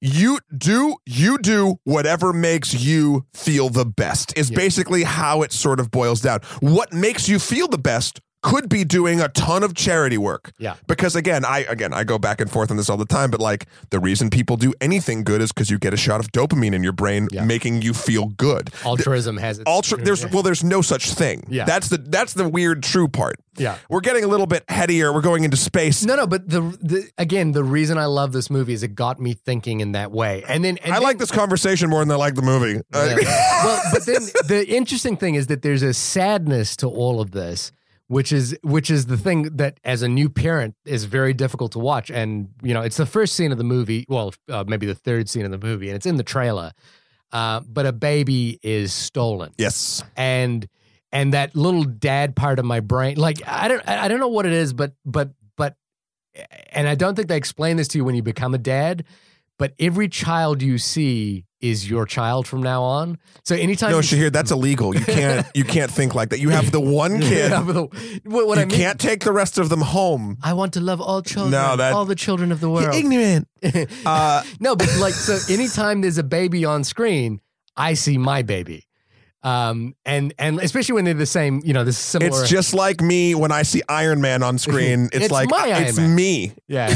you 0.00 0.40
do 0.56 0.96
you 1.06 1.38
do 1.38 1.76
whatever 1.84 2.32
makes 2.32 2.74
you 2.74 3.24
feel 3.34 3.68
the 3.68 3.84
best 3.86 4.36
is 4.36 4.50
Yeah. 4.50 4.56
basically 4.56 5.04
how 5.04 5.42
it 5.42 5.52
sort 5.52 5.78
of 5.78 5.90
boils 5.92 6.20
down 6.20 6.40
what 6.60 6.92
makes 6.92 7.28
you 7.28 7.38
feel 7.38 7.68
the 7.68 7.78
best 7.78 8.20
could 8.42 8.68
be 8.68 8.84
doing 8.84 9.20
a 9.20 9.28
ton 9.28 9.62
of 9.62 9.74
charity 9.74 10.16
work 10.16 10.52
Yeah. 10.58 10.74
because 10.86 11.14
again 11.14 11.44
i 11.44 11.60
again 11.68 11.92
i 11.92 12.04
go 12.04 12.18
back 12.18 12.40
and 12.40 12.50
forth 12.50 12.70
on 12.70 12.76
this 12.78 12.88
all 12.88 12.96
the 12.96 13.04
time 13.04 13.30
but 13.30 13.40
like 13.40 13.66
the 13.90 14.00
reason 14.00 14.30
people 14.30 14.56
do 14.56 14.72
anything 14.80 15.24
good 15.24 15.42
is 15.42 15.52
because 15.52 15.68
you 15.70 15.78
get 15.78 15.92
a 15.92 15.96
shot 15.98 16.20
of 16.20 16.32
dopamine 16.32 16.72
in 16.74 16.82
your 16.82 16.92
brain 16.94 17.28
Yeah. 17.30 17.44
making 17.44 17.82
you 17.82 17.92
feel 17.92 18.26
good 18.28 18.70
altruism 18.84 19.36
has 19.36 19.58
its 19.58 19.68
ultra 19.68 19.98
there's 19.98 20.26
well 20.30 20.42
there's 20.42 20.64
no 20.64 20.80
such 20.80 21.12
thing 21.12 21.44
Yeah. 21.48 21.64
that's 21.64 21.88
the 21.88 21.98
that's 21.98 22.32
the 22.32 22.48
weird 22.48 22.82
true 22.82 23.08
part 23.08 23.36
yeah. 23.58 23.76
we're 23.90 24.00
getting 24.00 24.24
a 24.24 24.28
little 24.28 24.46
bit 24.46 24.64
headier 24.68 25.12
we're 25.12 25.20
going 25.20 25.44
into 25.44 25.56
space 25.58 26.02
No, 26.04 26.16
no, 26.16 26.26
but 26.26 26.48
the, 26.48 26.60
the 26.80 27.10
again, 27.18 27.52
the 27.52 27.64
reason 27.64 27.98
I 27.98 28.06
love 28.06 28.32
this 28.32 28.48
movie 28.48 28.72
is 28.72 28.82
it 28.82 28.94
got 28.94 29.20
me 29.20 29.34
thinking 29.34 29.80
in 29.80 29.92
that 29.92 30.12
way, 30.12 30.44
and 30.48 30.64
then 30.64 30.78
and 30.78 30.92
i 30.92 30.96
then- 30.96 31.02
like 31.02 31.18
this 31.18 31.30
conversation 31.30 31.90
more 31.90 32.00
than 32.00 32.10
i 32.12 32.14
like 32.14 32.36
the 32.36 32.42
movie 32.42 32.80
Yeah. 32.94 33.16
well, 33.64 33.82
but 33.92 34.06
then 34.06 34.22
the 34.48 34.64
interesting 34.68 35.16
thing 35.18 35.34
is 35.34 35.48
that 35.48 35.60
there's 35.62 35.82
a 35.82 35.92
sadness 35.92 36.74
to 36.76 36.86
all 36.88 37.20
of 37.20 37.32
this, 37.32 37.72
which 38.10 38.32
is 38.32 38.58
which 38.64 38.90
is 38.90 39.06
the 39.06 39.16
thing 39.16 39.42
that 39.56 39.78
as 39.84 40.02
a 40.02 40.08
new 40.08 40.28
parent 40.28 40.74
is 40.84 41.04
very 41.04 41.32
difficult 41.32 41.70
to 41.70 41.78
watch. 41.78 42.10
And 42.10 42.48
you 42.60 42.74
know, 42.74 42.82
it's 42.82 42.96
the 42.96 43.06
first 43.06 43.36
scene 43.36 43.52
of 43.52 43.58
the 43.58 43.62
movie. 43.62 44.04
Well, 44.08 44.34
uh, 44.48 44.64
maybe 44.66 44.84
the 44.84 44.96
third 44.96 45.28
scene 45.28 45.44
of 45.44 45.52
the 45.52 45.64
movie, 45.64 45.88
and 45.88 45.94
it's 45.94 46.06
in 46.06 46.16
the 46.16 46.24
trailer. 46.24 46.72
Uh, 47.30 47.60
but 47.60 47.86
a 47.86 47.92
baby 47.92 48.58
is 48.64 48.92
stolen, 48.92 49.52
yes 49.58 50.02
and 50.16 50.66
and 51.12 51.32
that 51.34 51.54
little 51.54 51.84
dad 51.84 52.34
part 52.34 52.58
of 52.58 52.64
my 52.64 52.80
brain, 52.80 53.16
like 53.16 53.46
I 53.46 53.68
don't 53.68 53.88
I 53.88 54.08
don't 54.08 54.18
know 54.18 54.26
what 54.26 54.44
it 54.44 54.52
is, 54.52 54.72
but 54.72 54.92
but 55.04 55.30
but, 55.56 55.76
and 56.72 56.88
I 56.88 56.96
don't 56.96 57.14
think 57.14 57.28
they 57.28 57.36
explain 57.36 57.76
this 57.76 57.86
to 57.88 57.98
you 57.98 58.04
when 58.04 58.16
you 58.16 58.24
become 58.24 58.54
a 58.54 58.58
dad. 58.58 59.04
But 59.56 59.74
every 59.78 60.08
child 60.08 60.62
you 60.62 60.78
see 60.78 61.44
is 61.60 61.88
your 61.90 62.06
child 62.06 62.46
from 62.46 62.62
now 62.62 62.82
on. 62.82 63.18
So 63.44 63.54
anytime 63.54 63.90
no 63.90 63.98
Shahir, 63.98 64.32
that's 64.32 64.50
illegal 64.50 64.94
you 64.94 65.04
can't 65.04 65.46
you 65.54 65.64
can't 65.64 65.90
think 65.90 66.14
like 66.14 66.30
that 66.30 66.40
you 66.40 66.48
have 66.50 66.72
the 66.72 66.80
one 66.80 67.20
kid 67.30 67.50
Yeah, 67.50 67.62
but 67.62 67.72
the- 67.74 68.20
what, 68.24 68.46
what 68.46 68.56
you 68.58 68.62
I 68.62 68.64
mean, 68.66 68.76
can't 68.76 68.98
take 68.98 69.24
the 69.24 69.32
rest 69.32 69.58
of 69.58 69.68
them 69.68 69.80
home 69.82 70.38
I 70.42 70.52
want 70.54 70.72
to 70.74 70.80
love 70.80 71.00
all 71.00 71.22
children, 71.22 71.50
No, 71.52 71.76
that- 71.76 71.92
all 71.92 72.04
the 72.06 72.14
children 72.14 72.50
of 72.52 72.60
the 72.60 72.70
world. 72.70 72.84
You're 72.84 72.94
ignorant 72.94 73.46
uh 74.06 74.42
no, 74.58 74.74
but 74.76 74.88
like, 74.98 75.12
so 75.14 75.38
anytime 75.52 76.00
there's 76.00 76.18
a 76.18 76.22
baby 76.24 76.64
on 76.64 76.82
screen, 76.84 77.40
I 77.76 77.94
see 77.94 78.16
my 78.18 78.42
baby. 78.42 78.86
Um, 79.42 79.94
and 80.04 80.34
and 80.38 80.60
especially 80.60 80.94
when 80.96 81.04
they're 81.06 81.14
the 81.14 81.24
same, 81.24 81.62
you 81.64 81.72
know, 81.72 81.82
this 81.84 81.96
similar. 81.96 82.42
It's 82.42 82.50
just 82.50 82.74
like 82.74 83.00
me 83.00 83.34
when 83.34 83.50
I 83.52 83.62
see 83.62 83.80
Iron 83.88 84.20
Man 84.20 84.42
on 84.42 84.58
screen. 84.58 85.04
It's, 85.12 85.24
It's 85.26 85.32
like 85.32 85.48
my 85.50 85.70
Iron 85.72 85.82
it's 85.84 85.96
Man. 85.96 86.14
me. 86.14 86.52
yeah. 86.68 86.94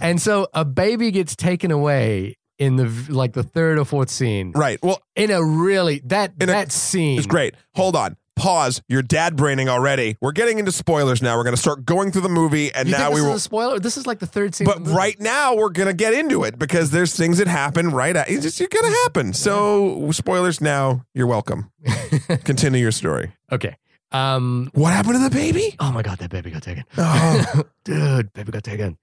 and 0.00 0.20
so 0.20 0.48
a 0.52 0.64
baby 0.66 1.10
gets 1.10 1.34
taken 1.34 1.70
away 1.70 2.36
in 2.58 2.76
the 2.76 2.86
like 3.08 3.32
the 3.32 3.42
third 3.42 3.78
or 3.78 3.84
fourth 3.84 4.10
scene 4.10 4.52
Right. 4.54 4.78
Well, 4.82 5.00
in 5.16 5.30
a 5.30 5.42
really 5.44 6.00
that 6.06 6.32
In 6.40 6.48
a- 6.48 6.52
that 6.52 6.72
scene 6.72 7.18
is 7.18 7.26
great. 7.26 7.54
Hold 7.74 7.96
on. 7.96 8.16
Pause. 8.34 8.80
You're 8.88 9.02
dad 9.02 9.36
braining 9.36 9.68
already. 9.68 10.16
We're 10.20 10.32
getting 10.32 10.58
into 10.58 10.72
spoilers 10.72 11.20
now. 11.20 11.36
We're 11.36 11.44
going 11.44 11.54
to 11.54 11.60
start 11.60 11.84
going 11.84 12.10
through 12.10 12.22
the 12.22 12.28
movie, 12.30 12.72
and 12.74 12.88
You 12.88 12.96
now 12.96 13.10
we 13.12 13.20
will. 13.20 13.38
spoiler? 13.38 13.78
This 13.78 13.98
is 13.98 14.06
like 14.06 14.20
the 14.20 14.26
third 14.26 14.54
scene. 14.54 14.64
But 14.64 14.84
right 14.88 15.20
now, 15.20 15.54
we're 15.54 15.68
going 15.68 15.86
to 15.86 15.92
get 15.94 16.14
into 16.14 16.42
it 16.44 16.58
because 16.58 16.90
there's 16.90 17.14
things 17.14 17.38
that 17.38 17.46
happen 17.46 17.90
right 17.90 18.16
at 18.16 18.30
it's 18.30 18.42
just 18.56 18.58
going 18.70 18.90
to 18.90 18.98
happen. 19.02 19.34
So, 19.34 20.10
spoilers 20.12 20.62
now. 20.62 21.04
You're 21.14 21.26
welcome. 21.26 21.70
Continue 22.44 22.80
your 22.80 22.90
story. 22.90 23.32
Okay. 23.52 23.76
Um. 24.12 24.70
What 24.74 24.92
happened 24.92 25.14
to 25.16 25.20
the 25.20 25.30
baby? 25.30 25.76
Oh 25.78 25.92
my 25.92 26.02
god, 26.02 26.18
that 26.18 26.30
baby 26.30 26.50
got 26.50 26.62
taken. 26.62 26.84
Oh, 26.98 27.62
Dude, 27.84 28.32
baby 28.32 28.50
got 28.52 28.64
taken. 28.64 28.96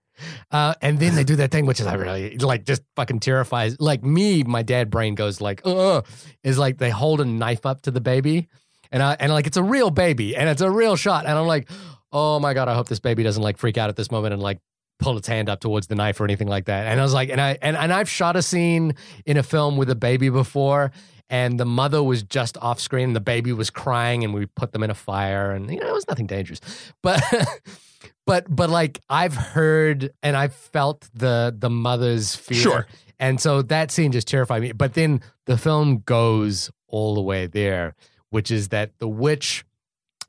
Uh, 0.52 0.74
and 0.82 1.00
then 1.00 1.16
they 1.16 1.24
do 1.24 1.36
that 1.38 1.52
thing, 1.52 1.66
which 1.66 1.80
is 1.80 1.88
I 1.88 1.96
really 1.96 2.38
like, 2.38 2.66
just 2.66 2.84
fucking 2.96 3.20
terrifies. 3.20 3.80
Like 3.80 4.04
me, 4.04 4.44
my 4.44 4.62
dad 4.64 4.90
brain 4.90 5.16
goes 5.16 5.42
like, 5.42 5.62
uh, 5.66 6.02
is 6.44 6.58
like 6.58 6.78
they 6.78 6.90
hold 6.90 7.22
a 7.22 7.26
knife 7.26 7.66
up 7.66 7.82
to 7.84 7.92
the 7.92 8.02
baby, 8.02 8.48
and 8.92 9.04
I 9.04 9.16
and 9.20 9.32
like 9.32 9.48
it's 9.48 9.58
a 9.58 9.64
real 9.64 9.92
baby, 9.92 10.36
and 10.36 10.50
it's 10.50 10.62
a 10.62 10.70
real 10.72 10.96
shot, 10.96 11.26
and 11.26 11.38
I'm 11.38 11.48
like, 11.48 11.70
oh 12.12 12.40
my 12.40 12.54
god, 12.54 12.68
I 12.68 12.76
hope 12.76 12.88
this 12.88 13.00
baby 13.00 13.24
doesn't 13.24 13.44
like 13.44 13.58
freak 13.58 13.78
out 13.78 13.90
at 13.90 13.96
this 13.96 14.12
moment 14.12 14.34
and 14.34 14.42
like 14.42 14.60
pull 15.00 15.18
its 15.18 15.28
hand 15.28 15.50
up 15.50 15.60
towards 15.60 15.88
the 15.88 15.96
knife 15.96 16.20
or 16.20 16.26
anything 16.26 16.48
like 16.48 16.66
that. 16.66 16.88
And 16.88 17.00
I 17.00 17.04
was 17.04 17.14
like, 17.14 17.30
and 17.30 17.42
I 17.42 17.58
and, 17.62 17.76
and 17.76 17.92
I've 17.92 18.10
shot 18.10 18.36
a 18.36 18.42
scene 18.42 18.96
in 19.26 19.38
a 19.38 19.44
film 19.44 19.78
with 19.78 19.90
a 19.90 19.96
baby 19.96 20.30
before. 20.30 20.92
And 21.32 21.60
the 21.60 21.66
mother 21.66 22.02
was 22.02 22.24
just 22.24 22.58
off 22.58 22.80
screen. 22.80 23.14
The 23.14 23.20
baby 23.20 23.54
was 23.54 23.70
crying, 23.70 24.24
and 24.24 24.34
we 24.34 24.48
put 24.48 24.72
them 24.72 24.82
in 24.82 24.90
a 24.90 24.96
fire, 24.96 25.52
and 25.52 25.70
you 25.70 25.80
know 25.80 25.88
it 25.88 25.94
was 25.94 26.08
nothing 26.08 26.26
dangerous. 26.26 26.60
But 27.04 27.22
but 28.30 28.56
but 28.56 28.70
like 28.70 29.00
I've 29.10 29.36
heard 29.36 30.12
and 30.22 30.38
I've 30.38 30.54
felt 30.54 31.10
the 31.14 31.56
the 31.58 31.70
mother's 31.70 32.36
fear. 32.36 32.58
Sure. 32.58 32.88
And 33.20 33.42
so 33.42 33.64
that 33.64 33.92
scene 33.92 34.12
just 34.12 34.28
terrified 34.28 34.62
me. 34.62 34.72
But 34.72 34.94
then 34.94 35.22
the 35.46 35.58
film 35.58 36.00
goes 36.06 36.72
all 36.88 37.16
the 37.16 37.22
way 37.22 37.48
there, 37.48 37.96
which 38.30 38.52
is 38.52 38.70
that 38.70 38.92
the 39.00 39.08
witch 39.08 39.66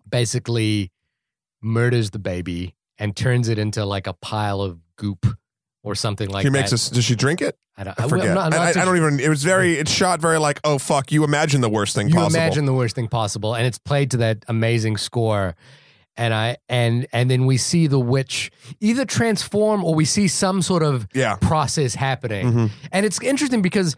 basically 0.09 0.91
murders 1.63 2.11
the 2.11 2.19
baby 2.19 2.75
and 2.99 3.15
turns 3.15 3.49
it 3.49 3.59
into 3.59 3.85
like 3.85 4.07
a 4.07 4.15
pile 4.15 4.61
of 4.61 4.81
goop 4.97 5.27
or 5.85 5.95
something 5.95 6.29
like 6.29 6.43
that. 6.43 6.49
she 6.49 6.51
makes 6.51 6.71
that. 6.71 6.77
us. 6.77 6.91
Does 6.91 7.05
she 7.05 7.15
drink 7.15 7.43
it? 7.43 7.57
I 7.77 7.85
don't, 7.85 8.01
I 8.01 8.09
forget. 8.09 8.35
not- 8.35 8.53
I'm 8.53 8.61
I, 8.61 8.65
not 8.65 8.77
I, 8.77 8.83
I 8.83 8.85
don't 8.85 8.97
even. 8.97 9.21
It 9.21 9.29
was 9.29 9.45
very. 9.45 9.75
It's 9.75 9.93
shot 9.93 10.21
very 10.21 10.39
like. 10.39 10.59
Oh 10.65 10.79
fuck! 10.79 11.13
You 11.13 11.23
imagine 11.25 11.61
the 11.61 11.71
worst 11.71 11.95
thing 11.95 12.07
possible. 12.07 12.21
you 12.23 12.25
possible. 12.25 12.43
imagine 12.43 12.65
the 12.65 12.75
worst 12.75 12.95
thing 12.95 13.09
possible 13.09 13.55
and 13.55 13.67
it's 13.67 13.79
played 13.79 14.11
to 14.13 14.17
that 14.19 14.45
amazing 14.49 14.97
score 14.97 15.55
and 16.21 16.33
i 16.35 16.57
and 16.69 17.07
and 17.13 17.31
then 17.31 17.47
we 17.47 17.57
see 17.57 17.87
the 17.89 17.99
witch 17.99 18.51
either 18.81 19.05
transform 19.05 19.83
or 19.85 19.95
we 19.95 20.05
see 20.05 20.29
some 20.29 20.61
sort 20.63 20.83
of 20.83 21.07
Yeah. 21.15 21.37
process 21.37 21.95
happening 21.95 22.45
Mhm. 22.53 22.71
and 22.93 23.07
it's 23.07 23.21
interesting 23.23 23.63
because 23.63 23.97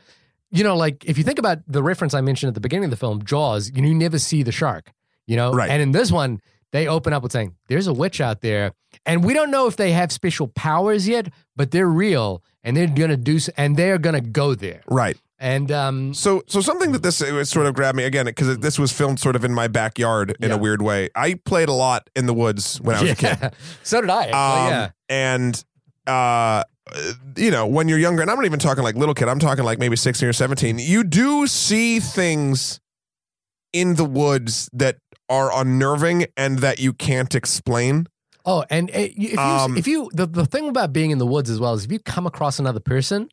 you 0.50 0.62
know 0.64 0.76
like 0.76 1.04
if 1.04 1.18
you 1.18 1.24
think 1.24 1.38
about 1.38 1.58
the 1.66 1.82
reference 1.82 2.14
i 2.14 2.20
mentioned 2.20 2.48
at 2.48 2.54
the 2.54 2.60
beginning 2.60 2.84
of 2.84 2.90
the 2.90 2.96
film 3.06 3.24
jaws 3.24 3.70
you, 3.74 3.82
you 3.84 3.94
never 3.94 4.18
see 4.18 4.42
the 4.42 4.52
shark 4.52 4.92
you 5.26 5.36
know 5.36 5.52
Right. 5.52 5.70
and 5.70 5.82
in 5.82 5.92
this 5.92 6.10
one 6.12 6.40
they 6.72 6.86
open 6.88 7.12
up 7.12 7.22
with 7.22 7.32
saying 7.32 7.54
there's 7.68 7.86
a 7.88 7.92
witch 7.92 8.20
out 8.20 8.40
there 8.40 8.72
and 9.04 9.24
we 9.24 9.34
don't 9.34 9.50
know 9.50 9.66
if 9.66 9.76
they 9.76 9.90
have 9.92 10.12
special 10.12 10.46
powers 10.48 11.08
yet 11.08 11.28
but 11.56 11.70
they're 11.72 11.88
real 12.06 12.42
and 12.64 12.76
they're 12.76 12.86
gonna 12.86 13.16
do 13.16 13.38
and 13.56 13.76
they're 13.76 13.98
gonna 13.98 14.20
go 14.20 14.54
there 14.54 14.82
Right. 14.88 15.16
And 15.42 15.70
um 15.70 16.14
So, 16.14 16.42
so 16.46 16.60
something 16.62 16.92
that 16.92 17.02
this 17.02 17.18
sort 17.50 17.66
of 17.66 17.74
grabbed 17.74 17.96
me 17.98 18.04
again 18.04 18.24
because 18.26 18.56
this 18.58 18.78
was 18.78 18.92
filmed 18.92 19.20
sort 19.20 19.36
of 19.36 19.44
in 19.44 19.52
my 19.52 19.68
backyard 19.68 20.36
in 20.40 20.48
Yeah. 20.48 20.54
a 20.54 20.58
weird 20.58 20.80
way. 20.80 21.10
I 21.14 21.34
played 21.34 21.68
a 21.68 21.72
lot 21.74 22.08
in 22.16 22.24
the 22.26 22.32
woods 22.34 22.80
when 22.80 22.96
I 22.96 23.02
was 23.02 23.10
a 23.10 23.16
kid. 23.16 23.52
so 23.82 24.00
did 24.00 24.08
i 24.08 24.24
Um, 24.30 24.68
yeah 24.70 24.90
And 25.10 25.62
uh, 26.06 26.64
you 27.36 27.50
know, 27.50 27.66
when 27.66 27.88
you're 27.88 27.98
younger, 27.98 28.22
and 28.22 28.30
I'm 28.30 28.36
not 28.36 28.44
even 28.46 28.58
talking 28.58 28.82
like 28.82 28.96
little 28.96 29.14
kid. 29.14 29.28
I'm 29.28 29.38
talking 29.38 29.64
like 29.64 29.78
maybe 29.78 29.96
16 29.96 30.28
or 30.28 30.32
17. 30.32 30.78
You 30.78 31.04
do 31.04 31.46
see 31.46 32.00
things 32.00 32.80
in 33.72 33.94
the 33.94 34.04
woods 34.04 34.68
that 34.72 34.96
are 35.28 35.50
unnerving 35.54 36.26
and 36.36 36.58
that 36.58 36.78
you 36.80 36.92
can't 36.92 37.34
explain. 37.34 38.06
Oh, 38.44 38.64
and 38.68 38.90
uh, 38.90 38.94
if 38.98 39.16
you, 39.32 39.38
Um, 39.38 39.76
if 39.78 39.86
you 39.86 40.10
the, 40.12 40.26
the 40.26 40.44
thing 40.44 40.68
about 40.68 40.92
being 40.92 41.10
in 41.12 41.18
the 41.18 41.26
woods 41.26 41.48
as 41.48 41.60
well 41.60 41.74
is 41.74 41.84
if 41.84 41.92
you 41.92 42.00
come 42.00 42.26
across 42.26 42.58
another 42.58 42.80
person 42.80 43.28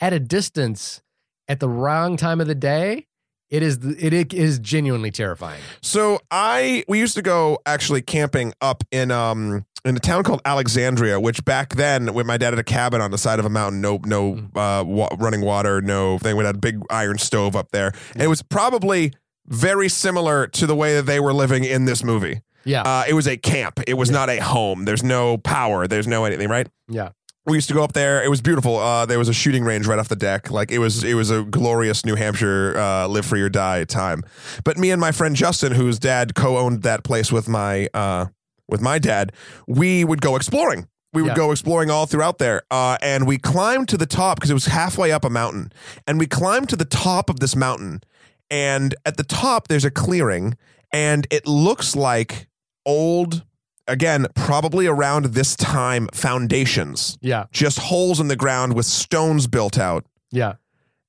at 0.00 0.12
a 0.14 0.18
distance 0.18 1.02
at 1.48 1.60
the 1.60 1.68
wrong 1.68 2.16
time 2.16 2.40
of 2.40 2.46
the 2.46 2.54
day, 2.54 3.06
it 3.50 3.62
is 3.62 3.78
it, 3.98 4.12
it 4.12 4.32
is 4.32 4.58
genuinely 4.58 5.10
terrifying. 5.10 5.60
So 5.82 6.18
I 6.30 6.84
we 6.88 6.98
used 6.98 7.14
to 7.16 7.22
go 7.22 7.58
actually 7.66 8.02
camping 8.02 8.52
up 8.60 8.82
in 8.90 9.10
um 9.10 9.64
in 9.84 9.96
a 9.96 10.00
town 10.00 10.22
called 10.24 10.40
Alexandria, 10.46 11.20
which 11.20 11.44
back 11.44 11.74
then 11.76 12.14
when 12.14 12.26
my 12.26 12.36
dad 12.38 12.50
had 12.54 12.58
a 12.58 12.64
cabin 12.64 13.00
on 13.02 13.10
the 13.10 13.18
side 13.18 13.38
of 13.38 13.44
a 13.44 13.50
mountain, 13.50 13.80
no 13.80 14.00
no 14.04 14.38
uh 14.56 14.82
wa- 14.86 15.14
running 15.18 15.42
water, 15.42 15.80
no 15.82 16.18
thing. 16.18 16.36
We 16.36 16.44
had 16.44 16.54
a 16.54 16.58
big 16.58 16.80
iron 16.90 17.18
stove 17.18 17.54
up 17.54 17.70
there. 17.70 17.92
And 18.14 18.22
it 18.22 18.28
was 18.28 18.42
probably 18.42 19.12
very 19.46 19.90
similar 19.90 20.46
to 20.48 20.66
the 20.66 20.74
way 20.74 20.94
that 20.94 21.02
they 21.04 21.20
were 21.20 21.34
living 21.34 21.64
in 21.64 21.84
this 21.84 22.02
movie. 22.02 22.40
Yeah, 22.64 22.80
Uh, 22.80 23.04
it 23.06 23.12
was 23.12 23.28
a 23.28 23.36
camp. 23.36 23.78
It 23.86 23.92
was 23.94 24.10
not 24.10 24.30
a 24.30 24.38
home. 24.38 24.86
There's 24.86 25.04
no 25.04 25.36
power. 25.36 25.86
There's 25.86 26.06
no 26.06 26.24
anything, 26.24 26.48
right? 26.48 26.66
yeah, 26.88 27.10
we 27.46 27.56
used 27.56 27.68
to 27.68 27.74
go 27.74 27.84
up 27.84 27.92
there. 27.92 28.22
It 28.24 28.28
was 28.30 28.40
beautiful. 28.40 28.78
Uh, 28.78 29.04
there 29.06 29.18
was 29.18 29.28
a 29.28 29.34
shooting 29.34 29.64
range 29.64 29.86
right 29.86 29.98
off 29.98 30.08
the 30.08 30.16
deck. 30.16 30.50
Like 30.50 30.70
it 30.70 30.78
was, 30.78 31.04
it 31.04 31.14
was 31.14 31.30
a 31.30 31.42
glorious 31.42 32.04
New 32.04 32.14
Hampshire 32.14 32.74
uh, 32.78 33.06
live 33.06 33.26
free 33.26 33.42
or 33.42 33.48
die 33.50 33.84
time. 33.84 34.22
But 34.64 34.78
me 34.78 34.90
and 34.90 35.00
my 35.00 35.12
friend 35.12 35.36
Justin, 35.36 35.72
whose 35.72 35.98
dad 35.98 36.34
co-owned 36.34 36.82
that 36.82 37.04
place 37.04 37.30
with 37.30 37.48
my 37.48 37.88
uh, 37.92 38.26
with 38.68 38.80
my 38.80 38.98
dad, 38.98 39.32
we 39.68 40.04
would 40.04 40.22
go 40.22 40.36
exploring. 40.36 40.88
We 41.12 41.22
would 41.22 41.28
Yeah. 41.32 41.36
go 41.36 41.52
exploring 41.52 41.90
all 41.90 42.06
throughout 42.06 42.38
there, 42.38 42.62
uh, 42.70 42.96
and 43.02 43.26
we 43.26 43.36
climbed 43.38 43.88
to 43.90 43.96
the 43.98 44.06
top 44.06 44.36
because 44.36 44.50
it 44.50 44.54
was 44.54 44.66
halfway 44.66 45.12
up 45.12 45.22
a 45.24 45.30
mountain. 45.30 45.70
And 46.08 46.18
we 46.18 46.26
climbed 46.26 46.70
to 46.70 46.76
the 46.76 46.84
top 46.86 47.28
of 47.30 47.40
this 47.40 47.54
mountain, 47.54 48.02
and 48.50 48.94
at 49.04 49.16
the 49.18 49.22
top 49.22 49.68
there's 49.68 49.84
a 49.84 49.90
clearing, 49.90 50.56
and 50.92 51.26
it 51.30 51.46
looks 51.46 51.94
like 51.94 52.48
old. 52.86 53.44
Again, 53.86 54.26
probably 54.34 54.86
around 54.86 55.26
this 55.26 55.54
time, 55.56 56.08
foundations 56.14 57.18
yeah, 57.20 57.44
just 57.52 57.78
holes 57.78 58.18
in 58.20 58.28
the 58.28 58.36
ground 58.36 58.74
with 58.74 58.86
stones 58.86 59.46
built 59.46 59.78
out 59.78 60.06
yeah, 60.30 60.54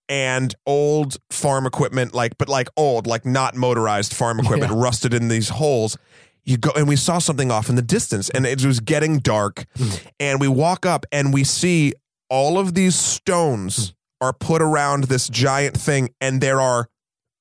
and 0.10 0.54
old 0.66 1.18
farm 1.30 1.66
equipment 1.66 2.14
like 2.14 2.38
but 2.38 2.48
like 2.50 2.68
old 2.78 3.08
like 3.08 3.26
not 3.26 3.56
motorized 3.56 4.14
farm 4.14 4.40
equipment 4.40 4.72
Yeah. 4.74 4.84
rusted 4.84 5.14
in 5.14 5.30
these 5.30 5.50
holes 5.50 5.98
you 6.44 6.58
go 6.58 6.70
and 6.76 6.88
we 6.88 6.96
saw 6.96 7.18
something 7.18 7.50
off 7.50 7.70
in 7.70 7.76
the 7.76 7.82
distance 7.82 8.30
and 8.30 8.46
it 8.46 8.64
was 8.64 8.80
getting 8.80 9.18
dark 9.20 9.66
Hmm. 9.78 9.90
and 10.20 10.40
we 10.42 10.48
walk 10.48 10.86
up 10.86 11.06
and 11.12 11.34
we 11.34 11.44
see 11.44 11.94
all 12.30 12.60
of 12.60 12.74
these 12.76 12.96
stones 12.96 13.94
Hmm. 14.22 14.28
are 14.28 14.34
put 14.34 14.62
around 14.62 15.06
this 15.06 15.28
giant 15.28 15.76
thing 15.78 16.10
and 16.22 16.40
there 16.42 16.62
are 16.62 16.88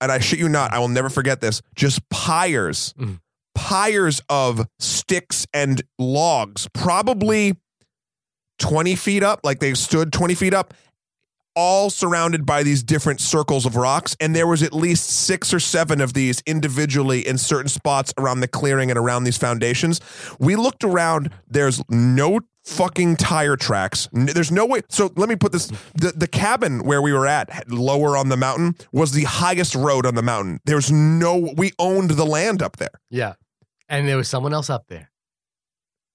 and 0.01 0.11
I 0.11 0.19
shit 0.21 0.39
you 0.39 0.49
not 0.49 0.73
I 0.73 0.79
will 0.79 0.89
never 0.89 1.11
forget 1.11 1.41
this 1.43 1.61
just 1.75 2.09
pyres 2.09 2.95
Mm. 2.99 3.19
Pyres 3.65 4.21
of 4.29 4.69
sticks 4.79 5.47
and 5.55 5.83
logs 5.99 6.69
probably 6.75 7.57
20 8.59 8.95
feet 8.95 9.23
up 9.23 9.41
like 9.43 9.59
they 9.59 9.73
stood 9.73 10.13
20 10.13 10.35
feet 10.35 10.53
up 10.53 10.75
all 11.57 11.89
surrounded 11.89 12.45
by 12.45 12.63
these 12.63 12.83
different 12.83 13.21
circles 13.21 13.65
of 13.65 13.75
rocks. 13.75 14.17
And 14.21 14.37
there 14.37 14.47
was 14.47 14.63
at 14.63 14.75
least 14.75 15.09
six 15.09 15.55
or 15.55 15.61
seven 15.61 16.03
of 16.03 16.13
these 16.13 16.43
individually 16.45 17.27
in 17.27 17.39
certain 17.39 17.71
spots 17.71 18.13
around 18.19 18.41
the 18.41 18.49
clearing 18.49 18.91
and 18.91 18.99
around 18.99 19.25
these 19.25 19.39
foundations. 19.39 19.99
We 20.39 20.57
looked 20.57 20.85
around. 20.85 21.31
There's 21.49 21.81
no 21.89 22.41
fucking 22.65 23.17
tire 23.17 23.57
tracks. 23.57 24.11
There's 24.13 24.53
no 24.53 24.67
way. 24.67 24.83
So 24.91 25.11
let 25.17 25.31
me 25.31 25.37
put 25.37 25.53
this 25.53 25.69
the, 25.95 26.13
the 26.15 26.29
cabin 26.29 26.85
where 26.85 27.01
we 27.01 27.15
were 27.15 27.27
at 27.27 27.71
lower 27.71 28.15
on 28.15 28.29
the 28.29 28.37
mountain 28.37 28.75
was 28.93 29.13
the 29.13 29.25
highest 29.25 29.75
road 29.75 30.05
on 30.05 30.17
the 30.17 30.23
mountain. 30.23 30.61
There's 30.67 30.93
no 30.93 31.55
we 31.57 31.73
owned 31.79 32.11
the 32.11 32.27
land 32.27 32.63
up 32.63 32.77
there. 32.77 33.01
Yeah. 33.11 33.35
And 33.89 34.09
there 34.09 34.17
was 34.17 34.29
someone 34.29 34.53
else 34.55 34.71
up 34.71 34.87
there. 34.89 35.11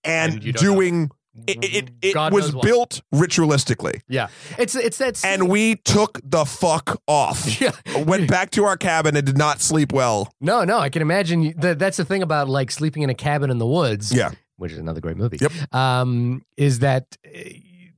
and, 0.03 0.33
And 0.35 0.43
you 0.43 0.53
don't 0.53 0.63
doing 0.63 1.11
it, 1.47 1.63
it, 1.63 1.89
it 2.01 2.13
God 2.13 2.33
was 2.33 2.51
built 2.53 3.01
ritualistically 3.13 4.01
Yeah, 4.09 4.27
it's 4.57 4.75
it's 4.75 4.97
that. 4.97 5.15
scene- 5.15 5.31
and 5.31 5.49
we 5.49 5.75
took 5.75 6.19
the 6.23 6.43
fuck 6.43 6.99
off 7.07 7.61
yeah. 7.61 7.71
went 8.03 8.27
back 8.29 8.49
to 8.51 8.65
our 8.65 8.75
cabin 8.75 9.15
and 9.15 9.25
did 9.25 9.37
not 9.37 9.61
sleep 9.61 9.93
well. 9.93 10.33
No, 10.41 10.63
no, 10.65 10.79
I 10.79 10.89
can 10.89 11.01
imagine. 11.01 11.53
That, 11.57 11.79
that's 11.79 11.97
the 11.97 12.03
thing 12.05 12.23
about 12.23 12.49
like 12.49 12.71
sleeping 12.71 13.03
in 13.03 13.09
a 13.09 13.13
cabin 13.13 13.51
in 13.51 13.57
the 13.57 13.67
woods. 13.67 14.11
Yeah. 14.11 14.31
which 14.57 14.71
is 14.73 14.79
another 14.79 14.99
great 14.99 15.15
movie. 15.17 15.37
Yep. 15.39 15.73
Um, 15.73 16.41
is 16.57 16.79
that 16.79 17.05
uh, 17.25 17.39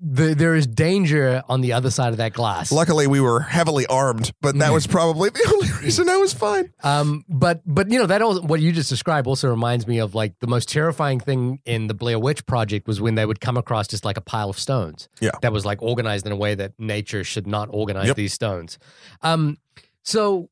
the, 0.04 0.34
there 0.34 0.56
is 0.56 0.66
danger 0.66 1.44
on 1.48 1.62
the 1.62 1.74
other 1.74 1.92
side 1.92 2.10
of 2.10 2.18
that 2.18 2.34
glass. 2.34 2.72
Luckily, 2.72 3.06
we 3.06 3.20
were 3.22 3.40
heavily 3.42 3.86
armed, 3.86 4.32
but 4.42 4.58
that 4.58 4.72
was 4.74 4.88
probably 4.88 5.30
the 5.30 5.48
only 5.54 5.70
reason 5.86 6.10
I 6.10 6.18
was 6.18 6.34
fine. 6.34 6.74
Um, 6.84 7.24
but 7.30 7.62
but 7.66 7.92
you 7.92 8.00
know 8.00 8.08
that 8.08 8.22
all, 8.22 8.42
what 8.42 8.62
you 8.62 8.72
just 8.72 8.90
described 8.90 9.28
also 9.28 9.50
reminds 9.50 9.86
me 9.86 10.00
of 10.00 10.16
like 10.16 10.34
the 10.40 10.48
most 10.48 10.68
terrifying 10.70 11.20
thing 11.20 11.60
in 11.66 11.86
the 11.88 11.94
Blair 11.94 12.18
Witch 12.18 12.46
Project 12.48 12.88
was 12.88 13.00
when 13.00 13.14
they 13.16 13.26
would 13.26 13.40
come 13.40 13.58
across 13.58 13.88
just 13.88 14.04
like 14.04 14.18
a 14.18 14.22
pile 14.22 14.50
of 14.50 14.58
stones. 14.58 15.08
Yeah. 15.20 15.32
that 15.44 15.54
was 15.54 15.66
like 15.66 15.82
organized 15.84 16.26
in 16.26 16.32
a 16.32 16.36
way 16.36 16.56
that 16.56 16.74
nature 16.80 17.24
should 17.24 17.46
not 17.46 17.70
organize 17.72 18.08
Yep. 18.08 18.16
these 18.16 18.34
stones. 18.34 18.80
Um, 19.22 19.58
so 20.04 20.50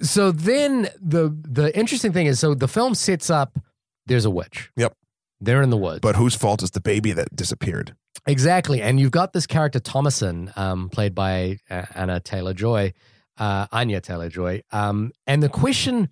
so 0.00 0.30
then 0.32 0.88
the 1.00 1.36
the 1.42 1.76
interesting 1.78 2.12
thing 2.12 2.26
is 2.26 2.40
so 2.40 2.54
the 2.54 2.68
film 2.68 2.94
sets 2.94 3.28
up 3.28 3.58
there's 4.06 4.24
a 4.24 4.30
witch. 4.30 4.70
Yep. 4.76 4.94
They're 5.40 5.60
in 5.62 5.70
the 5.70 5.76
woods. 5.76 6.00
But 6.00 6.16
whose 6.16 6.34
fault 6.34 6.62
is 6.62 6.70
the 6.70 6.80
baby 6.80 7.12
that 7.12 7.36
disappeared? 7.36 7.94
Exactly, 8.26 8.82
and 8.82 8.98
you've 9.00 9.10
got 9.10 9.32
this 9.32 9.46
character 9.46 9.80
Thomasin, 9.80 10.56
um, 10.56 10.88
played 10.90 11.14
by 11.14 11.58
uh, 11.70 11.86
Anna 11.94 12.20
Taylor 12.20 12.52
Joy, 12.54 12.92
uh, 13.38 13.66
Anya 13.72 14.00
Taylor 14.00 14.28
Joy, 14.28 14.62
um, 14.72 15.12
and 15.26 15.42
the 15.42 15.48
question, 15.48 16.08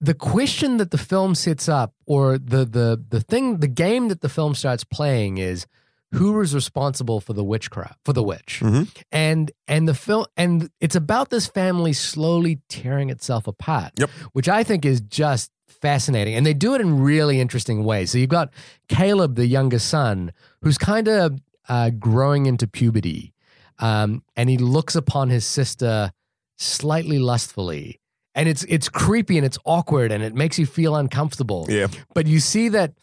the 0.00 0.14
question 0.14 0.76
that 0.78 0.90
the 0.90 0.98
film 0.98 1.34
sets 1.34 1.68
up, 1.68 1.94
or 2.06 2.36
the 2.38 2.64
the 2.64 3.02
the 3.08 3.20
thing, 3.20 3.58
the 3.58 3.68
game 3.68 4.08
that 4.08 4.20
the 4.20 4.28
film 4.28 4.54
starts 4.54 4.84
playing 4.84 5.38
is 5.38 5.66
who 6.12 6.38
is 6.40 6.54
responsible 6.54 7.20
for 7.20 7.32
the 7.32 7.42
witchcraft 7.42 7.98
for 8.04 8.12
the 8.12 8.22
witch, 8.22 8.60
Mhm. 8.62 8.88
and 9.10 9.50
and 9.66 9.88
the 9.88 9.94
film, 9.94 10.26
and 10.36 10.70
it's 10.80 10.94
about 10.96 11.30
this 11.30 11.46
family 11.46 11.92
slowly 11.92 12.60
tearing 12.68 13.10
itself 13.10 13.46
apart, 13.46 13.92
Yep. 13.98 14.10
which 14.32 14.48
I 14.48 14.62
think 14.62 14.84
is 14.84 15.00
just 15.00 15.50
fascinating, 15.84 16.34
and 16.34 16.46
they 16.46 16.54
do 16.54 16.74
it 16.74 16.80
in 16.80 17.02
really 17.02 17.40
interesting 17.40 17.84
ways. 17.84 18.10
So 18.10 18.16
you've 18.16 18.30
got 18.30 18.54
Caleb, 18.88 19.34
the 19.34 19.46
younger 19.46 19.78
son, 19.78 20.32
who's 20.62 20.78
kind 20.78 21.08
of 21.08 21.38
uh, 21.68 21.90
growing 21.90 22.46
into 22.46 22.66
puberty, 22.66 23.34
um, 23.80 24.22
and 24.34 24.48
he 24.48 24.56
looks 24.56 24.94
upon 24.96 25.28
his 25.28 25.44
sister 25.44 26.10
slightly 26.56 27.18
lustfully, 27.18 28.00
and 28.34 28.48
it's 28.48 28.64
it's 28.64 28.88
creepy 28.88 29.36
and 29.36 29.44
it's 29.44 29.58
awkward 29.66 30.10
and 30.10 30.24
it 30.24 30.34
makes 30.34 30.58
you 30.58 30.64
feel 30.64 30.96
uncomfortable. 30.96 31.66
Yeah. 31.68 31.88
But 32.14 32.26
you 32.26 32.40
see 32.40 32.70
that. 32.70 32.94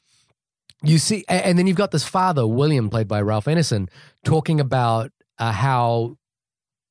You 0.84 0.98
see, 0.98 1.24
and 1.30 1.60
then 1.60 1.68
you've 1.68 1.78
got 1.78 1.92
this 1.92 2.04
father, 2.04 2.48
William, 2.48 2.90
played 2.90 3.08
by 3.08 3.22
Ralph 3.22 3.46
Ineson, 3.46 3.88
talking 4.26 4.60
about 4.60 5.12
uh, 5.38 5.52
how 5.52 6.18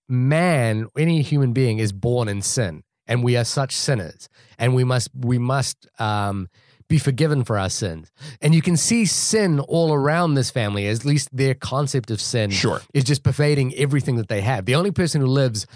man, 0.09 0.87
any 0.97 1.23
human 1.23 1.53
being, 1.53 1.81
is 1.81 1.91
born 1.93 2.29
in 2.29 2.41
sin, 2.41 2.85
and 3.11 3.23
we 3.23 3.37
are 3.37 3.45
such 3.45 3.73
sinners, 3.77 4.29
and 4.59 4.75
we 4.75 4.85
must 4.85 5.09
we 5.15 5.39
must 5.39 5.87
um, 6.01 6.49
be 6.89 6.99
forgiven 6.99 7.45
for 7.45 7.59
our 7.59 7.69
sins. 7.71 8.11
And 8.41 8.55
you 8.55 8.63
can 8.63 8.77
see 8.77 9.05
sin 9.07 9.61
all 9.61 9.93
around 9.93 10.35
this 10.35 10.51
family. 10.51 10.89
At 10.89 11.05
least 11.05 11.29
their 11.37 11.55
concept 11.55 12.11
of 12.11 12.21
sin 12.21 12.51
Sure. 12.51 12.81
is 12.95 13.05
just 13.05 13.23
pervading 13.23 13.75
everything 13.75 14.17
that 14.17 14.29
they 14.29 14.41
have. 14.41 14.65
The 14.65 14.75
only 14.77 14.91
person 14.91 15.21
who 15.21 15.27
lives 15.27 15.67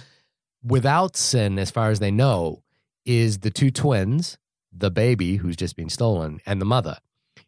without 0.62 1.16
sin, 1.16 1.58
as 1.58 1.70
far 1.70 1.90
as 1.90 1.98
they 1.98 2.10
know, 2.10 2.62
is 3.04 3.38
the 3.40 3.50
two 3.50 3.70
twins, 3.70 4.38
the 4.72 4.90
baby 4.90 5.36
who's 5.36 5.56
just 5.56 5.76
been 5.76 5.88
stolen, 5.90 6.40
and 6.46 6.60
the 6.60 6.64
mother. 6.64 6.96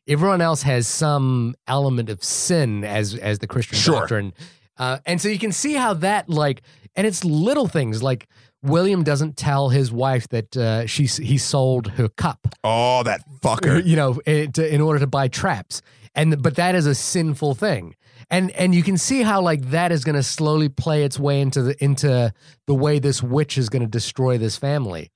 Everyone 0.08 0.40
else 0.40 0.62
has 0.62 0.86
some 0.86 1.54
element 1.66 2.08
of 2.10 2.22
sin 2.22 2.84
as 2.84 3.14
as 3.14 3.38
the 3.38 3.46
Christian 3.46 3.78
Sure. 3.78 4.00
doctrine, 4.00 4.32
uh, 4.78 4.98
and 5.06 5.20
so 5.20 5.28
you 5.28 5.38
can 5.38 5.52
see 5.52 5.74
how 5.74 5.94
that 5.94 6.28
like, 6.28 6.62
and 6.94 7.06
it's 7.06 7.24
little 7.24 7.66
things 7.66 8.02
like 8.02 8.28
William 8.66 9.02
doesn't 9.04 9.36
tell 9.36 9.68
his 9.70 9.90
wife 9.92 10.28
that 10.28 10.56
uh, 10.56 10.86
she 10.86 11.06
he 11.06 11.38
sold 11.38 11.88
her 11.92 12.08
cup 12.08 12.48
Oh, 12.64 13.02
that 13.04 13.22
fucker. 13.40 13.84
you 13.84 13.96
know, 13.96 14.20
in, 14.26 14.52
to, 14.52 14.74
in 14.74 14.80
order 14.80 14.98
to 15.00 15.06
buy 15.06 15.28
traps. 15.28 15.82
And 16.14 16.42
but 16.42 16.56
that 16.56 16.74
is 16.74 16.86
a 16.86 16.94
sinful 16.94 17.54
thing. 17.54 17.94
And 18.30 18.50
and 18.52 18.74
you 18.74 18.82
can 18.82 18.96
see 18.98 19.22
how 19.22 19.40
like 19.40 19.70
that 19.70 19.92
is 19.92 20.04
going 20.04 20.16
to 20.16 20.22
slowly 20.22 20.68
play 20.68 21.04
its 21.04 21.18
way 21.18 21.40
into 21.40 21.62
the 21.62 21.84
into 21.84 22.32
the 22.66 22.74
way 22.74 22.98
this 22.98 23.22
witch 23.22 23.56
is 23.58 23.68
going 23.68 23.82
to 23.82 23.88
destroy 23.88 24.38
this 24.38 24.56
family. 24.56 25.10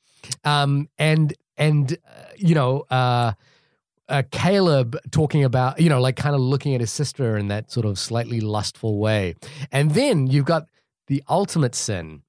Um 0.45 0.89
and 0.99 1.35
and 1.57 1.93
uh, 1.93 2.23
you 2.37 2.55
know, 2.55 2.85
uh 2.91 3.33
uh, 4.09 4.25
Caleb 4.33 4.97
talking 5.13 5.45
about, 5.45 5.81
you 5.81 5.89
know, 5.89 6.01
like 6.01 6.17
kind 6.17 6.35
of 6.35 6.41
looking 6.41 6.75
at 6.75 6.81
his 6.81 6.91
sister 6.91 7.37
in 7.37 7.47
that 7.47 7.71
sort 7.71 7.87
of 7.87 7.97
slightly 7.97 8.41
lustful 8.41 8.99
way. 8.99 9.37
And 9.71 9.93
then 9.93 10.27
you've 10.27 10.47
got 10.47 10.67
the 11.07 11.23
ultimate 11.29 11.77
sin. 11.77 12.23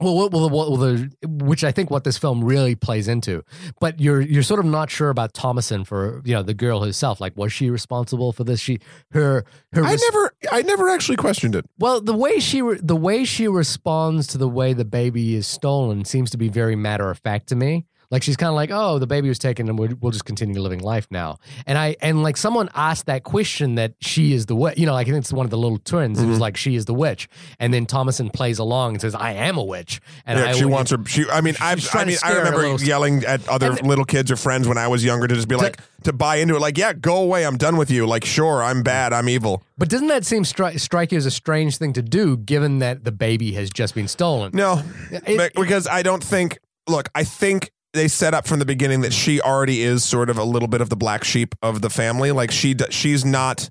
Well, 0.00 0.16
well, 0.16 0.28
well, 0.30 0.50
well, 0.50 0.76
the, 0.76 1.10
which 1.26 1.64
I 1.64 1.72
think 1.72 1.90
what 1.90 2.04
this 2.04 2.18
film 2.18 2.44
really 2.44 2.74
plays 2.74 3.08
into, 3.08 3.44
but 3.80 4.00
you're 4.00 4.20
you're 4.20 4.42
sort 4.42 4.60
of 4.60 4.66
not 4.66 4.90
sure 4.90 5.10
about 5.10 5.34
Thomasin 5.34 5.86
for 5.86 6.20
you 6.24 6.34
know 6.34 6.42
the 6.42 6.54
girl 6.54 6.82
herself. 6.84 7.20
Like, 7.20 7.36
was 7.36 7.52
she 7.52 7.70
responsible 7.70 8.32
for 8.32 8.44
this? 8.44 8.60
She 8.60 8.80
her 9.12 9.44
her. 9.72 9.84
I 9.84 9.92
res- 9.92 10.02
never, 10.10 10.34
I 10.50 10.62
never 10.62 10.88
actually 10.88 11.16
questioned 11.16 11.54
it. 11.54 11.64
well, 11.78 12.00
the 12.00 12.14
way 12.16 12.38
she 12.40 12.62
re- 12.62 12.80
the 12.82 12.96
way 12.96 13.24
she 13.24 13.48
responds 13.48 14.26
to 14.28 14.38
the 14.38 14.48
way 14.48 14.72
the 14.72 14.84
baby 14.84 15.34
is 15.34 15.46
stolen 15.46 16.04
seems 16.04 16.30
to 16.30 16.36
be 16.36 16.48
very 16.48 16.76
matter 16.76 17.10
of 17.10 17.18
fact 17.18 17.48
to 17.48 17.56
me. 17.56 17.86
Like 18.14 18.22
she's 18.22 18.36
kind 18.36 18.48
of 18.48 18.54
like, 18.54 18.70
oh, 18.72 19.00
the 19.00 19.08
baby 19.08 19.28
was 19.28 19.40
taken, 19.40 19.68
and 19.68 19.76
we'll, 19.76 20.12
just 20.12 20.24
continue 20.24 20.60
living 20.60 20.78
life 20.78 21.08
now. 21.10 21.38
And 21.66 21.76
I 21.76 21.96
and 22.00 22.22
like 22.22 22.36
someone 22.36 22.68
asked 22.72 23.06
that 23.06 23.24
question 23.24 23.74
that 23.74 23.94
she 24.00 24.32
is 24.32 24.46
the 24.46 24.54
witch. 24.54 24.78
You 24.78 24.86
know, 24.86 24.92
like 24.92 25.08
I 25.08 25.10
think 25.10 25.22
it's 25.22 25.32
one 25.32 25.44
of 25.44 25.50
the 25.50 25.58
little 25.58 25.78
twins. 25.78 26.22
It 26.22 26.26
was 26.26 26.36
Mhm. 26.38 26.40
like 26.40 26.56
she 26.56 26.76
is 26.76 26.84
the 26.84 26.94
witch, 26.94 27.28
and 27.58 27.74
then 27.74 27.86
Thomasin 27.86 28.32
plays 28.32 28.60
along 28.60 28.92
and 28.94 29.00
says, 29.00 29.16
"I 29.16 29.32
am 29.32 29.58
a 29.58 29.64
witch." 29.64 30.00
And 30.26 30.38
yeah, 30.38 30.50
I 30.50 30.52
she 30.52 30.64
wants 30.64 30.92
her. 30.92 30.98
She, 31.06 31.24
I 31.28 31.40
mean, 31.40 31.56
I, 31.60 31.72
I 31.72 31.74
mean, 32.04 32.14
I 32.14 32.14
scare 32.14 32.34
her 32.34 32.40
a 32.42 32.44
remember 32.52 32.84
yelling 32.84 33.24
at 33.24 33.46
other 33.48 33.72
And- 33.72 33.82
little 33.88 34.04
kids 34.04 34.30
or 34.30 34.36
friends 34.36 34.68
when 34.68 34.78
I 34.78 34.86
was 34.86 35.04
younger 35.04 35.26
to 35.26 35.34
just 35.34 35.48
be 35.48 35.56
like, 35.56 35.80
to 36.04 36.12
buy 36.12 36.36
into 36.36 36.54
it. 36.54 36.60
Like, 36.60 36.78
yeah, 36.78 36.92
go 36.92 37.16
away. 37.16 37.44
I'm 37.44 37.56
done 37.56 37.76
with 37.76 37.90
you. 37.90 38.06
Like, 38.06 38.24
sure, 38.24 38.62
I'm 38.62 38.84
bad. 38.84 39.12
I'm 39.12 39.28
evil. 39.28 39.60
But 39.76 39.88
doesn't 39.88 40.06
that 40.06 40.24
seem 40.24 40.44
stri- 40.44 40.78
strike 40.78 41.10
you 41.10 41.18
as 41.18 41.26
a 41.26 41.32
strange 41.32 41.78
thing 41.78 41.92
to 41.94 42.02
do, 42.02 42.36
given 42.36 42.78
that 42.78 43.02
the 43.02 43.10
baby 43.12 43.52
has 43.54 43.70
just 43.70 43.96
been 43.96 44.06
stolen? 44.06 44.52
No, 44.54 44.82
It- 45.10 45.52
because 45.56 45.88
I 45.88 46.02
don't 46.02 46.22
think. 46.22 46.58
Look, 46.86 47.08
I 47.14 47.24
think 47.24 47.70
they 47.94 48.08
set 48.08 48.34
up 48.34 48.46
from 48.46 48.58
the 48.58 48.66
beginning 48.66 49.00
that 49.00 49.12
she 49.14 49.40
already 49.40 49.80
is 49.82 50.04
sort 50.04 50.28
of 50.28 50.36
a 50.36 50.44
little 50.44 50.68
bit 50.68 50.80
of 50.82 50.90
the 50.90 50.96
black 50.96 51.24
sheep 51.24 51.54
of 51.62 51.80
the 51.80 51.88
family. 51.90 52.30
Like 52.32 52.50
she, 52.50 52.74
she's 52.90 53.24
not. 53.24 53.70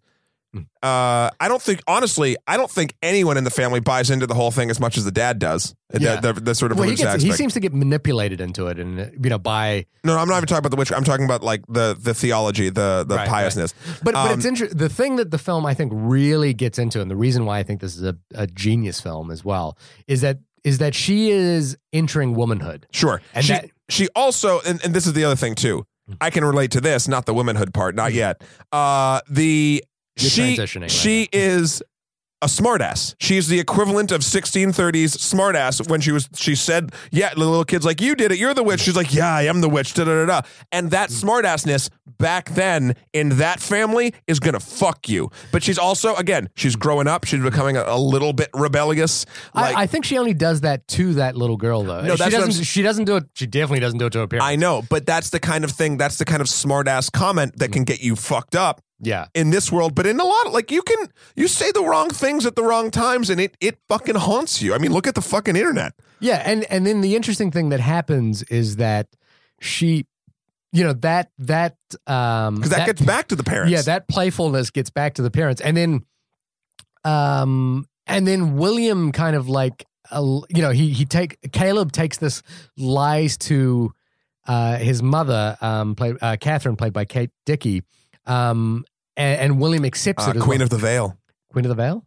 Uh, 0.83 1.31
I 1.39 1.47
don't 1.47 1.61
think 1.61 1.81
honestly, 1.87 2.37
I 2.45 2.57
don't 2.57 2.69
think 2.69 2.93
anyone 3.01 3.37
in 3.37 3.43
the 3.43 3.49
family 3.49 3.79
buys 3.79 4.11
into 4.11 4.27
the 4.27 4.35
whole 4.35 4.51
thing 4.51 4.69
as 4.69 4.79
much 4.79 4.97
as 4.99 5.03
the 5.05 5.11
dad 5.11 5.39
does. 5.39 5.73
The- 5.89 5.99
Yeah. 5.99 6.19
The, 6.19 6.33
the, 6.33 6.53
sort 6.53 6.71
of 6.71 6.77
well, 6.77 6.87
he, 6.87 6.95
gets, 6.95 7.23
he 7.23 7.31
seems 7.31 7.53
to 7.53 7.59
get 7.59 7.73
manipulated 7.73 8.39
into 8.39 8.67
it, 8.67 8.77
and 8.77 8.99
you 9.23 9.31
know 9.31 9.39
by. 9.39 9.87
no, 10.03 10.15
I'm 10.15 10.27
not 10.27 10.37
even 10.37 10.47
talking 10.47 10.59
about 10.59 10.69
the 10.69 10.77
witch. 10.77 10.91
I'm 10.91 11.03
talking 11.03 11.25
about 11.25 11.41
like 11.41 11.63
the 11.67 11.97
the 11.99 12.13
theology, 12.13 12.69
the 12.69 13.03
the 13.07 13.15
Right, 13.15 13.27
piousness. 13.27 13.73
But 14.03 14.13
but 14.13 14.15
Um, 14.15 14.37
it's 14.37 14.45
interesting. 14.45 14.77
The 14.77 14.89
thing 14.89 15.15
that 15.15 15.31
the 15.31 15.39
film 15.39 15.65
I 15.65 15.73
think 15.73 15.91
really 15.95 16.53
gets 16.53 16.77
into, 16.77 17.01
and 17.01 17.09
the 17.09 17.15
reason 17.15 17.45
why 17.45 17.57
I 17.57 17.63
think 17.63 17.81
this 17.81 17.95
is 17.95 18.03
a, 18.03 18.15
a 18.35 18.45
genius 18.45 19.01
film 19.01 19.31
as 19.31 19.43
well, 19.43 19.75
is 20.07 20.21
that 20.21 20.37
is 20.63 20.77
that 20.77 20.93
she 20.93 21.31
is 21.31 21.77
entering 21.91 22.35
womanhood. 22.35 22.85
Sure. 22.91 23.21
And 23.33 23.43
she, 23.43 23.53
that- 23.53 23.69
she 23.89 24.07
also, 24.15 24.59
and, 24.61 24.83
and 24.83 24.93
this 24.93 25.05
is 25.07 25.13
the 25.13 25.23
other 25.23 25.35
thing 25.35 25.55
too. 25.55 25.85
I 26.19 26.29
can 26.29 26.43
relate 26.43 26.71
to 26.71 26.81
this, 26.81 27.07
not 27.07 27.25
the 27.25 27.33
womanhood 27.33 27.73
part, 27.73 27.95
not 27.95 28.13
yet. 28.13 28.41
Uh, 28.71 29.21
the 29.29 29.83
You're 30.17 30.29
she 30.29 30.57
transitioning 30.57 30.81
right 30.81 30.91
she 30.91 31.29
is 31.31 31.81
a 32.43 32.47
smartass. 32.47 33.15
She's 33.19 33.47
the 33.47 33.59
equivalent 33.59 34.11
of 34.11 34.21
1630s 34.21 35.17
smartass 35.17 35.89
when 35.89 36.01
she 36.01 36.11
was 36.11 36.27
she 36.35 36.55
said, 36.55 36.93
"Yeah, 37.11 37.33
the 37.33 37.39
little 37.39 37.63
kid's 37.63 37.85
like, 37.85 38.01
you 38.01 38.15
did 38.15 38.31
it. 38.31 38.37
You're 38.37 38.53
the 38.53 38.63
witch." 38.63 38.81
She's 38.81 38.95
like, 38.95 39.13
"Yeah, 39.13 39.33
I 39.33 39.43
am 39.43 39.61
the 39.61 39.69
witch." 39.69 39.93
Da 39.93 40.03
da 40.03 40.25
da 40.25 40.25
da. 40.25 40.41
And 40.71 40.91
that 40.91 41.09
smartassness 41.09 41.89
back 42.17 42.49
then 42.51 42.95
in 43.13 43.37
that 43.37 43.59
family 43.61 44.13
is 44.27 44.39
gonna 44.39 44.59
fuck 44.59 45.07
you. 45.07 45.31
But 45.51 45.63
she's 45.63 45.77
also 45.77 46.15
again, 46.15 46.49
she's 46.55 46.75
growing 46.75 47.07
up. 47.07 47.23
She's 47.25 47.41
becoming 47.41 47.77
a, 47.77 47.83
a 47.87 47.97
little 47.97 48.33
bit 48.33 48.49
rebellious. 48.53 49.25
Like, 49.55 49.75
I, 49.75 49.83
I 49.83 49.87
think 49.87 50.03
she 50.05 50.17
only 50.17 50.33
does 50.33 50.61
that 50.61 50.87
to 50.89 51.13
that 51.15 51.37
little 51.37 51.57
girl 51.57 51.83
though. 51.83 52.01
No, 52.01 52.15
she 52.17 52.29
doesn't. 52.29 52.65
She 52.65 52.81
doesn't 52.81 53.05
do 53.05 53.15
it. 53.15 53.23
She 53.35 53.47
definitely 53.47 53.79
doesn't 53.79 53.99
do 53.99 54.07
it 54.07 54.13
to 54.13 54.19
her 54.19 54.27
parents. 54.27 54.45
I 54.45 54.57
know, 54.57 54.83
but 54.89 55.05
that's 55.05 55.29
the 55.29 55.39
kind 55.39 55.63
of 55.63 55.71
thing. 55.71 55.97
That's 55.97 56.17
the 56.17 56.25
kind 56.25 56.41
of 56.41 56.47
smartass 56.47 57.09
comment 57.11 57.57
that 57.59 57.71
can 57.71 57.85
get 57.85 58.01
you 58.01 58.15
fucked 58.15 58.55
up 58.55 58.81
yeah. 59.05 59.27
in 59.33 59.49
this 59.49 59.71
world. 59.71 59.95
But 59.95 60.05
in 60.07 60.19
a 60.19 60.23
lot, 60.23 60.47
of, 60.47 60.53
like 60.53 60.71
you 60.71 60.81
can, 60.81 61.09
you 61.35 61.47
say 61.47 61.71
the 61.71 61.83
wrong 61.83 62.09
things 62.09 62.45
at 62.45 62.55
the 62.55 62.63
wrong 62.63 62.91
times, 62.91 63.29
and 63.29 63.39
it 63.39 63.55
it 63.59 63.77
fucking 63.87 64.15
haunts 64.15 64.61
you. 64.61 64.73
I 64.73 64.77
mean, 64.77 64.91
look 64.91 65.07
at 65.07 65.15
the 65.15 65.21
fucking 65.21 65.55
internet. 65.55 65.93
Yeah, 66.19 66.41
and 66.45 66.63
and 66.71 66.85
then 66.85 67.01
the 67.01 67.15
interesting 67.15 67.51
thing 67.51 67.69
that 67.69 67.79
happens 67.79 68.43
is 68.43 68.77
that 68.77 69.07
she, 69.59 70.05
you 70.71 70.83
know, 70.83 70.93
that 70.93 71.31
that 71.39 71.75
um 72.07 72.55
Because 72.55 72.71
that, 72.71 72.85
gets 72.85 73.01
back 73.01 73.27
to 73.27 73.35
the 73.35 73.43
parents. 73.43 73.71
yeah 73.71 73.81
that 73.81 74.07
playfulness 74.07 74.71
gets 74.71 74.89
back 74.89 75.15
to 75.15 75.21
the 75.21 75.31
parents, 75.31 75.61
and 75.61 75.75
then, 75.75 76.05
um, 77.03 77.85
and 78.07 78.27
then 78.27 78.55
William 78.55 79.11
kind 79.11 79.35
of 79.35 79.49
like, 79.49 79.85
uh, 80.11 80.21
you 80.49 80.61
know, 80.61 80.71
he 80.71 80.89
he 80.89 81.05
take 81.05 81.37
Caleb 81.51 81.91
takes 81.91 82.17
this 82.17 82.41
lies 82.77 83.37
to 83.37 83.91
uh 84.47 84.77
his 84.77 85.01
mother, 85.01 85.57
um, 85.61 85.95
played 85.95 86.15
uh, 86.21 86.37
Catherine, 86.39 86.75
played 86.75 86.93
by 86.93 87.05
Kate 87.05 87.31
Dickie, 87.45 87.83
um, 88.25 88.83
and, 89.17 89.39
and 89.41 89.59
William 89.61 89.85
accepts 89.85 90.27
Uh, 90.27 90.31
it 90.31 90.39
Queen 90.39 90.59
well. 90.59 90.63
of 90.63 90.69
the 90.69 90.77
Vale, 90.77 91.17
Queen 91.51 91.65
of 91.65 91.69
the 91.69 91.75
Vale. 91.75 92.05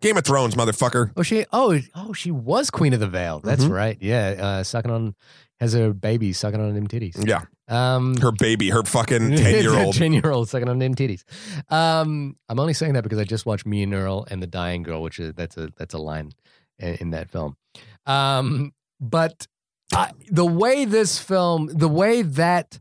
Game 0.00 0.16
of 0.16 0.24
Thrones, 0.24 0.54
motherfucker. 0.54 1.10
Oh, 1.16 1.22
she 1.22 1.44
oh 1.52 1.78
oh 1.94 2.12
she 2.12 2.30
was 2.30 2.70
Queen 2.70 2.92
of 2.92 3.00
the 3.00 3.08
Vale. 3.08 3.40
That's 3.40 3.64
Mhm. 3.64 3.70
right. 3.70 3.98
Yeah, 4.00 4.28
uh, 4.38 4.62
sucking 4.62 4.90
on 4.92 5.14
has 5.58 5.72
her 5.72 5.92
baby 5.92 6.32
sucking 6.32 6.60
on 6.60 6.72
them 6.72 6.86
titties. 6.86 7.16
Yeah, 7.26 7.42
Um, 7.66 8.16
her 8.18 8.30
baby, 8.30 8.70
her 8.70 8.84
fucking 8.84 9.30
ten 9.36 9.60
year 9.60 9.74
old. 9.74 9.96
ten 9.96 10.12
year 10.12 10.30
old 10.30 10.48
sucking 10.48 10.68
on 10.68 10.78
them 10.78 10.94
titties. 10.94 11.24
Um, 11.68 12.36
I'm 12.48 12.60
only 12.60 12.74
saying 12.74 12.92
that 12.92 13.02
because 13.02 13.18
I 13.18 13.24
just 13.24 13.44
watched 13.44 13.66
Me 13.66 13.82
and 13.82 13.92
Earl 13.92 14.24
and 14.30 14.40
the 14.40 14.46
Dying 14.46 14.84
Girl, 14.84 15.02
which 15.02 15.18
is 15.18 15.34
that's 15.34 15.56
a 15.56 15.70
that's 15.76 15.94
a 15.94 15.98
line 15.98 16.30
in, 16.78 16.94
in 17.00 17.10
that 17.10 17.28
film. 17.32 17.56
Um, 18.06 18.72
but 19.00 19.48
I, 19.92 20.12
the 20.30 20.46
way 20.46 20.84
this 20.84 21.18
film, 21.18 21.66
the 21.72 21.88
way 21.88 22.22
that 22.22 22.78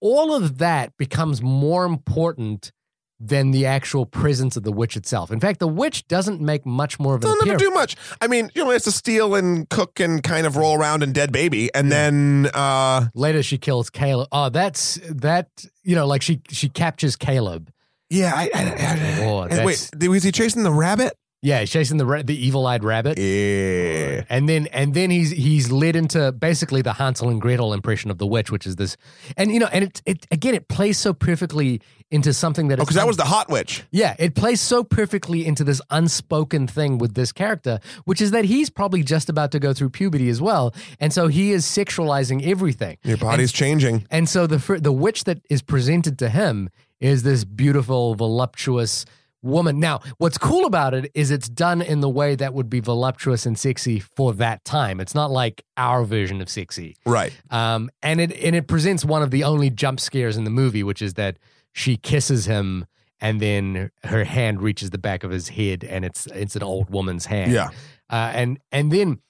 all 0.00 0.34
of 0.34 0.58
that 0.58 0.96
becomes 0.96 1.42
more 1.42 1.84
important 1.84 2.72
than 3.20 3.50
the 3.50 3.66
actual 3.66 4.06
presence 4.06 4.56
of 4.56 4.62
the 4.62 4.70
witch 4.70 4.96
itself. 4.96 5.32
In 5.32 5.40
fact, 5.40 5.58
the 5.58 5.66
witch 5.66 6.06
doesn't 6.06 6.40
make 6.40 6.64
much 6.64 7.00
more 7.00 7.16
of 7.16 7.24
an 7.24 7.30
never 7.30 7.42
appearance. 7.42 7.62
do 7.62 7.70
much. 7.70 7.96
I 8.20 8.28
mean, 8.28 8.48
you 8.54 8.62
know, 8.64 8.70
it's 8.70 8.84
to 8.84 8.92
steal 8.92 9.34
and 9.34 9.68
cook 9.68 9.98
and 9.98 10.22
kind 10.22 10.46
of 10.46 10.56
roll 10.56 10.78
around 10.78 11.02
and 11.02 11.12
dead 11.12 11.32
baby, 11.32 11.68
and 11.74 11.90
then 11.90 12.48
uh 12.54 13.08
Later, 13.14 13.42
she 13.42 13.58
kills 13.58 13.90
Caleb. 13.90 14.28
Oh, 14.30 14.50
that's 14.50 15.00
that. 15.10 15.48
You 15.82 15.96
know, 15.96 16.06
like 16.06 16.22
she 16.22 16.40
she 16.50 16.68
captures 16.68 17.16
Caleb. 17.16 17.72
yeah. 18.08 18.32
I, 18.36 18.50
I, 18.54 18.62
I- 18.62 19.08
Oh, 19.20 19.64
wait, 19.64 19.90
was 20.08 20.22
he 20.22 20.30
chasing 20.32 20.62
the 20.62 20.70
rabbit? 20.72 21.12
Yeah, 21.40 21.60
he's 21.60 21.70
chasing 21.70 21.98
the 21.98 22.06
ra- 22.06 22.22
the 22.22 22.34
evil 22.36 22.66
eyed 22.66 22.82
rabbit. 22.82 23.16
Yeah. 23.16 24.24
And 24.28 24.48
then 24.48 24.66
and 24.72 24.92
then 24.94 25.10
he's 25.10 25.30
he's 25.30 25.70
led 25.70 25.94
into 25.94 26.32
basically 26.32 26.82
the 26.82 26.94
Hansel 26.94 27.28
and 27.28 27.40
Gretel 27.40 27.72
impression 27.72 28.10
of 28.10 28.18
the 28.18 28.26
witch, 28.26 28.50
which 28.50 28.66
is 28.66 28.74
this, 28.76 28.96
and 29.36 29.52
you 29.52 29.60
know, 29.60 29.68
and 29.72 29.84
it 29.84 30.02
it 30.04 30.26
again 30.32 30.54
it 30.54 30.66
plays 30.68 30.98
so 30.98 31.12
perfectly 31.14 31.80
into 32.10 32.32
something 32.32 32.68
that 32.68 32.80
Oh, 32.80 32.82
because 32.82 32.96
that 32.96 33.06
was 33.06 33.18
the 33.18 33.24
hot 33.24 33.48
witch. 33.50 33.84
yeah, 33.92 34.16
it 34.18 34.34
plays 34.34 34.60
so 34.60 34.82
perfectly 34.82 35.46
into 35.46 35.62
this 35.62 35.80
unspoken 35.90 36.66
thing 36.66 36.98
with 36.98 37.14
this 37.14 37.30
character, 37.32 37.78
which 38.04 38.20
is 38.20 38.30
that 38.32 38.44
he's 38.46 38.68
probably 38.70 39.02
just 39.04 39.28
about 39.28 39.52
to 39.52 39.60
go 39.60 39.72
through 39.72 39.90
puberty 39.90 40.28
as 40.30 40.40
well, 40.40 40.74
and 40.98 41.12
so 41.12 41.28
he 41.28 41.52
is 41.52 41.64
sexualizing 41.64 42.44
everything. 42.44 42.96
Your 43.04 43.16
body's 43.18 43.52
changing. 43.52 44.06
And 44.10 44.28
so 44.28 44.48
the 44.48 44.80
the 44.80 44.92
witch 44.92 45.22
that 45.24 45.38
is 45.48 45.62
presented 45.62 46.18
to 46.18 46.30
him 46.30 46.70
is 46.98 47.22
this 47.22 47.44
beautiful, 47.44 48.16
voluptuous 48.16 49.04
woman. 49.42 49.78
Now, 49.80 50.00
what's 50.18 50.38
cool 50.38 50.66
about 50.66 50.94
it 50.94 51.10
is 51.14 51.30
it's 51.30 51.48
done 51.48 51.80
in 51.82 52.00
the 52.00 52.08
way 52.08 52.34
that 52.34 52.54
would 52.54 52.68
be 52.68 52.80
voluptuous 52.80 53.46
and 53.46 53.58
sexy 53.58 54.00
for 54.00 54.32
that 54.34 54.64
time. 54.64 55.00
It's 55.00 55.14
not 55.14 55.30
like 55.30 55.62
our 55.76 56.04
version 56.04 56.40
of 56.40 56.48
sexy. 56.48 56.96
Right. 57.06 57.32
Um, 57.50 57.90
and 58.02 58.20
it 58.20 58.32
and 58.32 58.56
it 58.56 58.66
presents 58.66 59.04
one 59.04 59.22
of 59.22 59.30
the 59.30 59.44
only 59.44 59.70
jump 59.70 60.00
scares 60.00 60.36
in 60.36 60.44
the 60.44 60.50
movie, 60.50 60.82
which 60.82 61.02
is 61.02 61.14
that 61.14 61.38
she 61.72 61.96
kisses 61.96 62.46
him 62.46 62.86
and 63.20 63.40
then 63.40 63.90
her 64.04 64.24
hand 64.24 64.62
reaches 64.62 64.90
the 64.90 64.98
back 64.98 65.24
of 65.24 65.30
his 65.30 65.48
head 65.50 65.84
and 65.84 66.04
it's 66.04 66.26
it's 66.26 66.56
an 66.56 66.62
old 66.62 66.90
woman's 66.90 67.26
hand. 67.26 67.52
Yeah. 67.52 67.68
Uh, 68.10 68.30
and 68.34 68.58
and 68.72 68.90
then 68.92 69.20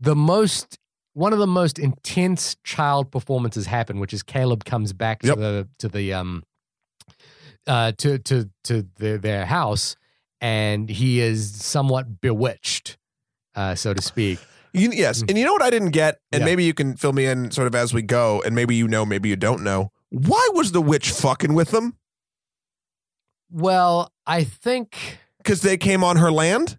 the 0.00 0.14
most 0.16 0.78
one 1.14 1.32
of 1.32 1.38
the 1.40 1.46
most 1.48 1.78
intense 1.80 2.56
child 2.62 3.10
performances 3.10 3.66
happen, 3.66 3.98
which 3.98 4.12
is 4.14 4.22
Caleb 4.22 4.64
comes 4.64 4.92
back 4.92 5.20
to 5.22 5.28
Yep. 5.28 5.36
the 5.36 5.68
to 5.80 5.88
the 5.88 6.12
um 6.12 6.44
uh 7.68 7.92
to 7.98 8.18
to 8.18 8.50
to 8.64 8.86
the, 8.96 9.18
their 9.18 9.46
house 9.46 9.94
and 10.40 10.88
he 10.88 11.20
is 11.20 11.54
somewhat 11.62 12.20
bewitched, 12.20 12.96
uh, 13.54 13.74
so 13.74 13.92
to 13.94 14.00
speak. 14.02 14.38
You, 14.72 14.90
yes, 14.92 15.22
and 15.22 15.36
you 15.36 15.44
know 15.44 15.52
what 15.52 15.62
I 15.62 15.70
didn't 15.70 15.90
get, 15.90 16.20
and 16.30 16.40
Yeah. 16.40 16.44
maybe 16.44 16.64
you 16.64 16.74
can 16.74 16.96
fill 16.96 17.12
me 17.12 17.26
in 17.26 17.50
sort 17.50 17.66
of 17.66 17.74
as 17.74 17.92
we 17.92 18.02
go, 18.02 18.40
and 18.42 18.54
maybe 18.54 18.76
you 18.76 18.86
know, 18.86 19.04
maybe 19.04 19.28
you 19.28 19.36
don't 19.36 19.62
know. 19.64 19.90
Why 20.10 20.48
was 20.52 20.72
the 20.72 20.80
witch 20.82 21.10
fucking 21.10 21.54
with 21.54 21.70
them? 21.70 21.96
Well, 23.50 24.12
I 24.26 24.44
think 24.44 25.18
Because 25.38 25.62
they 25.62 25.76
came 25.76 26.04
on 26.04 26.16
her 26.18 26.30
land, 26.30 26.78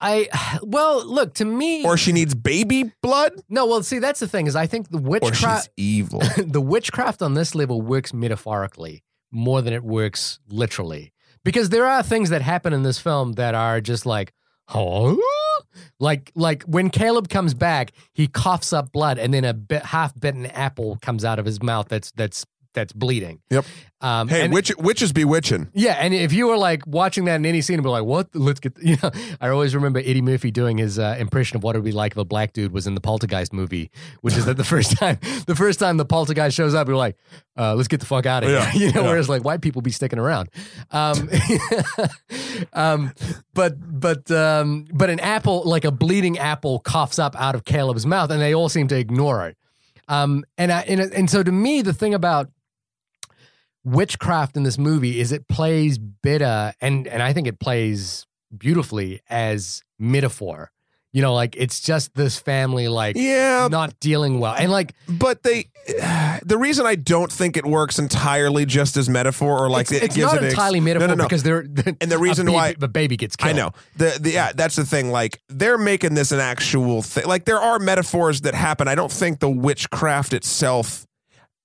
I 0.00 0.28
well 0.62 1.04
look 1.04 1.34
to 1.34 1.44
me 1.44 1.84
or 1.84 1.96
she 1.96 2.12
needs 2.12 2.34
baby 2.34 2.92
blood, 3.02 3.32
no 3.48 3.66
well 3.66 3.82
see 3.82 3.98
that's 3.98 4.20
the 4.20 4.28
thing 4.28 4.46
is 4.46 4.54
I 4.54 4.66
think 4.66 4.90
the 4.90 4.98
witchcraft 4.98 5.70
evil. 5.76 6.20
the 6.36 6.60
witchcraft 6.60 7.20
on 7.22 7.34
this 7.34 7.54
level 7.54 7.82
works 7.82 8.12
metaphorically 8.14 9.02
more 9.30 9.62
than 9.62 9.72
it 9.72 9.84
works 9.84 10.38
literally. 10.48 11.12
Because 11.44 11.70
there 11.70 11.86
are 11.86 12.02
things 12.02 12.30
that 12.30 12.42
happen 12.42 12.72
in 12.72 12.82
this 12.82 12.98
film 12.98 13.32
that 13.34 13.54
are 13.54 13.80
just 13.80 14.04
like, 14.04 14.32
huh? 14.66 15.16
Like, 16.00 16.32
like 16.34 16.62
when 16.64 16.90
Caleb 16.90 17.28
comes 17.28 17.54
back, 17.54 17.92
he 18.12 18.26
coughs 18.26 18.72
up 18.72 18.92
blood, 18.92 19.18
and 19.18 19.32
then 19.32 19.44
a 19.44 19.54
bit, 19.54 19.84
half-bitten 19.84 20.46
apple 20.46 20.98
comes 21.00 21.24
out 21.24 21.38
of 21.38 21.46
his 21.46 21.62
mouth. 21.62 21.88
That's 21.88 22.10
that's 22.12 22.44
that's 22.78 22.92
bleeding. 22.92 23.40
Yep. 23.50 23.64
Um, 24.00 24.28
Hey, 24.28 24.44
and- 24.44 24.54
witch, 24.54 24.70
witches 24.78 25.12
bewitching. 25.12 25.68
yeah, 25.74 25.94
and 25.94 26.14
if 26.14 26.32
you 26.32 26.46
were 26.46 26.56
like 26.56 26.86
watching 26.86 27.24
that 27.24 27.34
in 27.34 27.44
any 27.46 27.60
scene 27.62 27.74
and 27.74 27.82
be 27.82 27.88
like, 27.90 28.04
"What? 28.04 28.28
Let's 28.32 28.60
get," 28.60 28.74
you 28.82 28.96
know, 29.02 29.10
I 29.40 29.48
always 29.48 29.74
remember 29.74 29.98
Eddie 29.98 30.22
Murphy 30.22 30.52
doing 30.52 30.78
his 30.78 31.00
uh, 31.00 31.16
impression 31.18 31.56
of 31.56 31.64
what 31.64 31.74
it 31.74 31.80
would 31.80 31.84
be 31.84 31.90
like 31.92 32.12
if 32.12 32.18
a 32.18 32.24
black 32.24 32.52
dude 32.52 32.70
was 32.72 32.86
in 32.86 32.94
the 32.94 33.00
Poltergeist 33.00 33.52
movie, 33.52 33.90
which 34.20 34.36
is 34.36 34.44
that 34.44 34.56
the 34.56 34.62
first 34.74 34.96
time, 34.96 35.18
the 35.46 35.56
first 35.56 35.80
time 35.80 35.96
the 35.96 36.04
Poltergeist 36.04 36.56
shows 36.56 36.74
up, 36.74 36.86
you're 36.86 36.96
like, 36.96 37.16
uh, 37.58 37.74
"Let's 37.74 37.88
get 37.88 37.98
the 37.98 38.06
fuck 38.06 38.24
out 38.24 38.44
of 38.44 38.50
Yeah, 38.50 38.70
here," 38.70 38.86
you 38.88 38.92
know. 38.94 39.02
yeah. 39.02 39.08
Whereas 39.10 39.28
like 39.28 39.44
white 39.44 39.62
people 39.62 39.82
be 39.82 39.90
sticking 39.90 40.20
around, 40.20 40.48
um, 40.92 41.28
um, 42.72 43.12
but 43.54 43.74
but 44.00 44.30
um, 44.30 44.86
but 44.92 45.10
an 45.10 45.20
apple, 45.20 45.62
like 45.64 45.84
a 45.84 45.90
bleeding 45.90 46.38
apple, 46.38 46.78
coughs 46.80 47.18
up 47.18 47.34
out 47.40 47.54
of 47.54 47.64
Caleb's 47.64 48.06
mouth, 48.06 48.30
and 48.30 48.40
they 48.40 48.54
all 48.54 48.68
seem 48.68 48.88
to 48.88 48.96
ignore 48.96 49.48
it. 49.48 49.56
Um, 50.08 50.44
and 50.56 50.72
I, 50.72 50.80
and 50.82 51.00
and 51.00 51.28
so 51.30 51.42
to 51.42 51.52
me, 51.52 51.82
the 51.82 51.92
thing 51.92 52.14
about 52.14 52.50
witchcraft 53.88 54.56
in 54.56 54.62
this 54.62 54.78
movie 54.78 55.20
is 55.20 55.32
it 55.32 55.48
plays 55.48 55.98
better 55.98 56.72
and 56.80 57.06
and 57.08 57.22
I 57.22 57.32
think 57.32 57.46
it 57.46 57.58
plays 57.58 58.26
beautifully 58.56 59.20
as 59.28 59.82
metaphor. 59.98 60.70
You 61.10 61.22
know, 61.22 61.32
like 61.32 61.56
it's 61.56 61.80
just 61.80 62.14
this 62.14 62.38
family 62.38 62.86
like 62.86 63.16
Yeah, 63.16 63.66
not 63.70 63.98
dealing 63.98 64.40
well. 64.40 64.54
And 64.54 64.70
like 64.70 64.92
but 65.08 65.42
they. 65.42 65.70
The 66.44 66.58
reason 66.58 66.84
I 66.84 66.96
don't 66.96 67.32
think 67.32 67.56
it 67.56 67.64
works 67.64 67.98
entirely 67.98 68.66
just 68.66 68.94
as 68.98 69.08
metaphor 69.08 69.58
or 69.58 69.70
like 69.70 69.84
it's, 69.86 69.92
it 69.92 70.02
it's 70.02 70.16
gives 70.16 70.32
not 70.34 70.42
it 70.42 70.46
ex- 70.46 70.52
entirely 70.54 70.80
metaphor 70.80 71.08
No, 71.08 71.14
no, 71.14 71.22
no. 71.22 71.24
because 71.24 71.42
they're 71.42 71.60
And 72.00 72.10
the 72.10 72.18
reason 72.18 72.44
baby, 72.44 72.54
why- 72.54 72.74
the 72.78 72.88
baby 72.88 73.16
gets 73.16 73.36
killed. 73.36 73.54
I 73.54 73.56
know 73.58 73.72
the, 73.96 74.18
the 74.20 74.30
yeah 74.32 74.52
that's 74.54 74.76
the 74.76 74.84
thing 74.84 75.10
like 75.10 75.40
they're 75.48 75.78
making 75.78 76.12
this 76.14 76.30
an 76.30 76.40
actual 76.40 77.00
thing 77.00 77.24
like 77.24 77.46
there 77.46 77.58
are 77.58 77.78
metaphors 77.78 78.42
that 78.42 78.54
happen 78.54 78.86
I 78.86 78.94
don't 78.94 79.10
think 79.10 79.40
the 79.40 79.48
witchcraft 79.50 80.34
itself 80.34 81.06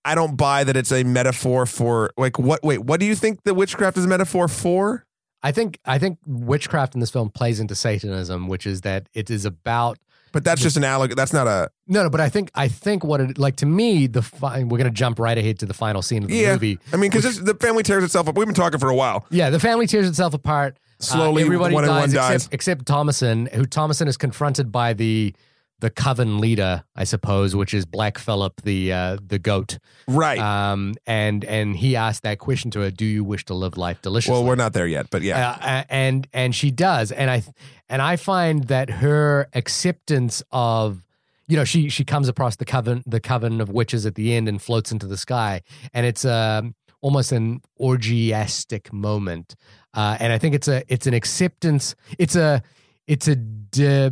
I 0.06 0.16
don't 0.16 0.36
buy 0.36 0.64
that 0.64 0.76
it's 0.76 0.92
a 0.92 1.04
metaphor 1.04 1.66
for 1.66 2.12
like 2.18 2.38
what 2.40 2.64
wait 2.64 2.80
what 2.80 3.00
do 3.00 3.06
you 3.06 3.16
think 3.16 3.44
the 3.44 3.54
witchcraft 3.54 3.98
is 3.98 4.06
a 4.06 4.08
metaphor 4.08 4.48
for 4.48 5.06
I 5.42 5.52
think 5.52 5.80
I 5.86 5.98
think 6.00 6.20
witchcraft 6.26 6.94
in 6.94 7.00
this 7.00 7.10
film 7.12 7.30
plays 7.30 7.60
into 7.60 7.76
Satanism, 7.76 8.48
which 8.48 8.66
is 8.66 8.82
that 8.82 9.08
it 9.14 9.30
is 9.30 9.46
about 9.46 9.98
but 10.32 10.44
that's 10.44 10.62
just 10.62 10.78
an 10.78 10.84
alleg 10.84 11.16
that's 11.16 11.32
not 11.32 11.48
a 11.48 11.70
no, 11.88 12.04
no, 12.04 12.10
but 12.10 12.20
I 12.20 12.28
think 12.28 12.50
I 12.56 12.68
think 12.68 13.04
what 13.04 13.22
it 13.22 13.38
like 13.38 13.58
to 13.58 13.66
me 13.68 14.08
the 14.08 14.24
fi- 14.24 14.64
we're 14.64 14.80
gonna 14.80 14.90
jump 14.90 15.20
right 15.20 15.38
ahead 15.38 15.60
to 15.60 15.66
the 15.66 15.76
final 15.76 16.02
scene 16.02 16.24
of 16.24 16.30
the 16.30 16.36
yeah 16.36 16.54
movie. 16.54 16.80
I 16.92 16.98
mean 16.98 17.12
because 17.12 17.42
the 17.42 17.54
family 17.54 17.84
tears 17.84 18.04
itself 18.04 18.28
up 18.28 18.36
we've 18.38 18.48
been 18.48 18.56
talking 18.56 18.80
for 18.80 18.90
a 18.90 18.96
while 18.96 19.26
Yeah, 19.30 19.50
the 19.52 19.60
family 19.60 19.86
tears 19.88 20.08
itself 20.08 20.34
apart. 20.34 20.80
Uh, 21.00 21.04
Slowly, 21.04 21.44
everybody 21.44 21.74
one 21.76 21.84
dies, 21.86 22.02
one 22.02 22.12
dies. 22.12 22.36
Except, 22.36 22.54
except 22.54 22.86
Thomasin, 22.86 23.54
who 23.54 23.64
Thomasin 23.66 24.08
is 24.08 24.16
confronted 24.18 24.72
by 24.72 24.94
the 24.94 25.36
the 25.84 25.90
coven 25.90 26.38
leader, 26.40 26.86
I 26.96 27.04
suppose, 27.04 27.58
which 27.58 27.74
is 27.74 27.86
Black 27.86 28.18
Phillip, 28.18 28.62
the 28.62 28.94
uh, 28.94 29.18
the 29.22 29.38
goat. 29.38 29.80
right. 30.08 30.40
Um, 30.40 30.96
and 31.06 31.44
and 31.44 31.76
he 31.76 31.98
asked 31.98 32.24
that 32.24 32.40
question 32.40 32.72
to 32.72 32.80
her: 32.80 32.90
"Do 32.90 33.04
you 33.04 33.22
wish 33.26 33.44
to 33.46 33.54
live 33.54 33.78
life 33.78 34.02
deliciously?" 34.02 34.32
well 34.32 34.46
we're 34.48 34.56
not 34.56 34.72
there 34.72 34.88
yet 34.88 35.08
but 35.12 35.24
yeah. 35.24 35.58
Uh, 35.62 35.84
and 35.90 36.26
and 36.32 36.56
she 36.56 36.72
does, 36.72 37.12
and 37.12 37.30
I 37.30 37.44
and 37.90 38.02
I 38.02 38.16
find 38.16 38.64
that 38.70 38.90
her 38.90 39.50
acceptance 39.54 40.42
of 40.54 41.04
you 41.50 41.58
know 41.58 41.66
she 41.66 41.90
she 41.90 42.06
comes 42.06 42.30
across 42.30 42.56
the 42.56 42.66
coven 42.66 43.04
the 43.06 43.20
coven 43.20 43.60
of 43.60 43.70
witches 43.70 44.06
at 44.06 44.16
the 44.16 44.34
end 44.34 44.48
and 44.48 44.62
floats 44.62 44.90
into 44.90 45.06
the 45.06 45.18
sky, 45.18 45.64
and 45.94 46.06
it's 46.06 46.24
um 46.24 46.76
almost 47.02 47.34
an 47.34 47.62
orgiastic 47.78 48.94
moment, 48.94 49.56
uh, 49.94 50.16
and 50.22 50.32
I 50.32 50.38
think 50.38 50.56
it's 50.56 50.70
a 50.70 50.82
it's 50.88 51.08
an 51.08 51.14
acceptance 51.14 51.94
it's 52.18 52.38
a 52.38 52.64
it's 53.06 53.28
a 53.28 53.36
de, 53.36 54.12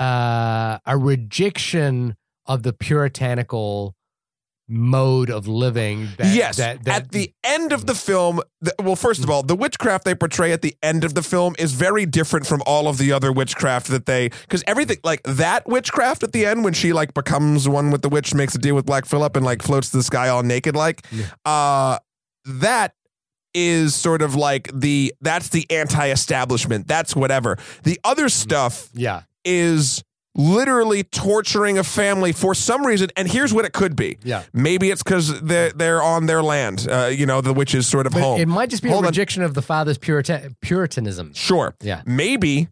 uh, 0.00 0.78
a 0.86 0.98
rejection 0.98 2.16
of 2.46 2.62
the 2.62 2.72
puritanical 2.72 3.94
mode 4.72 5.30
of 5.30 5.48
living 5.48 6.08
that 6.16 6.34
yes. 6.34 6.56
that, 6.56 6.84
that 6.84 7.02
at 7.02 7.10
the 7.10 7.34
end 7.42 7.72
of 7.72 7.86
the 7.86 7.94
film, 7.94 8.40
the, 8.60 8.72
well, 8.78 8.96
first 8.96 9.22
of 9.22 9.28
all, 9.28 9.42
the 9.42 9.56
witchcraft 9.56 10.04
they 10.04 10.14
portray 10.14 10.52
at 10.52 10.62
the 10.62 10.76
end 10.82 11.02
of 11.04 11.14
the 11.14 11.22
film 11.22 11.54
is 11.58 11.72
very 11.72 12.06
different 12.06 12.46
from 12.46 12.62
all 12.66 12.86
of 12.86 12.96
the 12.96 13.12
other 13.12 13.32
witchcraft 13.32 13.88
that 13.88 14.06
they, 14.06 14.28
because 14.28 14.62
everything 14.66 14.98
like 15.02 15.22
that 15.24 15.68
witchcraft 15.68 16.22
at 16.22 16.32
the 16.32 16.46
end 16.46 16.64
when 16.64 16.72
she 16.72 16.92
like 16.92 17.12
becomes 17.14 17.68
one 17.68 17.90
with 17.90 18.02
the 18.02 18.08
witch, 18.08 18.32
makes 18.32 18.54
a 18.54 18.58
deal 18.58 18.74
with 18.74 18.86
Black 18.86 19.06
Phillip, 19.06 19.36
and 19.36 19.44
like 19.44 19.60
floats 19.60 19.90
to 19.90 19.98
the 19.98 20.02
sky 20.04 20.28
all 20.28 20.42
naked, 20.42 20.76
like, 20.76 21.04
uh, 21.44 21.98
that 22.46 22.94
is 23.52 23.96
sort 23.96 24.22
of 24.22 24.36
like 24.36 24.70
the 24.72 25.12
that's 25.20 25.48
the 25.48 25.66
anti-establishment. 25.70 26.86
That's 26.86 27.16
whatever. 27.16 27.58
The 27.82 27.98
other 28.04 28.28
stuff 28.28 28.88
yeah 28.94 29.22
is 29.44 30.02
literally 30.36 31.02
torturing 31.02 31.76
a 31.76 31.82
family 31.84 32.32
for 32.32 32.54
some 32.54 32.86
reason. 32.86 33.08
And 33.16 33.28
here's 33.30 33.52
what 33.52 33.64
it 33.64 33.72
could 33.72 33.96
be. 33.96 34.16
yeah. 34.22 34.44
Maybe 34.52 34.90
it's 34.90 35.02
because 35.02 35.40
they're 35.42 35.70
they're 35.72 36.02
on 36.02 36.26
their 36.26 36.42
land. 36.42 36.86
Uh, 36.90 37.06
you 37.06 37.26
know, 37.26 37.40
the 37.40 37.52
witch 37.52 37.74
is 37.74 37.86
sort 37.86 38.06
of 38.06 38.12
But 38.12 38.22
home. 38.22 38.40
it 38.40 38.46
might 38.48 38.70
just 38.70 38.82
be 38.82 38.88
Hold 38.90 39.04
a 39.04 39.06
on. 39.08 39.10
rejection 39.10 39.42
of 39.42 39.54
the 39.54 39.62
father's 39.62 39.98
Purita- 39.98 40.54
Puritanism. 40.62 41.32
sure. 41.34 41.74
Yeah. 41.82 42.02
Maybe 42.06 42.68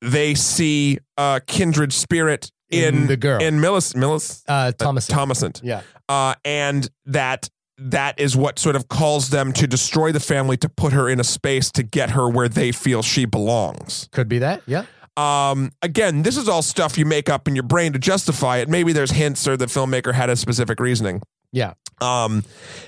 they 0.00 0.34
see 0.34 0.98
a 1.16 1.40
kindred 1.46 1.92
spirit 1.92 2.50
in, 2.70 2.94
In 2.94 3.06
the 3.06 3.16
girl. 3.16 3.40
in 3.42 3.58
Millis 3.60 3.94
Millis 3.94 4.42
Uh, 4.48 4.72
Thomas. 4.72 5.06
Thomasin. 5.06 5.60
yeah. 5.62 5.82
Uh, 6.08 6.34
and 6.44 6.88
that 7.04 7.48
that 7.78 8.18
is 8.18 8.34
what 8.34 8.58
sort 8.58 8.74
of 8.74 8.88
calls 8.88 9.28
them 9.28 9.52
to 9.52 9.66
destroy 9.66 10.10
the 10.10 10.18
family 10.20 10.56
to 10.56 10.68
put 10.68 10.94
her 10.94 11.10
in 11.10 11.20
a 11.20 11.24
space 11.24 11.70
to 11.72 11.82
get 11.82 12.10
her 12.12 12.26
where 12.26 12.48
they 12.48 12.72
feel 12.72 13.02
she 13.02 13.26
belongs. 13.26 14.08
Could 14.12 14.28
be 14.28 14.38
that. 14.38 14.62
Yeah. 14.66 14.86
Um, 15.16 15.72
again, 15.82 16.22
this 16.22 16.36
is 16.36 16.48
all 16.48 16.62
stuff 16.62 16.98
you 16.98 17.06
make 17.06 17.28
up 17.28 17.48
in 17.48 17.56
your 17.56 17.62
brain 17.62 17.92
to 17.94 17.98
justify 17.98 18.58
it. 18.58 18.68
Maybe 18.68 18.92
there's 18.92 19.10
hints 19.10 19.48
or 19.48 19.56
the 19.56 19.66
filmmaker 19.66 20.12
had 20.12 20.28
a 20.30 20.36
specific 20.36 20.78
reasoning. 20.80 21.22
Yeah. 21.52 21.74
Um, 22.00 22.44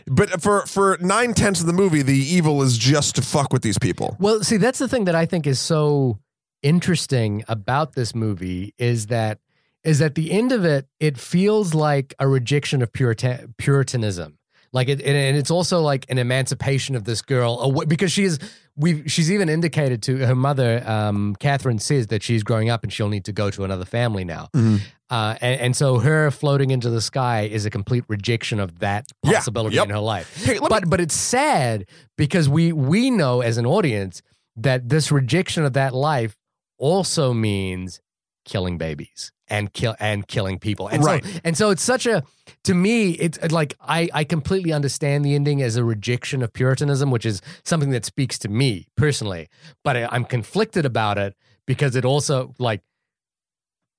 but 0.06 0.42
for 0.42 0.66
for 0.66 0.98
nine 1.00 1.32
tenths 1.32 1.60
of 1.60 1.66
the 1.66 1.72
movie, 1.72 2.02
the 2.02 2.18
evil 2.18 2.62
is 2.62 2.76
just 2.76 3.16
to 3.16 3.22
fuck 3.22 3.52
with 3.52 3.62
these 3.62 3.78
people. 3.78 4.16
Well, 4.20 4.42
see, 4.42 4.58
that's 4.58 4.78
the 4.78 4.88
thing 4.88 5.04
that 5.04 5.14
I 5.14 5.24
think 5.24 5.46
is 5.46 5.58
so 5.58 6.18
interesting 6.62 7.44
about 7.48 7.94
this 7.94 8.14
movie 8.14 8.74
is 8.76 9.06
that 9.06 9.38
is 9.84 10.02
at 10.02 10.14
the 10.14 10.32
end 10.32 10.52
of 10.52 10.64
it, 10.64 10.86
it 11.00 11.18
feels 11.18 11.72
like 11.72 12.14
a 12.18 12.28
rejection 12.28 12.82
of 12.82 12.92
Purita- 12.92 13.54
Puritanism. 13.56 14.37
Like 14.72 14.88
it, 14.88 15.00
and 15.02 15.36
it's 15.36 15.50
also 15.50 15.80
like 15.80 16.04
an 16.10 16.18
emancipation 16.18 16.94
of 16.94 17.04
this 17.04 17.22
girl 17.22 17.72
because 17.86 18.12
she 18.12 18.24
is. 18.24 18.38
We 18.76 19.08
she's 19.08 19.32
even 19.32 19.48
indicated 19.48 20.02
to 20.04 20.18
her 20.24 20.36
mother, 20.36 20.88
um, 20.88 21.34
Catherine 21.40 21.80
says 21.80 22.06
that 22.08 22.22
she's 22.22 22.44
growing 22.44 22.70
up 22.70 22.84
and 22.84 22.92
she'll 22.92 23.08
need 23.08 23.24
to 23.24 23.32
go 23.32 23.50
to 23.50 23.64
another 23.64 23.84
family 23.84 24.24
now. 24.24 24.50
Mhm. 24.54 24.80
Uh, 25.10 25.34
and, 25.40 25.60
and 25.60 25.76
so 25.76 25.98
her 25.98 26.30
floating 26.30 26.70
into 26.70 26.88
the 26.88 27.00
sky 27.00 27.48
is 27.50 27.66
a 27.66 27.70
complete 27.70 28.04
rejection 28.06 28.60
of 28.60 28.78
that 28.78 29.06
Yeah, 29.24 29.32
possibility 29.38 29.74
yep. 29.76 29.86
in 29.86 29.90
her 29.90 29.98
life 29.98 30.44
Hey, 30.44 30.60
let 30.60 30.62
me- 30.62 30.68
but 30.68 30.88
but 30.90 31.00
it's 31.00 31.14
sad 31.16 31.86
because 32.16 32.48
we 32.48 32.72
we 32.72 33.10
know 33.10 33.40
as 33.40 33.56
an 33.58 33.66
audience 33.66 34.22
that 34.54 34.88
this 34.90 35.10
rejection 35.10 35.64
of 35.64 35.72
that 35.72 35.92
life 35.94 36.36
also 36.78 37.32
means 37.32 38.00
killing 38.44 38.78
babies 38.78 39.32
and 39.50 39.72
kill 39.72 39.94
and 40.00 40.26
killing 40.28 40.58
people 40.58 40.88
and 40.88 41.04
Right. 41.04 41.24
so 41.24 41.40
and 41.44 41.56
so 41.56 41.70
it's 41.70 41.82
such 41.82 42.06
a 42.06 42.22
to 42.64 42.74
me 42.74 43.10
it's 43.12 43.38
like 43.50 43.74
I 43.80 44.08
I 44.12 44.24
completely 44.24 44.72
understand 44.72 45.24
the 45.24 45.34
ending 45.34 45.62
as 45.62 45.76
a 45.76 45.84
rejection 45.84 46.42
of 46.42 46.52
puritanism 46.52 47.10
which 47.10 47.24
is 47.26 47.40
something 47.64 47.90
that 47.90 48.04
speaks 48.04 48.38
to 48.40 48.48
me 48.48 48.86
personally 48.96 49.48
but 49.84 49.96
I, 49.96 50.08
I'm 50.10 50.24
conflicted 50.24 50.84
about 50.86 51.18
it 51.18 51.34
because 51.66 51.96
it 51.96 52.04
also 52.04 52.54
like 52.58 52.82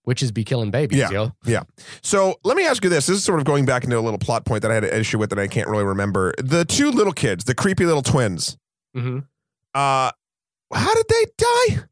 witches 0.06 0.32
be 0.32 0.44
killing 0.44 0.72
babies 0.72 0.98
Yeah. 1.00 1.10
yo 1.12 1.32
Yeah. 1.46 1.64
So 2.02 2.40
let 2.44 2.58
me 2.58 2.66
ask 2.66 2.84
you 2.84 2.90
this. 2.90 3.06
This 3.08 3.18
is 3.18 3.24
sort 3.24 3.40
of 3.40 3.46
going 3.46 3.66
back 3.66 3.84
into 3.84 3.98
a 3.98 4.02
little 4.02 4.18
plot 4.18 4.44
point 4.46 4.62
that 4.64 4.72
I 4.72 4.74
had 4.74 4.84
an 4.84 5.00
issue 5.00 5.20
with 5.20 5.30
that 5.30 5.38
I 5.40 5.48
can't 5.48 5.68
really 5.68 5.84
remember. 5.84 6.34
The 6.40 6.66
two 6.66 6.90
little 6.90 7.14
kids, 7.14 7.44
the 7.44 7.54
creepy 7.54 7.86
little 7.86 8.02
twins. 8.02 8.58
mm-hmm. 8.98 9.20
Uh, 9.76 10.12
how 10.74 10.94
did 10.96 11.06
they 11.10 11.26
die? 11.38 11.84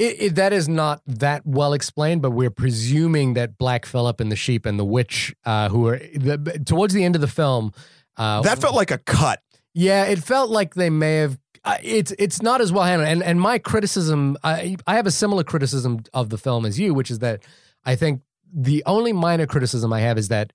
It, 0.00 0.22
it, 0.22 0.34
that 0.36 0.52
is 0.54 0.66
not 0.66 1.02
that 1.06 1.42
well 1.44 1.74
explained, 1.74 2.22
but 2.22 2.30
we're 2.30 2.50
presuming 2.50 3.34
that 3.34 3.58
Black 3.58 3.84
Phillip 3.84 4.18
and 4.18 4.32
the 4.32 4.36
sheep 4.36 4.64
and 4.64 4.78
the 4.78 4.84
witch, 4.84 5.34
uh, 5.44 5.68
who 5.68 5.88
are 5.88 5.98
the, 5.98 6.62
towards 6.64 6.94
the 6.94 7.04
end 7.04 7.14
of 7.16 7.20
the 7.20 7.28
film, 7.28 7.72
uh, 8.16 8.40
That 8.40 8.58
felt 8.58 8.74
like 8.74 8.90
a 8.90 8.98
cut. 8.98 9.42
yeah, 9.74 10.04
it 10.04 10.18
felt 10.18 10.48
like 10.50 10.74
they 10.74 10.88
may 10.90 11.16
have. 11.16 11.38
Uh, 11.62 11.76
it's 11.82 12.12
it's 12.18 12.40
not 12.40 12.62
as 12.62 12.72
well 12.72 12.84
handled, 12.84 13.10
and 13.10 13.22
and 13.22 13.38
my 13.38 13.58
criticism, 13.58 14.38
I 14.42 14.76
I 14.86 14.94
have 14.94 15.06
a 15.06 15.10
similar 15.10 15.44
criticism 15.44 16.00
of 16.14 16.30
the 16.30 16.38
film 16.38 16.64
as 16.64 16.80
you, 16.80 16.94
which 16.94 17.10
is 17.10 17.18
that 17.18 17.42
I 17.84 17.94
think 17.96 18.22
the 18.50 18.82
only 18.86 19.12
minor 19.12 19.46
criticism 19.46 19.92
I 19.92 20.00
have 20.00 20.16
is 20.16 20.28
that 20.28 20.54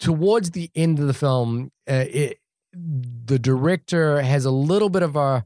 towards 0.00 0.50
the 0.50 0.70
end 0.74 0.98
of 0.98 1.06
the 1.06 1.14
film, 1.14 1.70
uh, 1.88 2.04
it, 2.10 2.40
the 2.72 3.38
director 3.38 4.20
has 4.20 4.44
a 4.44 4.50
little 4.50 4.88
bit 4.88 5.02
of 5.04 5.14
a 5.14 5.44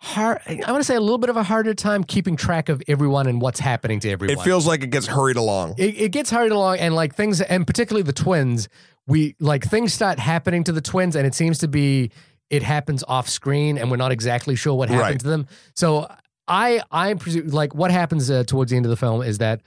hard. 0.00 0.40
I 0.46 0.54
want 0.70 0.80
to 0.80 0.84
say 0.84 0.94
a 0.94 1.00
little 1.00 1.18
bit 1.18 1.30
of 1.30 1.36
a 1.36 1.42
harder 1.42 1.74
time 1.74 2.04
keeping 2.04 2.36
track 2.36 2.68
of 2.68 2.82
everyone 2.88 3.26
and 3.26 3.40
what's 3.40 3.60
happening 3.60 4.00
to 4.00 4.10
everyone. 4.10 4.38
It 4.38 4.42
feels 4.42 4.66
like 4.66 4.82
it 4.82 4.90
gets 4.90 5.06
hurried 5.06 5.36
along. 5.36 5.74
it, 5.78 6.00
it 6.00 6.12
gets 6.12 6.30
hurried 6.30 6.52
along, 6.52 6.78
and 6.78 6.94
like 6.94 7.14
things, 7.14 7.40
and 7.40 7.66
particularly 7.66 8.02
the 8.04 8.12
twins, 8.12 8.68
we 9.06 9.34
like 9.40 9.64
things 9.64 9.92
start 9.94 10.18
happening 10.18 10.64
to 10.64 10.72
the 10.72 10.80
twins, 10.80 11.16
and 11.16 11.26
it 11.26 11.34
seems 11.34 11.58
to 11.58 11.68
be 11.68 12.10
it 12.50 12.62
happens 12.62 13.04
off 13.08 13.28
screen, 13.28 13.76
and 13.78 13.90
we're 13.90 13.96
not 13.96 14.12
exactly 14.12 14.54
sure 14.54 14.74
what 14.74 14.88
happened 14.88 15.02
Right. 15.10 15.20
to 15.20 15.26
them. 15.26 15.46
So 15.74 16.10
I 16.46 16.80
I 16.90 17.14
presume 17.14 17.48
like 17.48 17.74
what 17.74 17.90
happens 17.90 18.30
uh, 18.30 18.44
towards 18.44 18.70
the 18.70 18.76
end 18.76 18.86
of 18.86 18.90
the 18.90 18.96
film 18.96 19.22
is 19.22 19.38
that 19.38 19.60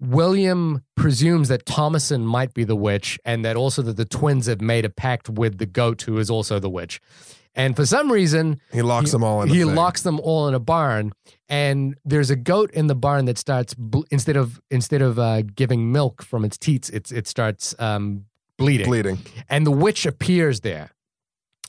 William 0.00 0.82
presumes 0.94 1.48
that 1.48 1.64
Thomasin 1.66 2.22
might 2.22 2.54
be 2.54 2.64
the 2.64 2.76
witch, 2.76 3.18
and 3.24 3.44
that 3.44 3.56
also 3.56 3.82
that 3.82 3.96
the 3.96 4.04
twins 4.04 4.46
have 4.46 4.60
made 4.60 4.84
a 4.84 4.90
pact 4.90 5.28
with 5.28 5.58
the 5.58 5.66
goat, 5.66 6.02
who 6.02 6.18
is 6.18 6.30
also 6.30 6.58
the 6.58 6.70
witch. 6.70 7.00
And 7.54 7.74
for 7.74 7.84
some 7.86 8.12
reason, 8.12 8.60
He 8.72 8.82
locks 8.82 9.10
them 9.10 9.24
all 9.24 9.42
in. 9.42 9.50
a 9.50 9.52
he 9.54 9.64
locks 9.64 10.02
them 10.02 10.20
all 10.20 10.46
in 10.48 10.54
a 10.54 10.60
barn, 10.60 11.12
and 11.48 11.96
there's 12.04 12.30
a 12.30 12.36
goat 12.36 12.70
in 12.72 12.86
the 12.86 12.94
barn 12.94 13.24
that 13.24 13.36
starts 13.38 13.74
ble- 13.74 14.04
instead 14.10 14.36
of 14.36 14.60
instead 14.70 15.02
of 15.02 15.18
uh, 15.18 15.42
giving 15.42 15.90
milk 15.90 16.22
from 16.22 16.44
its 16.44 16.56
teats, 16.56 16.88
it's 16.90 17.10
it 17.10 17.26
starts 17.26 17.74
um, 17.80 18.26
bleeding, 18.58 18.86
bleeding. 18.86 19.18
and 19.48 19.66
the 19.66 19.70
witch 19.72 20.06
appears 20.06 20.60
there. 20.60 20.90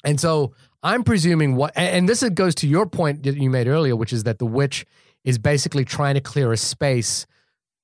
And 0.04 0.20
so 0.20 0.54
I'm 0.84 1.04
presuming 1.04 1.56
what, 1.56 1.74
and 1.76 1.88
and 1.98 2.10
this 2.10 2.24
goes 2.34 2.54
to 2.56 2.68
your 2.68 2.86
point 2.86 3.24
that 3.24 3.36
you 3.36 3.50
made 3.50 3.68
earlier, 3.68 3.96
which 3.96 4.14
is 4.14 4.24
that 4.24 4.38
the 4.40 4.46
witch 4.46 4.86
is 5.24 5.38
basically 5.40 5.86
trying 5.86 6.14
to 6.16 6.22
clear 6.22 6.52
a 6.54 6.58
space 6.58 7.26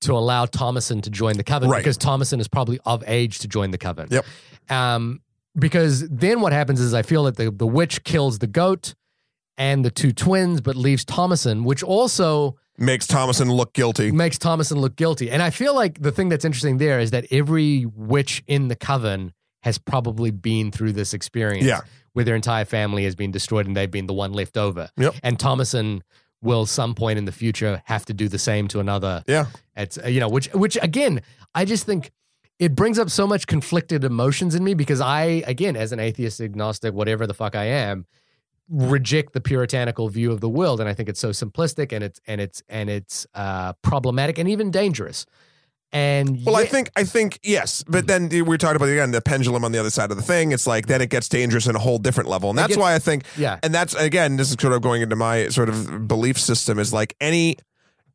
to 0.02 0.12
allow 0.12 0.46
Thomasin 0.46 1.02
to 1.02 1.10
join 1.10 1.36
the 1.36 1.44
coven 1.44 1.68
Right. 1.70 1.78
because 1.78 1.98
Thomasin 1.98 2.38
is 2.40 2.48
probably 2.48 2.78
of 2.84 3.02
age 3.06 3.38
to 3.40 3.48
join 3.48 3.70
the 3.70 3.78
coven. 3.78 4.08
Yep. 4.10 4.24
Um, 4.68 5.20
because 5.58 6.08
then 6.08 6.40
what 6.40 6.52
happens 6.52 6.80
is 6.80 6.94
I 6.94 7.02
feel 7.02 7.24
that 7.24 7.36
the, 7.36 7.50
the 7.50 7.66
witch 7.66 8.04
kills 8.04 8.38
the 8.38 8.46
goat 8.46 8.94
and 9.58 9.84
the 9.84 9.90
two 9.90 10.12
twins, 10.12 10.60
but 10.60 10.76
leaves 10.76 11.04
Thomasin, 11.04 11.64
which 11.64 11.82
also 11.82 12.56
Makes 12.78 13.06
Thomasin 13.06 13.50
look 13.50 13.72
guilty. 13.72 14.10
makes 14.12 14.36
Thomasin 14.38 14.76
look 14.76 14.96
guilty. 14.96 15.30
And 15.30 15.42
I 15.42 15.48
feel 15.50 15.74
like 15.74 16.02
the 16.02 16.12
thing 16.12 16.28
that's 16.28 16.44
interesting 16.44 16.76
there 16.76 17.00
is 17.00 17.10
that 17.12 17.24
every 17.30 17.86
witch 17.86 18.42
in 18.46 18.68
the 18.68 18.76
coven 18.76 19.32
has 19.62 19.78
probably 19.78 20.30
been 20.30 20.70
through 20.70 20.92
this 20.92 21.14
experience 21.14 21.64
Yeah. 21.66 21.80
where 22.12 22.24
their 22.24 22.36
entire 22.36 22.66
family 22.66 23.04
has 23.04 23.14
been 23.14 23.30
destroyed 23.30 23.66
and 23.66 23.74
they've 23.74 23.90
been 23.90 24.06
the 24.06 24.12
one 24.12 24.32
left 24.34 24.58
over. 24.58 24.90
Yep. 24.98 25.14
And 25.22 25.38
Thomasin 25.38 26.02
will 26.42 26.66
some 26.66 26.94
point 26.94 27.18
in 27.18 27.24
the 27.24 27.32
future 27.32 27.82
have 27.86 28.04
to 28.04 28.12
do 28.12 28.28
the 28.28 28.38
same 28.38 28.68
to 28.68 28.78
another 28.78 29.24
Yeah. 29.26 29.46
it's 29.74 29.98
you 30.06 30.20
know, 30.20 30.28
which 30.28 30.48
which 30.52 30.76
again, 30.82 31.22
I 31.54 31.64
just 31.64 31.86
think 31.86 32.10
it 32.58 32.74
brings 32.74 32.98
up 32.98 33.10
so 33.10 33.26
much 33.26 33.46
conflicted 33.46 34.04
emotions 34.04 34.54
in 34.54 34.64
me 34.64 34.74
because 34.74 35.00
I, 35.00 35.42
again, 35.46 35.76
as 35.76 35.92
an 35.92 36.00
atheist, 36.00 36.40
agnostic, 36.40 36.94
whatever 36.94 37.26
the 37.26 37.34
fuck 37.34 37.54
I 37.54 37.64
am, 37.64 38.06
reject 38.68 39.32
the 39.32 39.40
puritanical 39.40 40.08
view 40.08 40.32
of 40.32 40.40
the 40.40 40.48
world, 40.48 40.80
and 40.80 40.88
I 40.88 40.94
think 40.94 41.08
it's 41.08 41.20
so 41.20 41.30
simplistic 41.30 41.92
and 41.92 42.02
it's 42.02 42.20
and 42.26 42.40
it's 42.40 42.62
and 42.68 42.90
it's 42.90 43.26
uh, 43.34 43.74
problematic 43.82 44.38
and 44.38 44.48
even 44.48 44.70
dangerous. 44.70 45.26
And 45.92 46.44
Well, 46.44 46.56
I 46.56 46.64
think 46.64 46.90
I 46.96 47.04
think 47.04 47.38
yes, 47.42 47.84
but 47.86 48.06
then 48.08 48.28
we 48.28 48.42
were 48.42 48.58
talking 48.58 48.76
about 48.76 48.88
again 48.88 49.12
the 49.12 49.22
pendulum 49.22 49.64
on 49.64 49.70
the 49.70 49.78
other 49.78 49.90
side 49.90 50.10
of 50.10 50.16
the 50.16 50.22
thing. 50.22 50.50
It's 50.52 50.66
like 50.66 50.86
then 50.86 51.00
it 51.00 51.10
gets 51.10 51.28
dangerous 51.28 51.66
in 51.66 51.76
a 51.76 51.78
whole 51.78 51.98
different 51.98 52.28
level, 52.28 52.50
and 52.50 52.58
that's 52.58 52.68
gets- 52.68 52.78
why 52.78 52.94
I 52.94 52.98
think 52.98 53.24
yeah, 53.36 53.58
and 53.62 53.72
that's 53.72 53.94
again 53.94 54.36
this 54.36 54.50
is 54.50 54.56
sort 54.60 54.72
of 54.72 54.82
going 54.82 55.02
into 55.02 55.16
my 55.16 55.48
sort 55.48 55.68
of 55.68 56.08
belief 56.08 56.40
system 56.40 56.78
is 56.78 56.92
like 56.92 57.14
any 57.20 57.58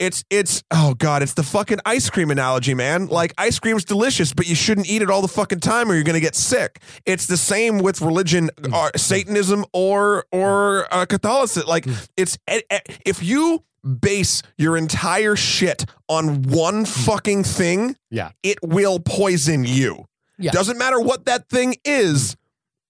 it's 0.01 0.25
it's 0.31 0.63
oh 0.71 0.95
god 0.95 1.21
it's 1.21 1.35
the 1.35 1.43
fucking 1.43 1.77
ice 1.85 2.09
cream 2.09 2.31
analogy 2.31 2.73
man. 2.73 3.05
Like 3.05 3.33
ice 3.37 3.59
cream's 3.59 3.85
delicious 3.85 4.33
but 4.33 4.47
you 4.47 4.55
shouldn't 4.55 4.89
eat 4.89 5.03
it 5.03 5.11
all 5.11 5.21
the 5.21 5.27
fucking 5.27 5.59
time 5.59 5.89
or 5.89 5.93
you're 5.93 6.03
gonna 6.03 6.19
get 6.19 6.35
sick. 6.35 6.81
It's 7.05 7.27
the 7.27 7.37
same 7.37 7.77
with 7.77 8.01
religion 8.01 8.49
or 8.73 8.91
satanism 8.95 9.63
or 9.73 10.25
or 10.31 10.87
uh, 10.91 11.05
catholicism. 11.05 11.69
Like 11.69 11.85
it's 12.17 12.39
eh, 12.47 12.61
eh, 12.71 12.79
if 13.05 13.21
you 13.21 13.63
base 13.99 14.41
your 14.57 14.75
entire 14.75 15.35
shit 15.35 15.85
on 16.09 16.41
one 16.43 16.85
fucking 16.85 17.43
thing 17.43 17.95
yeah, 18.09 18.31
it 18.41 18.57
will 18.63 18.99
poison 18.99 19.63
you. 19.63 20.05
Yeah. 20.39 20.51
doesn't 20.51 20.79
matter 20.79 20.99
what 20.99 21.25
that 21.25 21.47
thing 21.49 21.75
is 21.85 22.35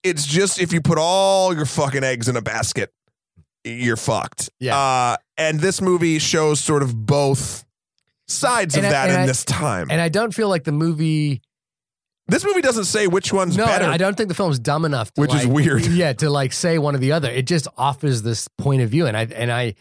it's 0.03 0.26
just 0.26 0.62
if 0.62 0.72
you 0.72 0.80
put 0.80 0.97
all 0.97 1.53
your 1.53 1.66
fucking 1.66 2.05
eggs 2.05 2.30
in 2.30 2.38
a 2.38 2.41
basket 2.41 2.93
you're 3.64 3.97
fucked. 3.97 4.49
Yeah. 4.59 4.78
uh, 4.78 5.18
and 5.47 5.59
this 5.59 5.81
movie 5.81 6.19
shows 6.19 6.59
sort 6.59 6.83
of 6.83 7.05
both 7.05 7.65
sides 8.27 8.75
And 8.75 8.85
of 8.85 8.89
I- 8.89 8.93
that 8.93 9.09
in 9.09 9.15
I- 9.21 9.25
this 9.25 9.43
time 9.43 9.87
and 9.91 9.99
I 10.01 10.09
don't 10.09 10.33
feel 10.33 10.47
like 10.49 10.63
the 10.63 10.71
movie. 10.71 11.41
this 12.27 12.45
movie 12.45 12.61
doesn't 12.61 12.85
say 12.85 13.07
which 13.07 13.33
one's 13.33 13.57
No, 13.57 13.65
better 13.65 13.85
I 13.85 13.97
don't 13.97 14.15
think 14.15 14.29
the 14.29 14.35
film's 14.35 14.59
dumb 14.59 14.85
enough. 14.85 15.11
To 15.13 15.21
Which 15.21 15.33
is 15.35 15.45
weird. 15.47 15.85
Yeah, 16.01 16.13
to 16.13 16.29
like 16.29 16.53
say 16.53 16.77
one 16.77 16.95
or 16.95 16.99
the 16.99 17.11
other. 17.11 17.29
It 17.29 17.45
just 17.47 17.67
offers 17.77 18.21
this 18.21 18.47
point 18.57 18.81
of 18.81 18.89
view, 18.89 19.05
and 19.07 19.17
I 19.17 19.23
and 19.35 19.51
I 19.51 19.75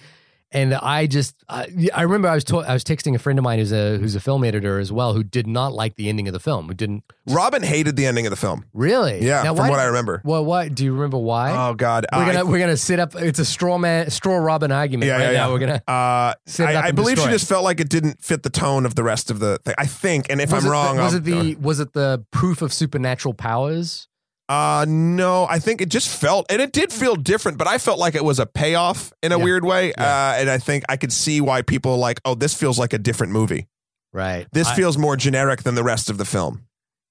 and 0.53 0.75
I 0.75 1.07
just 1.07 1.35
I, 1.49 1.67
I 1.95 2.03
remember 2.03 2.29
I 2.29 2.35
was 2.35 2.45
to, 2.45 2.59
I 2.59 2.73
was 2.73 2.83
texting 2.85 3.15
a 3.15 3.19
friend 3.19 3.39
of 3.39 3.43
mine 3.43 3.59
who's 3.59 3.73
a 3.73 3.99
who's 3.99 4.15
a 4.15 4.21
film 4.21 4.45
editor 4.45 4.79
as 4.79 4.91
well, 4.93 5.15
who 5.15 5.23
did 5.23 5.47
not 5.47 5.73
like 5.73 5.97
the 5.97 6.09
ending 6.09 6.27
of 6.29 6.33
the 6.33 6.41
film. 6.41 6.67
Who 6.69 6.75
didn't 6.75 7.05
robin 7.27 7.63
hated 7.63 7.95
the 7.97 8.07
ending 8.07 8.27
of 8.27 8.31
the 8.31 8.37
film 8.37 8.65
really? 8.75 9.25
yeah 9.25 9.43
Now, 9.43 9.55
from 9.55 9.65
why- 9.67 9.71
what 9.71 9.79
i 9.79 9.85
remember 9.85 10.21
Well, 10.25 10.45
what 10.45 10.75
do 10.75 10.85
you 10.85 10.93
remember? 10.93 11.19
Why? 11.19 11.53
oh 11.71 11.75
god 11.75 12.07
we're 12.13 12.19
I- 12.19 12.33
gonna 12.33 12.47
we're 12.47 12.59
gonna 12.59 12.77
sit 12.77 12.99
up. 12.99 13.15
It's 13.15 13.39
a 13.39 13.45
straw 13.45 13.79
man, 13.79 14.11
straw 14.11 14.37
Robin 14.37 14.73
argument 14.73 15.07
Yeah, 15.09 15.17
right 15.19 15.33
yeah, 15.33 15.39
now. 15.47 15.53
We're 15.53 15.59
gonna. 15.61 15.83
uh, 15.87 16.35
Set 16.47 16.71
it 16.71 16.77
up 16.77 16.83
I, 16.83 16.87
I 16.87 16.89
and 16.89 16.97
believe 16.97 17.11
she 17.11 17.15
destroy 17.17 17.31
it. 17.31 17.33
just 17.35 17.49
felt 17.49 17.65
like 17.65 17.81
it 17.81 17.89
didn't 17.89 18.23
fit 18.23 18.43
the 18.43 18.51
tone 18.51 18.85
of 18.87 18.95
the 18.97 19.03
rest 19.05 19.31
of 19.31 19.39
the 19.39 19.59
thing. 19.65 19.75
I 19.79 19.87
think, 19.87 20.27
and 20.31 20.41
if 20.41 20.51
was 20.53 20.65
I'm 20.65 20.69
it 20.69 20.73
wrong, 20.73 20.97
the, 20.97 21.03
was 21.03 21.13
I'll- 21.15 21.19
it 21.21 21.25
the 21.25 21.55
was 21.57 21.81
it 21.81 21.93
the 21.93 22.25
proof 22.33 22.63
of 22.63 22.73
supernatural 22.73 23.35
powers? 23.35 24.09
Uh 24.51 24.85
no, 24.89 25.47
I 25.49 25.61
think 25.61 25.81
it 25.81 25.89
just 25.91 26.09
felt 26.09 26.45
and 26.51 26.61
it 26.61 26.73
did 26.73 26.93
feel 26.93 27.15
different, 27.15 27.57
but 27.57 27.69
I 27.69 27.79
felt 27.79 28.01
like 28.01 28.17
it 28.17 28.25
was 28.25 28.41
a 28.41 28.47
payoff 28.47 29.13
in 29.23 29.31
a 29.31 29.39
Yeah. 29.39 29.45
weird 29.45 29.65
way. 29.65 29.93
Yeah. 29.97 30.05
Uh 30.05 30.41
and 30.41 30.51
I 30.51 30.59
think 30.59 30.83
I 30.89 30.97
could 30.97 31.13
see 31.13 31.41
why 31.41 31.63
people 31.63 31.93
are 31.93 31.99
like, 31.99 32.21
"Oh, 32.25 32.35
this 32.35 32.53
feels 32.55 32.77
like 32.79 32.93
a 32.93 32.99
different 32.99 33.33
movie. 33.33 33.69
Right. 34.13 34.49
This 34.53 34.67
I- 34.67 34.75
feels 34.75 34.99
more 34.99 35.17
generic 35.17 35.63
than 35.63 35.77
the 35.77 35.85
rest 35.85 36.11
of 36.11 36.19
the 36.19 36.25
film." 36.25 36.63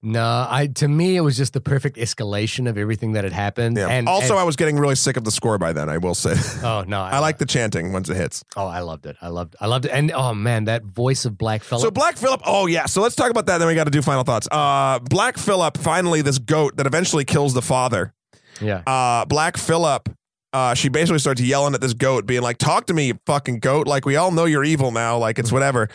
No. 0.01 0.47
I 0.49 0.67
to 0.75 0.87
me 0.87 1.15
it 1.17 1.21
was 1.21 1.35
just 1.37 1.53
the 1.53 1.61
perfect 1.61 1.97
escalation 1.97 2.69
of 2.69 2.77
everything 2.77 3.13
that 3.13 3.23
had 3.23 3.33
happened. 3.33 3.77
Yeah. 3.77 3.87
And 3.89 4.07
also, 4.07 4.33
and- 4.33 4.39
I 4.39 4.43
was 4.43 4.55
getting 4.55 4.77
really 4.77 4.95
sick 4.95 5.17
of 5.17 5.23
the 5.23 5.31
score 5.31 5.57
by 5.57 5.73
then, 5.73 5.89
I 5.89 5.97
will 5.97 6.15
say. 6.15 6.35
oh 6.63 6.83
no, 6.87 6.99
I 7.01 7.19
like 7.19 7.37
the 7.37 7.45
chanting 7.45 7.91
once 7.93 8.09
it 8.09 8.15
hits. 8.17 8.43
Oh, 8.55 8.67
I 8.67 8.79
loved 8.79 9.05
it. 9.05 9.15
I 9.21 9.27
loved. 9.27 9.55
I 9.59 9.67
loved 9.67 9.85
it. 9.85 9.91
And 9.91 10.11
oh 10.11 10.33
man, 10.33 10.65
that 10.65 10.83
voice 10.83 11.25
of 11.25 11.37
Black 11.37 11.63
Phillip. 11.63 11.83
So 11.83 11.91
Black 11.91 12.17
Phillip, 12.17 12.41
oh 12.45 12.67
yeah. 12.67 12.85
So 12.85 13.01
let's 13.01 13.15
talk 13.15 13.31
about 13.31 13.45
that. 13.47 13.57
Then 13.57 13.67
we 13.67 13.75
got 13.75 13.85
to 13.85 13.91
do 13.91 14.01
final 14.01 14.23
thoughts. 14.23 14.47
Uh, 14.51 14.99
Black 14.99 15.37
Phillip, 15.37 15.77
finally, 15.77 16.21
this 16.21 16.37
goat 16.39 16.77
that 16.77 16.85
eventually 16.87 17.25
kills 17.25 17.53
the 17.53 17.61
father. 17.61 18.13
yeah. 18.61 18.81
uh, 18.87 19.25
Black 19.25 19.57
Phillip, 19.57 20.09
uh, 20.51 20.73
she 20.73 20.89
basically 20.89 21.19
starts 21.19 21.39
yelling 21.41 21.73
at 21.75 21.81
this 21.81 21.93
goat, 21.93 22.25
being 22.25 22.41
like, 22.41 22.57
"Talk 22.57 22.87
to 22.87 22.93
me, 22.93 23.07
you 23.07 23.19
fucking 23.27 23.59
goat! 23.59 23.85
Like 23.87 24.05
we 24.05 24.15
all 24.15 24.31
know 24.31 24.45
you're 24.45 24.63
evil 24.63 24.91
now. 24.91 25.17
Like 25.17 25.37
it's 25.39 25.51
whatever." 25.51 25.89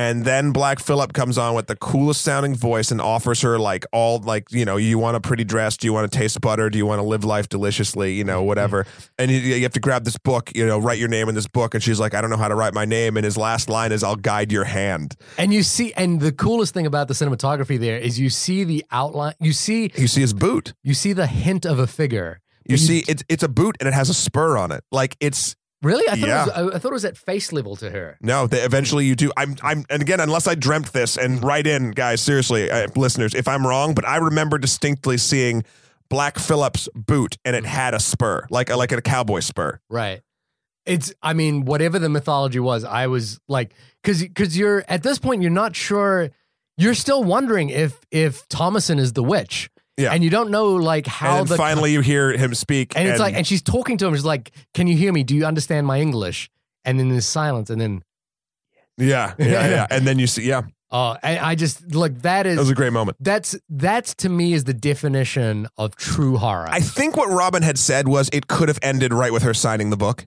And 0.00 0.24
then 0.24 0.52
Black 0.52 0.78
Phillip 0.78 1.12
comes 1.12 1.36
on 1.36 1.54
with 1.54 1.66
the 1.66 1.76
coolest 1.76 2.22
sounding 2.22 2.54
voice 2.54 2.90
and 2.90 3.02
offers 3.02 3.42
her 3.42 3.58
like 3.58 3.84
all 3.92 4.18
like 4.18 4.50
you 4.50 4.64
know 4.64 4.78
you 4.78 4.98
want 4.98 5.18
a 5.18 5.20
pretty 5.20 5.44
dress, 5.44 5.76
do 5.76 5.86
you 5.86 5.92
want 5.92 6.10
to 6.10 6.18
taste 6.18 6.40
butter, 6.40 6.70
do 6.70 6.78
you 6.78 6.86
want 6.86 7.00
to 7.00 7.02
live 7.02 7.22
life 7.22 7.50
deliciously, 7.50 8.14
you 8.14 8.24
know 8.24 8.38
mm-hmm. 8.38 8.46
whatever. 8.46 8.86
And 9.18 9.30
you, 9.30 9.36
you 9.36 9.62
have 9.62 9.74
to 9.74 9.80
grab 9.80 10.04
this 10.04 10.16
book, 10.16 10.52
you 10.54 10.64
know, 10.64 10.78
write 10.78 10.98
your 10.98 11.10
name 11.10 11.28
in 11.28 11.34
this 11.34 11.46
book. 11.46 11.74
And 11.74 11.82
she's 11.82 12.00
like, 12.00 12.14
I 12.14 12.22
don't 12.22 12.30
know 12.30 12.38
how 12.38 12.48
to 12.48 12.54
write 12.54 12.72
my 12.72 12.86
name. 12.86 13.18
And 13.18 13.26
his 13.26 13.36
last 13.36 13.68
line 13.68 13.92
is, 13.92 14.02
"I'll 14.02 14.16
guide 14.16 14.50
your 14.50 14.64
hand." 14.64 15.16
And 15.36 15.52
you 15.52 15.62
see, 15.62 15.92
and 15.92 16.18
the 16.18 16.32
coolest 16.32 16.72
thing 16.72 16.86
about 16.86 17.08
the 17.08 17.14
cinematography 17.14 17.78
there 17.78 17.98
is 17.98 18.18
you 18.18 18.30
see 18.30 18.64
the 18.64 18.82
outline. 18.90 19.34
You 19.38 19.52
see, 19.52 19.92
You 19.96 20.08
see 20.08 20.22
his 20.22 20.32
boot. 20.32 20.72
you 20.82 20.94
see 20.94 21.12
the 21.12 21.26
hint 21.26 21.66
of 21.66 21.78
a 21.78 21.86
figure. 21.86 22.40
You 22.66 22.78
see 22.78 23.04
it's 23.06 23.22
it's 23.28 23.42
a 23.42 23.48
boot 23.48 23.76
and 23.80 23.86
it 23.86 23.92
has 23.92 24.08
a 24.08 24.14
spur 24.14 24.56
on 24.56 24.72
it. 24.72 24.82
Like 24.90 25.16
it's 25.20 25.56
Really? 25.82 26.06
I 26.08 26.16
thought, 26.16 26.28
Yeah. 26.28 26.42
it 26.60 26.64
was, 26.64 26.74
I, 26.74 26.78
thought 26.78 26.88
it 26.90 26.94
was 26.94 27.04
at 27.06 27.16
face 27.16 27.52
level 27.52 27.74
to 27.76 27.90
her. 27.90 28.18
No, 28.20 28.46
they, 28.46 28.60
eventually 28.60 29.06
you 29.06 29.14
do. 29.16 29.32
I'm, 29.36 29.56
I'm, 29.62 29.84
and 29.88 30.02
again, 30.02 30.20
unless 30.20 30.46
I 30.46 30.54
dreamt 30.54 30.92
this, 30.92 31.16
and 31.16 31.42
write 31.42 31.66
in, 31.66 31.92
guys, 31.92 32.20
seriously, 32.20 32.70
uh, 32.70 32.88
listeners, 32.96 33.34
if 33.34 33.48
I'm 33.48 33.66
wrong, 33.66 33.94
but 33.94 34.06
I 34.06 34.16
remember 34.16 34.58
distinctly 34.58 35.16
seeing 35.16 35.64
Black 36.10 36.38
Phillip's 36.38 36.88
boot, 36.94 37.38
and 37.44 37.56
it 37.56 37.64
had 37.64 37.94
a 37.94 38.00
spur, 38.00 38.46
like 38.50 38.68
a, 38.68 38.76
like 38.76 38.92
a 38.92 39.00
cowboy 39.00 39.40
spur. 39.40 39.80
Right. 39.88 40.20
It's. 40.86 41.12
I 41.22 41.34
mean, 41.34 41.64
whatever 41.66 41.98
the 41.98 42.08
mythology 42.08 42.58
was, 42.58 42.84
I 42.84 43.06
was 43.06 43.38
like, 43.48 43.74
because 44.02 44.22
because 44.22 44.56
you're 44.56 44.82
at 44.88 45.02
this 45.02 45.18
point, 45.18 45.42
you're 45.42 45.50
not 45.50 45.76
sure. 45.76 46.30
You're 46.78 46.94
still 46.94 47.22
wondering 47.22 47.68
if 47.68 48.00
if 48.10 48.48
Thomasin 48.48 48.98
is 48.98 49.12
the 49.12 49.22
witch. 49.22 49.70
Yeah. 50.00 50.12
And 50.12 50.24
you 50.24 50.30
don't 50.30 50.50
know 50.50 50.74
like 50.74 51.06
how 51.06 51.40
and 51.40 51.48
the 51.48 51.56
finally, 51.56 51.92
you 51.92 52.00
hear 52.00 52.32
him 52.32 52.54
speak, 52.54 52.96
and 52.96 53.08
it's 53.08 53.20
like, 53.20 53.34
and 53.34 53.46
she's 53.46 53.62
talking 53.62 53.98
to 53.98 54.06
him. 54.06 54.14
She's 54.14 54.24
like, 54.24 54.50
"Can 54.74 54.86
you 54.86 54.96
hear 54.96 55.12
me? 55.12 55.22
Do 55.22 55.34
you 55.36 55.44
understand 55.44 55.86
my 55.86 56.00
English?" 56.00 56.50
And 56.84 56.98
then 56.98 57.10
there's 57.10 57.26
silence, 57.26 57.68
and 57.68 57.80
then, 57.80 58.02
yeah, 58.96 59.34
yeah, 59.38 59.46
yeah, 59.68 59.86
and 59.90 60.06
then 60.06 60.18
you 60.18 60.26
see, 60.26 60.44
yeah, 60.44 60.62
oh, 60.90 61.16
I, 61.22 61.38
I 61.38 61.54
just 61.54 61.94
like 61.94 62.22
that 62.22 62.46
is. 62.46 62.56
that 62.56 62.62
was 62.62 62.70
a 62.70 62.74
great 62.74 62.92
moment. 62.92 63.18
that's 63.20 63.56
that's 63.68 64.14
to 64.16 64.28
me 64.28 64.52
is 64.54 64.64
the 64.64 64.74
definition 64.74 65.68
of 65.76 65.96
true 65.96 66.36
horror. 66.38 66.68
I 66.68 66.80
think 66.80 67.16
what 67.16 67.28
Robin 67.28 67.62
had 67.62 67.78
said 67.78 68.08
was 68.08 68.30
it 68.32 68.48
could 68.48 68.68
have 68.68 68.78
ended 68.82 69.12
right 69.12 69.32
with 69.32 69.42
her 69.42 69.54
signing 69.54 69.90
the 69.90 69.96
book. 69.96 70.26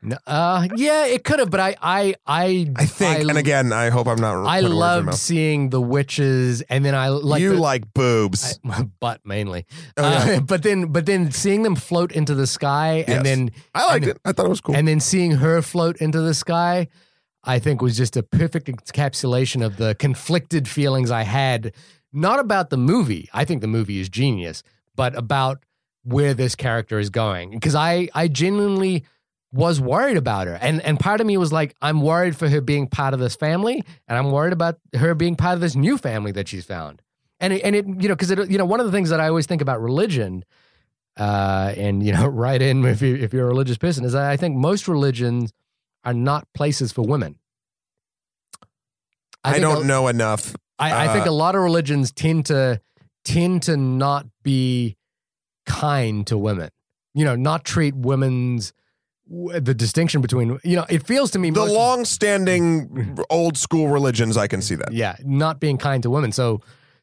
No, 0.00 0.16
uh, 0.28 0.68
yeah, 0.76 1.06
it 1.06 1.24
could 1.24 1.40
have, 1.40 1.50
but 1.50 1.58
I, 1.58 1.74
I, 1.82 2.14
I, 2.24 2.70
I 2.76 2.84
think, 2.86 3.28
and 3.28 3.36
again, 3.36 3.72
I 3.72 3.90
hope 3.90 4.06
I'm 4.06 4.20
not. 4.20 4.46
I 4.46 4.60
putting 4.60 4.62
words 4.62 4.64
in 4.64 4.70
your 4.70 4.78
loved 4.78 5.14
seeing 5.14 5.70
the 5.70 5.80
witches, 5.80 6.62
and 6.62 6.84
then 6.84 6.94
I 6.94 7.08
like 7.08 7.40
you 7.42 7.54
the- 7.54 7.60
like 7.60 7.92
boobs. 7.94 8.60
I, 8.64 8.82
butt 9.00 9.22
mainly, 9.24 9.66
Oh, 9.96 10.08
yeah. 10.08 10.36
uh, 10.36 10.40
but 10.46 10.62
then, 10.62 10.92
but 10.92 11.04
then 11.04 11.32
seeing 11.32 11.64
them 11.64 11.74
float 11.74 12.12
into 12.12 12.36
the 12.36 12.46
sky, 12.46 12.98
Yes. 12.98 13.08
and 13.08 13.26
then 13.26 13.50
I 13.74 13.86
liked 13.86 14.04
and- 14.06 14.14
it. 14.14 14.20
I 14.24 14.30
thought 14.32 14.46
it 14.46 14.50
was 14.50 14.60
cool. 14.60 14.76
and 14.76 14.86
then 14.86 15.00
seeing 15.00 15.32
her 15.32 15.62
float 15.62 15.96
into 15.96 16.20
the 16.20 16.32
sky, 16.34 16.86
I 17.42 17.58
think 17.58 17.82
was 17.82 17.96
just 17.96 18.16
a 18.16 18.22
perfect 18.22 18.68
encapsulation 18.68 19.66
of 19.66 19.78
the 19.78 19.96
conflicted 19.96 20.68
feelings 20.68 21.10
I 21.10 21.22
had, 21.22 21.72
not 22.12 22.38
about 22.38 22.70
the 22.70 22.76
movie. 22.78 23.28
I 23.34 23.44
think 23.44 23.62
the 23.62 23.66
movie 23.68 23.98
is 24.00 24.08
genius, 24.08 24.62
but 24.94 25.16
about 25.16 25.64
where 26.04 26.34
this 26.34 26.54
character 26.54 27.00
is 27.00 27.10
going. 27.10 27.50
Because 27.50 27.74
I, 27.74 28.08
I 28.14 28.28
genuinely 28.28 29.04
was 29.52 29.80
worried 29.80 30.16
about 30.16 30.46
her. 30.46 30.54
And 30.60 30.80
and 30.82 30.98
part 31.00 31.20
of 31.20 31.26
me 31.26 31.36
was 31.36 31.52
like, 31.52 31.74
I'm 31.80 32.00
worried 32.02 32.36
for 32.36 32.48
her 32.48 32.60
being 32.60 32.86
part 32.86 33.14
of 33.14 33.20
this 33.20 33.34
family, 33.36 33.82
and 34.06 34.18
I'm 34.18 34.30
worried 34.30 34.52
about 34.52 34.78
her 34.94 35.14
being 35.14 35.36
part 35.36 35.54
of 35.54 35.60
this 35.60 35.74
new 35.74 35.96
family 35.98 36.32
that 36.32 36.48
she's 36.48 36.64
found. 36.64 37.02
And 37.40 37.52
it, 37.52 37.62
and 37.62 37.74
it 37.76 37.86
you 37.86 38.08
know 38.08 38.14
because 38.14 38.30
it 38.30 38.50
you 38.50 38.58
know 38.58 38.64
one 38.64 38.80
of 38.80 38.86
the 38.86 38.92
things 38.92 39.10
that 39.10 39.20
I 39.20 39.28
always 39.28 39.46
think 39.46 39.62
about 39.62 39.80
religion, 39.80 40.44
uh, 41.18 41.72
and 41.76 42.02
you 42.02 42.12
know 42.12 42.26
right 42.46 42.60
in 42.60 42.84
if 42.84 43.00
you 43.00 43.14
if 43.16 43.32
you're 43.32 43.44
a 43.44 43.48
religious 43.48 43.78
person 43.78 44.04
is 44.04 44.12
that 44.12 44.28
I 44.28 44.36
think 44.36 44.56
most 44.56 44.88
religions 44.88 45.52
are 46.04 46.14
not 46.14 46.46
places 46.52 46.92
for 46.92 47.02
women. 47.02 47.38
I, 49.44 49.52
think 49.52 49.62
don't 49.62 49.84
a- 49.84 49.86
know 49.86 50.08
enough. 50.08 50.54
I, 50.78 51.06
I 51.06 51.12
think 51.12 51.26
Uh, 51.26 51.30
a 51.30 51.32
lot 51.32 51.54
of 51.54 51.62
religions 51.62 52.12
tend 52.12 52.46
to 52.46 52.80
tend 53.24 53.62
to 53.64 53.76
not 53.76 54.26
be 54.42 54.96
kind 55.66 56.26
to 56.26 56.36
women. 56.38 56.70
You 57.14 57.24
know, 57.24 57.36
not 57.36 57.64
treat 57.64 57.94
women's 57.94 58.72
the 59.30 59.74
distinction 59.74 60.20
between 60.22 60.58
you 60.64 60.76
know. 60.76 60.86
It 60.88 61.06
feels 61.06 61.30
to 61.32 61.38
me 61.38 61.50
The 61.50 61.60
most- 61.60 61.72
long-standing 61.74 63.18
old 63.30 63.56
school 63.56 63.88
religions, 63.88 64.36
I 64.36 64.46
can 64.46 64.62
see 64.62 64.74
that. 64.76 64.92
yeah, 64.92 65.16
not 65.24 65.60
being 65.60 65.78
kind 65.78 66.02
to 66.02 66.10
women. 66.10 66.32
So, 66.32 66.60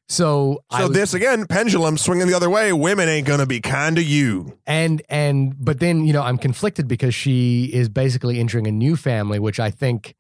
so 0.08 0.62
So 0.72 0.88
was- 0.88 0.92
this 0.98 1.14
again, 1.14 1.46
pendulum 1.48 1.98
swinging 1.98 2.28
the 2.28 2.34
other 2.36 2.50
way. 2.50 2.74
Women 2.74 3.10
ain't 3.10 3.28
gonna 3.28 3.46
be 3.46 3.60
kind 3.62 3.96
to 3.96 4.04
you. 4.04 4.58
and 4.66 5.02
and 5.10 5.56
but 5.64 5.80
then 5.80 6.06
you 6.06 6.14
know 6.14 6.22
I'm 6.22 6.38
conflicted 6.38 6.88
because 6.88 7.14
she 7.16 7.66
is 7.74 7.90
basically 7.90 8.40
entering 8.40 8.68
a 8.68 8.72
new 8.72 8.96
family, 8.96 9.40
which 9.40 9.60
I 9.60 9.72
think. 9.72 10.16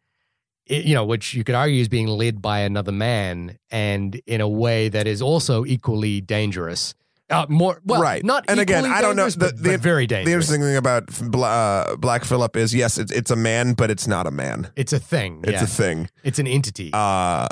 You 0.67 0.95
know, 0.95 1.05
which 1.05 1.35
you 1.35 1.43
could 1.43 1.53
argue 1.53 1.79
is 1.79 1.87
being 1.89 2.07
led 2.07 2.41
by 2.41 2.61
another 2.61 2.91
man, 2.91 3.59
and 3.69 4.19
in 4.25 4.41
a 4.41 4.47
way 4.49 4.89
that 4.89 5.05
is 5.05 5.21
also 5.21 5.63
equally 5.63 6.21
dangerous. 6.21 6.95
Uh, 7.29 7.45
more 7.49 7.81
well, 7.85 8.01
Right. 8.01 8.23
Not 8.23 8.45
And 8.47 8.59
again, 8.59 8.85
I 8.85 9.01
don't 9.01 9.15
know- 9.15 9.27
the- 9.29 9.37
but, 9.39 9.57
the- 9.57 9.71
but 9.71 9.79
very 9.79 10.03
The 10.05 10.15
dangerous. 10.15 10.33
interesting 10.49 10.61
thing 10.61 10.77
about 10.77 11.09
uh, 11.43 11.95
Black 11.97 12.23
Phillip 12.23 12.55
is 12.55 12.73
yes, 12.75 12.97
it's 12.99 13.11
it's 13.11 13.31
a 13.31 13.35
man, 13.35 13.73
but 13.73 13.89
it's 13.89 14.07
not 14.07 14.27
a 14.27 14.31
man. 14.31 14.71
It's 14.75 14.93
a 14.93 14.99
thing. 14.99 15.41
It's 15.43 15.53
yeah. 15.53 15.63
a 15.63 15.67
thing. 15.67 16.09
it's 16.23 16.37
an 16.39 16.45
entity. 16.47 16.91
Uh, 16.93 17.47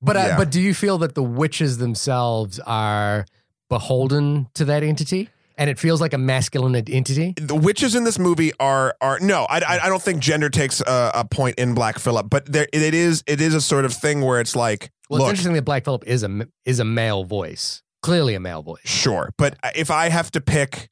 but 0.00 0.16
uh, 0.16 0.20
yeah. 0.20 0.36
but 0.36 0.50
do 0.50 0.60
you 0.60 0.72
feel 0.74 0.96
that 0.98 1.14
the 1.14 1.22
witches 1.22 1.76
themselves 1.78 2.58
are 2.60 3.26
beholden 3.68 4.48
to 4.54 4.64
that 4.66 4.82
entity, 4.82 5.28
and 5.56 5.70
it 5.70 5.78
feels 5.78 6.00
like 6.00 6.12
a 6.12 6.18
masculine 6.18 6.74
entity? 6.74 7.34
the 7.36 7.54
witches 7.54 7.94
in 7.94 8.04
this 8.04 8.18
movie 8.18 8.52
are 8.58 8.94
are 9.00 9.18
no, 9.20 9.44
I, 9.48 9.58
I, 9.60 9.78
I 9.84 9.88
don't 9.88 10.02
think 10.02 10.20
gender 10.20 10.48
takes 10.50 10.80
a, 10.80 11.10
a 11.14 11.24
point 11.24 11.58
in 11.58 11.74
Black 11.74 11.98
Phillip, 11.98 12.28
but 12.30 12.50
there 12.50 12.66
it 12.72 12.94
is 12.94 13.22
it 13.26 13.40
is 13.40 13.54
a 13.54 13.60
sort 13.60 13.84
of 13.84 13.92
thing 13.92 14.22
where 14.22 14.40
it's 14.40 14.56
like, 14.56 14.90
Well, 15.10 15.20
it's 15.22 15.28
interesting 15.30 15.52
that 15.54 15.62
Black 15.64 15.84
Phillip 15.84 16.04
is 16.06 16.22
a 16.22 16.46
is 16.64 16.80
a 16.80 16.84
male 16.84 17.24
voice, 17.24 17.82
clearly 18.02 18.34
a 18.34 18.40
male 18.40 18.62
voice. 18.62 18.80
sure, 18.84 19.30
but 19.38 19.56
if 19.74 19.90
I 19.90 20.08
have 20.08 20.30
to 20.32 20.40
pick. 20.40 20.88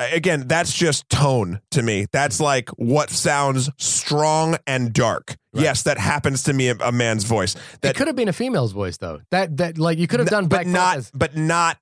Again, 0.00 0.44
that's 0.46 0.72
just 0.72 1.08
tone 1.08 1.60
to 1.72 1.82
me. 1.82 2.06
That's 2.12 2.36
mm-hmm. 2.36 2.44
like 2.44 2.68
what 2.76 3.10
sounds 3.10 3.68
strong 3.78 4.56
and 4.64 4.92
dark. 4.92 5.34
Right. 5.52 5.64
Yes, 5.64 5.82
that 5.82 5.98
happens 5.98 6.44
to 6.44 6.52
me 6.52 6.68
a, 6.68 6.76
a 6.76 6.92
man's 6.92 7.24
voice. 7.24 7.56
it 7.56 7.80
That 7.80 7.96
could 7.96 8.06
have 8.06 8.14
been 8.14 8.28
a 8.28 8.32
female's 8.32 8.70
voice 8.70 8.98
though. 8.98 9.22
That 9.32 9.56
that 9.56 9.76
like 9.76 9.98
you 9.98 10.06
could 10.06 10.20
have 10.20 10.28
done 10.28 10.46
but 10.46 10.68
not 10.68 10.98
as- 10.98 11.10
but 11.10 11.36
not 11.36 11.78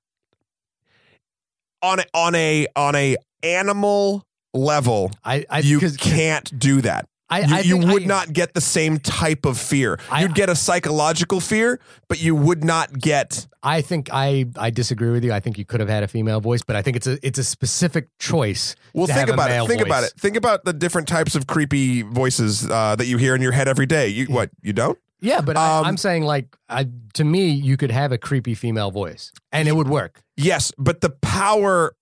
on 1.83 1.99
a, 1.99 2.05
on 2.15 2.33
a 2.33 2.67
on 2.75 2.95
a 2.95 3.17
animal 3.43 4.25
level. 4.53 5.11
I, 5.23 5.45
I 5.49 5.59
you 5.59 5.79
can't 5.79 6.57
do 6.57 6.81
that. 6.81 7.07
I, 7.29 7.39
You, 7.41 7.55
I 7.55 7.59
you 7.59 7.77
would 7.77 8.03
I- 8.03 8.05
not 8.05 8.31
get 8.33 8.53
the 8.53 8.61
same 8.61 8.99
type 8.99 9.45
of 9.45 9.57
fear. 9.57 9.99
You'd 10.17 10.33
get 10.33 10.49
a 10.49 10.55
psychological 10.55 11.39
fear, 11.41 11.79
but 12.07 12.21
you 12.21 12.35
would 12.35 12.63
not 12.63 12.97
get. 12.97 13.47
I 13.61 13.81
think 13.81 14.09
I 14.13 14.45
I 14.55 14.69
disagree 14.69 15.11
with 15.11 15.23
you. 15.25 15.33
I 15.33 15.41
think 15.41 15.57
you 15.57 15.65
could 15.65 15.81
have 15.81 15.89
had 15.89 16.03
a 16.03 16.07
female 16.07 16.39
voice, 16.39 16.61
but 16.63 16.75
I 16.77 16.81
think 16.81 16.95
it's 16.95 17.07
a 17.07 17.17
it's 17.25 17.37
a 17.37 17.43
specific 17.43 18.07
choice. 18.19 18.75
Well, 18.93 19.07
think 19.07 19.29
about 19.29 19.51
it. 19.51 19.67
Think 19.67 19.81
about 19.81 20.03
it. 20.05 20.13
Think 20.17 20.37
about 20.37 20.63
the 20.63 20.71
different 20.73 21.07
types 21.09 21.35
of 21.35 21.47
creepy 21.47 22.01
voices 22.03 22.69
uh, 22.69 22.95
that 22.95 23.07
you 23.07 23.17
hear 23.17 23.35
in 23.35 23.41
your 23.41 23.51
head 23.51 23.67
every 23.67 23.85
day. 23.87 24.07
You 24.07 24.27
what? 24.27 24.49
You 24.61 24.71
don't? 24.73 24.97
Yeah, 25.19 25.41
but 25.41 25.57
Um, 25.57 25.85
I, 25.85 25.87
I'm 25.89 25.97
saying 25.97 26.23
like 26.23 26.55
I, 26.69 26.87
to 27.15 27.23
me, 27.23 27.49
you 27.49 27.75
could 27.75 27.91
have 27.91 28.11
a 28.11 28.17
creepy 28.17 28.53
female 28.53 28.91
voice, 28.91 29.31
and 29.51 29.67
it 29.67 29.75
would 29.75 29.89
work. 29.89 30.21
Yes, 30.37 30.71
but 30.77 31.01
the 31.01 31.09
power. 31.09 31.93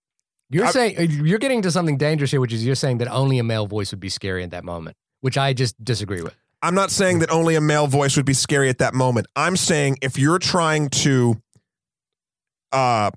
You're 0.52 0.66
I- 0.66 0.72
saying 0.72 1.10
you're 1.10 1.40
getting 1.40 1.64
to 1.64 1.72
something 1.72 1.98
dangerous 1.98 2.30
here, 2.30 2.40
which 2.42 2.54
is 2.54 2.64
you're 2.64 2.76
saying 2.76 3.00
that 3.00 3.08
only 3.08 3.40
a 3.40 3.44
male 3.44 3.66
voice 3.66 3.90
would 3.92 4.00
be 4.02 4.10
scary 4.10 4.44
at 4.44 4.52
that 4.52 4.64
moment, 4.64 4.96
which 5.26 5.40
I 5.40 5.54
just 5.54 5.84
disagree 5.84 6.22
with. 6.22 6.36
I'm 6.62 6.76
not 6.76 6.92
saying 6.92 7.18
that 7.18 7.32
only 7.32 7.56
a 7.56 7.62
male 7.62 7.88
voice 7.88 8.16
would 8.16 8.28
be 8.28 8.36
scary 8.36 8.70
at 8.70 8.78
that 8.78 8.94
moment. 8.94 9.26
I'm 9.36 9.58
saying 9.58 9.98
if 10.04 10.20
you're 10.20 10.38
trying 10.38 10.90
to, 10.90 11.42
uh, 12.72 13.10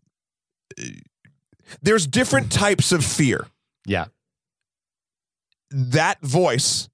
there's 1.83 2.07
different 2.07 2.51
types 2.51 2.93
of 2.93 3.05
fear. 3.05 3.47
Yeah. 3.85 4.07
That 5.71 6.19
voice, 6.23 6.89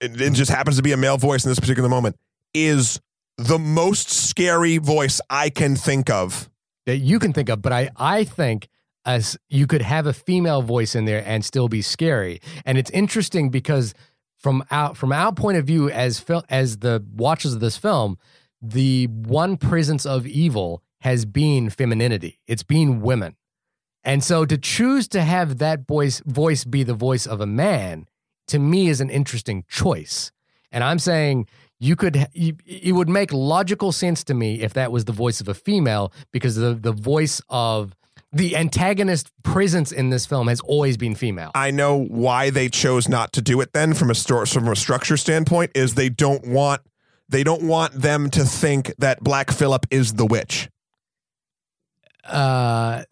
it, 0.00 0.20
it 0.20 0.32
just 0.32 0.50
happens 0.50 0.76
to 0.78 0.82
be 0.82 0.90
a 0.90 0.96
male 0.96 1.16
voice 1.16 1.44
in 1.44 1.52
this 1.52 1.60
particular 1.60 1.88
moment, 1.88 2.16
is 2.52 3.00
the 3.38 3.60
most 3.60 4.10
scary 4.10 4.78
voice 4.78 5.20
I 5.30 5.50
can 5.50 5.76
think 5.76 6.10
of. 6.10 6.50
That 6.86 6.96
you 6.96 7.20
can 7.20 7.32
think 7.32 7.48
of, 7.48 7.62
but 7.62 7.72
I 7.72 7.90
I 7.96 8.24
think 8.24 8.68
as 9.04 9.36
you 9.48 9.66
could 9.66 9.82
have 9.82 10.06
a 10.06 10.12
female 10.12 10.62
voice 10.62 10.94
in 10.94 11.04
there 11.04 11.22
and 11.26 11.44
still 11.44 11.68
be 11.68 11.82
scary, 11.82 12.40
and 12.64 12.78
it's 12.78 12.90
interesting 12.90 13.50
because 13.50 13.94
from 14.36 14.64
our 14.70 14.94
from 14.94 15.12
our 15.12 15.32
point 15.32 15.58
of 15.58 15.66
view 15.66 15.90
as 15.90 16.18
fil- 16.18 16.44
as 16.48 16.78
the 16.78 17.04
watchers 17.14 17.54
of 17.54 17.60
this 17.60 17.76
film, 17.76 18.18
the 18.60 19.06
one 19.06 19.56
presence 19.56 20.06
of 20.06 20.26
evil 20.26 20.82
has 21.00 21.24
been 21.24 21.70
femininity. 21.70 22.40
It's 22.46 22.62
been 22.62 23.00
women. 23.00 23.36
And 24.02 24.24
so 24.24 24.46
to 24.46 24.56
choose 24.56 25.08
to 25.08 25.22
have 25.22 25.58
that 25.58 25.86
voice 25.86 26.20
voice 26.24 26.64
be 26.64 26.82
the 26.82 26.94
voice 26.94 27.26
of 27.26 27.40
a 27.40 27.46
man 27.46 28.06
to 28.48 28.58
me 28.58 28.88
is 28.88 29.00
an 29.00 29.10
interesting 29.10 29.64
choice. 29.68 30.32
And 30.72 30.82
I'm 30.82 30.98
saying 30.98 31.46
you 31.78 31.96
could 31.96 32.28
you, 32.32 32.56
it 32.66 32.94
would 32.94 33.08
make 33.08 33.32
logical 33.32 33.92
sense 33.92 34.24
to 34.24 34.34
me 34.34 34.62
if 34.62 34.72
that 34.74 34.92
was 34.92 35.04
the 35.04 35.12
voice 35.12 35.40
of 35.40 35.48
a 35.48 35.54
female 35.54 36.12
because 36.32 36.56
the 36.56 36.74
the 36.74 36.92
voice 36.92 37.40
of 37.48 37.94
the 38.32 38.56
antagonist 38.56 39.30
presence 39.42 39.90
in 39.92 40.10
this 40.10 40.24
film 40.26 40.46
has 40.48 40.60
always 40.60 40.96
been 40.96 41.14
female. 41.14 41.50
I 41.54 41.70
know 41.70 41.96
why 41.96 42.50
they 42.50 42.68
chose 42.68 43.08
not 43.08 43.32
to 43.34 43.42
do 43.42 43.60
it. 43.60 43.72
Then, 43.72 43.92
from 43.94 44.10
a 44.10 44.14
store, 44.14 44.46
from 44.46 44.68
a 44.68 44.76
structure 44.76 45.16
standpoint, 45.16 45.72
is 45.74 45.94
they 45.94 46.08
don't 46.08 46.46
want 46.46 46.82
they 47.28 47.42
don't 47.44 47.62
want 47.62 47.92
them 47.94 48.30
to 48.30 48.44
think 48.44 48.92
that 48.98 49.22
Black 49.22 49.50
Phillip 49.50 49.86
is 49.90 50.14
the 50.14 50.26
witch. 50.26 50.68
Uh, 52.24 53.02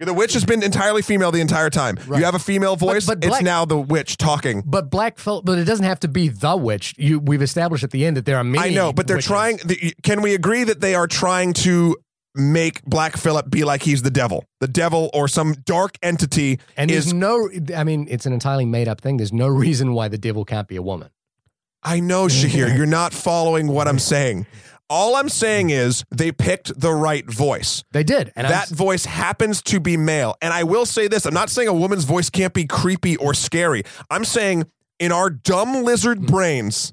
The 0.00 0.12
witch 0.12 0.34
has 0.34 0.44
been 0.44 0.62
entirely 0.62 1.02
female 1.02 1.32
the 1.32 1.40
entire 1.40 1.70
time. 1.70 1.96
Right. 2.06 2.18
You 2.18 2.24
have 2.24 2.34
a 2.34 2.38
female 2.40 2.76
voice. 2.76 3.06
but 3.06 3.18
it's 3.18 3.26
Black- 3.28 3.42
now 3.44 3.64
the 3.64 3.78
witch 3.78 4.16
talking. 4.16 4.62
but 4.66 4.90
Black 4.90 5.18
Phillip, 5.18 5.44
but 5.44 5.58
it 5.58 5.64
doesn't 5.64 5.84
have 5.86 6.00
to 6.00 6.08
be 6.08 6.28
the 6.28 6.56
witch. 6.56 6.94
You, 6.98 7.20
we've 7.20 7.42
established 7.42 7.84
at 7.84 7.90
the 7.90 8.04
end 8.04 8.16
that 8.16 8.26
there 8.26 8.36
are 8.36 8.44
many. 8.44 8.70
I 8.70 8.74
know, 8.74 8.92
but 8.92 9.06
they're 9.06 9.16
witches. 9.16 9.28
trying. 9.28 9.56
The, 9.64 9.94
can 10.02 10.20
we 10.20 10.34
agree 10.34 10.64
that 10.64 10.80
they 10.80 10.94
are 10.94 11.06
trying 11.06 11.52
to 11.54 11.96
make 12.34 12.82
Black 12.84 13.16
Phillip 13.16 13.50
be 13.50 13.64
like 13.64 13.82
he's 13.82 14.02
the 14.02 14.10
devil, 14.10 14.44
the 14.60 14.68
devil 14.68 15.10
or 15.12 15.28
some 15.28 15.54
dark 15.64 15.96
entity? 16.02 16.60
And 16.76 16.90
there's 16.90 17.12
no, 17.12 17.48
I 17.76 17.84
mean, 17.84 18.06
it's 18.10 18.26
an 18.26 18.32
entirely 18.32 18.66
made 18.66 18.88
up 18.88 19.00
thing. 19.00 19.16
There's 19.16 19.32
no 19.32 19.48
reason 19.48 19.92
why 19.92 20.08
the 20.08 20.18
devil 20.18 20.44
can't 20.44 20.68
be 20.68 20.76
a 20.76 20.82
woman. 20.82 21.10
I 21.82 22.00
know, 22.00 22.26
Shahir, 22.26 22.74
you're 22.74 22.86
not 22.86 23.12
following 23.12 23.66
what 23.68 23.86
I'm 23.86 23.98
saying. 23.98 24.46
All 24.90 25.16
I'm 25.16 25.28
saying 25.28 25.70
is 25.70 26.04
they 26.10 26.30
picked 26.32 26.78
the 26.78 26.92
right 26.92 27.28
voice. 27.30 27.84
They 27.92 28.04
did. 28.04 28.32
And 28.36 28.46
that 28.46 28.70
I'm, 28.70 28.76
voice 28.76 29.04
happens 29.04 29.62
to 29.62 29.80
be 29.80 29.96
male. 29.96 30.36
And 30.42 30.52
I 30.52 30.64
will 30.64 30.86
say 30.86 31.08
this 31.08 31.26
I'm 31.26 31.34
not 31.34 31.50
saying 31.50 31.68
a 31.68 31.74
woman's 31.74 32.04
voice 32.04 32.30
can't 32.30 32.52
be 32.52 32.66
creepy 32.66 33.16
or 33.16 33.34
scary. 33.34 33.82
I'm 34.10 34.24
saying 34.24 34.64
in 34.98 35.10
our 35.12 35.30
dumb 35.30 35.84
lizard 35.84 36.26
brains, 36.26 36.92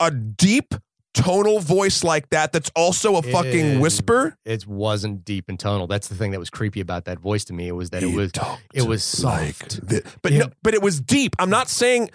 a 0.00 0.10
deep 0.10 0.74
tonal 1.22 1.60
voice 1.60 2.04
like 2.04 2.28
that, 2.30 2.52
that's 2.52 2.70
also 2.76 3.16
a 3.16 3.22
fucking 3.22 3.74
Ew. 3.74 3.80
whisper. 3.80 4.36
it 4.44 4.66
wasn't 4.66 5.24
deep 5.24 5.48
and 5.48 5.58
tonal. 5.58 5.86
That's 5.86 6.08
the 6.08 6.14
thing 6.14 6.30
that 6.32 6.40
was 6.40 6.50
creepy 6.50 6.80
about 6.80 7.04
that 7.06 7.18
voice 7.18 7.44
to 7.46 7.52
me. 7.52 7.68
It 7.68 7.72
was 7.72 7.90
that 7.90 8.02
it 8.02 8.08
He 8.10 8.16
was, 8.16 8.30
it 8.74 8.82
was 8.86 9.02
soft. 9.04 9.80
thi- 9.86 10.02
but 10.22 10.32
Yeah. 10.32 10.38
no, 10.38 10.46
but 10.62 10.74
it 10.74 10.82
was 10.82 11.00
deep. 11.00 11.34
I'm 11.38 11.50
not 11.50 11.68
saying. 11.68 12.10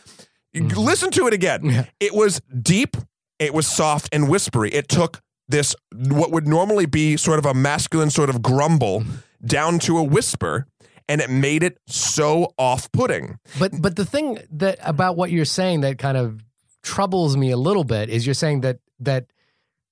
Mhm. 0.56 0.76
Listen 0.78 1.10
to 1.12 1.28
it 1.28 1.34
again. 1.34 1.66
Yeah. 1.66 1.86
It 2.00 2.14
was 2.14 2.42
deep. 2.62 2.96
It 3.40 3.54
was 3.54 3.66
soft 3.68 4.08
and 4.12 4.30
whispery. 4.30 4.72
It 4.72 4.88
took 4.88 5.20
this 5.50 5.76
what 5.94 6.32
would 6.32 6.48
normally 6.48 6.86
be 6.86 7.18
sort 7.18 7.40
of 7.40 7.46
a 7.46 7.54
masculine 7.54 8.10
sort 8.10 8.30
of 8.30 8.42
grumble 8.42 9.02
Mm-hmm. 9.02 9.48
down 9.48 9.80
to 9.80 9.98
a 9.98 10.04
whisper, 10.04 10.66
and 11.10 11.20
it 11.22 11.30
made 11.30 11.64
it 11.64 11.78
so 11.88 12.54
off-putting. 12.58 13.38
But 13.60 13.82
but 13.82 13.96
the 13.98 14.06
thing 14.06 14.40
that 14.52 14.78
about 14.82 15.18
what 15.18 15.32
you're 15.32 15.44
saying 15.46 15.82
that 15.82 15.98
kind 15.98 16.18
of 16.18 16.42
troubles 16.84 17.36
me 17.38 17.50
a 17.52 17.58
little 17.58 17.84
bit 17.84 18.10
is 18.10 18.26
you're 18.26 18.34
saying 18.34 18.62
that 18.62 18.78
that 19.00 19.26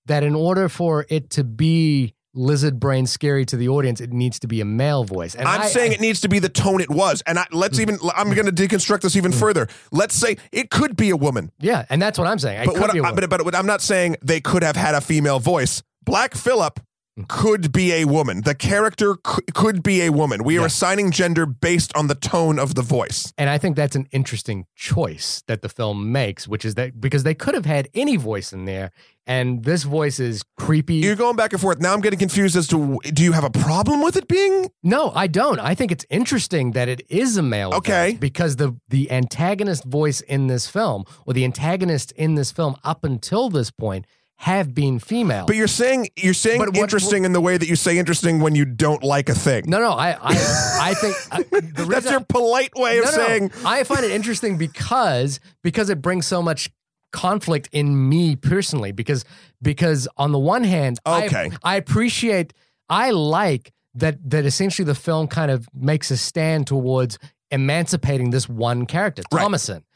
that 0.06 0.24
in 0.24 0.36
order 0.36 0.68
for 0.70 1.06
it 1.10 1.30
to 1.32 1.43
be 1.43 2.16
lizard 2.34 2.80
brain 2.80 3.06
scary 3.06 3.45
to 3.45 3.58
the 3.58 3.68
audience, 3.68 3.99
it 3.99 4.12
needs 4.14 4.39
to 4.39 4.47
be 4.47 4.62
a 4.62 4.66
male 4.66 5.04
voice. 5.04 5.36
And 5.36 5.47
I'm 5.47 5.62
I- 5.62 5.68
saying 5.68 5.91
I- 5.91 5.95
it 5.95 6.02
needs 6.02 6.22
to 6.22 6.30
be 6.30 6.39
the 6.39 6.49
tone 6.49 6.80
it 6.82 6.89
was, 6.89 7.22
and 7.28 7.38
I, 7.38 7.45
let's 7.52 7.80
even. 7.80 7.97
I'm 8.16 8.34
going 8.34 8.45
to 8.47 8.54
deconstruct 8.54 9.02
this 9.02 9.14
Mm. 9.14 9.18
even 9.18 9.32
further. 9.32 9.68
Let's 9.91 10.16
say 10.16 10.38
it 10.52 10.70
could 10.72 10.95
be 10.95 11.10
a 11.10 11.18
woman. 11.18 11.52
yeah, 11.60 11.86
and 11.89 12.02
that's 12.02 12.18
what 12.18 12.28
I'm 12.28 12.39
saying. 12.39 12.66
But 12.66 12.80
what, 12.80 12.93
be 12.93 12.99
a 12.99 13.04
I, 13.04 13.10
woman. 13.12 13.22
but, 13.30 13.30
but 13.30 13.45
what 13.45 13.56
I'm 13.56 13.66
not 13.68 13.82
saying 13.82 14.16
they 14.24 14.39
could 14.41 14.64
have 14.64 14.76
had 14.76 14.95
a 14.95 15.02
female 15.02 15.39
voice. 15.39 15.84
Black 16.04 16.34
Phillip 16.34 16.80
could 17.28 17.72
be 17.72 17.93
a 17.93 18.05
woman. 18.05 18.41
The 18.41 18.55
character 18.55 19.15
c- 19.26 19.41
could 19.53 19.84
be 19.84 20.01
a 20.01 20.11
woman. 20.11 20.43
We 20.43 20.57
are 20.57 20.61
Yeah. 20.61 20.65
assigning 20.67 21.11
gender 21.11 21.45
based 21.45 21.95
on 21.95 22.07
the 22.07 22.15
tone 22.15 22.59
of 22.59 22.76
the 22.76 22.82
voice. 22.82 23.34
And 23.38 23.49
I 23.49 23.57
think 23.57 23.76
that's 23.76 23.95
an 23.95 24.07
interesting 24.11 24.65
choice 24.76 25.43
that 25.47 25.61
the 25.61 25.69
film 25.69 26.11
makes, 26.11 26.47
which 26.47 26.65
is 26.65 26.76
that 26.76 26.99
because 26.99 27.24
they 27.24 27.34
could 27.34 27.55
have 27.55 27.65
had 27.65 27.88
any 27.93 28.15
voice 28.17 28.51
in 28.53 28.65
there, 28.65 28.91
and 29.28 29.63
this 29.63 29.84
voice 29.84 30.19
is 30.19 30.41
creepy. 30.57 30.95
You're 30.95 31.15
going 31.15 31.36
back 31.36 31.53
and 31.53 31.61
forth. 31.61 31.80
Now 31.80 31.93
I'm 31.93 32.01
getting 32.01 32.17
confused 32.19 32.55
as 32.55 32.67
to 32.69 32.97
do 33.13 33.24
you 33.24 33.32
have 33.34 33.43
a 33.43 33.51
problem 33.51 34.01
with 34.01 34.15
it 34.17 34.28
being? 34.28 34.69
no, 34.84 35.11
I 35.15 35.28
don't. 35.28 35.59
I 35.59 35.76
think 35.76 35.91
it's 35.91 36.05
interesting 36.09 36.72
that 36.72 36.89
it 36.89 37.01
is 37.09 37.38
a 37.38 37.41
male. 37.43 37.74
Okay. 37.74 38.11
voice 38.11 38.19
because 38.19 38.55
the 38.55 38.76
the 38.89 39.11
antagonist 39.11 39.84
voice 39.86 40.22
in 40.22 40.47
this 40.47 40.67
film, 40.67 41.05
or 41.26 41.34
the 41.34 41.43
antagonist 41.45 42.11
in 42.13 42.36
this 42.36 42.51
film 42.51 42.76
up 42.84 43.03
until 43.03 43.49
this 43.49 43.69
point, 43.72 44.05
have 44.41 44.73
been 44.73 44.97
female. 44.97 45.45
But 45.45 45.55
you're 45.55 45.67
saying 45.67 46.07
you're 46.17 46.33
saying 46.33 46.59
what- 46.59 46.75
interesting 46.75 47.25
in 47.25 47.31
the 47.31 47.39
way 47.39 47.57
that 47.57 47.67
you 47.67 47.75
say 47.75 47.99
interesting 47.99 48.39
when 48.39 48.55
you 48.55 48.65
don't 48.65 49.03
like 49.03 49.29
a 49.29 49.35
thing. 49.35 49.65
no, 49.67 49.77
no, 49.79 49.91
I, 49.91 50.13
I, 50.19 50.79
I 50.81 50.93
think 50.99 51.15
I, 51.31 51.43
the 51.43 51.85
That's 51.87 52.09
your 52.09 52.21
polite 52.21 52.71
way 52.75 52.97
of 52.97 53.05
No, 53.05 53.11
no, 53.11 53.17
saying 53.17 53.51
I 53.63 53.83
find 53.83 54.03
it 54.03 54.09
interesting 54.09 54.57
because 54.57 55.39
because 55.61 55.91
it 55.91 56.01
brings 56.01 56.25
so 56.25 56.41
much 56.41 56.71
conflict 57.11 57.69
in 57.71 58.09
me 58.09 58.35
personally. 58.35 58.91
Because 58.91 59.25
because 59.61 60.07
on 60.17 60.31
the 60.31 60.39
one 60.39 60.63
hand, 60.63 60.97
I- 61.05 61.25
Okay. 61.25 61.51
I, 61.63 61.75
appreciate, 61.75 62.53
I 62.89 63.11
like 63.11 63.71
that 63.93 64.17
that 64.31 64.45
essentially 64.45 64.85
the 64.87 64.95
film 64.95 65.27
kind 65.27 65.51
of 65.51 65.67
makes 65.71 66.09
a 66.09 66.17
stand 66.17 66.65
towards 66.65 67.19
emancipating 67.51 68.31
this 68.31 68.49
one 68.49 68.87
character, 68.87 69.21
Right. 69.31 69.43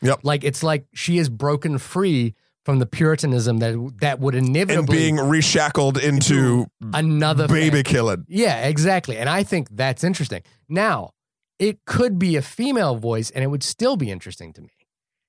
Yep. 0.01 0.19
Like 0.23 0.43
it's 0.43 0.61
like 0.61 0.85
she 0.93 1.17
is 1.17 1.29
broken 1.29 1.79
free 1.79 2.35
from 2.66 2.80
the 2.80 2.86
puritanism 2.86 3.59
that 3.59 3.93
that 4.01 4.20
would 4.20 4.36
inevitably 4.36 4.76
and 4.76 4.88
being 4.88 5.16
reshackled 5.18 5.97
into 5.97 6.66
another 6.93 7.47
baby 7.47 7.78
fam- 7.78 7.84
killing. 7.84 8.26
yeah, 8.28 8.66
exactly. 8.66 9.18
And 9.18 9.30
I 9.30 9.43
think 9.43 9.70
that's 9.72 10.03
interesting. 10.03 10.41
Now, 10.68 11.11
it 11.59 11.86
could 11.86 12.20
be 12.20 12.36
a 12.36 12.41
female 12.41 12.95
voice 12.95 13.30
and 13.30 13.43
it 13.43 13.47
would 13.47 13.63
still 13.63 13.95
be 13.95 14.11
interesting 14.11 14.51
to 14.53 14.61
me. 14.61 14.70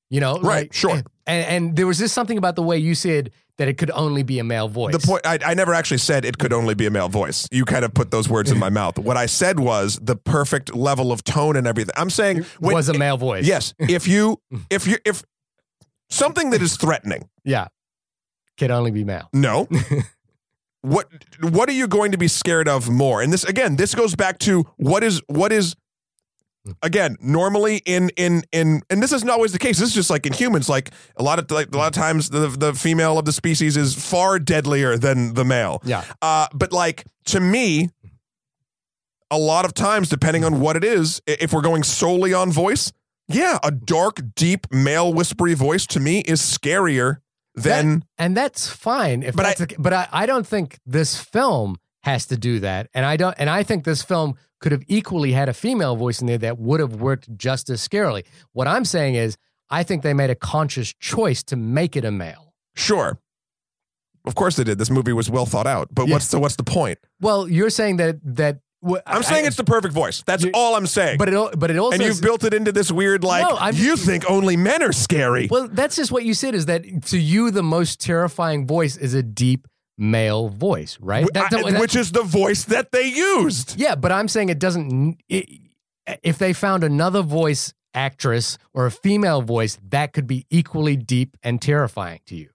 You 0.08 0.20
know? 0.20 0.38
Right, 0.38 0.72
sure. 0.72 1.02
And, 1.26 1.44
and 1.46 1.76
there 1.76 1.86
was 1.86 1.98
just 1.98 2.14
something 2.14 2.38
about 2.38 2.54
the 2.54 2.62
way 2.62 2.78
you 2.78 2.94
said 2.94 3.32
that 3.58 3.68
it 3.68 3.76
could 3.76 3.90
only 3.90 4.22
be 4.22 4.38
a 4.38 4.44
male 4.44 4.68
voice. 4.68 4.92
The 4.92 5.04
point 5.04 5.26
I, 5.26 5.38
I 5.44 5.54
never 5.54 5.74
actually 5.74 5.98
said 5.98 6.24
it 6.24 6.38
could 6.38 6.52
only 6.52 6.74
be 6.74 6.86
a 6.86 6.90
male 6.90 7.08
voice. 7.08 7.48
You 7.50 7.64
kind 7.64 7.84
of 7.84 7.92
put 7.92 8.10
those 8.10 8.28
words 8.28 8.50
in 8.50 8.58
my 8.58 8.68
mouth. 8.68 8.98
What 8.98 9.16
I 9.16 9.26
said 9.26 9.58
was 9.58 9.98
the 10.00 10.14
perfect 10.14 10.74
level 10.74 11.10
of 11.10 11.24
tone 11.24 11.56
and 11.56 11.66
everything. 11.66 11.94
I'm 11.96 12.10
saying 12.10 12.44
when, 12.60 12.74
was 12.74 12.88
a 12.88 12.94
male 12.94 13.16
voice. 13.16 13.46
yes, 13.46 13.74
if 13.78 14.06
you 14.06 14.40
if 14.70 14.86
you 14.86 14.98
if 15.04 15.22
something 16.08 16.50
that 16.50 16.62
is 16.62 16.76
threatening, 16.76 17.28
Yeah. 17.44 17.68
Can 18.56 18.70
only 18.70 18.90
be 18.90 19.04
male. 19.04 19.28
no. 19.32 19.68
what 20.82 21.08
what 21.40 21.68
are 21.68 21.72
you 21.72 21.86
going 21.88 22.12
to 22.12 22.18
be 22.18 22.28
scared 22.28 22.68
of 22.68 22.88
more? 22.88 23.20
And 23.20 23.32
this 23.32 23.44
again, 23.44 23.76
this 23.76 23.94
goes 23.94 24.14
back 24.14 24.38
to 24.40 24.64
what 24.76 25.02
is 25.04 25.20
what 25.26 25.52
is 25.52 25.74
again 26.82 27.16
normally 27.20 27.82
in 27.86 28.10
in 28.16 28.42
in 28.52 28.82
and 28.90 29.02
this 29.02 29.12
isn't 29.12 29.30
always 29.30 29.52
the 29.52 29.58
case 29.58 29.78
this 29.78 29.90
is 29.90 29.94
just 29.94 30.10
like 30.10 30.26
in 30.26 30.32
humans 30.32 30.68
like 30.68 30.90
a 31.16 31.22
lot 31.22 31.38
of 31.38 31.48
like 31.52 31.72
a 31.72 31.78
lot 31.78 31.86
of 31.86 31.92
times 31.92 32.30
the 32.30 32.48
the 32.48 32.74
female 32.74 33.18
of 33.18 33.24
the 33.24 33.32
species 33.32 33.76
is 33.76 33.94
far 33.94 34.40
deadlier 34.40 34.96
than 34.98 35.34
the 35.34 35.44
male 35.44 35.80
Yeah. 35.84 36.02
Uh, 36.20 36.48
but 36.52 36.72
like 36.72 37.04
to 37.26 37.40
me, 37.40 37.90
a 39.30 39.38
lot 39.38 39.64
of 39.64 39.74
times, 39.74 40.08
depending 40.08 40.44
on 40.44 40.60
what 40.60 40.76
it 40.76 40.84
is, 40.84 41.20
if 41.26 41.52
we're 41.52 41.60
going 41.62 41.82
solely 41.82 42.32
on 42.32 42.50
voice, 42.52 42.92
yeah, 43.28 43.58
a 43.62 43.70
dark, 43.70 44.20
deep, 44.34 44.66
male 44.72 45.12
whispery 45.12 45.54
voice 45.54 45.86
to 45.88 46.00
me 46.00 46.20
is 46.20 46.40
scarier 46.40 47.18
than 47.54 48.04
And 48.18 48.36
that's 48.36 48.68
fine. 48.68 49.22
If 49.22 49.34
But 49.34 49.42
that's 49.44 49.60
the- 49.60 49.74
but 49.78 49.92
I, 49.92 50.08
I 50.12 50.26
don't 50.26 50.46
think 50.46 50.78
this 50.86 51.18
film 51.18 51.76
has 52.02 52.26
to 52.26 52.36
do 52.36 52.60
that. 52.60 52.88
And 52.94 53.04
I 53.06 53.16
don't 53.16 53.34
and 53.38 53.48
I 53.50 53.62
think 53.62 53.84
this 53.84 54.02
film 54.02 54.34
could 54.60 54.72
have 54.72 54.82
equally 54.88 55.32
had 55.32 55.48
a 55.48 55.52
female 55.54 55.96
voice 55.96 56.20
in 56.20 56.26
there 56.26 56.38
that 56.38 56.58
would 56.58 56.80
have 56.80 56.96
worked 56.96 57.36
just 57.36 57.68
as 57.70 57.86
scarily. 57.86 58.24
What 58.52 58.66
I'm 58.68 58.84
saying 58.84 59.14
is 59.16 59.36
I 59.70 59.82
think 59.82 60.02
they 60.02 60.14
made 60.14 60.30
a 60.30 60.34
conscious 60.36 60.92
choice 61.00 61.42
to 61.44 61.56
make 61.56 61.96
it 61.96 62.04
a 62.04 62.10
male. 62.12 62.54
sure. 62.74 63.18
Of 64.24 64.34
course 64.34 64.56
they 64.56 64.64
did. 64.64 64.78
This 64.78 64.90
movie 64.90 65.12
was 65.12 65.30
well 65.30 65.46
thought 65.46 65.68
out. 65.68 65.88
But 65.92 66.08
Yeah. 66.08 66.14
what's 66.14 66.28
the 66.28 66.38
what's 66.40 66.56
the 66.56 66.64
point? 66.64 66.98
Well, 67.20 67.48
you're 67.48 67.70
saying 67.70 67.96
that 67.98 68.16
that 68.24 68.58
I'm 69.06 69.18
I- 69.18 69.20
saying 69.22 69.44
I- 69.44 69.48
it's 69.48 69.56
the 69.56 69.64
perfect 69.64 69.92
voice. 69.94 70.22
That's 70.26 70.44
all 70.54 70.74
I'm 70.76 70.86
saying. 70.86 71.18
but 71.18 71.28
it 71.28 71.58
but 71.58 71.70
it 71.70 71.76
also 71.78 71.94
and 71.94 72.02
you've 72.02 72.12
is- 72.12 72.20
built 72.20 72.44
it 72.44 72.54
into 72.54 72.72
this 72.72 72.90
weird 72.90 73.24
like 73.24 73.42
No, 73.48 73.68
you 73.70 73.96
think 73.96 74.28
only 74.30 74.56
men 74.56 74.82
are 74.82 74.92
scary. 74.92 75.48
Well, 75.50 75.68
that's 75.68 75.96
just 75.96 76.10
what 76.12 76.24
you 76.24 76.34
said 76.34 76.54
is 76.54 76.66
that 76.66 76.84
to 77.06 77.18
you 77.18 77.50
the 77.50 77.62
most 77.62 78.00
terrifying 78.00 78.66
voice 78.66 78.96
is 78.96 79.14
a 79.14 79.22
deep 79.22 79.66
male 79.98 80.48
voice, 80.48 80.98
right? 81.00 81.26
That- 81.32 81.50
that- 81.50 81.80
which 81.80 81.96
is 81.96 82.12
the 82.12 82.22
voice 82.22 82.64
that 82.64 82.92
they 82.92 83.08
used. 83.08 83.78
Yeah, 83.78 83.94
but 83.94 84.12
I'm 84.12 84.28
saying 84.28 84.48
it 84.50 84.58
doesn't. 84.58 85.18
It, 85.28 85.48
if 86.22 86.38
they 86.38 86.52
found 86.52 86.84
another 86.84 87.22
voice 87.22 87.72
actress 87.94 88.58
or 88.74 88.86
a 88.86 88.90
female 88.90 89.40
voice, 89.42 89.78
that 89.88 90.12
could 90.12 90.26
be 90.26 90.46
equally 90.50 90.96
deep 90.96 91.36
and 91.42 91.60
terrifying 91.62 92.20
to 92.26 92.36
you, 92.36 92.50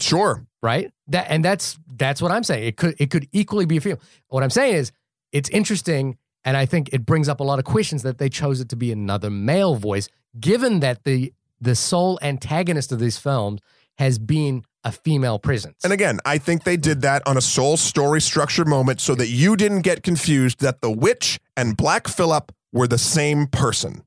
Sure. 0.00 0.46
right? 0.62 0.92
That 1.08 1.26
and 1.28 1.44
that's 1.44 1.76
that's 1.96 2.22
what 2.22 2.30
I'm 2.30 2.44
saying. 2.44 2.64
It 2.64 2.76
could 2.76 2.94
it 2.98 3.10
could 3.10 3.28
equally 3.32 3.66
be 3.66 3.76
a 3.76 3.80
female. 3.80 4.00
What 4.28 4.42
I'm 4.44 4.50
saying 4.50 4.76
is 4.76 4.92
it's 5.34 5.50
interesting, 5.50 6.16
and 6.44 6.56
I 6.56 6.64
think 6.64 6.90
it 6.92 7.04
brings 7.04 7.28
up 7.28 7.40
a 7.40 7.44
lot 7.44 7.58
of 7.58 7.66
questions 7.66 8.04
that 8.04 8.16
they 8.18 8.30
chose 8.30 8.60
it 8.60 8.68
to 8.70 8.76
be 8.76 8.92
another 8.92 9.28
male 9.28 9.74
voice, 9.74 10.08
given 10.40 10.80
that 10.80 11.04
the 11.04 11.34
the 11.60 11.74
sole 11.74 12.18
antagonist 12.22 12.92
of 12.92 13.00
these 13.00 13.18
films 13.18 13.60
has 13.98 14.18
been 14.18 14.64
a 14.84 14.92
female 14.92 15.38
presence. 15.38 15.82
And 15.82 15.92
again, 15.92 16.18
I 16.24 16.38
think 16.38 16.64
they 16.64 16.76
did 16.76 17.00
that 17.02 17.26
on 17.26 17.36
a 17.36 17.40
soul 17.40 17.76
story 17.76 18.20
structure 18.20 18.64
moment 18.64 19.00
so 19.00 19.14
that 19.14 19.28
you 19.28 19.56
didn't 19.56 19.80
get 19.80 20.02
confused 20.02 20.60
that 20.60 20.82
the 20.82 20.90
witch 20.90 21.38
and 21.56 21.76
Black 21.76 22.06
Phillip 22.06 22.52
were 22.72 22.86
the 22.86 22.98
same 22.98 23.46
person. 23.46 24.02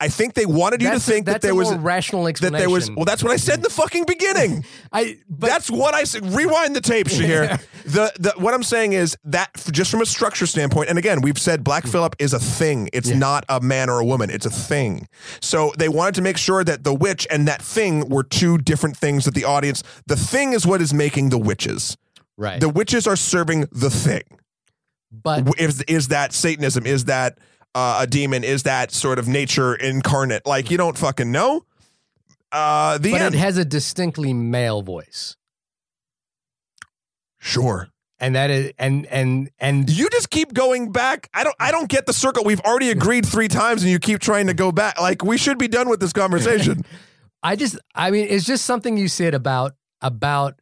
I 0.00 0.08
think 0.08 0.34
they 0.34 0.46
wanted 0.46 0.82
you 0.82 0.88
that's 0.88 1.04
to 1.04 1.10
think 1.10 1.28
a, 1.28 1.32
that 1.32 1.42
there 1.42 1.52
a 1.52 1.54
was 1.54 1.70
more 1.70 1.78
rational 1.80 2.24
that 2.24 2.30
explanation. 2.30 2.58
there 2.58 2.70
was 2.70 2.90
well 2.90 3.04
that's 3.04 3.22
what 3.22 3.32
I 3.32 3.36
said 3.36 3.56
in 3.56 3.62
the 3.62 3.70
fucking 3.70 4.04
beginning. 4.06 4.64
I 4.92 5.18
but 5.28 5.48
that's 5.48 5.70
what 5.70 5.94
I 5.94 6.04
said. 6.04 6.24
Rewind 6.26 6.74
the 6.74 6.80
tape, 6.80 7.06
Shahir. 7.08 7.60
the 7.84 8.12
the 8.18 8.34
what 8.36 8.54
I'm 8.54 8.62
saying 8.62 8.92
is 8.94 9.16
that 9.24 9.50
just 9.70 9.90
from 9.90 10.00
a 10.00 10.06
structure 10.06 10.46
standpoint, 10.46 10.88
and 10.88 10.98
again, 10.98 11.20
we've 11.20 11.38
said 11.38 11.62
Black 11.64 11.84
hmm. 11.84 11.90
Phillip 11.90 12.16
is 12.18 12.32
a 12.32 12.38
thing. 12.38 12.88
It's 12.92 13.08
Yeah. 13.10 13.18
not 13.18 13.44
a 13.48 13.60
man 13.60 13.88
or 13.90 14.00
a 14.00 14.04
woman. 14.04 14.30
It's 14.30 14.46
a 14.46 14.50
thing. 14.50 15.08
So 15.40 15.72
they 15.78 15.88
wanted 15.88 16.14
to 16.16 16.22
make 16.22 16.36
sure 16.36 16.64
that 16.64 16.84
the 16.84 16.94
witch 16.94 17.26
and 17.30 17.46
that 17.48 17.62
thing 17.62 18.08
were 18.08 18.22
two 18.22 18.58
different 18.58 18.96
things 18.96 19.24
that 19.24 19.34
the 19.34 19.44
audience. 19.44 19.82
The 20.06 20.16
thing 20.16 20.52
is 20.52 20.66
what 20.66 20.80
is 20.80 20.92
making 20.94 21.30
the 21.30 21.38
witches. 21.38 21.96
right. 22.36 22.60
The 22.60 22.68
witches 22.68 23.06
are 23.06 23.16
serving 23.16 23.66
the 23.72 23.90
thing. 23.90 24.22
but 25.12 25.60
Is 25.60 25.82
is 25.82 26.08
that 26.08 26.32
Satanism? 26.32 26.86
Is 26.86 27.04
that 27.06 27.38
uh, 27.74 28.00
a 28.02 28.06
demon? 28.06 28.44
Is 28.44 28.64
that 28.64 28.92
sort 28.92 29.18
of 29.18 29.28
nature 29.28 29.74
incarnate? 29.74 30.46
Like 30.46 30.70
you 30.70 30.76
don't 30.76 30.96
fucking 30.98 31.30
know. 31.30 31.64
Uh, 32.50 32.98
the 32.98 33.12
but 33.12 33.20
end. 33.20 33.34
it 33.34 33.38
has 33.38 33.56
a 33.56 33.64
distinctly 33.64 34.32
male 34.34 34.82
voice. 34.82 35.36
sure. 37.38 37.88
And 38.18 38.36
that 38.36 38.50
is 38.50 38.72
and 38.78 39.04
and 39.06 39.50
and 39.58 39.90
You 39.90 40.08
just 40.10 40.30
keep 40.30 40.54
going 40.54 40.92
back. 40.92 41.28
I 41.34 41.42
don't. 41.42 41.56
I 41.58 41.72
don't 41.72 41.88
get 41.88 42.06
the 42.06 42.12
circle. 42.12 42.44
We've 42.44 42.60
already 42.60 42.90
agreed 42.96 43.26
three 43.26 43.48
times, 43.48 43.82
and 43.82 43.90
you 43.90 43.98
keep 43.98 44.20
trying 44.20 44.46
to 44.46 44.54
go 44.54 44.70
back. 44.70 45.00
Like 45.00 45.24
we 45.24 45.36
should 45.36 45.58
be 45.58 45.66
done 45.66 45.88
with 45.88 45.98
this 45.98 46.12
conversation. 46.12 46.84
I 47.42 47.56
just 47.56 47.76
I 47.96 48.12
mean 48.12 48.28
it's 48.30 48.44
just 48.44 48.64
something 48.64 48.96
you 48.96 49.08
said 49.08 49.34
about 49.34 49.74
about 50.00 50.60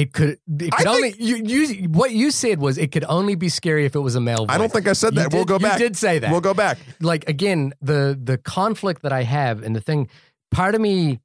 it 0.00 0.12
could 0.12 0.38
it 0.60 0.72
I 0.74 0.76
could 0.76 0.76
think- 0.76 0.88
only 0.88 1.14
you 1.18 1.36
you 1.52 1.88
what 2.00 2.10
you 2.12 2.30
said 2.30 2.58
was 2.60 2.78
it 2.78 2.90
could 2.92 3.04
only 3.08 3.34
be 3.34 3.48
scary 3.48 3.84
if 3.84 3.94
it 3.94 4.00
was 4.08 4.14
a 4.14 4.20
male 4.20 4.44
voice. 4.46 4.54
I 4.54 4.58
don't 4.58 4.72
think 4.72 4.86
I 4.86 4.92
said 4.92 5.14
You 5.14 5.20
that. 5.22 5.32
we'll 5.32 5.44
did- 5.44 5.48
go 5.48 5.54
you 5.54 5.68
back. 5.70 5.78
did 5.78 5.96
say 5.96 6.18
that. 6.20 6.30
We'll 6.30 6.40
go 6.50 6.54
back. 6.54 6.78
like 7.00 7.28
again 7.28 7.72
the 7.90 8.00
the 8.30 8.36
conflict 8.38 9.02
that 9.02 9.12
I 9.12 9.22
have 9.24 9.62
and 9.64 9.74
the 9.74 9.80
thing 9.80 10.08
part 10.50 10.74
of 10.76 10.80
me 10.80 11.20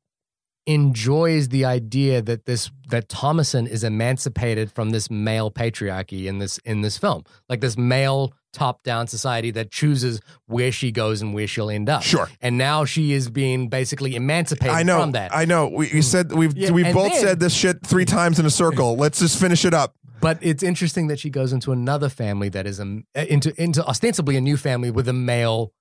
enjoys 0.65 1.49
the 1.49 1.65
idea 1.65 2.21
that 2.21 2.45
this 2.45 2.71
that 2.89 3.09
Thomasin 3.09 3.67
is 3.67 3.83
emancipated 3.83 4.71
from 4.71 4.91
this 4.91 5.09
male 5.11 5.51
patriarchy 5.51 6.25
in 6.25 6.39
this 6.39 6.57
in 6.59 6.81
this 6.81 6.97
film 6.97 7.23
like 7.49 7.59
this 7.61 7.77
male 7.77 8.33
top 8.53 8.83
down 8.83 9.07
society 9.07 9.51
that 9.51 9.71
chooses 9.71 10.21
where 10.45 10.71
she 10.71 10.91
goes 10.91 11.21
and 11.21 11.33
where 11.33 11.47
she'll 11.47 11.69
end 11.69 11.89
up 11.89 12.03
Sure. 12.03 12.29
and 12.39 12.57
now 12.57 12.85
she 12.85 13.11
is 13.11 13.29
being 13.29 13.67
basically 13.67 14.15
emancipated 14.15 14.73
I 14.75 14.83
know. 14.83 15.01
from 15.01 15.11
that 15.13 15.35
I 15.35 15.45
know. 15.45 15.67
We, 15.67 15.87
we 15.87 15.99
mm. 15.99 16.03
said 16.03 16.31
we've 16.31 16.55
Yeah, 16.55 16.71
we 16.71 16.83
both 16.83 17.11
then- 17.11 17.21
said 17.21 17.39
this 17.39 17.53
shit 17.53 17.85
three 17.85 18.05
times 18.05 18.39
in 18.39 18.45
a 18.45 18.49
circle. 18.51 18.95
Let's 18.95 19.19
just 19.19 19.39
finish 19.39 19.65
it 19.65 19.73
up. 19.73 19.95
But 20.21 20.37
it's 20.41 20.63
interesting 20.63 21.07
that 21.07 21.19
she 21.19 21.29
goes 21.29 21.51
into 21.51 21.73
another 21.73 22.07
family 22.07 22.47
that 22.49 22.65
is 22.65 22.79
a, 22.79 23.01
into 23.15 23.53
into 23.61 23.85
ostensibly 23.85 24.37
a 24.37 24.41
new 24.41 24.55
family 24.55 24.89
with 24.89 25.09
a 25.09 25.13
male 25.13 25.73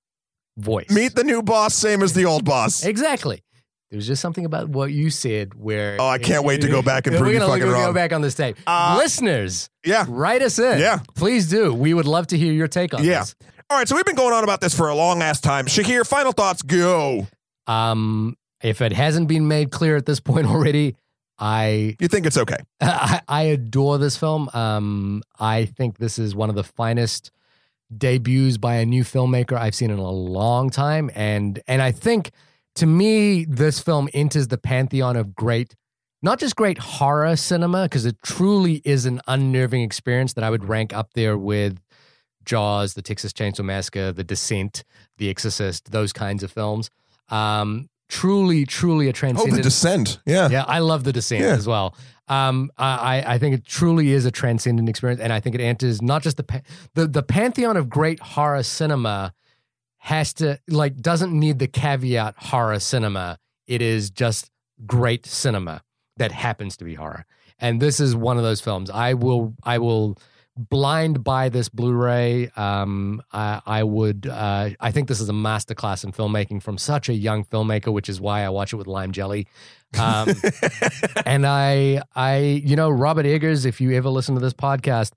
voice. 0.56 0.90
Meet 0.90 1.14
the 1.14 1.22
new 1.24 1.42
boss, 1.42 1.74
same 1.74 2.02
as 2.02 2.12
the 2.12 2.24
old 2.24 2.44
boss. 2.44 2.84
exactly. 2.84 3.42
There's 3.92 4.06
just 4.06 4.22
something 4.22 4.46
about 4.46 4.70
what 4.70 4.90
you 4.90 5.10
said 5.10 5.52
where. 5.54 5.98
Oh, 6.00 6.08
I 6.08 6.16
can't 6.18 6.44
wait 6.44 6.62
to 6.62 6.68
go 6.68 6.80
back 6.80 7.06
and 7.06 7.14
We're 7.14 7.20
prove 7.20 7.34
you 7.34 7.38
gonna 7.40 7.52
fucking 7.52 7.70
go 7.70 7.92
back 7.92 8.12
on 8.14 8.22
this 8.22 8.34
tape. 8.34 8.56
Uh, 8.66 8.96
Listeners, 8.98 9.68
Yeah. 9.84 10.06
write 10.08 10.40
us 10.40 10.58
in. 10.58 10.78
Yeah. 10.80 11.00
please 11.14 11.46
do. 11.48 11.74
We 11.74 11.92
would 11.92 12.06
love 12.06 12.26
to 12.28 12.38
hear 12.38 12.52
your 12.54 12.68
take 12.68 12.94
on 12.94 13.04
Yeah. 13.04 13.20
this. 13.20 13.34
All 13.68 13.76
right. 13.76 13.86
So 13.86 13.94
we've 13.94 14.06
been 14.06 14.16
going 14.16 14.32
on 14.32 14.44
about 14.44 14.62
this 14.62 14.74
for 14.74 14.88
a 14.88 14.94
long 14.94 15.20
ass 15.22 15.40
time. 15.40 15.66
Shahir, 15.66 16.06
final 16.06 16.32
thoughts. 16.32 16.62
Go. 16.62 17.26
Um, 17.66 18.34
if 18.62 18.80
it 18.80 18.92
hasn't 18.94 19.28
been 19.28 19.46
made 19.46 19.70
clear 19.70 19.94
at 19.96 20.06
this 20.06 20.20
point 20.20 20.46
already, 20.50 20.96
I 21.38 21.94
You 22.00 22.08
think 22.08 22.24
it's 22.24 22.38
okay? 22.38 22.56
I, 22.80 23.20
I 23.28 23.42
adore 23.42 23.98
this 23.98 24.16
film. 24.16 24.48
Um, 24.54 25.22
I 25.38 25.66
think 25.66 25.98
this 25.98 26.18
is 26.18 26.34
one 26.34 26.48
of 26.48 26.54
the 26.56 26.64
finest 26.64 27.30
debuts 27.94 28.56
by 28.56 28.76
a 28.76 28.86
new 28.86 29.04
filmmaker 29.04 29.52
I've 29.52 29.74
seen 29.74 29.90
in 29.90 29.98
a 29.98 30.10
long 30.10 30.70
time, 30.70 31.10
and 31.14 31.60
and 31.66 31.82
I 31.82 31.92
think 31.92 32.30
to 32.76 32.86
me 32.86 33.44
this 33.44 33.80
film 33.80 34.08
enters 34.14 34.48
the 34.48 34.58
pantheon 34.58 35.16
of 35.16 35.34
great, 35.34 35.74
not 36.22 36.38
just 36.38 36.56
great 36.56 36.78
horror 36.78 37.36
cinema 37.36 37.84
because 37.84 38.06
it 38.06 38.16
truly 38.22 38.80
is 38.84 39.06
an 39.06 39.20
unnerving 39.28 39.82
experience 39.82 40.32
that 40.34 40.44
I 40.44 40.50
would 40.50 40.64
rank 40.64 40.92
up 40.94 41.10
there 41.14 41.36
with 41.36 41.78
Jaws, 42.44 42.94
The 42.94 43.02
Texas 43.02 43.32
Chainsaw 43.32 43.64
Massacre, 43.64 44.12
The 44.12 44.24
Descent, 44.24 44.84
The 45.18 45.28
Exorcist, 45.30 45.92
those 45.92 46.12
kinds 46.12 46.42
of 46.42 46.50
films. 46.50 46.90
Um, 47.28 47.88
truly, 48.08 48.64
truly 48.66 49.06
a 49.06 49.10
Oh, 49.10 49.12
transcendent 49.12 49.56
the 49.58 49.62
descent. 49.62 50.18
Yeah. 50.26 50.48
yeah, 50.48 50.64
I 50.66 50.80
love 50.80 51.04
the 51.04 51.12
descent 51.12 51.42
Yeah. 51.44 51.54
as 51.54 51.66
well. 51.66 51.94
Um, 52.28 52.70
I 52.78 53.22
I 53.26 53.38
think 53.38 53.54
it 53.54 53.66
truly 53.66 54.12
is 54.12 54.24
a 54.24 54.30
transcendent 54.30 54.88
experience, 54.88 55.20
and 55.20 55.32
I 55.32 55.40
think 55.40 55.54
it 55.54 55.60
enters 55.60 56.00
not 56.00 56.22
just 56.22 56.36
the 56.36 56.44
pa- 56.44 56.60
the 56.94 57.06
the 57.06 57.22
pantheon 57.22 57.76
of 57.76 57.88
great 57.90 58.20
horror 58.20 58.62
cinema 58.62 59.34
has 60.04 60.32
to 60.34 60.58
like 60.68 60.96
doesn't 60.96 61.32
need 61.32 61.60
the 61.60 61.68
caveat 61.68 62.34
horror 62.36 62.80
cinema. 62.80 63.38
It 63.68 63.80
is 63.80 64.10
just 64.10 64.50
great 64.84 65.24
cinema 65.26 65.82
that 66.16 66.32
happens 66.32 66.76
to 66.78 66.84
be 66.84 66.94
horror, 66.94 67.24
and 67.60 67.80
this 67.80 68.00
is 68.00 68.16
one 68.16 68.36
of 68.36 68.42
those 68.42 68.60
films. 68.60 68.90
I 68.90 69.14
will 69.14 69.54
I 69.62 69.78
will 69.78 70.18
blind 70.56 71.22
buy 71.22 71.48
this 71.48 71.68
Blu-ray. 71.68 72.50
Um, 72.56 73.22
I, 73.32 73.62
I 73.64 73.84
would. 73.84 74.26
Uh, 74.26 74.70
I 74.80 74.90
think 74.90 75.06
this 75.06 75.20
is 75.20 75.28
a 75.28 75.32
masterclass 75.32 76.02
in 76.02 76.10
filmmaking 76.10 76.64
from 76.64 76.78
such 76.78 77.08
a 77.08 77.14
young 77.14 77.44
filmmaker, 77.44 77.92
which 77.92 78.08
is 78.08 78.20
why 78.20 78.42
I 78.42 78.48
watch 78.48 78.72
it 78.72 78.76
with 78.76 78.88
lime 78.88 79.12
jelly. 79.12 79.46
Um, 79.96 80.34
and 81.26 81.46
I, 81.46 82.02
I, 82.16 82.38
you 82.38 82.74
know, 82.74 82.90
Robert 82.90 83.24
Eggers. 83.24 83.64
If 83.64 83.80
you 83.80 83.92
ever 83.92 84.08
listen 84.08 84.34
to 84.34 84.40
this 84.40 84.52
podcast, 84.52 85.12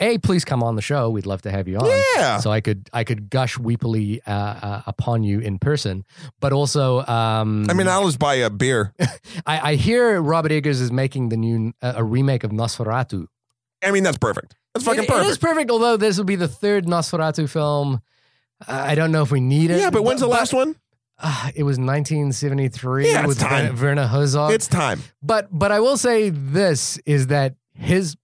a 0.00 0.18
please 0.18 0.44
come 0.44 0.62
on 0.62 0.76
the 0.76 0.82
show. 0.82 1.10
We'd 1.10 1.26
love 1.26 1.42
to 1.42 1.50
have 1.50 1.66
you 1.68 1.78
on. 1.78 1.86
Yeah. 2.16 2.38
So 2.38 2.50
I 2.50 2.60
could, 2.60 2.88
I 2.92 3.04
could 3.04 3.30
gush 3.30 3.56
weepily 3.58 4.20
uh, 4.26 4.30
uh, 4.30 4.82
upon 4.86 5.22
you 5.24 5.40
in 5.40 5.58
person, 5.58 6.04
but 6.40 6.52
also, 6.52 7.04
um, 7.06 7.66
I 7.68 7.72
mean, 7.74 7.88
I'll 7.88 8.06
just 8.06 8.18
buy 8.18 8.34
a 8.36 8.50
beer. 8.50 8.92
I, 9.46 9.72
I 9.72 9.74
hear 9.74 10.20
Robert 10.22 10.52
Eggers 10.52 10.80
is 10.80 10.92
making 10.92 11.30
the 11.30 11.36
new 11.36 11.72
uh, 11.82 11.94
a 11.96 12.04
remake 12.04 12.44
of 12.44 12.50
Nosferatu. 12.52 13.26
I 13.84 13.90
mean, 13.90 14.02
that's 14.04 14.18
perfect. 14.18 14.54
That's 14.74 14.84
fucking 14.84 15.04
It- 15.04 15.08
perfect. 15.08 15.26
It 15.26 15.30
is 15.30 15.38
perfect, 15.38 15.70
although 15.70 15.96
this 15.96 16.16
will 16.18 16.24
be 16.24 16.36
the 16.36 16.48
third 16.48 16.84
Nosferatu 16.86 17.48
film. 17.48 18.00
I 18.66 18.94
don't 18.96 19.12
know 19.12 19.22
if 19.22 19.30
we 19.30 19.40
need 19.40 19.70
it. 19.70 19.80
yeah, 19.80 19.90
but 19.90 20.02
when's 20.02 20.20
the 20.20 20.26
last 20.26 20.52
one? 20.52 20.74
Uh, 21.20 21.50
it 21.56 21.62
was 21.64 21.78
1973 21.78 23.06
Yeah, 23.10 23.20
it's 23.20 23.28
with 23.28 23.38
time. 23.40 23.76
Werner 23.80 24.06
Herzog. 24.06 24.52
It's 24.52 24.66
time. 24.68 25.00
but 25.22 25.48
but 25.50 25.72
I 25.72 25.80
will 25.80 25.96
say 25.96 26.30
this 26.30 26.98
is 27.06 27.28
that 27.28 27.54
his 27.74 28.16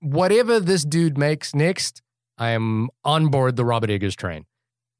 whatever 0.00 0.60
this 0.60 0.84
dude 0.84 1.18
makes 1.18 1.54
next, 1.54 2.02
I 2.36 2.50
am 2.50 2.88
on 3.04 3.28
board 3.28 3.56
the 3.56 3.64
Robert 3.64 3.90
Eggers 3.90 4.16
train. 4.16 4.44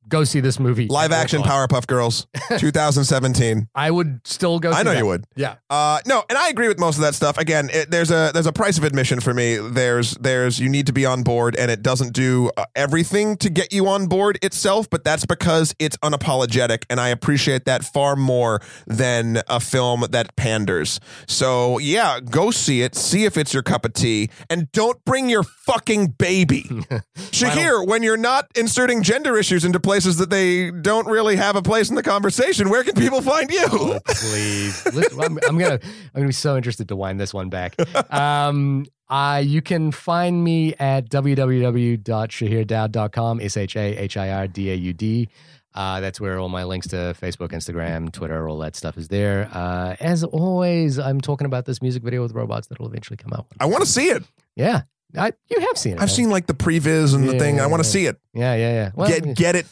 Go 0.09 0.25
see 0.25 0.41
this 0.41 0.59
movie. 0.59 0.87
Live 0.89 1.13
action 1.13 1.43
Powerpuff 1.43 1.87
Girls, 1.87 2.27
2017. 2.59 3.69
I 3.75 3.91
would 3.91 4.21
still 4.25 4.59
go. 4.59 4.71
I 4.71 4.83
know 4.83 4.93
that. 4.93 4.99
you 4.99 5.07
would. 5.07 5.25
Yeah. 5.37 5.57
Uh, 5.69 6.01
no, 6.07 6.25
and 6.29 6.39
I 6.39 6.49
agree 6.49 6.69
with 6.69 6.79
most 6.79 6.97
of 6.97 7.03
that 7.03 7.15
stuff. 7.15 7.39
Again, 7.39 7.71
it, 7.73 7.91
there's 7.91 8.11
a 8.11 8.31
there's 8.33 8.47
a 8.47 8.53
price 8.53 8.79
of 8.79 8.85
admission 8.85 9.21
for 9.21 9.35
me. 9.35 9.57
There's 9.57 10.13
there's 10.15 10.59
you 10.59 10.69
need 10.69 10.87
to 10.87 10.93
be 10.93 11.05
on 11.05 11.23
board, 11.23 11.57
and 11.57 11.71
it 11.71 11.83
doesn't 11.83 12.13
do 12.13 12.51
uh, 12.57 12.65
everything 12.75 13.37
to 13.39 13.51
get 13.51 13.73
you 13.73 13.87
on 13.89 14.07
board 14.07 14.39
itself. 14.43 14.89
But 14.89 15.05
that's 15.05 15.27
because 15.27 15.75
it's 15.79 15.97
unapologetic, 15.99 16.85
and 16.89 17.01
I 17.01 17.09
appreciate 17.09 17.65
that 17.67 17.85
far 17.85 18.17
more 18.17 18.61
than 18.87 19.43
a 19.49 19.61
film 19.61 20.05
that 20.11 20.35
panders. 20.37 21.01
So 21.27 21.79
yeah, 21.79 22.21
go 22.21 22.51
see 22.51 22.83
it, 22.83 22.95
see 22.95 23.25
if 23.25 23.37
it's 23.37 23.53
your 23.53 23.63
cup 23.63 23.85
of 23.85 23.93
tea, 23.93 24.31
and 24.49 24.71
don't 24.73 25.05
bring 25.05 25.29
your 25.29 25.43
fucking 25.43 26.15
baby. 26.19 26.63
Shahir, 27.17 27.87
when 27.87 28.03
you're 28.03 28.17
not 28.17 28.47
inserting 28.57 29.03
gender 29.03 29.37
issues 29.37 29.65
into 29.65 29.81
places 29.99 30.19
that 30.19 30.31
they 30.31 30.71
don't 30.71 31.09
really 31.09 31.35
have 31.35 31.57
a 31.57 31.63
place 31.63 31.91
in 31.91 31.97
the 31.97 32.05
conversation, 32.05 32.71
where 32.71 32.85
can 32.85 32.95
people 32.95 33.21
find 33.21 33.51
you? 33.51 33.65
Oh, 33.73 33.99
please. 34.07 34.87
Listen, 34.95 35.21
I'm, 35.21 35.37
I'm 35.49 35.59
gonna 35.59 35.81
I'm 35.83 36.11
gonna 36.15 36.27
be 36.29 36.33
so 36.33 36.57
interested 36.57 36.87
to 36.89 36.95
wind 36.95 37.19
this 37.19 37.35
one 37.35 37.49
back. 37.49 37.75
Um, 38.13 38.87
uh, 39.09 39.43
you 39.45 39.61
can 39.61 39.91
find 39.91 40.45
me 40.45 40.73
at 40.79 41.11
www.shahirdaud.com, 41.11 43.41
S 43.41 43.57
H 43.57 43.75
A 43.77 43.97
H 43.97 44.17
I 44.17 44.31
R 44.31 44.47
D 44.47 44.71
A 44.71 44.75
U 44.75 44.93
D. 44.93 45.29
Uh, 45.75 45.99
that's 46.01 46.21
where 46.21 46.39
all 46.39 46.49
my 46.49 46.63
links 46.63 46.87
to 46.89 46.97
Facebook, 47.21 47.49
Instagram, 47.49 48.13
Twitter, 48.13 48.49
all 48.49 48.59
that 48.59 48.77
stuff 48.77 48.97
is 48.97 49.09
there. 49.09 49.51
Uh, 49.53 49.97
as 49.99 50.23
always, 50.23 51.01
I'm 51.01 51.21
talking 51.21 51.47
about 51.47 51.65
this 51.65 51.83
music 51.83 52.05
video 52.05 52.23
with 52.23 52.35
robots 52.35 52.69
that 52.69 52.79
will 52.79 52.87
eventually 52.87 53.17
come 53.17 53.33
out. 53.33 53.47
I 53.59 53.67
want 53.67 53.83
to 53.83 53.91
see 53.91 54.11
it. 54.11 54.23
Yeah, 54.55 54.83
I, 55.17 55.33
you 55.49 55.61
have 55.61 55.77
seen 55.77 55.95
it. 55.95 55.97
I've 55.97 56.03
right? 56.03 56.11
seen 56.11 56.31
like 56.31 56.47
the 56.47 56.55
previs 56.55 57.15
and 57.15 57.29
the 57.29 57.33
Yeah, 57.33 57.39
thing. 57.39 57.61
I 57.61 57.67
want 57.67 57.83
to 57.83 57.89
yeah. 57.89 57.93
see 57.93 58.07
it. 58.07 58.21
Yeah, 58.33 58.55
yeah, 58.55 58.73
yeah. 58.73 58.91
Well, 58.95 59.09
get 59.09 59.35
get 59.35 59.57
it. 59.57 59.67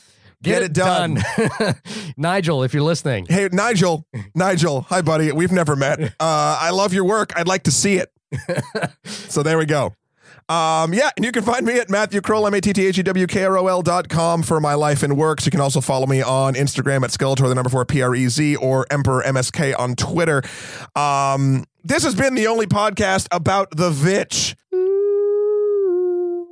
Get, 0.47 0.63
it 0.63 0.73
done. 0.73 1.19
Nigel, 2.17 2.63
if 2.63 2.73
you're 2.75 2.83
listening, 2.83 3.27
Hey 3.29 3.49
Nigel, 3.53 4.07
Nigel, 4.35 4.83
hi 4.83 5.03
buddy. 5.03 5.33
We've 5.33 5.53
never 5.53 5.77
met. 5.77 5.97
Uh, 6.19 6.59
I 6.61 6.71
love 6.71 6.93
your 6.95 7.05
work. 7.05 7.33
I'd 7.37 7.47
like 7.49 7.65
to 7.65 7.71
see 7.71 7.97
it. 7.99 8.11
so 9.05 9.43
there 9.43 9.59
we 9.59 9.67
go. 9.67 9.95
Um, 10.49 10.95
yeah, 10.95 11.11
and 11.17 11.25
you 11.25 11.33
can 11.33 11.43
find 11.43 11.67
me 11.67 11.79
at 11.79 11.91
Matthew 11.91 12.21
Kroll, 12.21 12.47
M-A-T-T-H-E-W-K-R-O-L 12.47 13.83
dot 13.83 14.09
com 14.09 14.43
for 14.43 14.61
my 14.61 14.75
life 14.75 15.03
and 15.03 15.17
works. 15.17 15.45
You 15.45 15.51
can 15.51 15.61
also 15.61 15.81
follow 15.81 16.07
me 16.07 16.23
on 16.23 16.55
Instagram 16.55 17.03
at 17.03 17.11
Skeletor, 17.11 17.49
the 17.49 17.55
number 17.55 17.69
four 17.71 17.85
P-R-E-Z, 17.85 18.57
or 18.57 18.87
Emperor 18.91 19.23
MSK 19.27 19.79
on 19.79 19.95
Twitter. 19.97 20.43
Um, 20.95 21.65
this 21.85 22.05
has 22.05 22.15
been 22.15 22.35
the 22.35 22.47
only 22.47 22.67
podcast 22.67 23.27
about 23.33 23.77
the 23.77 23.91
Vitch. 23.91 24.57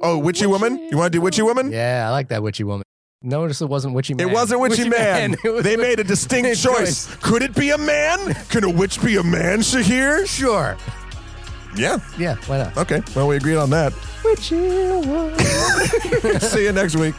Oh, 0.03 0.19
Witchy 0.19 0.47
Woman? 0.47 0.77
You 0.91 0.99
want 0.99 1.13
to 1.13 1.19
do 1.19 1.23
Witchy 1.23 1.43
Woman? 1.43 1.73
yeah, 1.73 2.07
I 2.07 2.11
like 2.11 2.29
that 2.29 2.43
witchy 2.43 2.65
woman. 2.65 2.85
Notice 3.25 3.63
it 3.63 3.71
wasn't 3.71 3.95
witchy 3.95 4.13
man. 4.13 4.29
It 4.29 4.33
wasn't 4.33 4.61
Witchy, 4.61 4.87
Man. 4.87 5.35
It 5.43 5.49
was 5.51 5.65
they 5.65 5.77
made 5.77 5.99
a 5.99 6.05
distinct 6.05 6.61
choice. 6.63 7.07
Could 7.23 7.43
it 7.43 7.55
be 7.55 7.71
a 7.71 7.79
man? 7.79 8.35
Can 8.51 8.65
a 8.65 8.71
witch 8.71 9.03
be 9.03 9.17
a 9.17 9.23
man, 9.23 9.61
Shahir? 9.61 10.27
Sure. 10.27 10.77
Yeah. 11.75 12.01
Yeah, 12.19 12.37
why 12.47 12.59
not? 12.59 12.77
Okay. 12.77 13.01
Well, 13.17 13.27
we 13.27 13.37
agreed 13.37 13.57
on 13.57 13.71
that. 13.71 13.95
Witchy. 14.25 14.59
See 16.47 16.65
you 16.65 16.73
next 16.73 16.97
week. 16.97 17.15